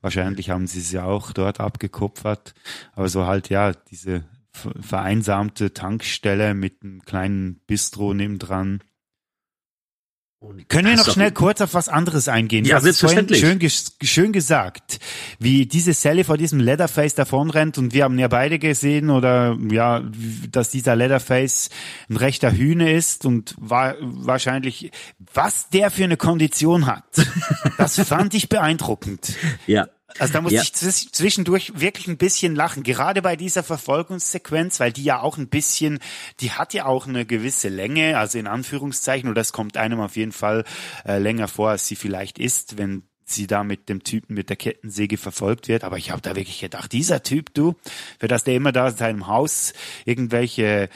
Wahrscheinlich 0.02 0.50
haben 0.50 0.68
sie 0.68 0.80
es 0.80 0.92
ja 0.92 1.06
auch 1.06 1.32
dort 1.32 1.60
abgekupfert, 1.60 2.54
aber 2.94 3.08
so 3.08 3.26
halt 3.26 3.50
ja 3.50 3.72
diese 3.74 4.24
vereinsamte 4.52 5.74
Tankstelle 5.74 6.54
mit 6.54 6.84
einem 6.84 7.04
kleinen 7.04 7.62
Bistro 7.68 8.14
nebendran 8.14 8.82
können 10.70 10.88
wir 10.88 10.96
noch 10.96 11.12
schnell 11.12 11.32
kurz 11.32 11.62
auf 11.62 11.76
was 11.76 11.88
anderes 11.88 12.28
eingehen? 12.28 12.66
Ja, 12.66 12.80
selbstverständlich. 12.80 13.40
Schön, 13.40 13.60
schön 14.02 14.32
gesagt, 14.32 15.00
wie 15.38 15.68
diese 15.68 15.94
Sally 15.94 16.24
vor 16.24 16.36
diesem 16.36 16.60
Leatherface 16.60 17.14
davonrennt 17.14 17.78
und 17.78 17.94
wir 17.94 18.06
haben 18.06 18.18
ja 18.18 18.28
beide 18.28 18.58
gesehen 18.58 19.12
oder 19.12 19.56
ja, 19.70 20.02
dass 20.50 20.72
dieser 20.72 20.96
Leatherface 20.96 21.70
ein 22.10 22.18
rechter 22.18 22.52
Hühne 22.52 22.92
ist 22.92 23.28
und 23.28 23.54
war 23.60 23.96
wahrscheinlich, 24.00 24.92
was 25.32 25.70
der 25.70 25.92
für 25.92 26.06
eine 26.06 26.18
Kondition 26.18 26.88
hat. 26.88 27.04
Das 27.78 28.00
fand 28.00 28.34
ich 28.34 28.50
beeindruckend. 28.50 29.36
Ja. 29.68 29.88
Also 30.20 30.34
da 30.34 30.42
muss 30.42 30.52
ja. 30.52 30.62
ich 30.62 30.74
zwischendurch 30.74 31.74
wirklich 31.76 32.08
ein 32.08 32.18
bisschen 32.18 32.56
lachen, 32.56 32.84
gerade 32.84 33.22
bei 33.22 33.36
dieser 33.36 33.64
Verfolgungssequenz, 33.64 34.80
weil 34.80 34.92
die 34.92 35.04
ja 35.04 35.22
auch 35.22 35.38
ein 35.38 35.48
bisschen, 35.48 36.00
die 36.40 36.52
hat 36.52 36.74
ja 36.74 36.86
auch 36.86 37.08
eine 37.08 37.26
gewisse 37.26 37.70
Länge, 37.70 38.18
also 38.18 38.38
in 38.38 38.48
Anführungszeichen, 38.48 39.30
oder 39.30 39.42
das 39.42 39.54
kommt 39.54 39.78
einem 39.78 40.00
auf 40.00 40.16
jeden 40.16 40.32
Fall 40.32 40.64
äh, 41.06 41.18
länger 41.18 41.48
vor, 41.48 41.70
als 41.70 41.88
sie 41.88 41.96
vielleicht 41.96 42.40
ist, 42.40 42.78
wenn 42.78 43.04
sie 43.26 43.48
da 43.48 43.64
mit 43.64 43.90
dem 43.90 44.04
Typen 44.04 44.34
mit 44.34 44.50
der 44.50 44.58
Kettensäge 44.58 45.18
verfolgt 45.18 45.68
wird. 45.68 45.84
Aber 45.84 45.98
ich 45.98 46.12
habe 46.12 46.22
da 46.22 46.36
wirklich 46.36 46.60
gedacht, 46.60 46.92
dieser 46.92 47.24
Typ, 47.24 47.54
du, 47.54 47.76
für 48.20 48.28
das 48.28 48.44
der 48.44 48.56
immer 48.56 48.72
da 48.72 48.90
in 48.90 48.98
seinem 48.98 49.28
Haus 49.28 49.74
irgendwelche 50.06 50.90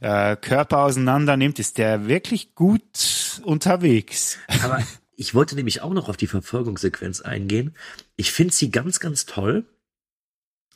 äh, 0.00 0.36
Körper 0.36 0.78
auseinander 0.78 1.36
nimmt, 1.36 1.58
ist 1.58 1.78
der 1.78 2.06
wirklich 2.08 2.54
gut 2.54 3.40
unterwegs. 3.44 4.38
Aber 4.62 4.82
ich 5.16 5.34
wollte 5.34 5.56
nämlich 5.56 5.82
auch 5.82 5.94
noch 5.94 6.08
auf 6.08 6.16
die 6.16 6.26
Verfolgungssequenz 6.26 7.22
eingehen. 7.22 7.74
Ich 8.16 8.32
finde 8.32 8.54
sie 8.54 8.70
ganz, 8.70 9.00
ganz 9.00 9.26
toll. 9.26 9.64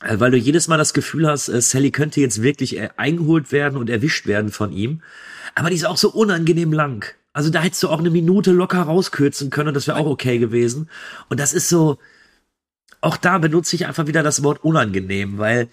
äh, 0.03 0.19
Weil 0.19 0.31
du 0.33 0.39
jedes 0.39 0.69
Mal 0.69 0.79
das 0.79 0.95
Gefühl 0.95 1.29
hast, 1.29 1.49
äh, 1.49 1.61
Sally 1.61 1.91
könnte 1.91 2.21
jetzt 2.21 2.43
wirklich 2.43 2.77
äh, 2.79 2.91
eingeholt 2.97 3.53
werden 3.53 3.77
und 3.79 3.91
erwischt 3.91 4.27
werden 4.27 4.51
von 4.51 4.73
ihm. 4.73 5.03
Aber 5.55 5.71
die 5.71 5.77
ist 5.77 5.85
auch 5.87 5.97
so 5.99 6.11
unangenehm 6.11 6.73
lang. 6.73 7.05
Also 7.33 7.51
da 7.51 7.61
hättest 7.63 7.83
du 7.83 7.89
auch 7.89 8.01
eine 8.01 8.11
Minute 8.11 8.51
locker 8.53 8.83
rauskürzen 8.83 9.51
können 9.51 9.75
das 9.75 9.87
wäre 9.87 9.99
auch 9.99 10.07
okay 10.07 10.39
gewesen. 10.39 10.89
Und 11.29 11.39
das 11.39 11.53
ist 11.53 11.69
so, 11.69 11.99
auch 13.01 13.17
da 13.17 13.39
benutze 13.39 13.77
ich 13.77 13.87
einfach 13.87 14.07
wieder 14.07 14.23
das 14.23 14.43
Wort 14.43 14.65
unangenehm, 14.65 15.39
weil 15.39 15.69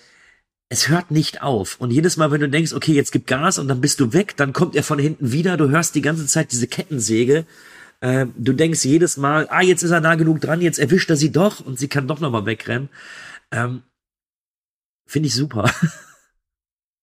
es 0.69 0.89
hört 0.89 1.11
nicht 1.11 1.41
auf. 1.41 1.77
Und 1.79 1.91
jedes 1.91 2.17
Mal, 2.17 2.31
wenn 2.31 2.41
du 2.41 2.49
denkst, 2.49 2.73
okay, 2.73 2.93
jetzt 2.93 3.11
gib 3.11 3.27
Gas 3.27 3.57
und 3.57 3.67
dann 3.69 3.81
bist 3.81 3.99
du 3.99 4.13
weg, 4.13 4.35
dann 4.37 4.53
kommt 4.53 4.75
er 4.75 4.83
von 4.83 4.99
hinten 4.99 5.31
wieder, 5.31 5.57
du 5.57 5.69
hörst 5.69 5.95
die 5.95 6.01
ganze 6.01 6.27
Zeit 6.27 6.51
diese 6.51 6.67
Kettensäge. 6.67 7.45
Äh, 7.99 8.27
du 8.37 8.53
denkst 8.53 8.85
jedes 8.85 9.17
Mal, 9.17 9.47
ah, 9.49 9.61
jetzt 9.61 9.83
ist 9.83 9.91
er 9.91 10.01
nah 10.01 10.15
genug 10.15 10.41
dran, 10.41 10.61
jetzt 10.61 10.79
erwischt 10.79 11.09
er 11.09 11.15
sie 11.15 11.31
doch 11.31 11.59
und 11.59 11.79
sie 11.79 11.87
kann 11.87 12.07
doch 12.07 12.19
nochmal 12.19 12.45
wegrennen. 12.45 12.89
Ähm, 13.51 13.83
Finde 15.05 15.27
ich 15.27 15.33
super. 15.33 15.71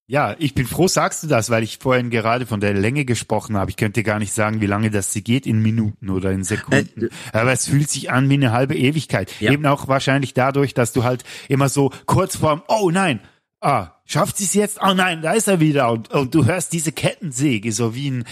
Ja, 0.07 0.36
ich 0.38 0.53
bin 0.53 0.66
froh, 0.66 0.86
sagst 0.86 1.22
du 1.22 1.28
das, 1.28 1.49
weil 1.49 1.62
ich 1.62 1.78
vorhin 1.78 2.11
gerade 2.11 2.45
von 2.45 2.61
der 2.61 2.74
Länge 2.74 3.07
gesprochen 3.07 3.57
habe. 3.57 3.70
Ich 3.70 3.78
könnte 3.78 4.03
gar 4.03 4.18
nicht 4.18 4.34
sagen, 4.34 4.61
wie 4.61 4.66
lange 4.66 4.90
das 4.90 5.14
sie 5.14 5.24
geht 5.24 5.47
in 5.47 5.62
Minuten 5.62 6.11
oder 6.11 6.30
in 6.30 6.45
Sekunden. 6.45 7.05
Äh, 7.05 7.09
Aber 7.32 7.53
es 7.53 7.68
fühlt 7.68 7.88
sich 7.88 8.11
an 8.11 8.28
wie 8.28 8.34
eine 8.34 8.53
halbe 8.53 8.76
Ewigkeit. 8.76 9.32
Ja. 9.40 9.51
Eben 9.51 9.64
auch 9.64 9.88
wahrscheinlich 9.88 10.34
dadurch, 10.34 10.74
dass 10.74 10.92
du 10.92 11.05
halt 11.05 11.24
immer 11.49 11.70
so 11.70 11.90
kurz 12.05 12.36
vorm, 12.36 12.62
oh 12.68 12.90
nein, 12.90 13.20
ah, 13.65 14.01
schafft 14.05 14.37
sie 14.37 14.45
es 14.45 14.55
jetzt? 14.55 14.79
Oh 14.81 14.95
nein, 14.95 15.23
da 15.23 15.33
ist 15.33 15.49
er 15.49 15.59
wieder. 15.59 15.91
Und, 15.91 16.11
und 16.11 16.35
du 16.35 16.45
hörst 16.45 16.73
diese 16.73 16.93
Kettensäge, 16.93 17.73
so 17.73 17.95
wie 17.95 18.11
ein, 18.11 18.25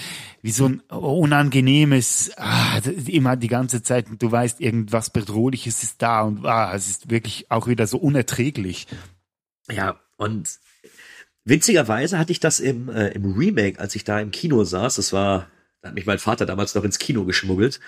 wie 0.43 0.51
so 0.51 0.67
ein 0.67 0.81
unangenehmes, 0.81 2.33
ah, 2.37 2.79
immer 3.07 3.37
die 3.37 3.49
ganze 3.49 3.83
Zeit, 3.83 4.09
und 4.11 4.23
du 4.23 4.31
weißt, 4.31 4.61
irgendwas 4.61 5.11
Bedrohliches 5.11 5.83
ist 5.83 6.03
da 6.03 6.23
und 6.23 6.45
ah, 6.45 6.75
es 6.75 6.89
ist 6.89 7.11
wirklich 7.11 7.51
auch 7.51 7.67
wieder 7.67 7.87
so 7.87 7.99
unerträglich. 7.99 8.87
Ja, 9.71 9.99
und 10.17 10.59
witzigerweise 11.45 12.19
hatte 12.19 12.33
ich 12.33 12.41
das 12.41 12.61
im, 12.61 12.89
äh, 12.89 13.09
im 13.09 13.33
Remake, 13.33 13.81
als 13.81 13.97
ich 13.97 14.05
da 14.05 14.21
im 14.21 14.31
Kino 14.31 14.65
saß, 14.65 14.97
das 14.97 15.13
war, 15.13 15.49
da 15.83 15.89
hat 15.89 15.97
mich 15.97 16.07
mein 16.07 16.21
Vater 16.21 16.47
damals 16.47 16.77
noch 16.77 16.85
ins 16.85 17.01
Kino 17.01 17.25
geschmuggelt. 17.25 17.81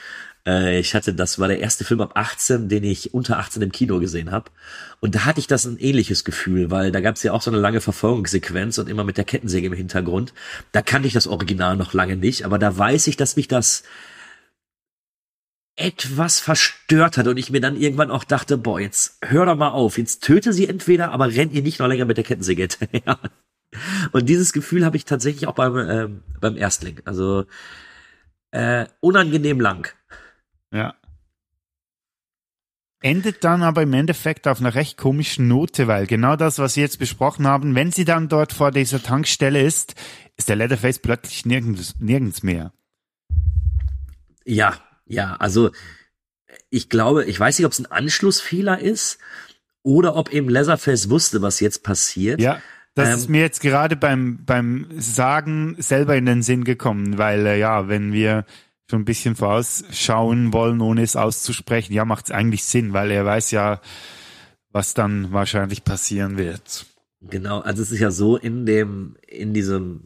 Äh, 0.44 0.80
ich 0.80 0.96
hatte, 0.96 1.14
das 1.14 1.38
war 1.38 1.46
der 1.46 1.60
erste 1.60 1.84
Film 1.84 2.00
ab 2.00 2.12
18, 2.16 2.68
den 2.68 2.82
ich 2.82 3.14
unter 3.14 3.38
18 3.38 3.62
im 3.62 3.70
Kino 3.70 4.00
gesehen 4.00 4.32
habe. 4.32 4.50
Und 4.98 5.14
da 5.14 5.24
hatte 5.24 5.38
ich 5.38 5.46
das 5.46 5.64
ein 5.64 5.78
ähnliches 5.78 6.24
Gefühl, 6.24 6.72
weil 6.72 6.90
da 6.90 7.00
gab 7.00 7.14
es 7.14 7.22
ja 7.22 7.32
auch 7.32 7.40
so 7.40 7.52
eine 7.52 7.60
lange 7.60 7.80
Verfolgungssequenz 7.80 8.78
und 8.78 8.88
immer 8.88 9.04
mit 9.04 9.16
der 9.16 9.24
Kettensäge 9.24 9.68
im 9.68 9.74
Hintergrund. 9.74 10.34
Da 10.72 10.82
kannte 10.82 11.06
ich 11.06 11.14
das 11.14 11.28
Original 11.28 11.76
noch 11.76 11.94
lange 11.94 12.16
nicht, 12.16 12.44
aber 12.44 12.58
da 12.58 12.76
weiß 12.76 13.06
ich, 13.06 13.16
dass 13.16 13.36
mich 13.36 13.46
das 13.46 13.84
etwas 15.76 16.40
verstört 16.40 17.16
hat 17.16 17.28
und 17.28 17.36
ich 17.36 17.50
mir 17.50 17.60
dann 17.60 17.76
irgendwann 17.76 18.10
auch 18.10 18.24
dachte, 18.24 18.58
boah, 18.58 18.80
jetzt 18.80 19.18
hör 19.22 19.46
doch 19.46 19.56
mal 19.56 19.70
auf, 19.70 19.98
jetzt 19.98 20.24
töte 20.24 20.52
sie 20.52 20.66
entweder, 20.66 21.12
aber 21.12 21.28
rennt 21.28 21.52
ihr 21.52 21.62
nicht 21.62 21.78
noch 21.78 21.86
länger 21.86 22.06
mit 22.06 22.16
der 22.16 22.24
Kettensäge 22.24 22.62
hinterher. 22.62 23.20
Und 24.12 24.28
dieses 24.28 24.52
Gefühl 24.52 24.84
habe 24.84 24.96
ich 24.96 25.04
tatsächlich 25.04 25.48
auch 25.48 25.54
beim, 25.54 25.76
ähm, 25.76 26.22
beim 26.40 26.56
Erstling. 26.56 27.00
Also 27.04 27.44
äh, 28.54 28.86
unangenehm 29.00 29.60
lang. 29.60 29.92
Ja. 30.72 30.94
Endet 33.00 33.42
dann 33.44 33.62
aber 33.62 33.82
im 33.82 33.92
Endeffekt 33.92 34.46
auf 34.46 34.60
einer 34.60 34.74
recht 34.74 34.96
komischen 34.96 35.48
Note, 35.48 35.88
weil 35.88 36.06
genau 36.06 36.36
das, 36.36 36.58
was 36.58 36.74
Sie 36.74 36.80
jetzt 36.80 36.98
besprochen 36.98 37.46
haben, 37.46 37.74
wenn 37.74 37.90
sie 37.90 38.04
dann 38.04 38.28
dort 38.28 38.52
vor 38.52 38.70
dieser 38.70 39.02
Tankstelle 39.02 39.60
ist, 39.60 39.94
ist 40.36 40.48
der 40.48 40.56
Leatherface 40.56 41.00
plötzlich 41.00 41.44
nirgends, 41.44 41.96
nirgends 41.98 42.42
mehr. 42.42 42.72
Ja, 44.44 44.78
ja, 45.04 45.36
also 45.36 45.70
ich 46.70 46.88
glaube, 46.88 47.24
ich 47.24 47.38
weiß 47.38 47.58
nicht, 47.58 47.66
ob 47.66 47.72
es 47.72 47.80
ein 47.80 47.90
Anschlussfehler 47.90 48.78
ist 48.78 49.18
oder 49.82 50.14
ob 50.16 50.32
eben 50.32 50.48
Leatherface 50.48 51.10
wusste, 51.10 51.42
was 51.42 51.60
jetzt 51.60 51.82
passiert. 51.82 52.40
Ja, 52.40 52.62
das 52.94 53.08
Ähm, 53.08 53.14
ist 53.16 53.28
mir 53.28 53.40
jetzt 53.40 53.60
gerade 53.60 53.96
beim, 53.96 54.44
beim 54.44 54.86
Sagen 54.96 55.76
selber 55.78 56.16
in 56.16 56.26
den 56.26 56.42
Sinn 56.42 56.64
gekommen, 56.64 57.18
weil 57.18 57.46
äh, 57.46 57.58
ja, 57.58 57.88
wenn 57.88 58.12
wir 58.12 58.44
schon 58.88 59.02
ein 59.02 59.04
bisschen 59.04 59.34
vorausschauen 59.34 60.52
wollen, 60.52 60.80
ohne 60.80 61.02
es 61.02 61.16
auszusprechen, 61.16 61.92
ja, 61.92 62.04
macht 62.04 62.26
es 62.26 62.30
eigentlich 62.30 62.64
Sinn, 62.64 62.92
weil 62.92 63.10
er 63.10 63.24
weiß 63.24 63.50
ja, 63.50 63.80
was 64.70 64.94
dann 64.94 65.32
wahrscheinlich 65.32 65.84
passieren 65.84 66.36
wird. 66.36 66.86
Genau, 67.20 67.60
also 67.60 67.82
es 67.82 67.90
ist 67.90 68.00
ja 68.00 68.10
so 68.10 68.36
in 68.36 68.66
dem, 68.66 69.16
in 69.26 69.54
diesem 69.54 70.02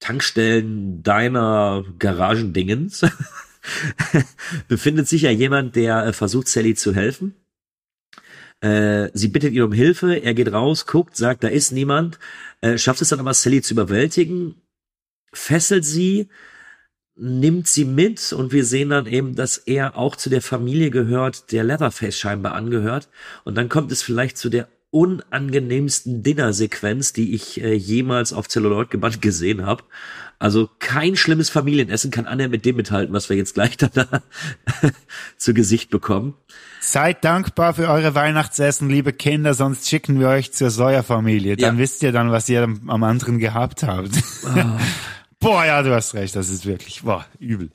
Tankstellen 0.00 1.02
deiner 1.02 1.84
Garagendingens 1.98 3.06
befindet 4.68 5.08
sich 5.08 5.22
ja 5.22 5.30
jemand, 5.30 5.76
der 5.76 6.06
äh, 6.06 6.12
versucht, 6.12 6.48
Sally 6.48 6.74
zu 6.74 6.94
helfen. 6.94 7.34
Äh, 8.60 9.10
sie 9.12 9.28
bittet 9.28 9.52
ihn 9.52 9.62
um 9.62 9.72
Hilfe, 9.72 10.16
er 10.16 10.34
geht 10.34 10.52
raus, 10.52 10.86
guckt, 10.86 11.16
sagt, 11.16 11.44
da 11.44 11.48
ist 11.48 11.72
niemand, 11.72 12.18
äh, 12.60 12.78
schafft 12.78 13.02
es 13.02 13.10
dann 13.10 13.20
aber, 13.20 13.34
Sally 13.34 13.60
zu 13.62 13.74
überwältigen, 13.74 14.62
fesselt 15.32 15.84
sie, 15.84 16.28
nimmt 17.16 17.66
sie 17.66 17.84
mit 17.84 18.32
und 18.32 18.52
wir 18.52 18.64
sehen 18.64 18.90
dann 18.90 19.06
eben, 19.06 19.34
dass 19.34 19.56
er 19.58 19.96
auch 19.96 20.16
zu 20.16 20.30
der 20.30 20.42
Familie 20.42 20.90
gehört, 20.90 21.50
der 21.52 21.64
Leatherface 21.64 22.18
scheinbar 22.18 22.54
angehört. 22.54 23.08
Und 23.44 23.56
dann 23.56 23.68
kommt 23.68 23.90
es 23.90 24.02
vielleicht 24.02 24.36
zu 24.36 24.50
der 24.50 24.68
unangenehmsten 24.96 26.22
Dinnersequenz, 26.22 27.12
die 27.12 27.34
ich 27.34 27.60
äh, 27.62 27.74
jemals 27.74 28.32
auf 28.32 28.48
Celluloid 28.48 28.90
gebannt 28.90 29.20
gesehen 29.20 29.66
habe. 29.66 29.84
Also 30.38 30.68
kein 30.78 31.16
schlimmes 31.16 31.50
Familienessen 31.50 32.10
kann 32.10 32.26
annähernd 32.26 32.52
mit 32.52 32.64
dem 32.64 32.76
mithalten, 32.76 33.14
was 33.14 33.28
wir 33.28 33.36
jetzt 33.36 33.54
gleich 33.54 33.76
da, 33.78 33.88
da 33.88 34.22
zu 35.36 35.54
Gesicht 35.54 35.90
bekommen. 35.90 36.34
Seid 36.80 37.24
dankbar 37.24 37.74
für 37.74 37.88
eure 37.88 38.14
Weihnachtsessen, 38.14 38.88
liebe 38.88 39.12
Kinder, 39.12 39.54
sonst 39.54 39.88
schicken 39.88 40.20
wir 40.20 40.28
euch 40.28 40.52
zur 40.52 40.70
Säuerfamilie. 40.70 41.56
Dann 41.56 41.76
Ja. 41.76 41.82
wisst 41.82 42.02
ihr 42.02 42.12
dann, 42.12 42.30
was 42.30 42.48
ihr 42.48 42.62
am, 42.62 42.88
am 42.88 43.02
anderen 43.02 43.38
gehabt 43.38 43.82
habt. 43.82 44.10
boah, 45.40 45.64
ja, 45.64 45.82
du 45.82 45.94
hast 45.94 46.14
recht, 46.14 46.36
das 46.36 46.48
ist 46.50 46.64
wirklich, 46.66 47.02
boah, 47.02 47.24
übel. 47.38 47.70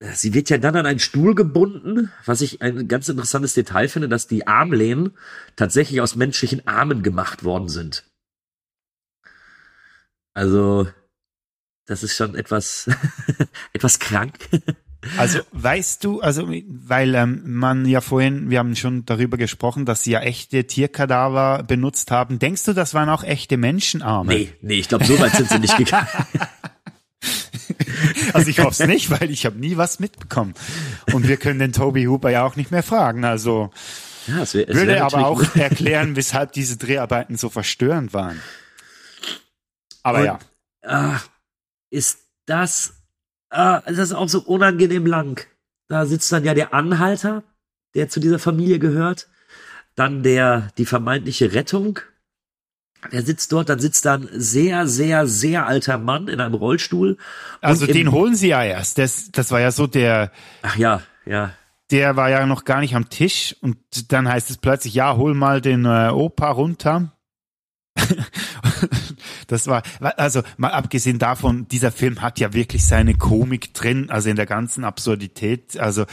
Sie 0.00 0.32
wird 0.32 0.48
ja 0.48 0.58
dann 0.58 0.76
an 0.76 0.86
einen 0.86 1.00
Stuhl 1.00 1.34
gebunden, 1.34 2.12
was 2.24 2.40
ich 2.40 2.62
ein 2.62 2.86
ganz 2.86 3.08
interessantes 3.08 3.54
Detail 3.54 3.88
finde, 3.88 4.08
dass 4.08 4.28
die 4.28 4.46
Armlehnen 4.46 5.16
tatsächlich 5.56 6.00
aus 6.00 6.14
menschlichen 6.14 6.66
Armen 6.68 7.02
gemacht 7.02 7.42
worden 7.42 7.68
sind. 7.68 8.04
Also, 10.34 10.86
das 11.86 12.04
ist 12.04 12.14
schon 12.14 12.36
etwas, 12.36 12.88
etwas 13.72 13.98
krank. 13.98 14.34
Also 15.16 15.40
weißt 15.52 16.04
du, 16.04 16.20
also 16.20 16.48
weil 16.48 17.14
ähm, 17.14 17.42
man 17.44 17.86
ja 17.86 18.00
vorhin, 18.00 18.50
wir 18.50 18.58
haben 18.58 18.76
schon 18.76 19.04
darüber 19.06 19.36
gesprochen, 19.36 19.84
dass 19.84 20.02
sie 20.02 20.10
ja 20.12 20.20
echte 20.20 20.64
Tierkadaver 20.64 21.62
benutzt 21.62 22.10
haben. 22.10 22.38
Denkst 22.38 22.64
du, 22.64 22.72
das 22.72 22.94
waren 22.94 23.08
auch 23.08 23.22
echte 23.22 23.56
Menschenarme? 23.56 24.32
Nee, 24.32 24.52
nee, 24.60 24.74
ich 24.74 24.88
glaube, 24.88 25.04
so 25.04 25.18
weit 25.18 25.34
sind 25.34 25.48
sie 25.48 25.58
nicht 25.58 25.76
gegangen. 25.78 26.08
Also 28.32 28.50
ich 28.50 28.58
hoffe 28.60 28.82
es 28.82 28.88
nicht, 28.88 29.10
weil 29.10 29.30
ich 29.30 29.46
habe 29.46 29.58
nie 29.58 29.76
was 29.76 30.00
mitbekommen. 30.00 30.54
Und 31.12 31.28
wir 31.28 31.36
können 31.36 31.58
den 31.58 31.72
Toby 31.72 32.04
Hooper 32.04 32.30
ja 32.30 32.44
auch 32.44 32.56
nicht 32.56 32.70
mehr 32.70 32.82
fragen. 32.82 33.24
Also 33.24 33.70
Ja, 34.26 34.42
es 34.42 34.54
wär, 34.54 34.68
es 34.68 34.76
würde 34.76 35.02
aber 35.02 35.26
auch 35.26 35.42
erklären, 35.56 36.16
weshalb 36.16 36.52
diese 36.52 36.76
Dreharbeiten 36.76 37.36
so 37.36 37.48
verstörend 37.48 38.12
waren. 38.12 38.40
Aber 40.02 40.18
Und, 40.20 40.24
ja, 40.24 40.38
Ah, 40.82 41.20
ist 41.90 42.20
das, 42.46 42.94
ah, 43.50 43.80
das 43.80 43.98
ist 43.98 44.12
auch 44.12 44.28
so 44.28 44.40
unangenehm 44.40 45.06
lang. 45.06 45.46
Da 45.88 46.06
sitzt 46.06 46.30
dann 46.32 46.44
ja 46.44 46.54
der 46.54 46.72
Anhalter, 46.72 47.42
der 47.94 48.08
zu 48.08 48.20
dieser 48.20 48.38
Familie 48.38 48.78
gehört. 48.78 49.28
Dann 49.94 50.22
der, 50.22 50.70
die 50.78 50.86
vermeintliche 50.86 51.52
Rettung. 51.52 51.98
Der 53.12 53.22
sitzt 53.22 53.52
dort, 53.52 53.68
dann 53.68 53.78
sitzt 53.78 54.04
da 54.04 54.14
ein 54.14 54.28
sehr, 54.32 54.86
sehr, 54.86 55.26
sehr 55.26 55.66
alter 55.66 55.98
Mann 55.98 56.28
in 56.28 56.40
einem 56.40 56.54
Rollstuhl. 56.54 57.16
also 57.60 57.86
den 57.86 58.10
holen 58.10 58.34
sie 58.34 58.48
ja 58.48 58.62
erst. 58.64 58.98
Das, 58.98 59.30
das 59.30 59.50
war 59.50 59.60
ja 59.60 59.70
so 59.70 59.86
der, 59.86 60.32
Ach 60.62 60.76
ja, 60.76 61.02
ja. 61.24 61.52
der 61.90 62.16
war 62.16 62.28
ja 62.28 62.44
noch 62.46 62.64
gar 62.64 62.80
nicht 62.80 62.96
am 62.96 63.08
Tisch 63.08 63.56
und 63.60 63.78
dann 64.12 64.28
heißt 64.28 64.50
es 64.50 64.56
plötzlich, 64.56 64.94
ja, 64.94 65.16
hol 65.16 65.34
mal 65.34 65.60
den 65.60 65.84
äh, 65.84 66.10
Opa 66.12 66.50
runter. 66.50 67.12
das 69.46 69.66
war, 69.66 69.82
also 70.00 70.42
mal 70.56 70.72
abgesehen 70.72 71.18
davon, 71.18 71.68
dieser 71.68 71.92
Film 71.92 72.20
hat 72.20 72.40
ja 72.40 72.52
wirklich 72.52 72.86
seine 72.86 73.14
Komik 73.14 73.74
drin, 73.74 74.10
also 74.10 74.28
in 74.28 74.36
der 74.36 74.46
ganzen 74.46 74.84
Absurdität. 74.84 75.78
Also 75.78 76.04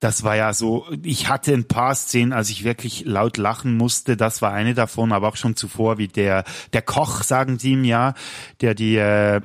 das 0.00 0.22
war 0.24 0.34
ja 0.34 0.52
so, 0.54 0.86
ich 1.02 1.28
hatte 1.28 1.52
ein 1.52 1.64
paar 1.68 1.94
Szenen, 1.94 2.32
als 2.32 2.48
ich 2.50 2.64
wirklich 2.64 3.04
laut 3.04 3.36
lachen 3.36 3.76
musste, 3.76 4.16
das 4.16 4.40
war 4.42 4.52
eine 4.52 4.74
davon, 4.74 5.12
aber 5.12 5.28
auch 5.28 5.36
schon 5.36 5.56
zuvor, 5.56 5.98
wie 5.98 6.08
der, 6.08 6.44
der 6.72 6.82
Koch, 6.82 7.22
sagen 7.22 7.58
sie 7.58 7.72
ihm 7.72 7.84
ja, 7.84 8.14
der 8.60 8.74
die, 8.74 8.96
äh, 8.96 9.40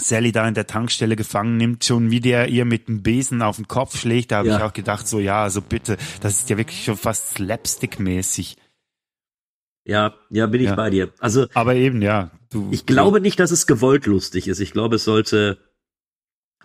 Sally 0.00 0.30
da 0.30 0.46
in 0.46 0.54
der 0.54 0.68
Tankstelle 0.68 1.16
gefangen 1.16 1.56
nimmt, 1.56 1.84
schon 1.84 2.12
wie 2.12 2.20
der 2.20 2.48
ihr 2.48 2.64
mit 2.64 2.86
dem 2.86 3.02
Besen 3.02 3.42
auf 3.42 3.56
den 3.56 3.66
Kopf 3.66 3.98
schlägt, 3.98 4.30
da 4.30 4.36
habe 4.38 4.48
Ja. 4.48 4.58
ich 4.58 4.62
auch 4.62 4.72
gedacht, 4.72 5.08
so 5.08 5.18
ja, 5.18 5.42
also 5.42 5.60
bitte, 5.60 5.96
das 6.20 6.34
ist 6.38 6.50
ja 6.50 6.56
wirklich 6.56 6.84
schon 6.84 6.96
fast 6.96 7.36
slapstick-mäßig. 7.36 8.56
Ja, 9.84 10.14
ja, 10.30 10.46
bin 10.46 10.60
ich 10.60 10.68
Ja. 10.68 10.76
bei 10.76 10.90
dir. 10.90 11.12
Also 11.18 11.46
Aber 11.54 11.74
eben, 11.74 12.00
ja, 12.02 12.30
du. 12.50 12.68
ich 12.70 12.86
glaube 12.86 13.20
nicht, 13.20 13.40
dass 13.40 13.50
es 13.50 13.66
gewollt 13.66 14.06
lustig 14.06 14.46
ist. 14.46 14.60
Ich 14.60 14.72
glaube, 14.72 14.96
es 14.96 15.04
sollte 15.04 15.58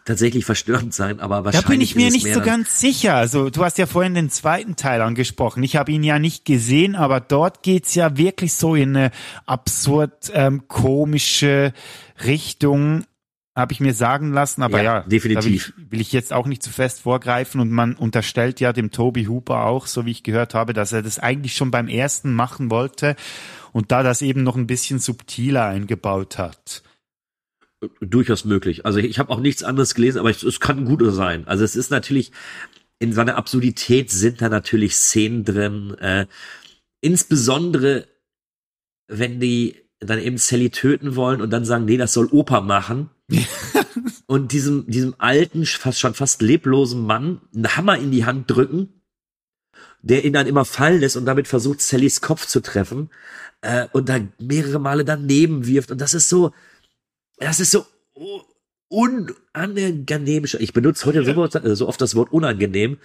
tatsächlich 0.05 0.45
verstörend 0.45 0.93
sein, 0.93 1.19
aber 1.19 1.37
Da 1.37 1.45
wahrscheinlich 1.45 1.67
bin 1.67 1.81
ich 1.81 1.95
mir 1.95 2.11
nicht 2.11 2.33
so 2.33 2.41
ganz 2.41 2.79
sicher. 2.79 3.15
Also 3.15 3.49
du 3.49 3.63
hast 3.63 3.77
ja 3.77 3.85
vorhin 3.85 4.13
den 4.13 4.29
zweiten 4.29 4.75
Teil 4.75 5.01
angesprochen. 5.01 5.63
Ich 5.63 5.75
habe 5.75 5.91
ihn 5.91 6.03
ja 6.03 6.19
nicht 6.19 6.45
gesehen, 6.45 6.95
aber 6.95 7.19
dort 7.19 7.63
geht's 7.63 7.95
ja 7.95 8.17
wirklich 8.17 8.53
so 8.53 8.75
in 8.75 8.95
eine 8.95 9.11
absurd 9.45 10.31
ähm, 10.33 10.67
komische 10.67 11.73
Richtung, 12.25 13.05
habe 13.55 13.71
ich 13.71 13.79
mir 13.79 13.93
sagen 13.93 14.33
lassen. 14.33 14.63
Aber 14.63 14.77
Ja, 14.77 14.83
ja, 14.83 15.01
definitiv. 15.01 15.43
Da 15.43 15.45
will, 15.45 15.55
ich, 15.85 15.91
will 15.91 16.01
ich 16.01 16.11
jetzt 16.11 16.33
auch 16.33 16.47
nicht 16.47 16.63
zu 16.63 16.71
fest 16.71 17.01
vorgreifen. 17.01 17.61
Und 17.61 17.71
man 17.71 17.93
unterstellt 17.95 18.59
ja 18.59 18.73
dem 18.73 18.91
Toby 18.91 19.25
Hooper 19.25 19.65
auch, 19.65 19.87
so 19.87 20.05
wie 20.05 20.11
ich 20.11 20.23
gehört 20.23 20.53
habe, 20.53 20.73
dass 20.73 20.91
er 20.91 21.01
das 21.01 21.19
eigentlich 21.19 21.55
schon 21.55 21.71
beim 21.71 21.87
ersten 21.87 22.33
machen 22.33 22.71
wollte 22.71 23.15
und 23.71 23.91
da 23.91 24.03
das 24.03 24.21
eben 24.21 24.43
noch 24.43 24.55
ein 24.55 24.67
bisschen 24.67 24.99
subtiler 24.99 25.65
eingebaut 25.65 26.37
hat. 26.37 26.83
Durchaus 27.99 28.45
möglich. 28.45 28.85
Also 28.85 28.99
ich 28.99 29.19
habe 29.19 29.31
auch 29.31 29.39
nichts 29.39 29.63
anderes 29.63 29.95
gelesen, 29.95 30.19
aber 30.19 30.29
es, 30.29 30.43
es 30.43 30.59
kann 30.59 30.85
gut 30.85 31.01
sein. 31.13 31.47
Also 31.47 31.63
es 31.63 31.75
ist 31.75 31.91
natürlich 31.91 32.31
in 32.99 33.13
seiner 33.13 33.35
Absurdität 33.35 34.11
sind 34.11 34.41
da 34.41 34.49
natürlich 34.49 34.95
Szenen 34.95 35.43
drin, 35.43 35.95
äh, 35.99 36.25
insbesondere 37.01 38.07
wenn 39.07 39.39
die 39.39 39.75
dann 39.99 40.19
eben 40.19 40.37
Sally 40.37 40.69
töten 40.69 41.15
wollen 41.15 41.41
und 41.41 41.49
dann 41.49 41.65
sagen, 41.65 41.85
nee, 41.85 41.97
das 41.97 42.13
soll 42.13 42.27
Opa 42.31 42.61
machen. 42.61 43.09
und 44.25 44.51
diesem, 44.51 44.85
diesem 44.87 45.15
alten, 45.17 45.65
fast 45.65 45.99
schon 45.99 46.13
fast 46.13 46.41
leblosen 46.41 47.05
Mann 47.05 47.41
einen 47.53 47.75
Hammer 47.75 47.97
in 47.97 48.11
die 48.11 48.25
Hand 48.25 48.49
drücken, 48.49 49.01
der 50.01 50.25
ihn 50.25 50.33
dann 50.33 50.47
immer 50.47 50.65
fallen 50.65 50.99
lässt 50.99 51.15
und 51.15 51.25
damit 51.25 51.47
versucht, 51.47 51.81
Sallys 51.81 52.21
Kopf 52.21 52.45
zu 52.45 52.61
treffen 52.61 53.09
äh, 53.61 53.87
und 53.93 54.09
da 54.09 54.19
mehrere 54.39 54.79
Male 54.79 55.05
daneben 55.05 55.65
wirft. 55.65 55.91
Und 55.91 56.01
das 56.01 56.13
ist 56.13 56.29
so, 56.29 56.51
das 57.43 57.59
ist 57.59 57.71
so 57.71 57.85
unangenehm. 58.87 60.45
Ich 60.45 60.73
benutze 60.73 61.05
heute 61.05 61.23
so, 61.23 61.45
äh, 61.45 61.75
so 61.75 61.87
oft 61.87 62.01
das 62.01 62.15
Wort 62.15 62.31
unangenehm, 62.31 62.97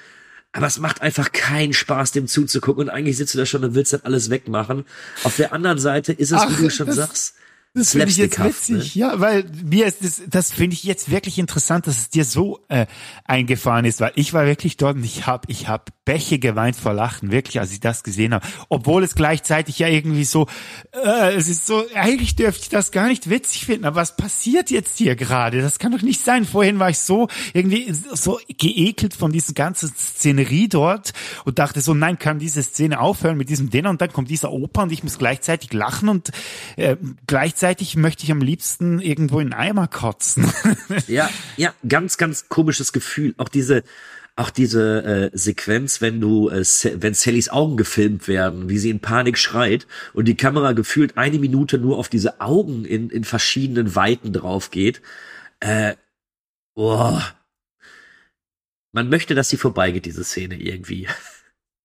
aber 0.53 0.67
es 0.67 0.79
macht 0.79 1.03
einfach 1.03 1.33
keinen 1.33 1.73
Spaß, 1.73 2.13
dem 2.13 2.27
zuzugucken. 2.27 2.85
Und 2.85 2.91
eigentlich 2.91 3.17
sitzt 3.17 3.35
du 3.35 3.39
da 3.39 3.47
schon 3.47 3.65
und 3.65 3.75
willst 3.75 3.93
dann 3.93 4.01
alles 4.05 4.31
wegmachen. 4.31 4.85
Auf 5.25 5.37
der 5.37 5.53
anderen 5.53 5.79
Seite 5.79 6.13
ist 6.13 6.33
es, 6.33 6.41
Ach, 6.41 6.51
wie 6.51 6.63
du 6.63 6.71
schon 6.71 6.93
sagst, 6.93 7.35
Das 7.75 7.93
finde 7.93 8.09
ich 8.09 8.17
jetzt 8.17 8.35
slapstickhaft, 8.35 8.71
witzig, 8.71 8.95
ja, 8.95 9.21
weil 9.21 9.45
mir 9.63 9.87
ist 9.87 10.03
das, 10.03 10.23
das 10.29 10.53
finde 10.53 10.75
ich 10.75 10.85
jetzt 10.85 11.11
wirklich 11.11 11.39
interessant, 11.39 11.87
dass 11.87 11.99
es 11.99 12.11
dir 12.11 12.25
so 12.25 12.61
äh, 12.69 12.87
eingefahren 13.25 13.85
ist, 13.85 14.01
weil 14.01 14.13
ich 14.15 14.33
war 14.33 14.47
wirklich 14.47 14.79
dort 14.79 14.97
und 14.97 15.05
ich 15.05 15.27
habe 15.27 15.43
ich 15.49 15.69
hab 15.69 15.91
Bäche 16.05 16.39
geweint 16.39 16.77
vor 16.77 16.95
Lachen, 16.95 17.31
wirklich, 17.31 17.61
als 17.61 17.71
ich 17.73 17.81
das 17.81 18.03
gesehen 18.03 18.33
habe. 18.33 18.47
Obwohl 18.71 19.05
es 19.05 19.15
gleichzeitig 19.15 19.79
ja 19.79 19.89
irgendwie 19.89 20.25
so, 20.25 20.47
äh, 20.93 21.35
es 21.35 21.49
ist 21.49 21.67
so, 21.67 21.85
eigentlich 21.95 22.37
dürfte 22.37 22.63
ich 22.63 22.69
das 22.71 22.91
gar 22.91 23.09
nicht 23.09 23.29
witzig 23.29 23.67
finden, 23.67 23.85
aber 23.85 23.97
was 23.97 24.17
passiert 24.17 24.71
jetzt 24.71 24.97
hier 24.97 25.15
gerade? 25.15 25.61
Das 25.61 25.79
kann 25.79 25.93
doch 25.93 26.03
nicht 26.03 26.25
sein. 26.25 26.47
Vorhin 26.47 26.79
war 26.79 26.89
ich 26.89 26.99
so 26.99 27.29
irgendwie 27.53 27.93
so 28.15 28.41
geekelt 28.57 29.13
von 29.13 29.31
dieser 29.31 29.53
ganzen 29.53 29.91
Szenerie 29.91 30.69
dort 30.69 31.13
und 31.45 31.59
dachte 31.59 31.83
so, 31.83 31.93
nein, 31.93 32.19
kann 32.19 32.39
diese 32.39 32.63
Szene 32.63 32.99
aufhören 32.99 33.37
mit 33.37 33.51
diesem 33.51 33.69
Dinner 33.69 33.91
und 33.91 34.01
dann 34.01 34.13
kommt 34.13 34.31
dieser 34.31 34.51
Oper 34.51 34.85
und 34.85 34.93
ich 34.93 35.05
muss 35.05 35.19
gleichzeitig 35.19 35.75
lachen 35.75 36.09
und 36.09 36.31
äh, 36.77 36.97
gleichzeitig 37.27 37.58
möchte 37.97 38.25
ich 38.25 38.33
am 38.33 38.41
liebsten 38.41 39.01
irgendwo 39.01 39.41
in 39.41 39.53
Eimer 39.53 39.89
kotzen. 39.89 40.51
Ja, 41.07 41.31
ja, 41.57 41.75
ganz, 41.89 42.19
ganz 42.19 42.49
komisches 42.49 42.93
Gefühl. 42.93 43.35
Auch 43.39 43.49
diese, 43.49 43.83
auch 44.37 44.51
diese 44.51 45.05
äh, 45.05 45.31
Sequenz, 45.37 46.01
wenn 46.01 46.21
du, 46.21 46.49
äh, 46.49 46.65
wenn 46.95 47.15
Sallys 47.15 47.49
Augen 47.49 47.77
gefilmt 47.77 48.29
werden, 48.29 48.69
wie 48.69 48.79
sie 48.79 48.91
in 48.91 49.01
Panik 49.01 49.39
schreit 49.39 49.87
und 50.15 50.27
die 50.27 50.37
Kamera 50.37 50.73
gefühlt 50.73 51.17
eine 51.17 51.39
Minute 51.39 51.79
nur 51.79 51.99
auf 51.99 52.09
diese 52.09 52.41
Augen 52.41 52.85
in, 52.85 53.11
in 53.11 53.25
verschiedenen 53.25 53.95
Weiten 53.95 54.33
drauf 54.33 54.71
geht. 54.71 55.03
Äh, 55.61 55.95
boah. 56.75 57.35
Man 58.93 59.09
möchte, 59.09 59.35
dass 59.35 59.49
sie 59.49 59.57
vorbeigeht, 59.57 60.07
diese 60.07 60.25
Szene 60.25 60.61
irgendwie. 60.61 61.09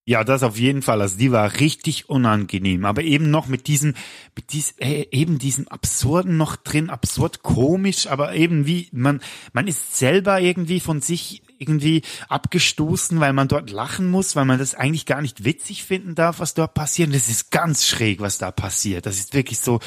Ja, 0.06 0.26
das 0.26 0.44
auf 0.44 0.58
jeden 0.58 0.82
Fall. 0.82 1.02
Also 1.02 1.18
die 1.18 1.32
war 1.32 1.60
richtig 1.62 2.10
unangenehm. 2.10 2.84
Aber 2.84 3.04
eben 3.04 3.32
noch 3.32 3.48
mit 3.48 3.68
diesem, 3.68 3.94
mit 4.36 4.52
dies, 4.52 4.76
äh, 4.80 5.08
eben 5.12 5.40
diesem 5.40 5.70
absurden 5.70 6.36
noch 6.36 6.58
drin, 6.58 6.90
absurd 6.90 7.42
komisch, 7.42 8.08
aber 8.08 8.36
eben 8.36 8.66
wie 8.68 8.90
man, 8.92 9.22
man 9.54 9.68
ist 9.68 9.96
selber 9.96 10.42
irgendwie 10.42 10.82
von 10.82 11.00
sich 11.00 11.42
irgendwie 11.58 12.02
abgestoßen, 12.28 13.22
weil 13.22 13.32
man 13.32 13.48
dort 13.48 13.70
lachen 13.70 14.10
muss, 14.10 14.36
weil 14.36 14.44
man 14.44 14.60
das 14.60 14.76
eigentlich 14.76 15.06
gar 15.06 15.22
nicht 15.22 15.46
witzig 15.46 15.86
finden 15.86 16.16
darf, 16.16 16.40
was 16.40 16.54
dort 16.54 16.74
passiert. 16.74 17.14
Das 17.16 17.30
ist 17.30 17.50
ganz 17.50 17.88
schräg, 17.88 18.20
was 18.20 18.38
da 18.38 18.52
passiert. 18.52 19.06
Das 19.06 19.18
ist 19.18 19.34
wirklich 19.34 19.60
so, 19.60 19.80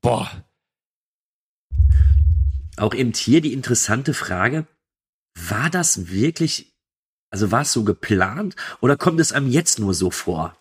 boah, 0.00 0.30
Auch 2.76 2.94
eben 2.94 3.12
hier 3.12 3.40
die 3.40 3.52
interessante 3.52 4.14
Frage, 4.14 4.68
war 5.34 5.68
das 5.68 6.10
wirklich, 6.10 6.77
also 7.30 7.50
war 7.50 7.62
es 7.62 7.72
so 7.72 7.84
geplant 7.84 8.56
oder 8.80 8.96
kommt 8.96 9.20
es 9.20 9.32
einem 9.32 9.48
jetzt 9.48 9.78
nur 9.78 9.94
so 9.94 10.10
vor? 10.10 10.56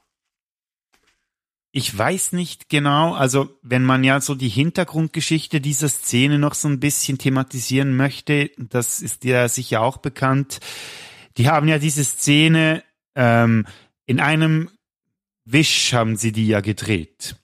Ich 1.71 1.95
weiß 1.95 2.31
nicht 2.31 2.69
genau, 2.69 3.13
also 3.13 3.49
wenn 3.61 3.83
man 3.83 4.03
ja 4.03 4.19
so 4.19 4.33
die 4.35 4.49
Hintergrundgeschichte 4.49 5.61
dieser 5.61 5.89
Szene 5.89 6.39
noch 6.39 6.55
so 6.55 6.67
ein 6.67 6.79
bisschen 6.79 7.17
thematisieren 7.17 7.95
möchte, 7.95 8.49
das 8.57 9.01
ist 9.01 9.25
ja 9.25 9.47
sicher 9.47 9.81
auch 9.81 9.97
bekannt. 9.97 10.59
Die 11.37 11.49
haben 11.49 11.67
ja 11.67 11.77
diese 11.77 12.03
Szene 12.03 12.83
ähm, 13.15 13.65
in 14.05 14.19
einem 14.19 14.69
Wisch 15.49 15.93
haben 15.93 16.17
sie 16.17 16.31
die 16.31 16.47
ja 16.47 16.59
gedreht. 16.59 17.35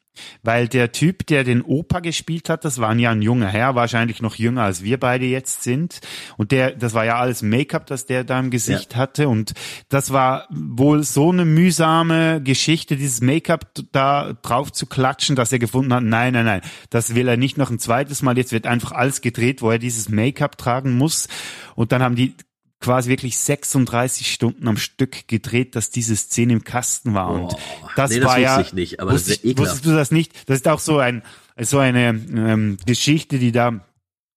Weil 0.44 0.68
der 0.68 0.92
Typ, 0.92 1.26
der 1.28 1.44
den 1.44 1.62
Opa 1.62 2.00
gespielt 2.00 2.50
hat, 2.50 2.66
das 2.66 2.80
war 2.80 2.94
ja 2.96 3.12
ein 3.12 3.22
junger 3.22 3.48
Herr, 3.48 3.76
wahrscheinlich 3.76 4.22
noch 4.22 4.36
jünger 4.36 4.64
als 4.64 4.84
wir 4.84 5.00
beide 5.00 5.26
jetzt 5.26 5.64
sind. 5.64 6.00
Und 6.38 6.52
der, 6.52 6.72
das 6.72 6.94
war 6.94 7.06
ja 7.06 7.18
alles 7.18 7.42
Make-up, 7.42 7.86
das 7.88 8.06
der 8.06 8.24
da 8.24 8.40
im 8.40 8.52
Gesicht 8.52 8.96
hatte. 8.96 9.28
Und 9.28 9.54
das 9.90 10.12
war 10.12 10.48
wohl 10.50 11.04
so 11.04 11.32
eine 11.32 11.46
mühsame 11.46 12.42
Geschichte, 12.42 12.96
dieses 12.96 13.22
Make-up 13.22 13.72
da 13.92 14.34
drauf 14.42 14.72
zu 14.72 14.86
klatschen, 14.86 15.36
dass 15.36 15.52
er 15.52 15.60
gefunden 15.60 15.94
hat, 15.94 16.04
nein, 16.04 16.34
nein, 16.34 16.46
nein, 16.46 16.62
das 16.90 17.16
will 17.16 17.28
er 17.28 17.38
nicht 17.38 17.58
noch 17.58 17.70
ein 17.70 17.80
zweites 17.80 18.22
Mal. 18.22 18.38
Jetzt 18.38 18.52
wird 18.52 18.68
einfach 18.68 18.92
alles 18.92 19.22
gedreht, 19.22 19.62
wo 19.62 19.72
er 19.72 19.80
dieses 19.80 20.10
Make-up 20.10 20.58
tragen 20.58 20.98
muss. 20.98 21.28
Und 21.76 21.92
dann 21.92 22.04
haben 22.04 22.16
die 22.16 22.36
quasi 22.84 23.10
wirklich 23.10 23.38
36 23.38 24.32
Stunden 24.32 24.68
am 24.68 24.76
Stück 24.76 25.28
gedreht, 25.30 25.76
dass 25.76 25.90
diese 25.90 26.18
Szene 26.18 26.52
im 26.54 26.64
Kasten 26.66 27.14
war. 27.14 27.30
Und 27.30 27.50
Boah. 27.50 27.58
das 27.96 28.12
Nee, 28.12 28.20
das 28.20 28.26
war 28.26 28.36
wusste 28.36 28.42
ja, 28.42 28.62
ich 28.62 28.74
nicht, 28.74 29.00
aber 29.00 29.14
das 29.14 29.22
wusste 29.22 29.34
ist 29.34 29.44
ja 29.44 29.58
wusstest 29.58 29.86
du 29.86 29.92
das 29.92 30.12
nicht? 30.12 30.34
Das 30.50 30.58
ist 30.58 30.68
auch 30.68 30.80
so 30.80 31.00
ein, 31.00 31.24
so 31.58 31.80
eine 31.80 32.10
ähm, 32.10 32.78
Geschichte, 32.86 33.40
die 33.40 33.54
da 33.54 33.80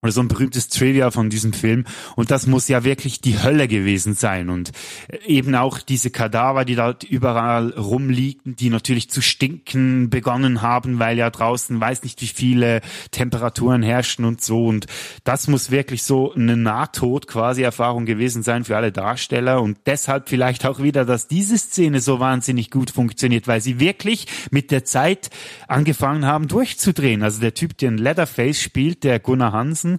oder 0.07 0.13
so 0.13 0.21
ein 0.21 0.29
berühmtes 0.29 0.69
Trivia 0.69 1.11
von 1.11 1.31
diesem 1.31 1.53
Film. 1.53 1.85
Und 2.15 2.31
das 2.31 2.47
muss 2.47 2.69
ja 2.69 2.85
wirklich 2.85 3.21
die 3.21 3.43
Hölle 3.43 3.67
gewesen 3.67 4.15
sein. 4.15 4.51
Und 4.51 4.71
äh, 5.09 5.19
eben 5.27 5.55
auch 5.57 5.81
diese 5.81 6.11
Kadaver, 6.11 6.65
die 6.65 6.77
dort 6.77 7.03
überall 7.03 7.71
rumliegen, 7.71 8.55
die 8.55 8.71
natürlich 8.71 9.11
zu 9.11 9.21
stinken 9.21 10.09
begonnen 10.11 10.63
haben, 10.63 11.01
weil 11.01 11.19
ja 11.19 11.29
draußen 11.29 11.81
weiß 11.81 12.05
nicht, 12.05 12.23
wie 12.23 12.29
viele 12.29 12.83
Temperaturen 13.11 13.83
herrschen 13.83 14.25
und 14.25 14.41
so. 14.41 14.67
Und 14.67 14.87
das 15.25 15.49
muss 15.49 15.73
wirklich 15.73 16.05
so 16.05 16.33
eine 16.33 16.57
Nahtod 16.57 17.27
quasi 17.27 17.63
Erfahrung 17.63 18.07
gewesen 18.07 18.45
sein 18.45 18.65
für 18.65 18.77
alle 18.77 18.93
Darsteller. 18.93 19.61
Und 19.61 19.79
deshalb 19.87 20.29
vielleicht 20.29 20.65
auch 20.65 20.81
wieder, 20.81 21.05
dass 21.05 21.27
diese 21.27 21.59
Szene 21.59 22.01
so 22.01 22.21
wahnsinnig 22.21 22.71
gut 22.71 22.93
funktioniert, 22.93 23.49
weil 23.49 23.61
sie 23.61 23.81
wirklich 23.81 24.27
mit 24.53 24.71
der 24.71 24.85
Zeit 24.85 25.31
angefangen 25.67 26.27
haben 26.27 26.47
durchzudrehen. 26.47 27.25
Also 27.25 27.41
der 27.41 27.55
Typ, 27.55 27.77
den 27.77 27.99
Leatherface 27.99 28.61
spielt, 28.61 29.03
der 29.03 29.19
Gunnar 29.19 29.53
Hansen, 29.53 29.96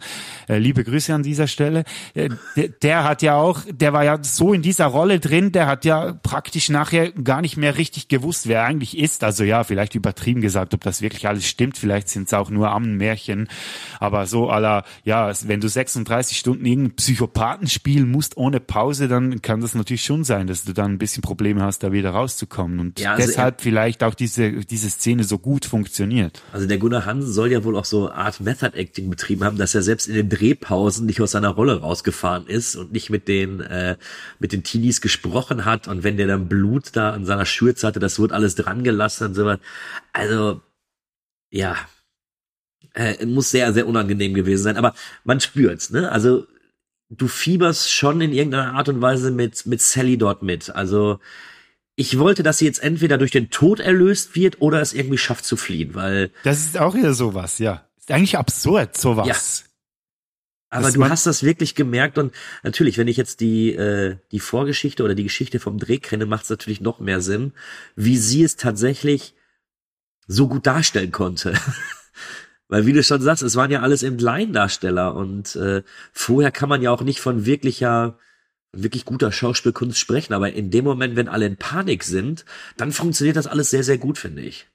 äh, 0.48 0.58
liebe 0.58 0.84
Grüße 0.84 1.14
an 1.14 1.24
dieser 1.24 1.48
Stelle, 1.48 1.84
äh, 2.14 2.30
der, 2.56 2.70
der 2.70 3.04
hat 3.04 3.22
ja 3.22 3.36
auch, 3.36 3.62
der 3.70 3.94
war 3.94 4.04
ja 4.04 4.20
so 4.22 4.54
in 4.54 4.62
dieser 4.62 4.86
Rolle 4.86 5.20
drin, 5.20 5.52
der 5.52 5.68
hat 5.68 5.86
ja 5.86 6.14
praktisch 6.24 6.70
nachher 6.70 7.12
gar 7.12 7.42
nicht 7.42 7.58
mehr 7.58 7.78
richtig 7.78 8.08
gewusst, 8.08 8.48
wer 8.48 8.62
er 8.62 8.66
eigentlich 8.66 8.98
ist. 8.98 9.24
Also 9.24 9.44
ja, 9.44 9.64
vielleicht 9.64 9.96
übertrieben 9.96 10.42
gesagt, 10.42 10.74
ob 10.74 10.82
das 10.82 11.02
wirklich 11.02 11.28
alles 11.28 11.48
stimmt, 11.48 11.78
vielleicht 11.78 12.10
sind 12.10 12.28
es 12.28 12.34
auch 12.34 12.50
nur 12.50 12.72
Ammenmärchen, 12.72 13.48
aber 14.00 14.26
so 14.26 14.50
aller, 14.50 14.84
ja, 15.04 15.32
wenn 15.44 15.62
du 15.62 15.68
36 15.68 16.38
Stunden 16.38 16.66
irgendeinen 16.66 16.96
Psychopathen 16.96 17.68
spielen 17.68 18.10
musst 18.10 18.38
ohne 18.38 18.60
Pause, 18.60 19.08
dann 19.08 19.42
kann 19.42 19.62
das 19.62 19.76
natürlich 19.76 20.04
schon 20.04 20.24
sein, 20.24 20.48
dass 20.48 20.64
du 20.64 20.74
dann 20.74 20.94
ein 20.94 20.98
bisschen 20.98 21.22
Probleme 21.22 21.62
hast, 21.62 21.84
da 21.84 21.92
wieder 21.92 22.12
rauszukommen. 22.12 22.80
Und 22.80 23.00
Ja, 23.00 23.14
also 23.14 23.26
deshalb 23.26 23.62
vielleicht 23.62 24.04
auch 24.04 24.14
diese, 24.14 24.52
diese 24.52 24.90
Szene 24.90 25.24
so 25.24 25.38
gut 25.40 25.66
funktioniert. 25.66 26.42
Also 26.52 26.68
der 26.68 26.78
Gunnar 26.78 27.06
Hansen 27.06 27.32
soll 27.32 27.52
ja 27.52 27.64
wohl 27.64 27.78
auch 27.78 27.86
so 27.86 28.12
Art 28.12 28.40
Method 28.40 28.78
Acting 28.78 29.10
betrieben 29.10 29.44
haben, 29.44 29.58
dass 29.58 29.76
er 29.76 29.77
selbst 29.82 30.08
in 30.08 30.16
den 30.16 30.30
Drehpausen 30.30 31.06
nicht 31.06 31.22
aus 31.22 31.32
seiner 31.32 31.50
Rolle 31.50 31.80
rausgefahren 31.82 32.48
ist 32.48 32.76
und 32.76 32.92
nicht 32.92 33.10
mit 33.10 33.28
den 33.28 33.62
äh, 33.62 33.98
mit 34.40 34.52
den 34.54 34.64
Teenies 34.64 35.02
gesprochen 35.02 35.66
hat 35.66 35.88
und 35.88 36.04
wenn 36.04 36.18
der 36.18 36.28
dann 36.28 36.48
Blut 36.48 36.96
da 36.96 37.12
an 37.12 37.26
seiner 37.26 37.46
Schürze 37.46 37.88
hatte, 37.88 38.00
das 38.00 38.20
wurde 38.20 38.36
alles 38.36 38.56
dran 38.56 38.84
gelassen 38.84 39.28
und 39.28 39.34
so 39.36 39.46
was. 39.46 39.60
Also 40.14 40.62
ja, 41.52 41.76
Äh, 42.94 43.26
muss 43.28 43.52
sehr, 43.52 43.74
sehr 43.74 43.88
unangenehm 43.88 44.34
gewesen 44.34 44.64
sein, 44.64 44.78
aber 44.78 44.94
man 45.24 45.40
spürt's, 45.40 45.92
ne? 45.92 46.12
Also 46.12 46.48
du 47.10 47.28
fieberst 47.28 47.92
schon 47.92 48.22
in 48.22 48.34
irgendeiner 48.34 48.74
Art 48.74 48.90
und 48.90 49.02
Weise 49.02 49.30
mit, 49.32 49.66
mit 49.68 49.82
Sally 49.82 50.18
dort 50.18 50.42
mit. 50.42 50.72
Also 50.72 51.20
ich 51.96 52.18
wollte, 52.18 52.44
dass 52.44 52.58
sie 52.58 52.66
jetzt 52.66 52.82
entweder 52.82 53.18
durch 53.18 53.32
den 53.32 53.50
Tod 53.52 53.80
erlöst 53.80 54.36
wird 54.36 54.62
oder 54.62 54.82
es 54.82 54.94
irgendwie 54.94 55.18
schafft 55.20 55.46
zu 55.46 55.58
fliehen, 55.58 55.94
weil. 55.96 56.32
Das 56.44 56.60
ist 56.60 56.78
auch 56.80 56.96
wieder 56.96 57.14
sowas, 57.14 57.60
ja. 57.60 57.88
Ist 57.98 58.12
eigentlich 58.12 58.38
absurd, 58.38 58.98
sowas. 58.98 59.28
Aber 60.70 60.92
du 60.92 61.08
hast 61.08 61.26
das 61.26 61.44
wirklich 61.44 61.76
gemerkt 61.76 62.18
und 62.18 62.34
natürlich, 62.62 62.98
wenn 62.98 63.08
ich 63.08 63.16
jetzt 63.16 63.40
die, 63.40 63.74
äh, 63.74 64.18
die 64.32 64.42
Vorgeschichte 64.42 65.04
oder 65.04 65.16
die 65.16 65.24
Geschichte 65.24 65.60
vom 65.60 65.78
Dreh 65.78 65.98
kenne, 65.98 66.26
macht 66.26 66.44
es 66.44 66.50
natürlich 66.50 66.82
noch 66.82 67.00
mehr 67.00 67.22
Sinn, 67.22 67.54
wie 67.96 68.18
sie 68.18 68.44
es 68.44 68.58
tatsächlich 68.58 69.34
so 70.28 70.50
gut 70.50 70.68
darstellen 70.68 71.12
konnte. 71.12 71.54
Weil 72.68 72.86
wie 72.86 72.92
du 72.92 73.02
schon 73.02 73.22
sagst, 73.22 73.44
es 73.44 73.56
waren 73.56 73.72
ja 73.72 73.82
alles 73.82 74.04
eben 74.04 74.20
Laiendarsteller 74.20 75.16
und 75.16 75.56
äh, 75.56 75.84
vorher 76.12 76.52
kann 76.52 76.68
man 76.68 76.82
ja 76.82 76.92
auch 76.92 77.02
nicht 77.02 77.22
von 77.22 77.46
wirklicher, 77.46 78.20
wirklich 78.74 79.06
guter 79.06 79.32
Schauspielkunst 79.32 79.98
sprechen. 79.98 80.34
Aber 80.34 80.52
in 80.52 80.70
dem 80.70 80.84
Moment, 80.84 81.16
wenn 81.16 81.30
alle 81.30 81.46
in 81.46 81.56
Panik 81.56 82.04
sind, 82.04 82.44
dann 82.76 82.92
funktioniert 82.92 83.38
das 83.38 83.48
alles 83.48 83.70
sehr, 83.70 83.84
sehr 83.84 83.98
gut, 83.98 84.18
finde 84.18 84.42
ich. 84.42 84.68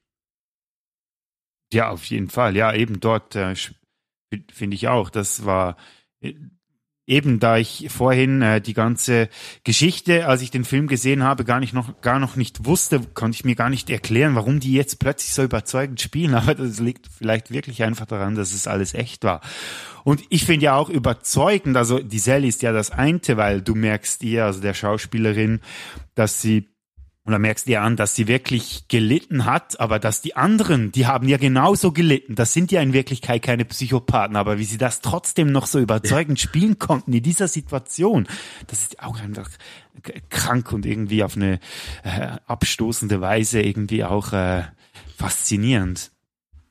Ja, 1.71 1.91
auf 1.91 2.05
jeden 2.07 2.31
Fall. 2.31 2.57
Ja, 2.57 2.73
eben 2.73 2.99
dort 2.99 3.37
äh, 3.37 3.55
finde 4.53 4.75
ich 4.75 4.89
auch. 4.89 5.11
Das 5.11 5.45
war 5.45 5.77
äh, 6.21 6.35
eben 7.07 7.41
da 7.41 7.57
ich 7.57 7.89
vorhin 7.91 8.43
äh, 8.43 8.61
die 8.61 8.75
ganze 8.75 9.29
Geschichte, 9.65 10.27
als 10.29 10.41
ich 10.43 10.51
den 10.51 10.65
Film 10.65 10.87
gesehen 10.87 11.23
habe, 11.25 11.45
gar 11.45 11.59
nicht 11.59 11.75
noch 11.75 12.01
gar 12.01 12.19
noch 12.19 12.37
nicht 12.37 12.65
wusste, 12.65 13.01
konnte 13.15 13.35
ich 13.35 13.45
mir 13.45 13.57
gar 13.57 13.71
nicht 13.71 13.91
erklären, 13.91 14.35
warum 14.35 14.61
die 14.61 14.73
jetzt 14.73 14.99
plötzlich 14.99 15.35
so 15.35 15.43
überzeugend 15.43 16.01
spielen. 16.01 16.35
Aber 16.35 16.55
das 16.55 16.79
liegt 16.79 17.09
vielleicht 17.09 17.51
wirklich 17.51 17.83
einfach 17.83 18.07
daran, 18.07 18.35
dass 18.35 18.53
es 18.53 18.67
alles 18.67 18.95
echt 18.95 19.25
war. 19.25 19.41
Und 20.05 20.23
ich 20.31 20.45
finde 20.45 20.65
ja 20.67 20.77
auch 20.77 20.89
überzeugend, 20.89 21.77
also 21.77 21.99
die 21.99 22.19
Sally 22.19 22.49
ist 22.49 22.63
ja 22.63 22.73
das 22.73 22.91
Einte, 22.91 23.37
weil 23.37 23.63
du 23.63 23.75
merkst 23.75 24.23
ihr, 24.23 24.45
also 24.45 24.61
der 24.61 24.75
Schauspielerin, 24.75 25.61
dass 26.15 26.43
sie 26.43 26.72
und 27.25 27.33
da 27.33 27.39
merkst 27.39 27.69
du 27.69 27.73
ja 27.73 27.83
an, 27.83 27.97
dass 27.97 28.17
sie 28.17 28.27
wirklich 28.27 28.89
gelitten 28.89 29.45
hat, 29.45 29.79
aber 29.79 30.01
dass 30.01 30.23
die 30.23 30.35
anderen, 30.35 30.91
die 30.91 31.07
haben 31.07 31.29
ja 31.29 31.37
genauso 31.37 31.93
gelitten. 31.93 32.35
Das 32.35 32.53
sind 32.53 32.73
ja 32.73 32.83
in 32.83 32.93
Wirklichkeit 32.93 33.43
keine 33.43 33.65
Psychopathen, 33.65 34.35
aber 34.35 34.59
wie 34.59 34.65
sie 34.65 34.79
das 34.79 35.03
trotzdem 35.03 35.53
noch 35.53 35.67
so 35.67 35.79
überzeugend 35.79 36.41
spielen 36.41 36.81
konnten 36.81 37.13
in 37.13 37.23
dieser 37.23 37.47
Situation, 37.47 38.27
das 38.67 38.81
ist 38.81 39.01
auch 39.01 39.21
einfach 39.21 39.49
krank 40.31 40.73
und 40.73 40.85
irgendwie 40.85 41.23
auf 41.23 41.37
eine 41.37 41.61
äh, 42.03 42.39
abstoßende 42.47 43.21
Weise 43.21 43.63
irgendwie 43.63 44.03
auch 44.03 44.33
äh, 44.33 44.65
faszinierend. 45.17 46.11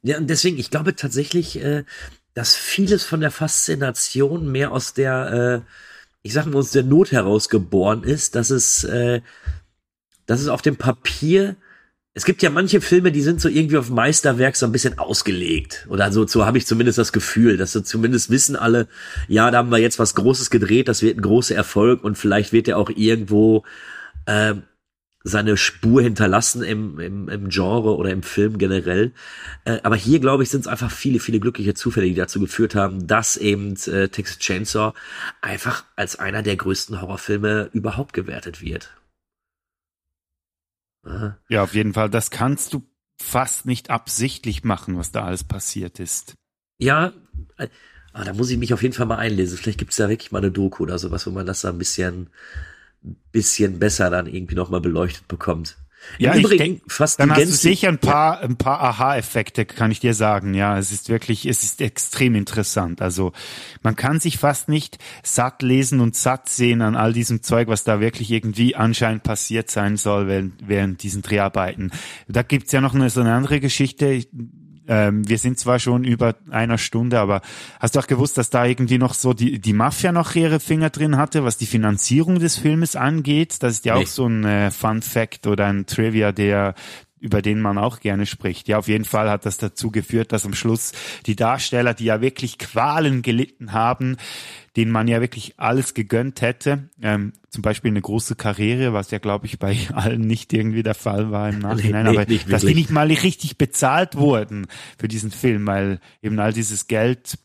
Ja, 0.04 0.18
und 0.18 0.30
deswegen, 0.30 0.58
ich 0.58 0.70
glaube 0.70 0.98
tatsächlich, 0.98 1.64
äh, 1.64 1.86
dass 2.34 2.56
vieles 2.56 3.06
von 3.06 3.22
der 3.22 3.32
Faszination 3.32 4.52
mehr 4.52 4.74
aus 4.74 4.94
der, 4.94 5.64
äh, 5.64 5.72
ich 6.24 6.34
sag 6.34 6.46
mal, 6.46 6.58
aus 6.60 6.72
der 6.72 6.84
Not 6.84 7.14
heraus 7.14 7.48
geboren 7.48 8.04
ist, 8.04 8.36
dass 8.36 8.50
es 8.50 8.84
äh, 8.84 9.22
dass 10.32 10.42
es 10.42 10.48
auf 10.48 10.62
dem 10.62 10.78
Papier, 10.78 11.58
es 12.14 12.24
gibt 12.24 12.42
ja 12.42 12.50
manche 12.50 12.80
Filme, 12.80 13.12
die 13.12 13.22
sind 13.22 13.42
so 13.42 13.50
irgendwie 13.50 13.78
auf 13.78 13.90
Meisterwerk 13.90 14.56
so 14.56 14.66
ein 14.66 14.72
bisschen 14.72 14.98
ausgelegt. 14.98 15.88
Oder 15.90 16.10
so, 16.14 16.26
so 16.26 16.46
habe 16.46 16.58
ich 16.58 16.66
zumindest 16.66 16.98
das 16.98 17.12
Gefühl, 17.12 17.58
dass 17.58 17.74
so 17.74 17.82
zumindest 17.82 18.30
wissen 18.30 18.56
alle, 18.56 18.88
ja, 19.28 19.52
da 19.52 19.58
haben 19.58 19.72
wir 19.72 19.78
jetzt 19.80 20.00
was 20.00 20.16
Großes 20.16 20.50
gedreht, 20.50 20.88
das 20.88 21.02
wird 21.02 21.18
ein 21.18 21.22
großer 21.22 21.54
Erfolg 21.54 22.06
und 22.06 22.18
vielleicht 22.18 22.54
wird 22.54 22.70
er 22.70 22.78
auch 22.78 22.90
irgendwo 22.90 23.66
äh, 24.26 24.54
seine 25.26 25.58
Spur 25.58 26.02
hinterlassen 26.02 26.64
im, 26.64 26.98
im, 26.98 27.28
im 27.28 27.50
Genre 27.50 27.98
oder 27.98 28.12
im 28.12 28.24
Film 28.24 28.58
generell. 28.58 29.12
Äh, 29.66 29.80
aber 29.84 29.98
hier, 29.98 30.20
glaube 30.20 30.44
ich, 30.44 30.50
sind 30.50 30.62
es 30.62 30.68
einfach 30.68 30.92
viele, 30.92 31.20
viele 31.20 31.42
glückliche 31.42 31.74
Zufälle, 31.74 32.08
die 32.08 32.16
dazu 32.16 32.40
geführt 32.40 32.74
haben, 32.74 33.06
dass 33.06 33.36
eben 33.36 33.76
äh, 33.88 34.08
Texas 34.08 34.40
Chainsaw 34.40 34.94
einfach 35.42 35.84
als 35.98 36.18
einer 36.18 36.42
der 36.42 36.56
größten 36.56 37.02
Horrorfilme 37.02 37.70
überhaupt 37.74 38.14
gewertet 38.14 38.62
wird. 38.62 38.92
Ja, 41.50 41.64
auf 41.64 41.74
jeden 41.74 41.94
Fall. 41.94 42.10
Das 42.10 42.32
kannst 42.32 42.74
du 42.74 42.84
fast 43.22 43.66
nicht 43.66 43.90
absichtlich 43.90 44.64
machen, 44.64 44.98
was 44.98 45.12
da 45.12 45.24
alles 45.24 45.44
passiert 45.44 46.00
ist. 46.00 46.36
Ja, 46.80 47.14
ah, 47.58 48.24
da 48.24 48.34
muss 48.34 48.50
ich 48.50 48.58
mich 48.58 48.74
auf 48.74 48.82
jeden 48.82 48.94
Fall 48.94 49.06
mal 49.06 49.18
einlesen. 49.18 49.58
Vielleicht 49.58 49.80
gibt 49.80 49.92
es 49.92 49.98
da 49.98 50.10
wirklich 50.10 50.32
mal 50.32 50.40
eine 50.40 50.52
Doku 50.52 50.84
oder 50.84 50.98
sowas, 50.98 51.26
wo 51.28 51.32
man 51.32 51.46
das 51.46 51.62
da 51.62 51.70
ein 51.70 51.78
bisschen, 51.78 52.30
bisschen 53.32 53.80
besser 53.80 54.10
dann 54.10 54.28
irgendwie 54.28 54.56
nochmal 54.56 54.82
beleuchtet 54.82 55.28
bekommt. 55.28 55.78
Ja, 56.18 56.34
Im 56.34 56.46
ich 56.46 56.58
denke, 56.58 56.82
fast 56.88 57.20
dann 57.20 57.32
hast 57.32 57.42
du 57.42 57.52
sicher 57.52 57.88
ein 57.88 57.98
paar, 57.98 58.42
ein 58.42 58.58
paar 58.58 58.82
Aha-Effekte, 58.82 59.66
kann 59.66 59.92
ich 59.92 60.00
dir 60.00 60.14
sagen. 60.14 60.54
Ja, 60.54 60.78
es 60.78 60.92
ist 60.92 61.10
wirklich, 61.10 61.46
es 61.46 61.64
ist 61.64 61.82
extrem 61.82 62.36
interessant. 62.36 63.02
Also 63.02 63.34
man 63.82 63.96
kann 63.96 64.20
sich 64.20 64.38
fast 64.38 64.70
nicht 64.70 64.98
satt 65.24 65.62
lesen 65.62 66.00
und 66.00 66.16
satt 66.16 66.50
sehen 66.50 66.82
an 66.82 66.96
all 66.96 67.14
diesem 67.14 67.44
Zeug, 67.44 67.68
was 67.68 67.84
da 67.84 68.00
wirklich 68.00 68.32
irgendwie 68.32 68.76
anscheinend 68.76 69.24
passiert 69.24 69.70
sein 69.70 69.98
soll 69.98 70.28
während, 70.28 70.68
während 70.68 71.04
diesen 71.04 71.22
Dreharbeiten. 71.22 71.92
Da 72.28 72.44
gibt's 72.44 72.72
ja 72.72 72.82
noch 72.82 72.96
eine, 72.96 73.10
so 73.10 73.22
eine 73.22 73.34
andere 73.34 73.60
Geschichte 73.60 74.26
ähm, 74.88 75.28
wir 75.28 75.38
sind 75.38 75.60
zwar 75.60 75.80
schon 75.80 76.04
über 76.04 76.36
einer 76.50 76.78
Stunde, 76.78 77.20
aber 77.20 77.42
hast 77.80 77.96
du 77.96 78.00
auch 78.00 78.08
gewusst, 78.08 78.38
dass 78.38 78.50
da 78.50 78.66
irgendwie 78.66 78.98
noch 78.98 79.14
so 79.14 79.34
die, 79.34 79.60
die 79.60 79.74
Mafia 79.74 80.12
noch 80.12 80.36
ihre 80.36 80.60
Finger 80.60 80.90
drin 80.90 81.18
hatte, 81.18 81.44
was 81.44 81.58
die 81.58 81.66
Finanzierung 81.66 82.40
des 82.40 82.58
Filmes 82.58 82.96
angeht? 82.96 83.62
Das 83.62 83.74
ist 83.74 83.86
ja 83.86 83.96
nee. 83.96 84.04
auch 84.04 84.08
so 84.08 84.28
ein 84.28 84.44
äh, 84.44 84.72
Fun 84.72 85.02
Fact 85.02 85.48
oder 85.48 85.68
ein 85.68 85.86
Trivia, 85.86 86.32
der 86.32 86.74
über 87.22 87.44
den 87.44 87.62
man 87.62 87.78
auch 87.78 88.00
gerne 88.00 88.26
spricht. 88.26 88.68
Ja, 88.68 88.80
auf 88.80 88.88
jeden 88.88 89.06
Fall 89.06 89.30
hat 89.30 89.46
das 89.46 89.58
dazu 89.58 89.92
geführt, 89.92 90.32
dass 90.32 90.46
am 90.46 90.56
Schluss 90.56 90.92
die 91.28 91.36
Darsteller, 91.36 91.94
die 91.94 92.06
ja 92.06 92.20
wirklich 92.20 92.58
Qualen 92.58 93.22
gelitten 93.22 93.74
haben, 93.74 94.18
denen 94.76 94.92
man 94.92 95.08
ja 95.08 95.22
wirklich 95.22 95.54
alles 95.58 95.94
gegönnt 95.94 96.42
hätte, 96.42 96.90
ähm, 97.02 97.34
zum 97.50 97.62
Beispiel 97.62 97.92
eine 97.92 98.02
große 98.02 98.36
Karriere, 98.36 98.94
was 98.94 99.12
ja, 99.12 99.20
glaube 99.20 99.46
ich, 99.46 99.60
bei 99.60 99.78
allen 99.94 100.22
nicht 100.22 100.52
irgendwie 100.52 100.84
der 100.84 100.96
Fall 100.96 101.32
war 101.32 101.50
im 101.50 101.60
Nachhinein, 101.60 102.06
nee, 102.06 102.12
nee, 102.12 102.18
aber 102.18 102.50
dass 102.50 102.66
die 102.66 102.74
nicht 102.74 102.90
mal 102.90 103.08
richtig 103.08 103.58
bezahlt 103.58 104.16
wurden 104.16 104.66
für 104.98 105.08
diesen 105.08 105.30
Film, 105.30 105.68
weil 105.68 106.00
eben 106.24 106.40
all 106.40 106.54
dieses 106.54 106.88
Geld 106.88 107.38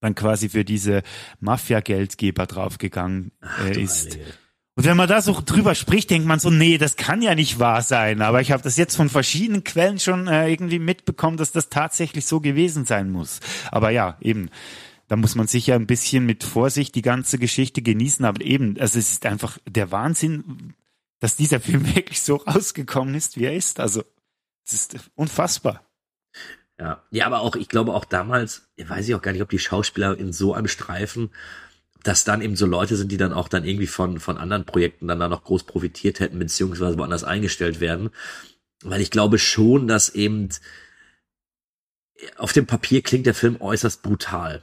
dann 0.00 0.16
quasi 0.16 0.48
für 0.48 0.64
diese 0.64 1.02
Mafia-Geldgeber 1.40 2.46
draufgegangen 2.46 3.30
äh, 3.64 3.80
ist. 3.80 4.18
Ach, 4.20 4.43
und 4.76 4.84
wenn 4.84 4.96
man 4.96 5.08
da 5.08 5.22
so 5.22 5.40
drüber 5.44 5.76
spricht, 5.76 6.10
denkt 6.10 6.26
man 6.26 6.40
so, 6.40 6.50
nee, 6.50 6.78
das 6.78 6.96
kann 6.96 7.22
ja 7.22 7.36
nicht 7.36 7.60
wahr 7.60 7.80
sein. 7.80 8.22
Aber 8.22 8.40
ich 8.40 8.50
habe 8.50 8.62
das 8.62 8.76
jetzt 8.76 8.96
von 8.96 9.08
verschiedenen 9.08 9.62
Quellen 9.62 10.00
schon 10.00 10.26
äh, 10.26 10.48
irgendwie 10.48 10.80
mitbekommen, 10.80 11.36
dass 11.36 11.52
das 11.52 11.68
tatsächlich 11.68 12.26
so 12.26 12.40
gewesen 12.40 12.84
sein 12.84 13.10
muss. 13.10 13.38
Aber 13.70 13.90
ja, 13.90 14.16
eben, 14.20 14.50
da 15.06 15.14
muss 15.14 15.36
man 15.36 15.46
sicher 15.46 15.76
ein 15.76 15.86
bisschen 15.86 16.26
mit 16.26 16.42
Vorsicht 16.42 16.96
die 16.96 17.02
ganze 17.02 17.38
Geschichte 17.38 17.82
genießen. 17.82 18.24
Aber 18.24 18.40
eben, 18.40 18.76
also 18.80 18.98
es 18.98 19.12
ist 19.12 19.26
einfach 19.26 19.58
der 19.64 19.92
Wahnsinn, 19.92 20.74
dass 21.20 21.36
dieser 21.36 21.60
Film 21.60 21.86
wirklich 21.94 22.20
so 22.20 22.36
rausgekommen 22.36 23.14
ist, 23.14 23.38
wie 23.38 23.44
er 23.44 23.54
ist. 23.54 23.78
Also 23.78 24.02
es 24.66 24.72
ist 24.72 24.96
unfassbar. 25.14 25.84
Ja, 26.80 27.04
ja, 27.12 27.26
aber 27.26 27.42
auch, 27.42 27.54
ich 27.54 27.68
glaube 27.68 27.94
auch 27.94 28.04
damals, 28.04 28.68
weiß 28.76 29.08
ich 29.08 29.14
auch 29.14 29.22
gar 29.22 29.30
nicht, 29.30 29.42
ob 29.42 29.50
die 29.50 29.60
Schauspieler 29.60 30.18
in 30.18 30.32
so 30.32 30.52
einem 30.54 30.66
Streifen 30.66 31.30
dass 32.04 32.24
dann 32.24 32.42
eben 32.42 32.54
so 32.54 32.66
Leute 32.66 32.96
sind, 32.96 33.10
die 33.10 33.16
dann 33.16 33.32
auch 33.32 33.48
dann 33.48 33.64
irgendwie 33.64 33.86
von, 33.86 34.20
von 34.20 34.38
anderen 34.38 34.64
Projekten 34.64 35.08
dann 35.08 35.18
da 35.18 35.28
noch 35.28 35.42
groß 35.42 35.64
profitiert 35.64 36.20
hätten, 36.20 36.38
beziehungsweise 36.38 36.98
woanders 36.98 37.24
eingestellt 37.24 37.80
werden. 37.80 38.10
Weil 38.82 39.00
ich 39.00 39.10
glaube 39.10 39.38
schon, 39.38 39.88
dass 39.88 40.10
eben 40.10 40.50
auf 42.36 42.52
dem 42.52 42.66
Papier 42.66 43.02
klingt 43.02 43.26
der 43.26 43.34
Film 43.34 43.60
äußerst 43.60 44.02
brutal 44.02 44.62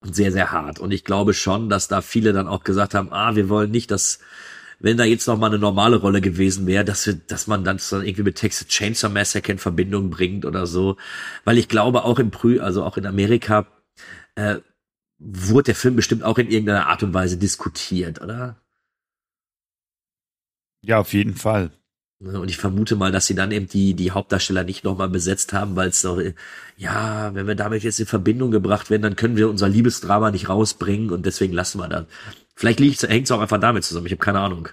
und 0.00 0.16
sehr, 0.16 0.32
sehr 0.32 0.52
hart. 0.52 0.80
Und 0.80 0.90
ich 0.90 1.04
glaube 1.04 1.34
schon, 1.34 1.68
dass 1.68 1.86
da 1.86 2.00
viele 2.00 2.32
dann 2.32 2.48
auch 2.48 2.64
gesagt 2.64 2.94
haben, 2.94 3.12
ah, 3.12 3.36
wir 3.36 3.50
wollen 3.50 3.70
nicht, 3.70 3.90
dass, 3.90 4.20
wenn 4.80 4.96
da 4.96 5.04
jetzt 5.04 5.28
noch 5.28 5.38
mal 5.38 5.48
eine 5.48 5.58
normale 5.58 5.96
Rolle 5.96 6.22
gewesen 6.22 6.66
wäre, 6.66 6.84
dass 6.84 7.06
wir, 7.06 7.14
dass 7.14 7.46
man 7.46 7.62
dann 7.62 7.78
irgendwie 7.90 8.22
mit 8.22 8.36
Texas 8.36 8.68
Chainsaw 8.68 9.12
Massacre 9.12 9.52
in 9.52 9.58
Verbindung 9.58 10.08
bringt 10.08 10.46
oder 10.46 10.66
so. 10.66 10.96
Weil 11.44 11.58
ich 11.58 11.68
glaube 11.68 12.04
auch 12.04 12.18
im 12.18 12.30
Prü, 12.30 12.60
also 12.60 12.82
auch 12.84 12.96
in 12.96 13.06
Amerika, 13.06 13.66
äh, 14.34 14.56
wurde 15.18 15.66
der 15.66 15.74
Film 15.74 15.96
bestimmt 15.96 16.22
auch 16.22 16.38
in 16.38 16.50
irgendeiner 16.50 16.86
Art 16.86 17.02
und 17.02 17.14
Weise 17.14 17.36
diskutiert, 17.36 18.20
oder? 18.20 18.60
Ja, 20.82 20.98
auf 20.98 21.12
jeden 21.12 21.34
Fall. 21.34 21.70
Ne, 22.20 22.40
und 22.40 22.48
ich 22.48 22.58
vermute 22.58 22.96
mal, 22.96 23.12
dass 23.12 23.26
sie 23.26 23.34
dann 23.34 23.50
eben 23.50 23.66
die, 23.68 23.94
die 23.94 24.12
Hauptdarsteller 24.12 24.64
nicht 24.64 24.84
nochmal 24.84 25.08
besetzt 25.08 25.52
haben, 25.52 25.76
weil 25.76 25.88
es 25.88 26.02
doch, 26.02 26.20
ja, 26.76 27.34
wenn 27.34 27.46
wir 27.46 27.54
damit 27.54 27.82
jetzt 27.82 28.00
in 28.00 28.06
Verbindung 28.06 28.50
gebracht 28.50 28.88
werden, 28.90 29.02
dann 29.02 29.16
können 29.16 29.36
wir 29.36 29.48
unser 29.50 29.68
Liebesdrama 29.68 30.30
nicht 30.30 30.48
rausbringen 30.48 31.10
und 31.10 31.26
deswegen 31.26 31.52
lassen 31.52 31.80
wir 31.80 31.88
dann. 31.88 32.06
Vielleicht 32.54 32.80
hängt 32.80 33.24
es 33.26 33.30
auch 33.32 33.40
einfach 33.40 33.60
damit 33.60 33.84
zusammen, 33.84 34.06
ich 34.06 34.12
habe 34.12 34.24
keine 34.24 34.40
Ahnung. 34.40 34.68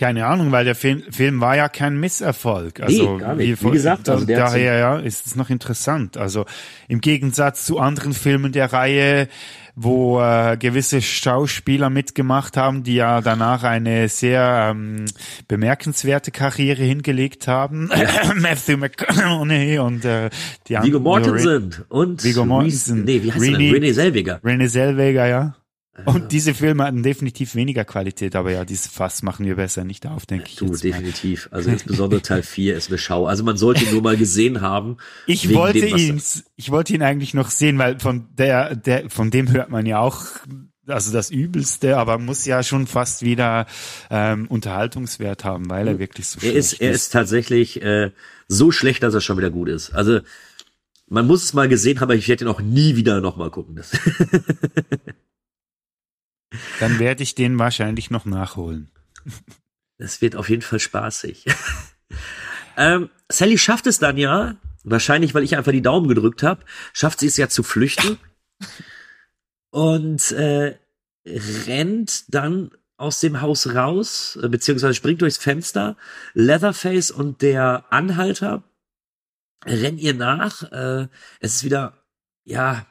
Keine 0.00 0.26
Ahnung, 0.26 0.50
weil 0.50 0.64
der 0.64 0.74
Film, 0.74 1.02
Film 1.10 1.40
war 1.40 1.54
ja 1.56 1.68
kein 1.68 2.00
Misserfolg. 2.00 2.80
Also, 2.80 3.12
Nee, 3.14 3.18
gar 3.20 3.34
nicht. 3.36 3.48
Wie 3.48 3.56
von- 3.56 3.72
gesagt, 3.72 4.08
also 4.08 4.24
der 4.24 4.42
hat 4.42 4.52
daher 4.52 4.78
ja, 4.78 4.98
ist 4.98 5.26
es 5.26 5.36
noch 5.36 5.48
interessant. 5.50 6.16
Also 6.16 6.44
im 6.88 7.00
Gegensatz 7.00 7.64
zu 7.66 7.78
anderen 7.78 8.12
Filmen 8.12 8.50
der 8.52 8.72
Reihe, 8.72 9.28
wo 9.76 10.20
äh, 10.20 10.56
gewisse 10.58 11.00
Schauspieler 11.02 11.88
mitgemacht 11.88 12.56
haben, 12.56 12.82
die 12.82 12.94
ja 12.96 13.20
danach 13.20 13.62
eine 13.64 14.08
sehr 14.08 14.68
ähm, 14.72 15.04
bemerkenswerte 15.46 16.30
Karriere 16.30 16.82
hingelegt 16.82 17.46
haben. 17.46 17.88
Matthew 18.36 18.78
McConaughey 18.78 19.78
und 19.78 20.04
äh, 20.04 20.30
die 20.68 20.74
Viggo 20.82 20.96
anderen- 20.98 21.02
Mortensen 21.02 21.84
und 21.90 22.24
Viggo 22.24 22.44
Mortensen. 22.44 23.04
Nee, 23.04 23.22
wie 23.22 23.32
heißt 23.32 23.44
er 23.44 23.50
René- 23.52 23.72
denn? 23.72 23.82
René 23.84 23.92
Selweger. 23.92 24.40
René 24.42 24.68
Zellweger, 24.68 25.26
ja. 25.26 25.54
Und 26.06 26.32
diese 26.32 26.54
Filme 26.54 26.84
hatten 26.84 27.02
definitiv 27.02 27.54
weniger 27.54 27.84
Qualität, 27.84 28.34
aber 28.34 28.50
ja, 28.50 28.64
dieses 28.64 28.86
Fass 28.86 29.22
machen 29.22 29.44
wir 29.44 29.56
besser 29.56 29.84
nicht 29.84 30.06
auf, 30.06 30.24
denke 30.24 30.46
ich. 30.48 30.56
Du, 30.56 30.64
jetzt 30.64 30.82
mal. 30.82 30.90
definitiv. 30.90 31.48
Also 31.52 31.68
insbesondere 31.68 32.22
Teil 32.22 32.42
4 32.42 32.76
ist 32.76 32.88
eine 32.88 32.96
Schau. 32.96 33.26
Also 33.26 33.44
man 33.44 33.58
sollte 33.58 33.84
ihn 33.84 33.92
nur 33.92 34.00
mal 34.00 34.16
gesehen 34.16 34.62
haben. 34.62 34.96
Ich 35.26 35.52
wollte 35.52 35.82
dem, 35.82 35.96
ihn, 35.96 36.22
ich 36.56 36.70
wollte 36.70 36.94
ihn 36.94 37.02
eigentlich 37.02 37.34
noch 37.34 37.50
sehen, 37.50 37.76
weil 37.76 38.00
von 38.00 38.26
der, 38.38 38.74
der, 38.74 39.10
von 39.10 39.30
dem 39.30 39.52
hört 39.52 39.68
man 39.68 39.84
ja 39.84 39.98
auch, 39.98 40.24
also 40.86 41.12
das 41.12 41.30
Übelste, 41.30 41.98
aber 41.98 42.16
muss 42.16 42.46
ja 42.46 42.62
schon 42.62 42.86
fast 42.86 43.20
wieder 43.20 43.66
ähm, 44.08 44.46
Unterhaltungswert 44.48 45.44
haben, 45.44 45.68
weil 45.68 45.86
er 45.86 45.98
wirklich 45.98 46.26
so 46.26 46.38
Er 46.38 46.52
schlecht 46.52 46.56
ist, 46.56 46.80
er 46.80 46.90
ist 46.92 47.10
tatsächlich 47.10 47.82
äh, 47.82 48.12
so 48.48 48.70
schlecht, 48.70 49.02
dass 49.02 49.12
er 49.12 49.20
schon 49.20 49.36
wieder 49.36 49.50
gut 49.50 49.68
ist. 49.68 49.90
Also 49.90 50.20
man 51.06 51.26
muss 51.26 51.44
es 51.44 51.52
mal 51.52 51.68
gesehen 51.68 52.00
haben, 52.00 52.04
aber 52.04 52.14
ich 52.14 52.28
werde 52.28 52.46
ihn 52.46 52.50
auch 52.50 52.62
nie 52.62 52.96
wieder 52.96 53.20
nochmal 53.20 53.50
gucken. 53.50 53.78
Dann 56.80 56.98
werde 56.98 57.22
ich 57.22 57.34
den 57.34 57.58
wahrscheinlich 57.58 58.10
noch 58.10 58.24
nachholen. 58.24 58.90
Das 59.98 60.20
wird 60.20 60.36
auf 60.36 60.48
jeden 60.48 60.62
Fall 60.62 60.80
spaßig. 60.80 61.46
ähm, 62.76 63.10
Sally 63.30 63.58
schafft 63.58 63.86
es 63.86 63.98
dann 63.98 64.16
ja, 64.16 64.56
wahrscheinlich, 64.84 65.34
weil 65.34 65.44
ich 65.44 65.56
einfach 65.56 65.72
die 65.72 65.82
Daumen 65.82 66.08
gedrückt 66.08 66.42
habe, 66.42 66.64
schafft 66.92 67.20
sie 67.20 67.26
es 67.26 67.36
ja 67.36 67.48
zu 67.48 67.62
flüchten 67.62 68.18
und 69.70 70.32
äh, 70.32 70.76
rennt 71.26 72.34
dann 72.34 72.72
aus 72.96 73.20
dem 73.20 73.40
Haus 73.40 73.74
raus, 73.74 74.38
äh, 74.42 74.48
beziehungsweise 74.48 74.94
springt 74.94 75.22
durchs 75.22 75.38
Fenster. 75.38 75.96
Leatherface 76.34 77.10
und 77.10 77.42
der 77.42 77.86
Anhalter 77.90 78.62
rennen 79.64 79.98
ihr 79.98 80.14
nach. 80.14 80.62
Äh, 80.70 81.08
es 81.40 81.56
ist 81.56 81.64
wieder, 81.64 82.04
ja, 82.44 82.86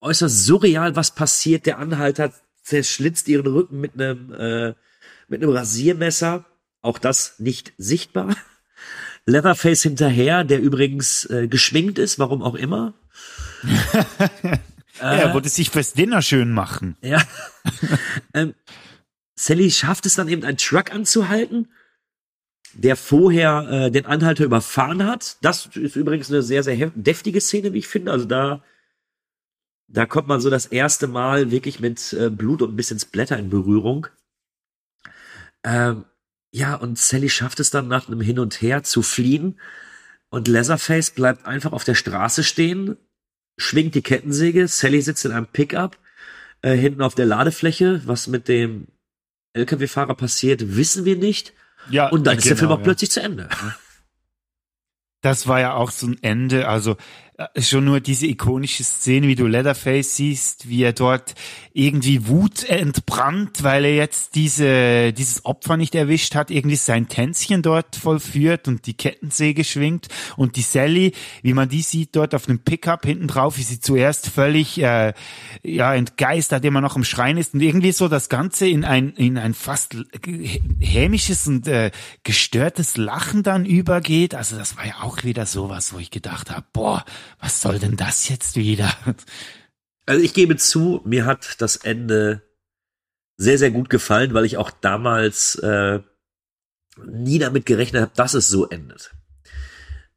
äußerst 0.00 0.44
surreal, 0.44 0.96
was 0.96 1.14
passiert. 1.14 1.66
Der 1.66 1.78
Anhalter 1.78 2.32
zerschlitzt 2.64 3.28
ihren 3.28 3.46
Rücken 3.46 3.80
mit 3.80 3.94
einem 3.94 4.32
äh, 4.32 4.74
mit 5.28 5.42
einem 5.42 5.52
Rasiermesser. 5.52 6.44
Auch 6.82 6.98
das 6.98 7.38
nicht 7.38 7.72
sichtbar. 7.78 8.36
Leatherface 9.26 9.82
hinterher, 9.82 10.44
der 10.44 10.60
übrigens 10.60 11.24
äh, 11.26 11.48
geschminkt 11.48 11.98
ist, 11.98 12.18
warum 12.18 12.42
auch 12.42 12.56
immer. 12.56 12.94
Ja, 15.00 15.12
er 15.14 15.34
wollte 15.34 15.48
sich 15.48 15.70
fürs 15.70 15.92
Dinner 15.92 16.22
schön 16.22 16.52
machen. 16.52 16.96
Ja. 17.02 17.20
ähm, 18.34 18.54
Sally 19.34 19.70
schafft 19.70 20.06
es 20.06 20.14
dann 20.14 20.28
eben, 20.28 20.44
einen 20.44 20.56
Truck 20.56 20.92
anzuhalten, 20.92 21.68
der 22.74 22.96
vorher 22.96 23.68
äh, 23.70 23.90
den 23.90 24.06
Anhalter 24.06 24.44
überfahren 24.44 25.04
hat. 25.04 25.36
Das 25.42 25.66
ist 25.74 25.96
übrigens 25.96 26.30
eine 26.30 26.42
sehr, 26.42 26.62
sehr 26.62 26.92
deftige 26.94 27.40
Szene, 27.40 27.72
wie 27.72 27.78
ich 27.78 27.88
finde. 27.88 28.12
Also 28.12 28.24
da, 28.24 28.62
da 29.88 30.06
kommt 30.06 30.28
man 30.28 30.40
so 30.40 30.50
das 30.50 30.66
erste 30.66 31.06
Mal 31.06 31.50
wirklich 31.50 31.80
mit 31.80 32.12
äh, 32.12 32.30
Blut 32.30 32.62
und 32.62 32.72
ein 32.72 32.76
bisschen 32.76 32.98
Splatter 32.98 33.38
in 33.38 33.50
Berührung. 33.50 34.06
Ähm, 35.62 36.04
ja, 36.52 36.74
und 36.74 36.98
Sally 36.98 37.28
schafft 37.28 37.60
es 37.60 37.70
dann 37.70 37.88
nach 37.88 38.08
einem 38.08 38.20
Hin 38.20 38.38
und 38.38 38.60
Her 38.62 38.82
zu 38.84 39.02
fliehen. 39.02 39.58
Und 40.30 40.48
Leatherface 40.48 41.10
bleibt 41.10 41.46
einfach 41.46 41.72
auf 41.72 41.84
der 41.84 41.94
Straße 41.94 42.42
stehen, 42.44 42.96
schwingt 43.56 43.94
die 43.94 44.02
Kettensäge. 44.02 44.68
Sally 44.68 45.00
sitzt 45.00 45.24
in 45.24 45.32
einem 45.32 45.46
Pickup 45.46 45.98
äh, 46.62 46.74
hinten 46.74 47.02
auf 47.02 47.14
der 47.14 47.26
Ladefläche. 47.26 48.02
Was 48.06 48.26
mit 48.26 48.48
dem 48.48 48.88
LKW-Fahrer 49.54 50.14
passiert, 50.14 50.76
wissen 50.76 51.04
wir 51.04 51.16
nicht. 51.16 51.52
Ja, 51.90 52.08
Und 52.08 52.26
dann 52.26 52.36
äh, 52.36 52.38
ist 52.38 52.48
der 52.48 52.56
Film 52.56 52.68
genau, 52.68 52.74
auch 52.74 52.80
ja. 52.80 52.84
plötzlich 52.84 53.10
zu 53.10 53.20
Ende. 53.20 53.48
Das 55.20 55.46
war 55.46 55.60
ja 55.60 55.74
auch 55.74 55.90
so 55.90 56.08
ein 56.08 56.22
Ende, 56.22 56.68
also 56.68 56.96
schon 57.58 57.84
nur 57.84 58.00
diese 58.00 58.26
ikonische 58.26 58.84
Szene, 58.84 59.26
wie 59.26 59.34
du 59.34 59.46
Leatherface 59.46 60.16
siehst, 60.16 60.68
wie 60.68 60.82
er 60.82 60.92
dort 60.92 61.34
irgendwie 61.72 62.28
Wut 62.28 62.62
entbrannt, 62.68 63.64
weil 63.64 63.84
er 63.84 63.96
jetzt 63.96 64.36
diese, 64.36 65.12
dieses 65.12 65.44
Opfer 65.44 65.76
nicht 65.76 65.96
erwischt 65.96 66.36
hat, 66.36 66.52
irgendwie 66.52 66.76
sein 66.76 67.08
Tänzchen 67.08 67.62
dort 67.62 67.96
vollführt 67.96 68.68
und 68.68 68.86
die 68.86 68.94
Kettensäge 68.94 69.64
schwingt 69.64 70.06
und 70.36 70.54
die 70.54 70.62
Sally, 70.62 71.12
wie 71.42 71.54
man 71.54 71.68
die 71.68 71.82
sieht 71.82 72.14
dort 72.14 72.36
auf 72.36 72.48
einem 72.48 72.60
Pickup 72.60 73.04
hinten 73.04 73.26
drauf, 73.26 73.58
wie 73.58 73.62
sie 73.62 73.80
zuerst 73.80 74.28
völlig 74.28 74.80
äh, 74.80 75.12
ja 75.64 75.94
entgeistert 75.94 76.64
immer 76.64 76.80
noch 76.80 76.94
am 76.94 77.04
Schreien 77.04 77.36
ist 77.36 77.54
und 77.54 77.60
irgendwie 77.60 77.92
so 77.92 78.06
das 78.06 78.28
Ganze 78.28 78.68
in 78.68 78.84
ein 78.84 79.10
in 79.14 79.38
ein 79.38 79.54
fast 79.54 79.96
hämisches 80.78 81.48
und 81.48 81.66
äh, 81.66 81.90
gestörtes 82.22 82.96
Lachen 82.96 83.42
dann 83.42 83.66
übergeht. 83.66 84.36
Also 84.36 84.56
das 84.56 84.76
war 84.76 84.86
ja 84.86 85.02
auch 85.02 85.24
wieder 85.24 85.46
sowas, 85.46 85.92
wo 85.92 85.98
ich 85.98 86.12
gedacht 86.12 86.52
habe, 86.52 86.64
boah, 86.72 87.04
was 87.40 87.60
soll 87.60 87.78
denn 87.78 87.96
das 87.96 88.28
jetzt 88.28 88.56
wieder? 88.56 88.92
Also 90.06 90.22
ich 90.22 90.34
gebe 90.34 90.56
zu, 90.56 91.00
mir 91.04 91.24
hat 91.24 91.62
das 91.62 91.76
Ende 91.76 92.42
sehr, 93.38 93.56
sehr 93.56 93.70
gut 93.70 93.88
gefallen, 93.88 94.34
weil 94.34 94.44
ich 94.44 94.58
auch 94.58 94.70
damals 94.70 95.54
äh, 95.56 96.00
nie 97.02 97.38
damit 97.38 97.66
gerechnet 97.66 98.02
habe, 98.02 98.12
dass 98.14 98.34
es 98.34 98.48
so 98.48 98.68
endet. 98.68 99.14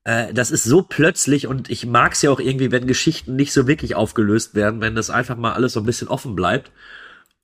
Äh, 0.03 0.33
das 0.33 0.51
ist 0.51 0.63
so 0.63 0.81
plötzlich 0.83 1.47
und 1.47 1.69
ich 1.69 1.85
mag 1.85 2.13
es 2.13 2.21
ja 2.21 2.31
auch 2.31 2.39
irgendwie, 2.39 2.71
wenn 2.71 2.87
Geschichten 2.87 3.35
nicht 3.35 3.53
so 3.53 3.67
wirklich 3.67 3.95
aufgelöst 3.95 4.55
werden, 4.55 4.81
wenn 4.81 4.95
das 4.95 5.09
einfach 5.09 5.37
mal 5.37 5.53
alles 5.53 5.73
so 5.73 5.79
ein 5.79 5.85
bisschen 5.85 6.07
offen 6.07 6.35
bleibt. 6.35 6.71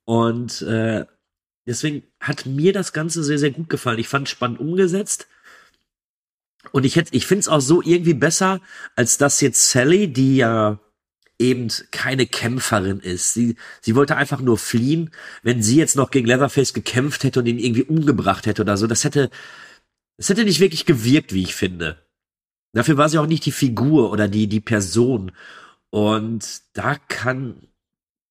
Und 0.04 0.62
äh, 0.62 1.06
deswegen 1.66 2.04
hat 2.20 2.46
mir 2.46 2.72
das 2.72 2.92
Ganze 2.92 3.24
sehr, 3.24 3.38
sehr 3.38 3.50
gut 3.50 3.68
gefallen. 3.68 3.98
Ich 3.98 4.08
fand 4.08 4.28
es 4.28 4.32
spannend 4.32 4.60
umgesetzt. 4.60 5.28
Und 6.72 6.84
ich 6.84 6.96
hätte, 6.96 7.14
ich 7.14 7.26
finde 7.26 7.40
es 7.40 7.48
auch 7.48 7.60
so 7.60 7.82
irgendwie 7.82 8.14
besser, 8.14 8.60
als 8.96 9.18
dass 9.18 9.40
jetzt 9.40 9.70
Sally, 9.70 10.12
die 10.12 10.36
ja 10.36 10.80
eben 11.38 11.68
keine 11.90 12.26
Kämpferin 12.26 13.00
ist. 13.00 13.34
Sie, 13.34 13.56
sie 13.80 13.94
wollte 13.94 14.16
einfach 14.16 14.40
nur 14.40 14.58
fliehen. 14.58 15.10
Wenn 15.42 15.62
sie 15.62 15.76
jetzt 15.76 15.96
noch 15.96 16.10
gegen 16.10 16.26
Leatherface 16.26 16.72
gekämpft 16.72 17.24
hätte 17.24 17.40
und 17.40 17.46
ihn 17.46 17.58
irgendwie 17.58 17.82
umgebracht 17.82 18.46
hätte 18.46 18.62
oder 18.62 18.76
so, 18.76 18.86
das 18.86 19.04
hätte, 19.04 19.30
das 20.16 20.28
hätte 20.28 20.44
nicht 20.44 20.60
wirklich 20.60 20.86
gewirkt, 20.86 21.32
wie 21.32 21.42
ich 21.42 21.54
finde. 21.54 21.98
Dafür 22.72 22.96
war 22.96 23.08
sie 23.08 23.18
auch 23.18 23.26
nicht 23.26 23.46
die 23.46 23.52
Figur 23.52 24.10
oder 24.10 24.28
die, 24.28 24.48
die 24.48 24.60
Person. 24.60 25.32
Und 25.90 26.62
da 26.72 26.96
kann, 26.96 27.68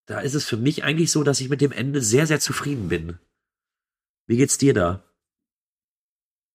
da 0.05 0.19
ist 0.19 0.33
es 0.33 0.45
für 0.45 0.57
mich 0.57 0.83
eigentlich 0.83 1.11
so, 1.11 1.23
dass 1.23 1.39
ich 1.39 1.49
mit 1.49 1.61
dem 1.61 1.71
Ende 1.71 2.01
sehr, 2.01 2.27
sehr 2.27 2.39
zufrieden 2.39 2.89
bin. 2.89 3.19
Wie 4.27 4.37
geht's 4.37 4.57
dir 4.57 4.73
da? 4.73 5.03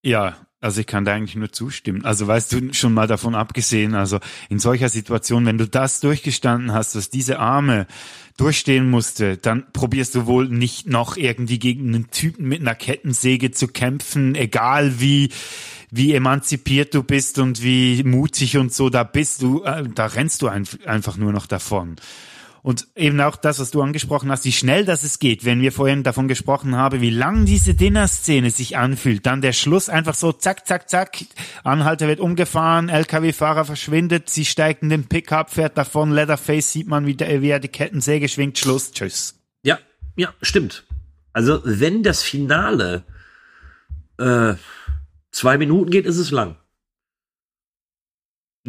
Ja, 0.01 0.48
also 0.61 0.81
ich 0.81 0.87
kann 0.87 1.05
da 1.05 1.13
eigentlich 1.13 1.35
nur 1.35 1.51
zustimmen. 1.51 2.03
Also 2.03 2.27
weißt 2.27 2.51
du, 2.51 2.73
schon 2.73 2.93
mal 2.93 3.07
davon 3.07 3.33
abgesehen, 3.33 3.95
also 3.95 4.19
in 4.49 4.59
solcher 4.59 4.89
Situation, 4.89 5.45
wenn 5.45 5.57
du 5.57 5.67
das 5.67 6.01
durchgestanden 6.01 6.73
hast, 6.73 6.95
dass 6.95 7.09
diese 7.09 7.39
Arme 7.39 7.87
durchstehen 8.35 8.89
musste, 8.89 9.37
dann 9.37 9.65
probierst 9.71 10.15
du 10.15 10.25
wohl 10.25 10.49
nicht 10.49 10.87
noch 10.87 11.17
irgendwie 11.17 11.59
gegen 11.59 11.87
einen 11.87 12.11
Typen 12.11 12.47
mit 12.47 12.61
einer 12.61 12.75
Kettensäge 12.75 13.51
zu 13.51 13.67
kämpfen, 13.67 14.35
egal 14.35 14.99
wie 14.99 15.29
wie 15.91 16.13
emanzipiert 16.13 16.93
du 16.93 17.01
bist 17.01 17.39
und 17.39 17.63
wie 17.63 18.03
mutig 18.03 18.57
und 18.57 18.71
so 18.71 18.89
da 18.89 19.03
bist 19.03 19.41
du, 19.41 19.63
äh, 19.63 19.83
da 19.95 20.05
rennst 20.05 20.41
du 20.41 20.47
ein, 20.47 20.67
einfach 20.85 21.17
nur 21.17 21.33
noch 21.33 21.47
davon. 21.47 21.95
Und 22.61 22.87
eben 22.95 23.19
auch 23.21 23.35
das, 23.35 23.59
was 23.59 23.71
du 23.71 23.81
angesprochen 23.81 24.31
hast, 24.31 24.45
wie 24.45 24.51
schnell 24.51 24.85
das 24.85 25.03
es 25.03 25.19
geht, 25.19 25.45
wenn 25.45 25.61
wir 25.61 25.71
vorhin 25.71 26.03
davon 26.03 26.27
gesprochen 26.27 26.75
haben, 26.75 27.01
wie 27.01 27.09
lang 27.09 27.45
diese 27.45 27.73
Dinner-Szene 27.73 28.51
sich 28.51 28.77
anfühlt. 28.77 29.25
Dann 29.25 29.41
der 29.41 29.53
Schluss 29.53 29.89
einfach 29.89 30.13
so 30.13 30.31
zack, 30.31 30.67
zack, 30.67 30.89
zack. 30.89 31.17
Anhalter 31.63 32.07
wird 32.07 32.19
umgefahren, 32.19 32.89
LKW-Fahrer 32.89 33.65
verschwindet, 33.65 34.29
sie 34.29 34.45
steigt 34.45 34.83
in 34.83 34.89
den 34.89 35.07
Pickup, 35.07 35.51
fährt 35.51 35.77
davon, 35.77 36.11
Leatherface 36.11 36.71
sieht 36.71 36.87
man, 36.87 37.05
wie, 37.05 37.15
der, 37.15 37.41
wie 37.41 37.49
er 37.49 37.59
die 37.59 37.69
Kettensäge 37.69 38.27
schwingt, 38.27 38.57
Schluss, 38.57 38.91
tschüss. 38.91 39.39
Ja, 39.63 39.79
ja, 40.15 40.33
stimmt. 40.41 40.83
Also, 41.31 41.61
wenn 41.63 42.03
das 42.03 42.21
Finale 42.23 43.03
äh, 44.17 44.55
zwei 45.31 45.57
Minuten 45.57 45.91
geht, 45.91 46.05
ist 46.05 46.17
es 46.17 46.31
lang. 46.31 46.57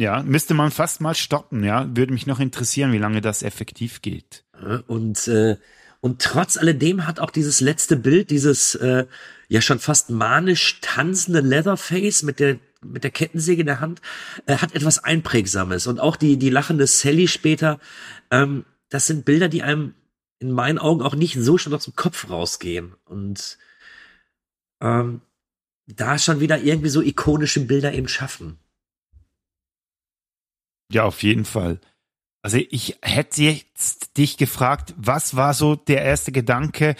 Ja, 0.01 0.23
müsste 0.23 0.55
man 0.55 0.71
fast 0.71 0.99
mal 0.99 1.13
stoppen, 1.13 1.63
ja. 1.63 1.87
Würde 1.95 2.11
mich 2.11 2.25
noch 2.25 2.39
interessieren, 2.39 2.91
wie 2.91 2.97
lange 2.97 3.21
das 3.21 3.43
effektiv 3.43 4.01
geht. 4.01 4.43
Und, 4.87 5.27
äh, 5.27 5.57
und 5.99 6.23
trotz 6.23 6.57
alledem 6.57 7.05
hat 7.05 7.19
auch 7.19 7.29
dieses 7.29 7.61
letzte 7.61 7.97
Bild, 7.97 8.31
dieses 8.31 8.73
äh, 8.73 9.05
ja 9.47 9.61
schon 9.61 9.77
fast 9.77 10.09
manisch 10.09 10.79
tanzende 10.81 11.41
Leatherface 11.41 12.23
mit 12.23 12.39
der 12.39 12.57
mit 12.83 13.03
der 13.03 13.11
Kettensäge 13.11 13.61
in 13.61 13.67
der 13.67 13.79
Hand, 13.79 14.01
äh, 14.47 14.57
hat 14.57 14.73
etwas 14.73 15.03
Einprägsames. 15.03 15.85
Und 15.85 15.99
auch 15.99 16.15
die, 16.15 16.37
die 16.37 16.49
lachende 16.49 16.87
Sally 16.87 17.27
später, 17.27 17.79
ähm, 18.31 18.65
das 18.89 19.05
sind 19.05 19.23
Bilder, 19.23 19.49
die 19.49 19.61
einem 19.61 19.93
in 20.39 20.49
meinen 20.51 20.79
Augen 20.79 21.03
auch 21.03 21.13
nicht 21.13 21.35
so 21.39 21.59
schon 21.59 21.75
aus 21.75 21.83
dem 21.83 21.95
Kopf 21.95 22.27
rausgehen. 22.27 22.95
Und 23.05 23.59
ähm, 24.81 25.21
da 25.85 26.17
schon 26.17 26.39
wieder 26.39 26.57
irgendwie 26.57 26.89
so 26.89 27.03
ikonische 27.03 27.59
Bilder 27.67 27.93
eben 27.93 28.07
schaffen. 28.07 28.57
Ja, 30.91 31.05
auf 31.05 31.23
jeden 31.23 31.45
Fall. 31.45 31.79
Also 32.41 32.57
ich 32.57 32.97
hätte 33.01 33.43
jetzt 33.43 34.17
dich 34.17 34.37
gefragt, 34.37 34.93
was 34.97 35.35
war 35.35 35.53
so 35.53 35.75
der 35.75 36.01
erste 36.01 36.31
Gedanke? 36.31 36.95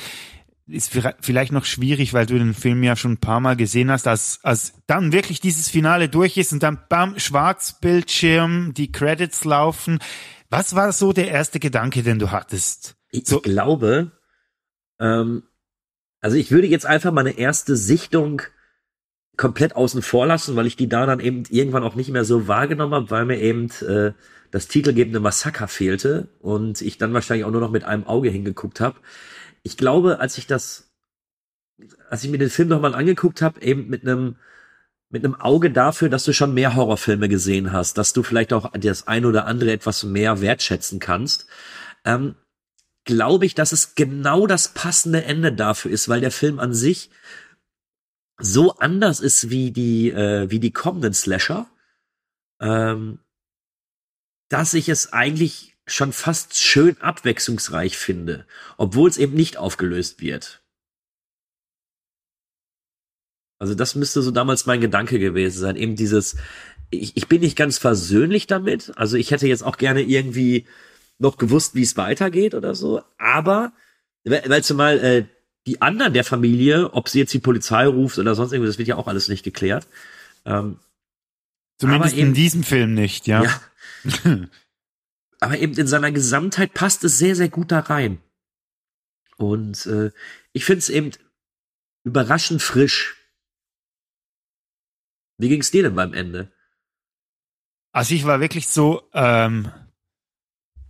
Ist 0.67 0.95
vielleicht 1.19 1.51
noch 1.51 1.65
schwierig, 1.65 2.13
weil 2.13 2.25
du 2.25 2.37
den 2.37 2.53
Film 2.53 2.83
ja 2.83 2.95
schon 2.95 3.13
ein 3.13 3.17
paar 3.17 3.39
Mal 3.39 3.57
gesehen 3.57 3.91
hast, 3.91 4.07
als, 4.07 4.39
als 4.43 4.73
dann 4.87 5.11
wirklich 5.11 5.41
dieses 5.41 5.69
Finale 5.69 6.07
durch 6.07 6.37
ist 6.37 6.53
und 6.53 6.63
dann 6.63 6.79
bam, 6.87 7.19
Schwarzbildschirm, 7.19 8.73
die 8.73 8.91
Credits 8.91 9.43
laufen. 9.43 9.99
Was 10.49 10.75
war 10.75 10.93
so 10.93 11.11
der 11.11 11.29
erste 11.29 11.59
Gedanke, 11.59 12.03
den 12.03 12.19
du 12.19 12.31
hattest? 12.31 12.95
Ich 13.09 13.27
so, 13.27 13.41
glaube, 13.41 14.11
ähm, 14.99 15.43
also 16.21 16.37
ich 16.37 16.51
würde 16.51 16.67
jetzt 16.67 16.85
einfach 16.85 17.11
meine 17.11 17.31
erste 17.31 17.75
Sichtung 17.75 18.43
komplett 19.41 19.75
außen 19.75 20.03
vor 20.03 20.27
lassen, 20.27 20.55
weil 20.55 20.67
ich 20.67 20.75
die 20.75 20.87
da 20.87 21.07
dann 21.07 21.19
eben 21.19 21.45
irgendwann 21.49 21.83
auch 21.83 21.95
nicht 21.95 22.11
mehr 22.11 22.25
so 22.25 22.47
wahrgenommen 22.47 22.93
habe, 22.93 23.09
weil 23.09 23.25
mir 23.25 23.39
eben 23.39 23.71
äh, 23.81 24.11
das 24.51 24.67
titelgebende 24.67 25.19
Massaker 25.19 25.67
fehlte 25.67 26.27
und 26.41 26.79
ich 26.81 26.99
dann 26.99 27.11
wahrscheinlich 27.11 27.45
auch 27.45 27.51
nur 27.51 27.59
noch 27.59 27.71
mit 27.71 27.83
einem 27.83 28.05
Auge 28.05 28.29
hingeguckt 28.29 28.79
habe. 28.79 28.99
Ich 29.63 29.77
glaube, 29.77 30.19
als 30.19 30.37
ich 30.37 30.45
das, 30.45 30.91
als 32.07 32.23
ich 32.23 32.29
mir 32.29 32.37
den 32.37 32.51
Film 32.51 32.67
nochmal 32.67 32.93
angeguckt 32.93 33.41
habe, 33.41 33.59
eben 33.63 33.89
mit 33.89 34.03
einem 34.03 34.35
mit 35.09 35.25
einem 35.25 35.33
Auge 35.33 35.71
dafür, 35.71 36.07
dass 36.07 36.23
du 36.23 36.33
schon 36.33 36.53
mehr 36.53 36.75
Horrorfilme 36.75 37.27
gesehen 37.27 37.71
hast, 37.71 37.97
dass 37.97 38.13
du 38.13 38.21
vielleicht 38.21 38.53
auch 38.53 38.71
das 38.73 39.07
ein 39.07 39.25
oder 39.25 39.47
andere 39.47 39.71
etwas 39.71 40.03
mehr 40.03 40.39
wertschätzen 40.39 40.99
kannst, 40.99 41.47
ähm, 42.05 42.35
glaube 43.05 43.47
ich, 43.47 43.55
dass 43.55 43.71
es 43.71 43.95
genau 43.95 44.45
das 44.45 44.67
passende 44.67 45.23
Ende 45.23 45.51
dafür 45.51 45.89
ist, 45.89 46.09
weil 46.09 46.21
der 46.21 46.31
Film 46.31 46.59
an 46.59 46.75
sich 46.75 47.09
so 48.41 48.75
anders 48.77 49.19
ist 49.19 49.49
wie 49.49 49.71
die, 49.71 50.09
äh, 50.09 50.49
wie 50.49 50.59
die 50.59 50.71
kommenden 50.71 51.13
Slasher, 51.13 51.69
ähm, 52.59 53.19
dass 54.49 54.73
ich 54.73 54.89
es 54.89 55.13
eigentlich 55.13 55.77
schon 55.87 56.13
fast 56.13 56.57
schön 56.57 56.99
abwechslungsreich 57.01 57.97
finde, 57.97 58.45
obwohl 58.77 59.09
es 59.09 59.17
eben 59.17 59.33
nicht 59.33 59.57
aufgelöst 59.57 60.21
wird. 60.21 60.61
Also 63.59 63.75
das 63.75 63.95
müsste 63.95 64.21
so 64.21 64.31
damals 64.31 64.65
mein 64.65 64.81
Gedanke 64.81 65.19
gewesen 65.19 65.59
sein, 65.59 65.75
eben 65.75 65.95
dieses, 65.95 66.35
ich, 66.89 67.15
ich 67.15 67.27
bin 67.27 67.41
nicht 67.41 67.55
ganz 67.55 67.77
versöhnlich 67.77 68.47
damit, 68.47 68.91
also 68.97 69.17
ich 69.17 69.31
hätte 69.31 69.47
jetzt 69.47 69.63
auch 69.63 69.77
gerne 69.77 70.01
irgendwie 70.01 70.65
noch 71.19 71.37
gewusst, 71.37 71.75
wie 71.75 71.83
es 71.83 71.97
weitergeht 71.97 72.55
oder 72.55 72.73
so, 72.73 73.03
aber 73.17 73.73
weil 74.23 74.63
zumal 74.63 74.99
äh, 74.99 75.25
die 75.67 75.81
anderen 75.81 76.13
der 76.13 76.23
Familie, 76.23 76.93
ob 76.93 77.09
sie 77.09 77.19
jetzt 77.19 77.33
die 77.33 77.39
Polizei 77.39 77.85
ruft 77.85 78.17
oder 78.17 78.35
sonst 78.35 78.51
irgendwas, 78.51 78.73
das 78.73 78.79
wird 78.79 78.87
ja 78.87 78.95
auch 78.95 79.07
alles 79.07 79.27
nicht 79.27 79.43
geklärt. 79.43 79.87
Ähm, 80.45 80.79
Zumindest 81.77 82.15
eben, 82.15 82.29
in 82.29 82.33
diesem 82.33 82.63
Film 82.63 82.93
nicht, 82.93 83.27
ja. 83.27 83.43
ja. 83.43 84.47
aber 85.39 85.57
eben 85.57 85.73
in 85.73 85.87
seiner 85.87 86.11
Gesamtheit 86.11 86.73
passt 86.73 87.03
es 87.03 87.17
sehr, 87.17 87.35
sehr 87.35 87.49
gut 87.49 87.71
da 87.71 87.79
rein. 87.79 88.19
Und 89.37 89.85
äh, 89.87 90.11
ich 90.53 90.65
finde 90.65 90.79
es 90.79 90.89
eben 90.89 91.11
überraschend 92.03 92.61
frisch. 92.61 93.15
Wie 95.37 95.49
ging 95.49 95.61
es 95.61 95.71
dir 95.71 95.83
denn 95.83 95.95
beim 95.95 96.13
Ende? 96.13 96.51
Also 97.91 98.13
ich 98.13 98.25
war 98.25 98.39
wirklich 98.39 98.67
so, 98.67 99.09
ähm, 99.13 99.71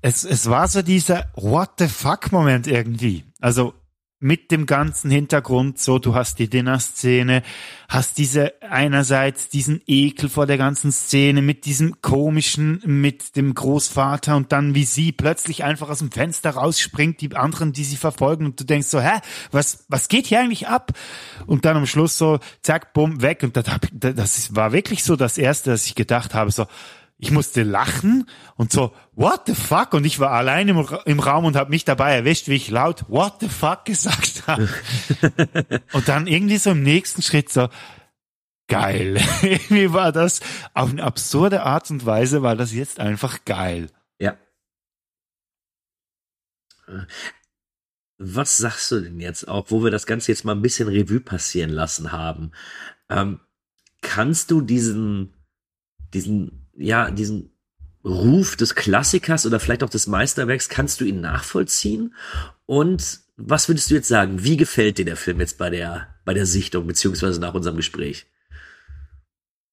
es, 0.02 0.24
es 0.24 0.50
war 0.50 0.68
so 0.68 0.82
dieser 0.82 1.32
What 1.36 1.72
the 1.80 1.88
fuck 1.88 2.32
Moment 2.32 2.68
irgendwie. 2.68 3.24
Also 3.40 3.74
mit 4.22 4.52
dem 4.52 4.68
ganzen 4.68 5.10
Hintergrund, 5.10 5.80
so 5.80 5.98
du 5.98 6.14
hast 6.14 6.38
die 6.38 6.48
Dinner-Szene, 6.48 7.42
hast 7.90 8.20
diese 8.20 8.54
einerseits 8.62 9.50
diesen 9.50 9.82
Ekel 9.88 10.30
vor 10.30 10.46
der 10.46 10.60
ganzen 10.60 10.92
Szene 10.92 11.42
mit 11.42 11.66
diesem 11.66 12.02
komischen, 12.02 12.82
mit 12.86 13.36
dem 13.36 13.56
Großvater 13.56 14.36
und 14.36 14.52
dann 14.52 14.76
wie 14.76 14.86
sie 14.86 15.12
plötzlich 15.12 15.64
einfach 15.64 15.90
aus 15.90 16.00
dem 16.00 16.12
Fenster 16.12 16.52
rausspringt, 16.52 17.20
die 17.20 17.36
anderen, 17.36 17.74
die 17.74 17.84
sie 17.84 17.98
verfolgen 17.98 18.46
und 18.46 18.60
du 18.60 18.64
denkst 18.64 18.88
so, 18.88 19.02
hä, 19.02 19.20
was, 19.52 19.86
was 19.90 20.08
geht 20.08 20.28
hier 20.28 20.40
eigentlich 20.40 20.68
ab? 20.68 20.92
Und 21.48 21.66
dann 21.66 21.76
am 21.76 21.88
Schluss 21.88 22.18
so, 22.20 22.40
zack, 22.62 22.94
bumm, 22.94 23.24
weg 23.24 23.42
und 23.42 23.58
das, 23.58 23.66
das 23.92 24.56
war 24.56 24.72
wirklich 24.72 25.04
so 25.04 25.16
das 25.16 25.40
erste, 25.40 25.72
dass 25.72 25.88
ich 25.88 25.96
gedacht 25.96 26.36
habe, 26.36 26.52
so, 26.52 26.68
ich 27.22 27.30
musste 27.30 27.62
lachen 27.62 28.28
und 28.56 28.72
so, 28.72 28.94
what 29.14 29.44
the 29.46 29.54
fuck? 29.54 29.94
Und 29.94 30.06
ich 30.06 30.20
war 30.20 30.32
allein 30.32 30.68
im, 30.68 30.88
im 31.06 31.20
Raum 31.20 31.46
und 31.46 31.56
habe 31.56 31.70
mich 31.70 31.86
dabei 31.86 32.16
erwischt, 32.16 32.48
wie 32.48 32.56
ich 32.56 32.72
laut 32.72 33.08
what 33.10 33.36
the 33.40 33.48
fuck 33.48 33.86
gesagt 33.86 34.48
habe. 34.48 34.68
und 35.94 36.08
dann 36.08 36.26
irgendwie 36.26 36.58
so 36.58 36.72
im 36.72 36.82
nächsten 36.82 37.22
Schritt 37.22 37.52
so, 37.52 37.70
geil. 38.68 39.18
irgendwie 39.44 39.94
war 39.94 40.12
das 40.12 40.40
auf 40.74 40.90
eine 40.90 41.04
absurde 41.04 41.62
Art 41.62 41.92
und 41.92 42.08
Weise, 42.08 42.42
war 42.42 42.56
das 42.56 42.74
jetzt 42.74 43.00
einfach 43.00 43.46
geil. 43.46 43.92
Ja. 44.20 44.36
Was 48.18 48.58
sagst 48.58 48.90
du 48.90 49.00
denn 49.00 49.20
jetzt 49.20 49.48
auch, 49.48 49.70
wo 49.70 49.84
wir 49.84 49.92
das 49.92 50.08
Ganze 50.08 50.32
jetzt 50.32 50.44
mal 50.44 50.56
ein 50.56 50.64
bisschen 50.64 50.88
Revue 50.88 51.20
passieren 51.20 51.70
lassen 51.70 52.12
haben? 52.12 52.52
Ähm, 53.10 53.42
kannst 54.02 54.50
du 54.50 54.62
diesen, 54.62 55.36
diesen 56.16 56.61
ja, 56.82 57.12
diesen 57.12 57.52
Ruf 58.04 58.56
des 58.56 58.76
Klassikers 58.76 59.46
oder 59.46 59.60
vielleicht 59.60 59.84
auch 59.84 59.90
des 59.90 60.08
Meisterwerks, 60.08 60.70
kannst 60.70 61.02
du 61.02 61.06
ihn 61.06 61.22
nachvollziehen? 61.22 62.16
Und 62.66 63.20
was 63.38 63.68
würdest 63.68 63.90
du 63.92 63.96
jetzt 63.96 64.08
sagen? 64.08 64.44
Wie 64.44 64.58
gefällt 64.58 64.98
dir 64.98 65.06
der 65.06 65.18
Film 65.18 65.40
jetzt 65.40 65.58
bei 65.58 65.70
der, 65.70 66.08
bei 66.26 66.34
der 66.34 66.46
Sichtung, 66.46 66.88
beziehungsweise 66.88 67.40
nach 67.40 67.54
unserem 67.54 67.78
Gespräch? 67.78 68.28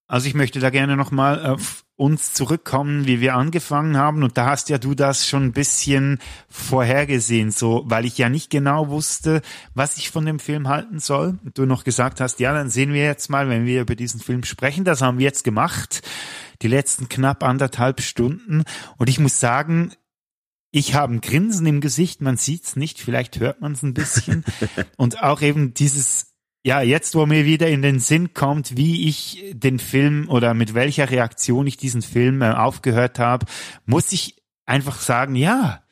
Also 0.07 0.27
ich 0.27 0.35
möchte 0.35 0.59
da 0.59 0.71
gerne 0.71 0.97
nochmal 0.97 1.45
auf 1.45 1.85
uns 1.97 2.33
zurückkommen, 2.33 3.07
wie 3.07 3.21
wir 3.21 3.35
angefangen 3.35 3.99
haben. 3.99 4.23
Und 4.23 4.39
da 4.39 4.47
hast 4.47 4.71
ja 4.71 4.79
du 4.79 4.95
das 4.95 5.27
schon 5.27 5.45
ein 5.45 5.53
bisschen 5.53 6.19
vorhergesehen, 6.49 7.51
so, 7.51 7.83
weil 7.87 8.07
ich 8.07 8.17
ja 8.17 8.31
nicht 8.31 8.51
genau 8.51 8.89
wusste, 8.89 9.43
was 9.75 9.99
ich 9.99 10.11
von 10.11 10.25
dem 10.25 10.39
Film 10.39 10.69
halten 10.69 10.99
soll. 10.99 11.39
Und 11.45 11.59
du 11.59 11.67
noch 11.67 11.85
gesagt 11.85 12.21
hast, 12.21 12.41
ja, 12.41 12.55
dann 12.55 12.71
sehen 12.71 12.95
wir 12.95 13.03
jetzt 13.03 13.29
mal, 13.29 13.51
wenn 13.51 13.67
wir 13.67 13.83
über 13.83 13.97
diesen 13.97 14.21
Film 14.21 14.45
sprechen. 14.45 14.85
Das 14.85 15.03
haben 15.03 15.19
wir 15.19 15.25
jetzt 15.25 15.45
gemacht. 15.45 16.01
Die 16.63 16.69
letzten 16.69 17.09
knapp 17.09 17.43
anderthalb 17.43 18.01
Stunden. 18.01 18.65
Und 18.97 19.09
ich 19.09 19.19
muss 19.19 19.41
sagen, 19.41 19.93
ich 20.71 20.95
habe 20.95 21.15
ein 21.15 21.21
Grinsen 21.21 21.67
im 21.67 21.81
Gesicht, 21.81 22.21
man 22.21 22.37
sieht's 22.37 22.77
nicht, 22.77 23.01
vielleicht 23.01 23.41
hört 23.41 23.61
man 23.61 23.73
es 23.73 23.83
ein 23.83 23.95
bisschen. 23.95 24.45
und 24.97 25.23
auch 25.23 25.41
eben 25.41 25.75
dieses 25.75 26.29
ja, 26.65 26.83
jetzt, 26.83 27.15
wo 27.15 27.25
mir 27.25 27.45
wieder 27.45 27.69
in 27.69 27.83
den 27.83 28.01
Sinn 28.01 28.35
kommt, 28.35 28.77
wie 28.77 29.09
ich 29.09 29.43
den 29.53 29.79
Film 29.79 30.29
oder 30.29 30.55
mit 30.55 30.75
welcher 30.75 31.09
Reaktion 31.09 31.67
ich 31.67 31.77
diesen 31.77 32.03
Film 32.03 32.43
äh, 32.43 32.51
aufgehört 32.51 33.19
habe, 33.19 33.47
muss 33.87 34.13
ich 34.13 34.43
einfach 34.67 35.01
sagen, 35.01 35.35
ja, 35.35 35.83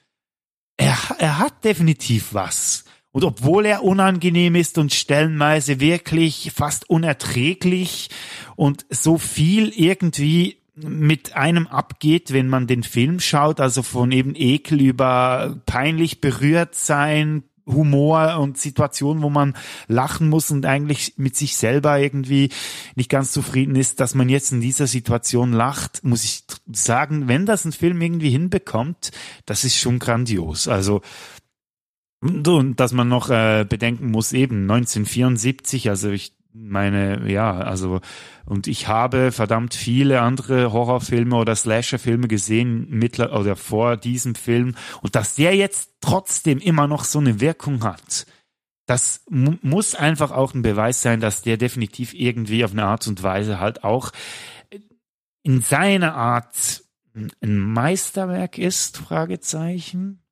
er, 0.77 0.99
er 1.19 1.39
hat 1.39 1.65
definitiv 1.65 2.35
was. 2.35 2.85
Und 3.17 3.25
obwohl 3.25 3.65
er 3.65 3.83
unangenehm 3.83 4.57
ist 4.57 4.77
und 4.77 4.93
stellenweise 4.93 5.81
wirklich 5.81 6.53
fast 6.55 6.91
unerträglich 6.91 8.11
und 8.57 8.85
so 8.91 9.17
viel 9.17 9.71
irgendwie 9.75 10.59
mit 10.75 11.35
einem 11.35 11.67
abgeht, 11.67 12.35
wenn 12.35 12.47
man 12.47 12.67
den 12.67 12.83
Film 12.83 13.19
schaut, 13.19 13.59
also 13.59 13.83
von 13.83 14.13
eben 14.13 14.35
Ekel 14.35 14.83
über 14.83 15.57
peinlich 15.65 16.21
berührt 16.21 16.75
sein, 16.75 17.45
Humor 17.65 18.39
und 18.39 18.59
Situationen, 18.59 19.23
wo 19.23 19.31
man 19.31 19.55
lachen 19.89 20.29
muss 20.29 20.51
und 20.51 20.67
eigentlich 20.67 21.15
mit 21.17 21.37
sich 21.37 21.57
selber 21.57 21.99
irgendwie 21.99 22.51
nicht 22.97 23.09
ganz 23.09 23.33
zufrieden 23.33 23.77
ist, 23.77 23.99
dass 23.99 24.15
man 24.15 24.29
jetzt 24.29 24.53
in 24.53 24.61
dieser 24.61 24.87
Situation 24.87 25.55
lacht, 25.55 26.05
muss 26.05 26.23
ich 26.23 26.45
sagen, 26.71 27.29
wenn 27.29 27.47
das 27.47 27.65
ein 27.65 27.73
Film 27.73 28.03
irgendwie 28.03 28.31
hinbekommt, 28.31 29.11
das 29.47 29.65
ist 29.65 29.79
schon 29.79 30.01
grandios. 30.01 30.69
Also 30.69 31.01
und 32.21 32.77
dass 32.77 32.93
man 32.93 33.09
noch 33.09 33.31
äh, 33.31 33.67
bedenken 33.69 34.11
muss, 34.11 34.33
eben 34.33 34.63
1974, 34.63 35.89
also 35.91 36.11
ich 36.11 36.37
meine, 36.53 37.31
ja, 37.31 37.53
also, 37.59 38.01
und 38.47 38.67
ich 38.67 38.89
habe 38.89 39.31
verdammt 39.31 39.75
viele 39.75 40.23
andere 40.23 40.73
Horrorfilme 40.73 41.37
oder 41.37 41.55
Slasherfilme 41.55 42.29
gesehen, 42.29 42.89
mittler 42.91 43.39
oder 43.39 43.57
vor 43.57 43.97
diesem 43.97 44.35
Film, 44.35 44.75
und 45.03 45.15
dass 45.15 45.35
der 45.35 45.55
jetzt 45.55 45.91
trotzdem 46.01 46.59
immer 46.59 46.87
noch 46.87 47.05
so 47.05 47.19
eine 47.19 47.41
Wirkung 47.41 47.85
hat, 47.85 48.27
das 48.87 49.25
muss 49.29 49.95
einfach 49.95 50.31
auch 50.31 50.55
ein 50.55 50.63
Beweis 50.63 51.03
sein, 51.03 51.21
dass 51.21 51.43
der 51.43 51.57
definitiv 51.57 52.15
irgendwie 52.15 52.65
auf 52.65 52.71
eine 52.71 52.85
Art 52.85 53.07
und 53.09 53.23
Weise 53.23 53.59
halt 53.59 53.83
auch 53.83 54.13
in 55.43 55.61
seiner 55.61 56.15
Art 56.15 56.85
ein 57.15 57.59
Meisterwerk 57.59 58.59
ist, 58.59 58.99
Fragezeichen. 58.99 60.26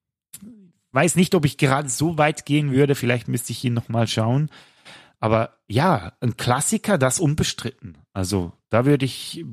Weiß 0.95 1.17
nicht, 1.17 1.35
ob 1.35 1.45
ich 1.45 1.59
gerade 1.59 1.89
so 1.89 2.19
weit 2.19 2.47
gehen 2.47 2.71
würde, 2.71 2.95
vielleicht 2.95 3.27
müsste 3.27 3.51
ich 3.51 3.65
ihn 3.65 3.75
nochmal 3.75 4.07
schauen. 4.07 4.49
Aber 5.19 5.59
ja, 5.67 6.13
ein 6.21 6.37
Klassiker, 6.37 6.99
das 6.99 7.19
unbestritten. 7.19 7.99
Also 8.13 8.53
da 8.71 8.87
würde 8.87 9.05
ich 9.05 9.45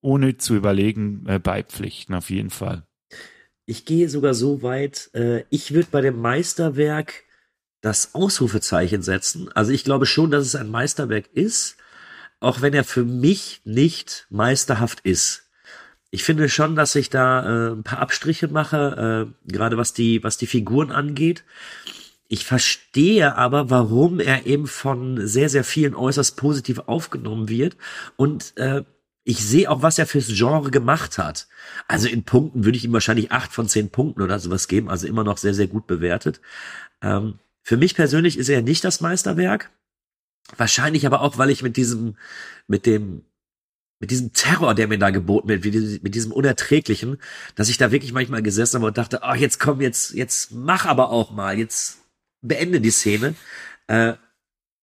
ohne 0.00 0.38
zu 0.38 0.54
überlegen 0.54 1.26
äh, 1.26 1.38
beipflichten, 1.38 2.14
auf 2.14 2.30
jeden 2.30 2.48
Fall. 2.48 2.86
Ich 3.66 3.84
gehe 3.84 4.08
sogar 4.08 4.32
so 4.32 4.62
weit, 4.62 5.10
äh, 5.12 5.44
ich 5.50 5.74
würde 5.74 5.88
bei 5.90 6.00
dem 6.00 6.18
Meisterwerk 6.18 7.24
das 7.82 8.14
Ausrufezeichen 8.14 9.02
setzen. 9.02 9.52
Also 9.52 9.72
ich 9.72 9.84
glaube 9.84 10.06
schon, 10.06 10.30
dass 10.30 10.46
es 10.46 10.56
ein 10.56 10.70
Meisterwerk 10.70 11.26
ist, 11.34 11.76
auch 12.40 12.62
wenn 12.62 12.72
er 12.72 12.84
für 12.84 13.04
mich 13.04 13.60
nicht 13.64 14.26
meisterhaft 14.30 15.00
ist. 15.00 15.45
Ich 16.10 16.24
finde 16.24 16.48
schon, 16.48 16.76
dass 16.76 16.94
ich 16.94 17.10
da 17.10 17.42
äh, 17.42 17.72
ein 17.72 17.82
paar 17.82 17.98
Abstriche 17.98 18.48
mache, 18.48 19.28
äh, 19.46 19.52
gerade 19.52 19.76
was 19.76 19.92
die, 19.92 20.22
was 20.22 20.36
die 20.36 20.46
Figuren 20.46 20.92
angeht. 20.92 21.44
Ich 22.28 22.44
verstehe 22.44 23.36
aber, 23.36 23.70
warum 23.70 24.18
er 24.18 24.46
eben 24.46 24.66
von 24.66 25.26
sehr, 25.26 25.48
sehr 25.48 25.64
vielen 25.64 25.94
äußerst 25.94 26.36
positiv 26.36 26.80
aufgenommen 26.86 27.48
wird. 27.48 27.76
Und 28.16 28.56
äh, 28.56 28.82
ich 29.28 29.44
sehe 29.44 29.70
auch, 29.70 29.82
was 29.82 29.98
er 29.98 30.06
fürs 30.06 30.28
Genre 30.28 30.70
gemacht 30.70 31.18
hat. 31.18 31.48
Also 31.88 32.08
in 32.08 32.24
Punkten 32.24 32.64
würde 32.64 32.78
ich 32.78 32.84
ihm 32.84 32.92
wahrscheinlich 32.92 33.32
acht 33.32 33.52
von 33.52 33.68
zehn 33.68 33.90
Punkten 33.90 34.22
oder 34.22 34.38
sowas 34.38 34.68
geben, 34.68 34.88
also 34.88 35.06
immer 35.06 35.24
noch 35.24 35.36
sehr, 35.36 35.54
sehr 35.54 35.66
gut 35.66 35.86
bewertet. 35.88 36.40
Ähm, 37.02 37.40
für 37.62 37.76
mich 37.76 37.96
persönlich 37.96 38.38
ist 38.38 38.48
er 38.48 38.62
nicht 38.62 38.84
das 38.84 39.00
Meisterwerk. 39.00 39.70
Wahrscheinlich 40.56 41.06
aber 41.06 41.22
auch, 41.22 41.38
weil 41.38 41.50
ich 41.50 41.62
mit 41.62 41.76
diesem, 41.76 42.16
mit 42.68 42.86
dem, 42.86 43.24
mit 43.98 44.10
diesem 44.10 44.32
Terror, 44.32 44.74
der 44.74 44.88
mir 44.88 44.98
da 44.98 45.10
geboten 45.10 45.48
wird, 45.48 45.64
mit 45.64 46.14
diesem 46.14 46.32
Unerträglichen, 46.32 47.18
dass 47.54 47.68
ich 47.68 47.78
da 47.78 47.92
wirklich 47.92 48.12
manchmal 48.12 48.42
gesessen 48.42 48.76
habe 48.76 48.88
und 48.88 48.98
dachte, 48.98 49.20
oh, 49.22 49.34
jetzt 49.34 49.58
komm, 49.58 49.80
jetzt, 49.80 50.12
jetzt 50.12 50.52
mach 50.52 50.84
aber 50.84 51.10
auch 51.10 51.30
mal, 51.30 51.58
jetzt 51.58 51.98
beende 52.42 52.80
die 52.80 52.90
Szene. 52.90 53.34
Äh, 53.86 54.14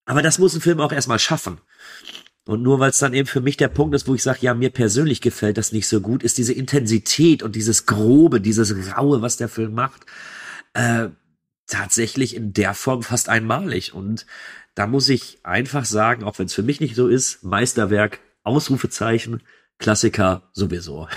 aber 0.06 0.22
das 0.22 0.40
muss 0.40 0.56
ein 0.56 0.61
Film 0.61 0.80
auch 0.80 0.91
erstmal 0.91 1.19
schaffen. 1.19 1.60
Und 2.45 2.61
nur 2.61 2.80
weil 2.80 2.90
es 2.90 2.99
dann 2.99 3.14
eben 3.14 3.27
für 3.27 3.40
mich 3.40 3.56
der 3.56 3.69
Punkt 3.69 3.95
ist, 3.95 4.07
wo 4.07 4.15
ich 4.15 4.23
sage, 4.23 4.40
ja, 4.41 4.53
mir 4.53 4.69
persönlich 4.69 5.22
gefällt 5.22 5.57
das 5.57 5.72
nicht 5.72 5.88
so 5.88 6.02
gut, 6.02 6.23
ist 6.23 6.38
diese 6.38 6.52
Intensität 6.52 7.41
und 7.41 7.56
dieses 7.56 7.85
Grobe, 7.85 8.41
dieses 8.41 8.98
Raue, 8.98 9.22
was 9.22 9.38
der 9.38 9.48
Film 9.48 9.73
macht, 9.73 10.06
äh, 10.73 11.10
tatsächlich 11.68 12.35
in 12.35 12.52
der 12.52 12.73
Form 12.73 13.02
fast 13.02 13.30
einmalig. 13.30 13.94
Und 13.94 14.26
da 14.76 14.88
muss 14.88 15.07
ich 15.07 15.40
einfach 15.44 15.85
sagen, 15.85 16.26
auch 16.26 16.38
wenn 16.38 16.48
es 16.48 16.53
für 16.53 16.64
mich 16.64 16.81
nicht 16.81 16.95
so 16.95 17.07
ist, 17.07 17.44
Meisterwerk, 17.44 18.19
Ausrufezeichen, 18.44 19.44
Klassiker 19.80 20.49
sowieso. 20.53 21.07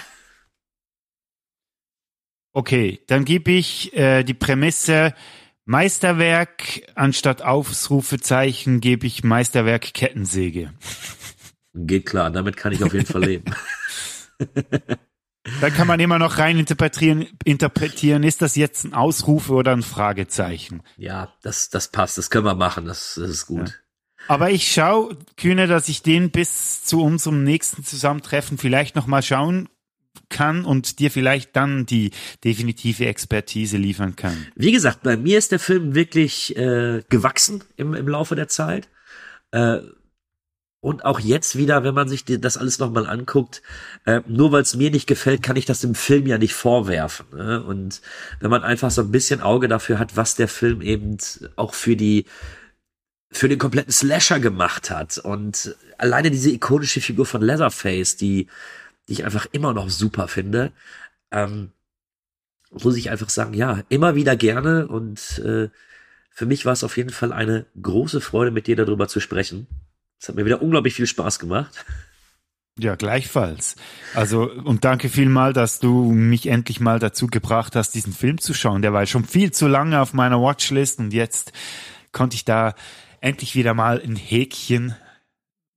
Okay, 2.52 3.00
dann 3.06 3.24
gebe 3.24 3.52
ich 3.52 3.94
äh, 3.94 4.24
die 4.24 4.34
Prämisse 4.34 5.14
Meisterwerk 5.66 6.82
anstatt 6.94 7.42
Ausrufezeichen 7.42 8.80
gebe 8.80 9.06
ich 9.06 9.24
Meisterwerk 9.24 9.92
Kettensäge. 9.92 10.72
Geht 11.74 12.06
klar, 12.06 12.30
damit 12.30 12.56
kann 12.56 12.72
ich 12.72 12.82
auf 12.82 12.94
jeden 12.94 13.06
Fall 13.06 13.24
leben. 13.24 13.54
Da 15.60 15.70
kann 15.70 15.86
man 15.86 16.00
immer 16.00 16.18
noch 16.18 16.38
rein 16.38 16.58
interpretieren, 16.58 17.28
interpretieren, 17.44 18.24
ist 18.24 18.42
das 18.42 18.56
jetzt 18.56 18.84
ein 18.84 18.94
Ausrufe 18.94 19.52
oder 19.52 19.72
ein 19.72 19.82
Fragezeichen? 19.82 20.82
Ja, 20.96 21.32
das, 21.42 21.70
das 21.70 21.88
passt, 21.92 22.18
das 22.18 22.30
können 22.30 22.46
wir 22.46 22.56
machen, 22.56 22.84
das, 22.84 23.14
das 23.14 23.30
ist 23.30 23.46
gut. 23.46 23.68
Ja. 23.68 23.74
Aber 24.28 24.50
ich 24.50 24.70
schaue, 24.72 25.16
Kühne, 25.36 25.66
dass 25.66 25.88
ich 25.88 26.02
den 26.02 26.30
bis 26.30 26.84
zu 26.84 27.02
unserem 27.02 27.44
nächsten 27.44 27.84
Zusammentreffen 27.84 28.58
vielleicht 28.58 28.96
nochmal 28.96 29.22
schauen 29.22 29.68
kann 30.28 30.64
und 30.64 30.98
dir 30.98 31.10
vielleicht 31.10 31.54
dann 31.54 31.86
die 31.86 32.10
definitive 32.44 33.06
Expertise 33.06 33.76
liefern 33.76 34.16
kann. 34.16 34.46
Wie 34.56 34.72
gesagt, 34.72 35.02
bei 35.02 35.16
mir 35.16 35.38
ist 35.38 35.52
der 35.52 35.58
Film 35.58 35.94
wirklich 35.94 36.56
äh, 36.56 37.02
gewachsen 37.08 37.62
im, 37.76 37.94
im 37.94 38.08
Laufe 38.08 38.34
der 38.34 38.48
Zeit. 38.48 38.88
Äh, 39.52 39.78
und 40.80 41.04
auch 41.04 41.18
jetzt 41.18 41.56
wieder, 41.56 41.82
wenn 41.82 41.94
man 41.94 42.08
sich 42.08 42.24
das 42.24 42.56
alles 42.56 42.78
nochmal 42.78 43.06
anguckt, 43.08 43.62
äh, 44.04 44.20
nur 44.28 44.52
weil 44.52 44.62
es 44.62 44.76
mir 44.76 44.90
nicht 44.90 45.08
gefällt, 45.08 45.42
kann 45.42 45.56
ich 45.56 45.64
das 45.64 45.80
dem 45.80 45.94
Film 45.94 46.26
ja 46.26 46.38
nicht 46.38 46.54
vorwerfen. 46.54 47.26
Ne? 47.34 47.62
Und 47.62 48.00
wenn 48.40 48.50
man 48.50 48.62
einfach 48.62 48.90
so 48.90 49.02
ein 49.02 49.10
bisschen 49.10 49.40
Auge 49.40 49.68
dafür 49.68 49.98
hat, 49.98 50.16
was 50.16 50.36
der 50.36 50.48
Film 50.48 50.82
eben 50.82 51.16
auch 51.56 51.74
für 51.74 51.96
die 51.96 52.26
für 53.30 53.48
den 53.48 53.58
kompletten 53.58 53.92
Slasher 53.92 54.40
gemacht 54.40 54.90
hat 54.90 55.18
und 55.18 55.76
alleine 55.98 56.30
diese 56.30 56.50
ikonische 56.50 57.00
Figur 57.00 57.26
von 57.26 57.42
Leatherface, 57.42 58.16
die 58.16 58.46
die 59.08 59.12
ich 59.12 59.24
einfach 59.24 59.46
immer 59.52 59.72
noch 59.72 59.88
super 59.90 60.28
finde, 60.28 60.72
ähm, 61.30 61.70
muss 62.70 62.96
ich 62.96 63.10
einfach 63.10 63.30
sagen, 63.30 63.54
ja, 63.54 63.82
immer 63.88 64.14
wieder 64.14 64.36
gerne 64.36 64.88
und 64.88 65.38
äh, 65.38 65.68
für 66.30 66.46
mich 66.46 66.66
war 66.66 66.72
es 66.72 66.84
auf 66.84 66.96
jeden 66.96 67.10
Fall 67.10 67.32
eine 67.32 67.66
große 67.80 68.20
Freude, 68.20 68.50
mit 68.50 68.66
dir 68.66 68.76
darüber 68.76 69.08
zu 69.08 69.20
sprechen. 69.20 69.66
Es 70.20 70.28
hat 70.28 70.36
mir 70.36 70.44
wieder 70.44 70.60
unglaublich 70.60 70.94
viel 70.94 71.06
Spaß 71.06 71.38
gemacht. 71.38 71.84
Ja, 72.78 72.94
gleichfalls. 72.94 73.76
Also, 74.12 74.50
und 74.50 74.84
danke 74.84 75.08
vielmal, 75.08 75.54
dass 75.54 75.78
du 75.78 76.12
mich 76.12 76.46
endlich 76.46 76.78
mal 76.78 76.98
dazu 76.98 77.26
gebracht 77.26 77.74
hast, 77.74 77.94
diesen 77.94 78.12
Film 78.12 78.38
zu 78.38 78.52
schauen. 78.52 78.82
Der 78.82 78.92
war 78.92 79.06
schon 79.06 79.24
viel 79.24 79.50
zu 79.50 79.66
lange 79.66 79.98
auf 80.00 80.12
meiner 80.12 80.42
Watchlist 80.42 80.98
und 80.98 81.14
jetzt 81.14 81.52
konnte 82.12 82.34
ich 82.34 82.44
da 82.44 82.74
endlich 83.26 83.56
wieder 83.56 83.74
mal 83.74 84.00
ein 84.00 84.14
Häkchen 84.14 84.94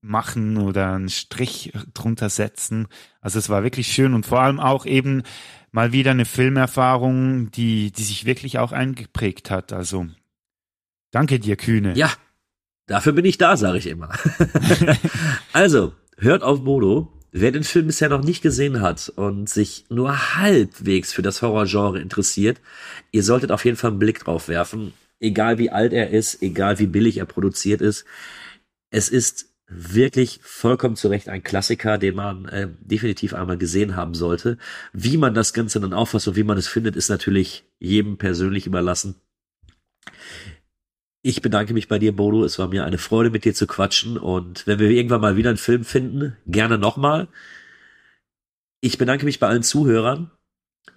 machen 0.01 0.57
oder 0.57 0.93
einen 0.93 1.09
Strich 1.09 1.73
drunter 1.95 2.29
setzen. 2.29 2.87
Also 3.21 3.39
es 3.39 3.49
war 3.49 3.63
wirklich 3.63 3.87
schön 3.87 4.13
und 4.13 4.25
vor 4.25 4.39
allem 4.39 4.59
auch 4.59 4.85
eben 4.85 5.23
mal 5.71 5.91
wieder 5.91 6.11
eine 6.11 6.25
Filmerfahrung, 6.25 7.49
die, 7.51 7.91
die 7.91 8.03
sich 8.03 8.25
wirklich 8.25 8.59
auch 8.59 8.71
eingeprägt 8.71 9.49
hat. 9.49 9.73
Also 9.73 10.05
danke 11.11 11.39
dir, 11.39 11.55
Kühne. 11.55 11.95
Ja, 11.95 12.11
dafür 12.85 13.13
bin 13.13 13.25
ich 13.25 13.39
da, 13.39 13.57
sage 13.57 13.79
ich 13.79 13.87
immer. 13.87 14.11
also, 15.53 15.93
hört 16.17 16.43
auf 16.43 16.63
Bodo. 16.63 17.11
Wer 17.31 17.51
den 17.51 17.63
Film 17.63 17.87
bisher 17.87 18.09
noch 18.09 18.23
nicht 18.23 18.41
gesehen 18.41 18.81
hat 18.81 19.09
und 19.15 19.49
sich 19.49 19.85
nur 19.89 20.35
halbwegs 20.35 21.13
für 21.13 21.21
das 21.21 21.41
Horrorgenre 21.41 21.99
interessiert, 21.99 22.59
ihr 23.11 23.23
solltet 23.23 23.51
auf 23.51 23.65
jeden 23.65 23.77
Fall 23.77 23.91
einen 23.91 23.99
Blick 23.99 24.19
drauf 24.19 24.47
werfen. 24.47 24.93
Egal 25.19 25.57
wie 25.57 25.69
alt 25.69 25.93
er 25.93 26.09
ist, 26.09 26.41
egal 26.41 26.79
wie 26.79 26.87
billig 26.87 27.17
er 27.17 27.25
produziert 27.25 27.81
ist. 27.81 28.05
Es 28.89 29.09
ist 29.09 29.49
wirklich 29.67 30.39
vollkommen 30.41 30.95
zu 30.95 31.09
Recht 31.09 31.29
ein 31.29 31.43
Klassiker, 31.43 31.97
den 31.97 32.15
man 32.15 32.45
äh, 32.45 32.69
definitiv 32.79 33.33
einmal 33.33 33.57
gesehen 33.57 33.95
haben 33.95 34.15
sollte. 34.15 34.57
Wie 34.93 35.17
man 35.17 35.33
das 35.33 35.53
Ganze 35.53 35.79
dann 35.79 35.93
auffasst 35.93 36.27
und 36.27 36.35
wie 36.35 36.43
man 36.43 36.57
es 36.57 36.67
findet, 36.67 36.95
ist 36.95 37.09
natürlich 37.09 37.65
jedem 37.79 38.17
persönlich 38.17 38.65
überlassen. 38.65 39.15
Ich 41.21 41.41
bedanke 41.41 41.73
mich 41.73 41.87
bei 41.87 41.99
dir, 41.99 42.15
Bodo. 42.15 42.43
Es 42.45 42.57
war 42.59 42.69
mir 42.69 42.85
eine 42.85 42.97
Freude, 42.97 43.29
mit 43.29 43.45
dir 43.45 43.53
zu 43.53 43.67
quatschen. 43.67 44.17
Und 44.17 44.65
wenn 44.65 44.79
wir 44.79 44.89
irgendwann 44.89 45.21
mal 45.21 45.35
wieder 45.35 45.49
einen 45.49 45.57
Film 45.57 45.83
finden, 45.83 46.37
gerne 46.47 46.77
nochmal. 46.77 47.27
Ich 48.81 48.97
bedanke 48.97 49.25
mich 49.25 49.39
bei 49.39 49.47
allen 49.47 49.63
Zuhörern. 49.63 50.31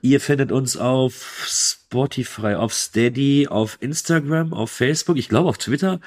Ihr 0.01 0.20
findet 0.20 0.52
uns 0.52 0.77
auf 0.77 1.44
Spotify, 1.47 2.55
auf 2.55 2.73
Steady, 2.73 3.48
auf 3.48 3.78
Instagram, 3.81 4.52
auf 4.52 4.70
Facebook, 4.70 5.16
ich 5.16 5.28
glaube 5.28 5.48
auf 5.48 5.59
Twitter 5.59 6.01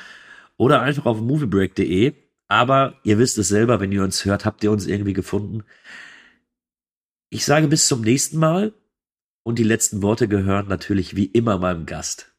oder 0.57 0.81
einfach 0.81 1.05
auf 1.05 1.21
moviebreak.de. 1.21 2.13
Aber 2.47 2.95
ihr 3.03 3.17
wisst 3.17 3.37
es 3.37 3.47
selber, 3.47 3.79
wenn 3.79 3.91
ihr 3.91 4.03
uns 4.03 4.25
hört, 4.25 4.45
habt 4.45 4.63
ihr 4.63 4.71
uns 4.71 4.85
irgendwie 4.85 5.13
gefunden. 5.13 5.63
Ich 7.29 7.45
sage 7.45 7.67
bis 7.67 7.87
zum 7.87 8.01
nächsten 8.01 8.37
Mal 8.37 8.73
und 9.43 9.59
die 9.59 9.63
letzten 9.63 10.01
Worte 10.01 10.27
gehören 10.27 10.67
natürlich 10.67 11.15
wie 11.15 11.25
immer 11.25 11.57
meinem 11.57 11.85
Gast. 11.85 12.31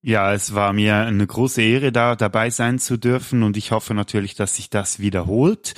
Ja, 0.00 0.32
es 0.32 0.54
war 0.54 0.72
mir 0.72 0.96
eine 0.96 1.26
große 1.26 1.60
Ehre, 1.60 1.90
da 1.90 2.14
dabei 2.14 2.50
sein 2.50 2.78
zu 2.78 2.96
dürfen 2.96 3.42
und 3.42 3.56
ich 3.56 3.72
hoffe 3.72 3.94
natürlich, 3.94 4.34
dass 4.34 4.56
sich 4.56 4.70
das 4.70 5.00
wiederholt. 5.00 5.74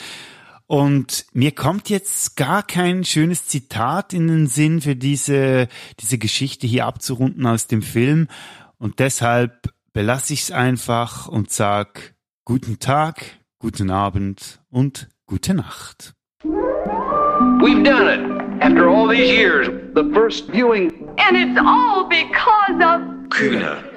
Und 0.70 1.26
mir 1.32 1.51
kommt 1.51 1.90
jetzt 1.90 2.36
gar 2.36 2.62
kein 2.62 3.02
schönes 3.02 3.44
Zitat 3.44 4.12
in 4.12 4.28
den 4.28 4.47
Sinn 4.47 4.80
für 4.80 4.94
diese, 4.94 5.66
diese 5.98 6.16
Geschichte 6.16 6.68
hier 6.68 6.86
abzurunden 6.86 7.44
aus 7.44 7.66
dem 7.66 7.82
Film. 7.82 8.28
Und 8.78 9.01
deshalb 9.01 9.74
belasse 9.92 10.32
ich 10.32 10.42
es 10.42 10.52
einfach 10.52 11.26
und 11.26 11.51
sag 11.51 12.14
guten 12.44 12.78
Tag, 12.78 13.24
guten 13.59 13.90
Abend 13.90 14.60
und 14.70 15.09
gute 15.26 15.55
Nacht. 15.55 16.14
We've 16.44 17.82
done 17.82 18.06
it. 18.06 18.62
After 18.62 18.88
all 18.88 19.09
these 19.09 19.28
years, 19.28 19.66
the 19.97 20.09
first 20.14 20.52
viewing. 20.52 20.92
And 21.18 21.36
it's 21.36 21.59
all 21.59 22.05
because 22.09 22.78
of... 22.80 23.28
Kühner. 23.30 23.90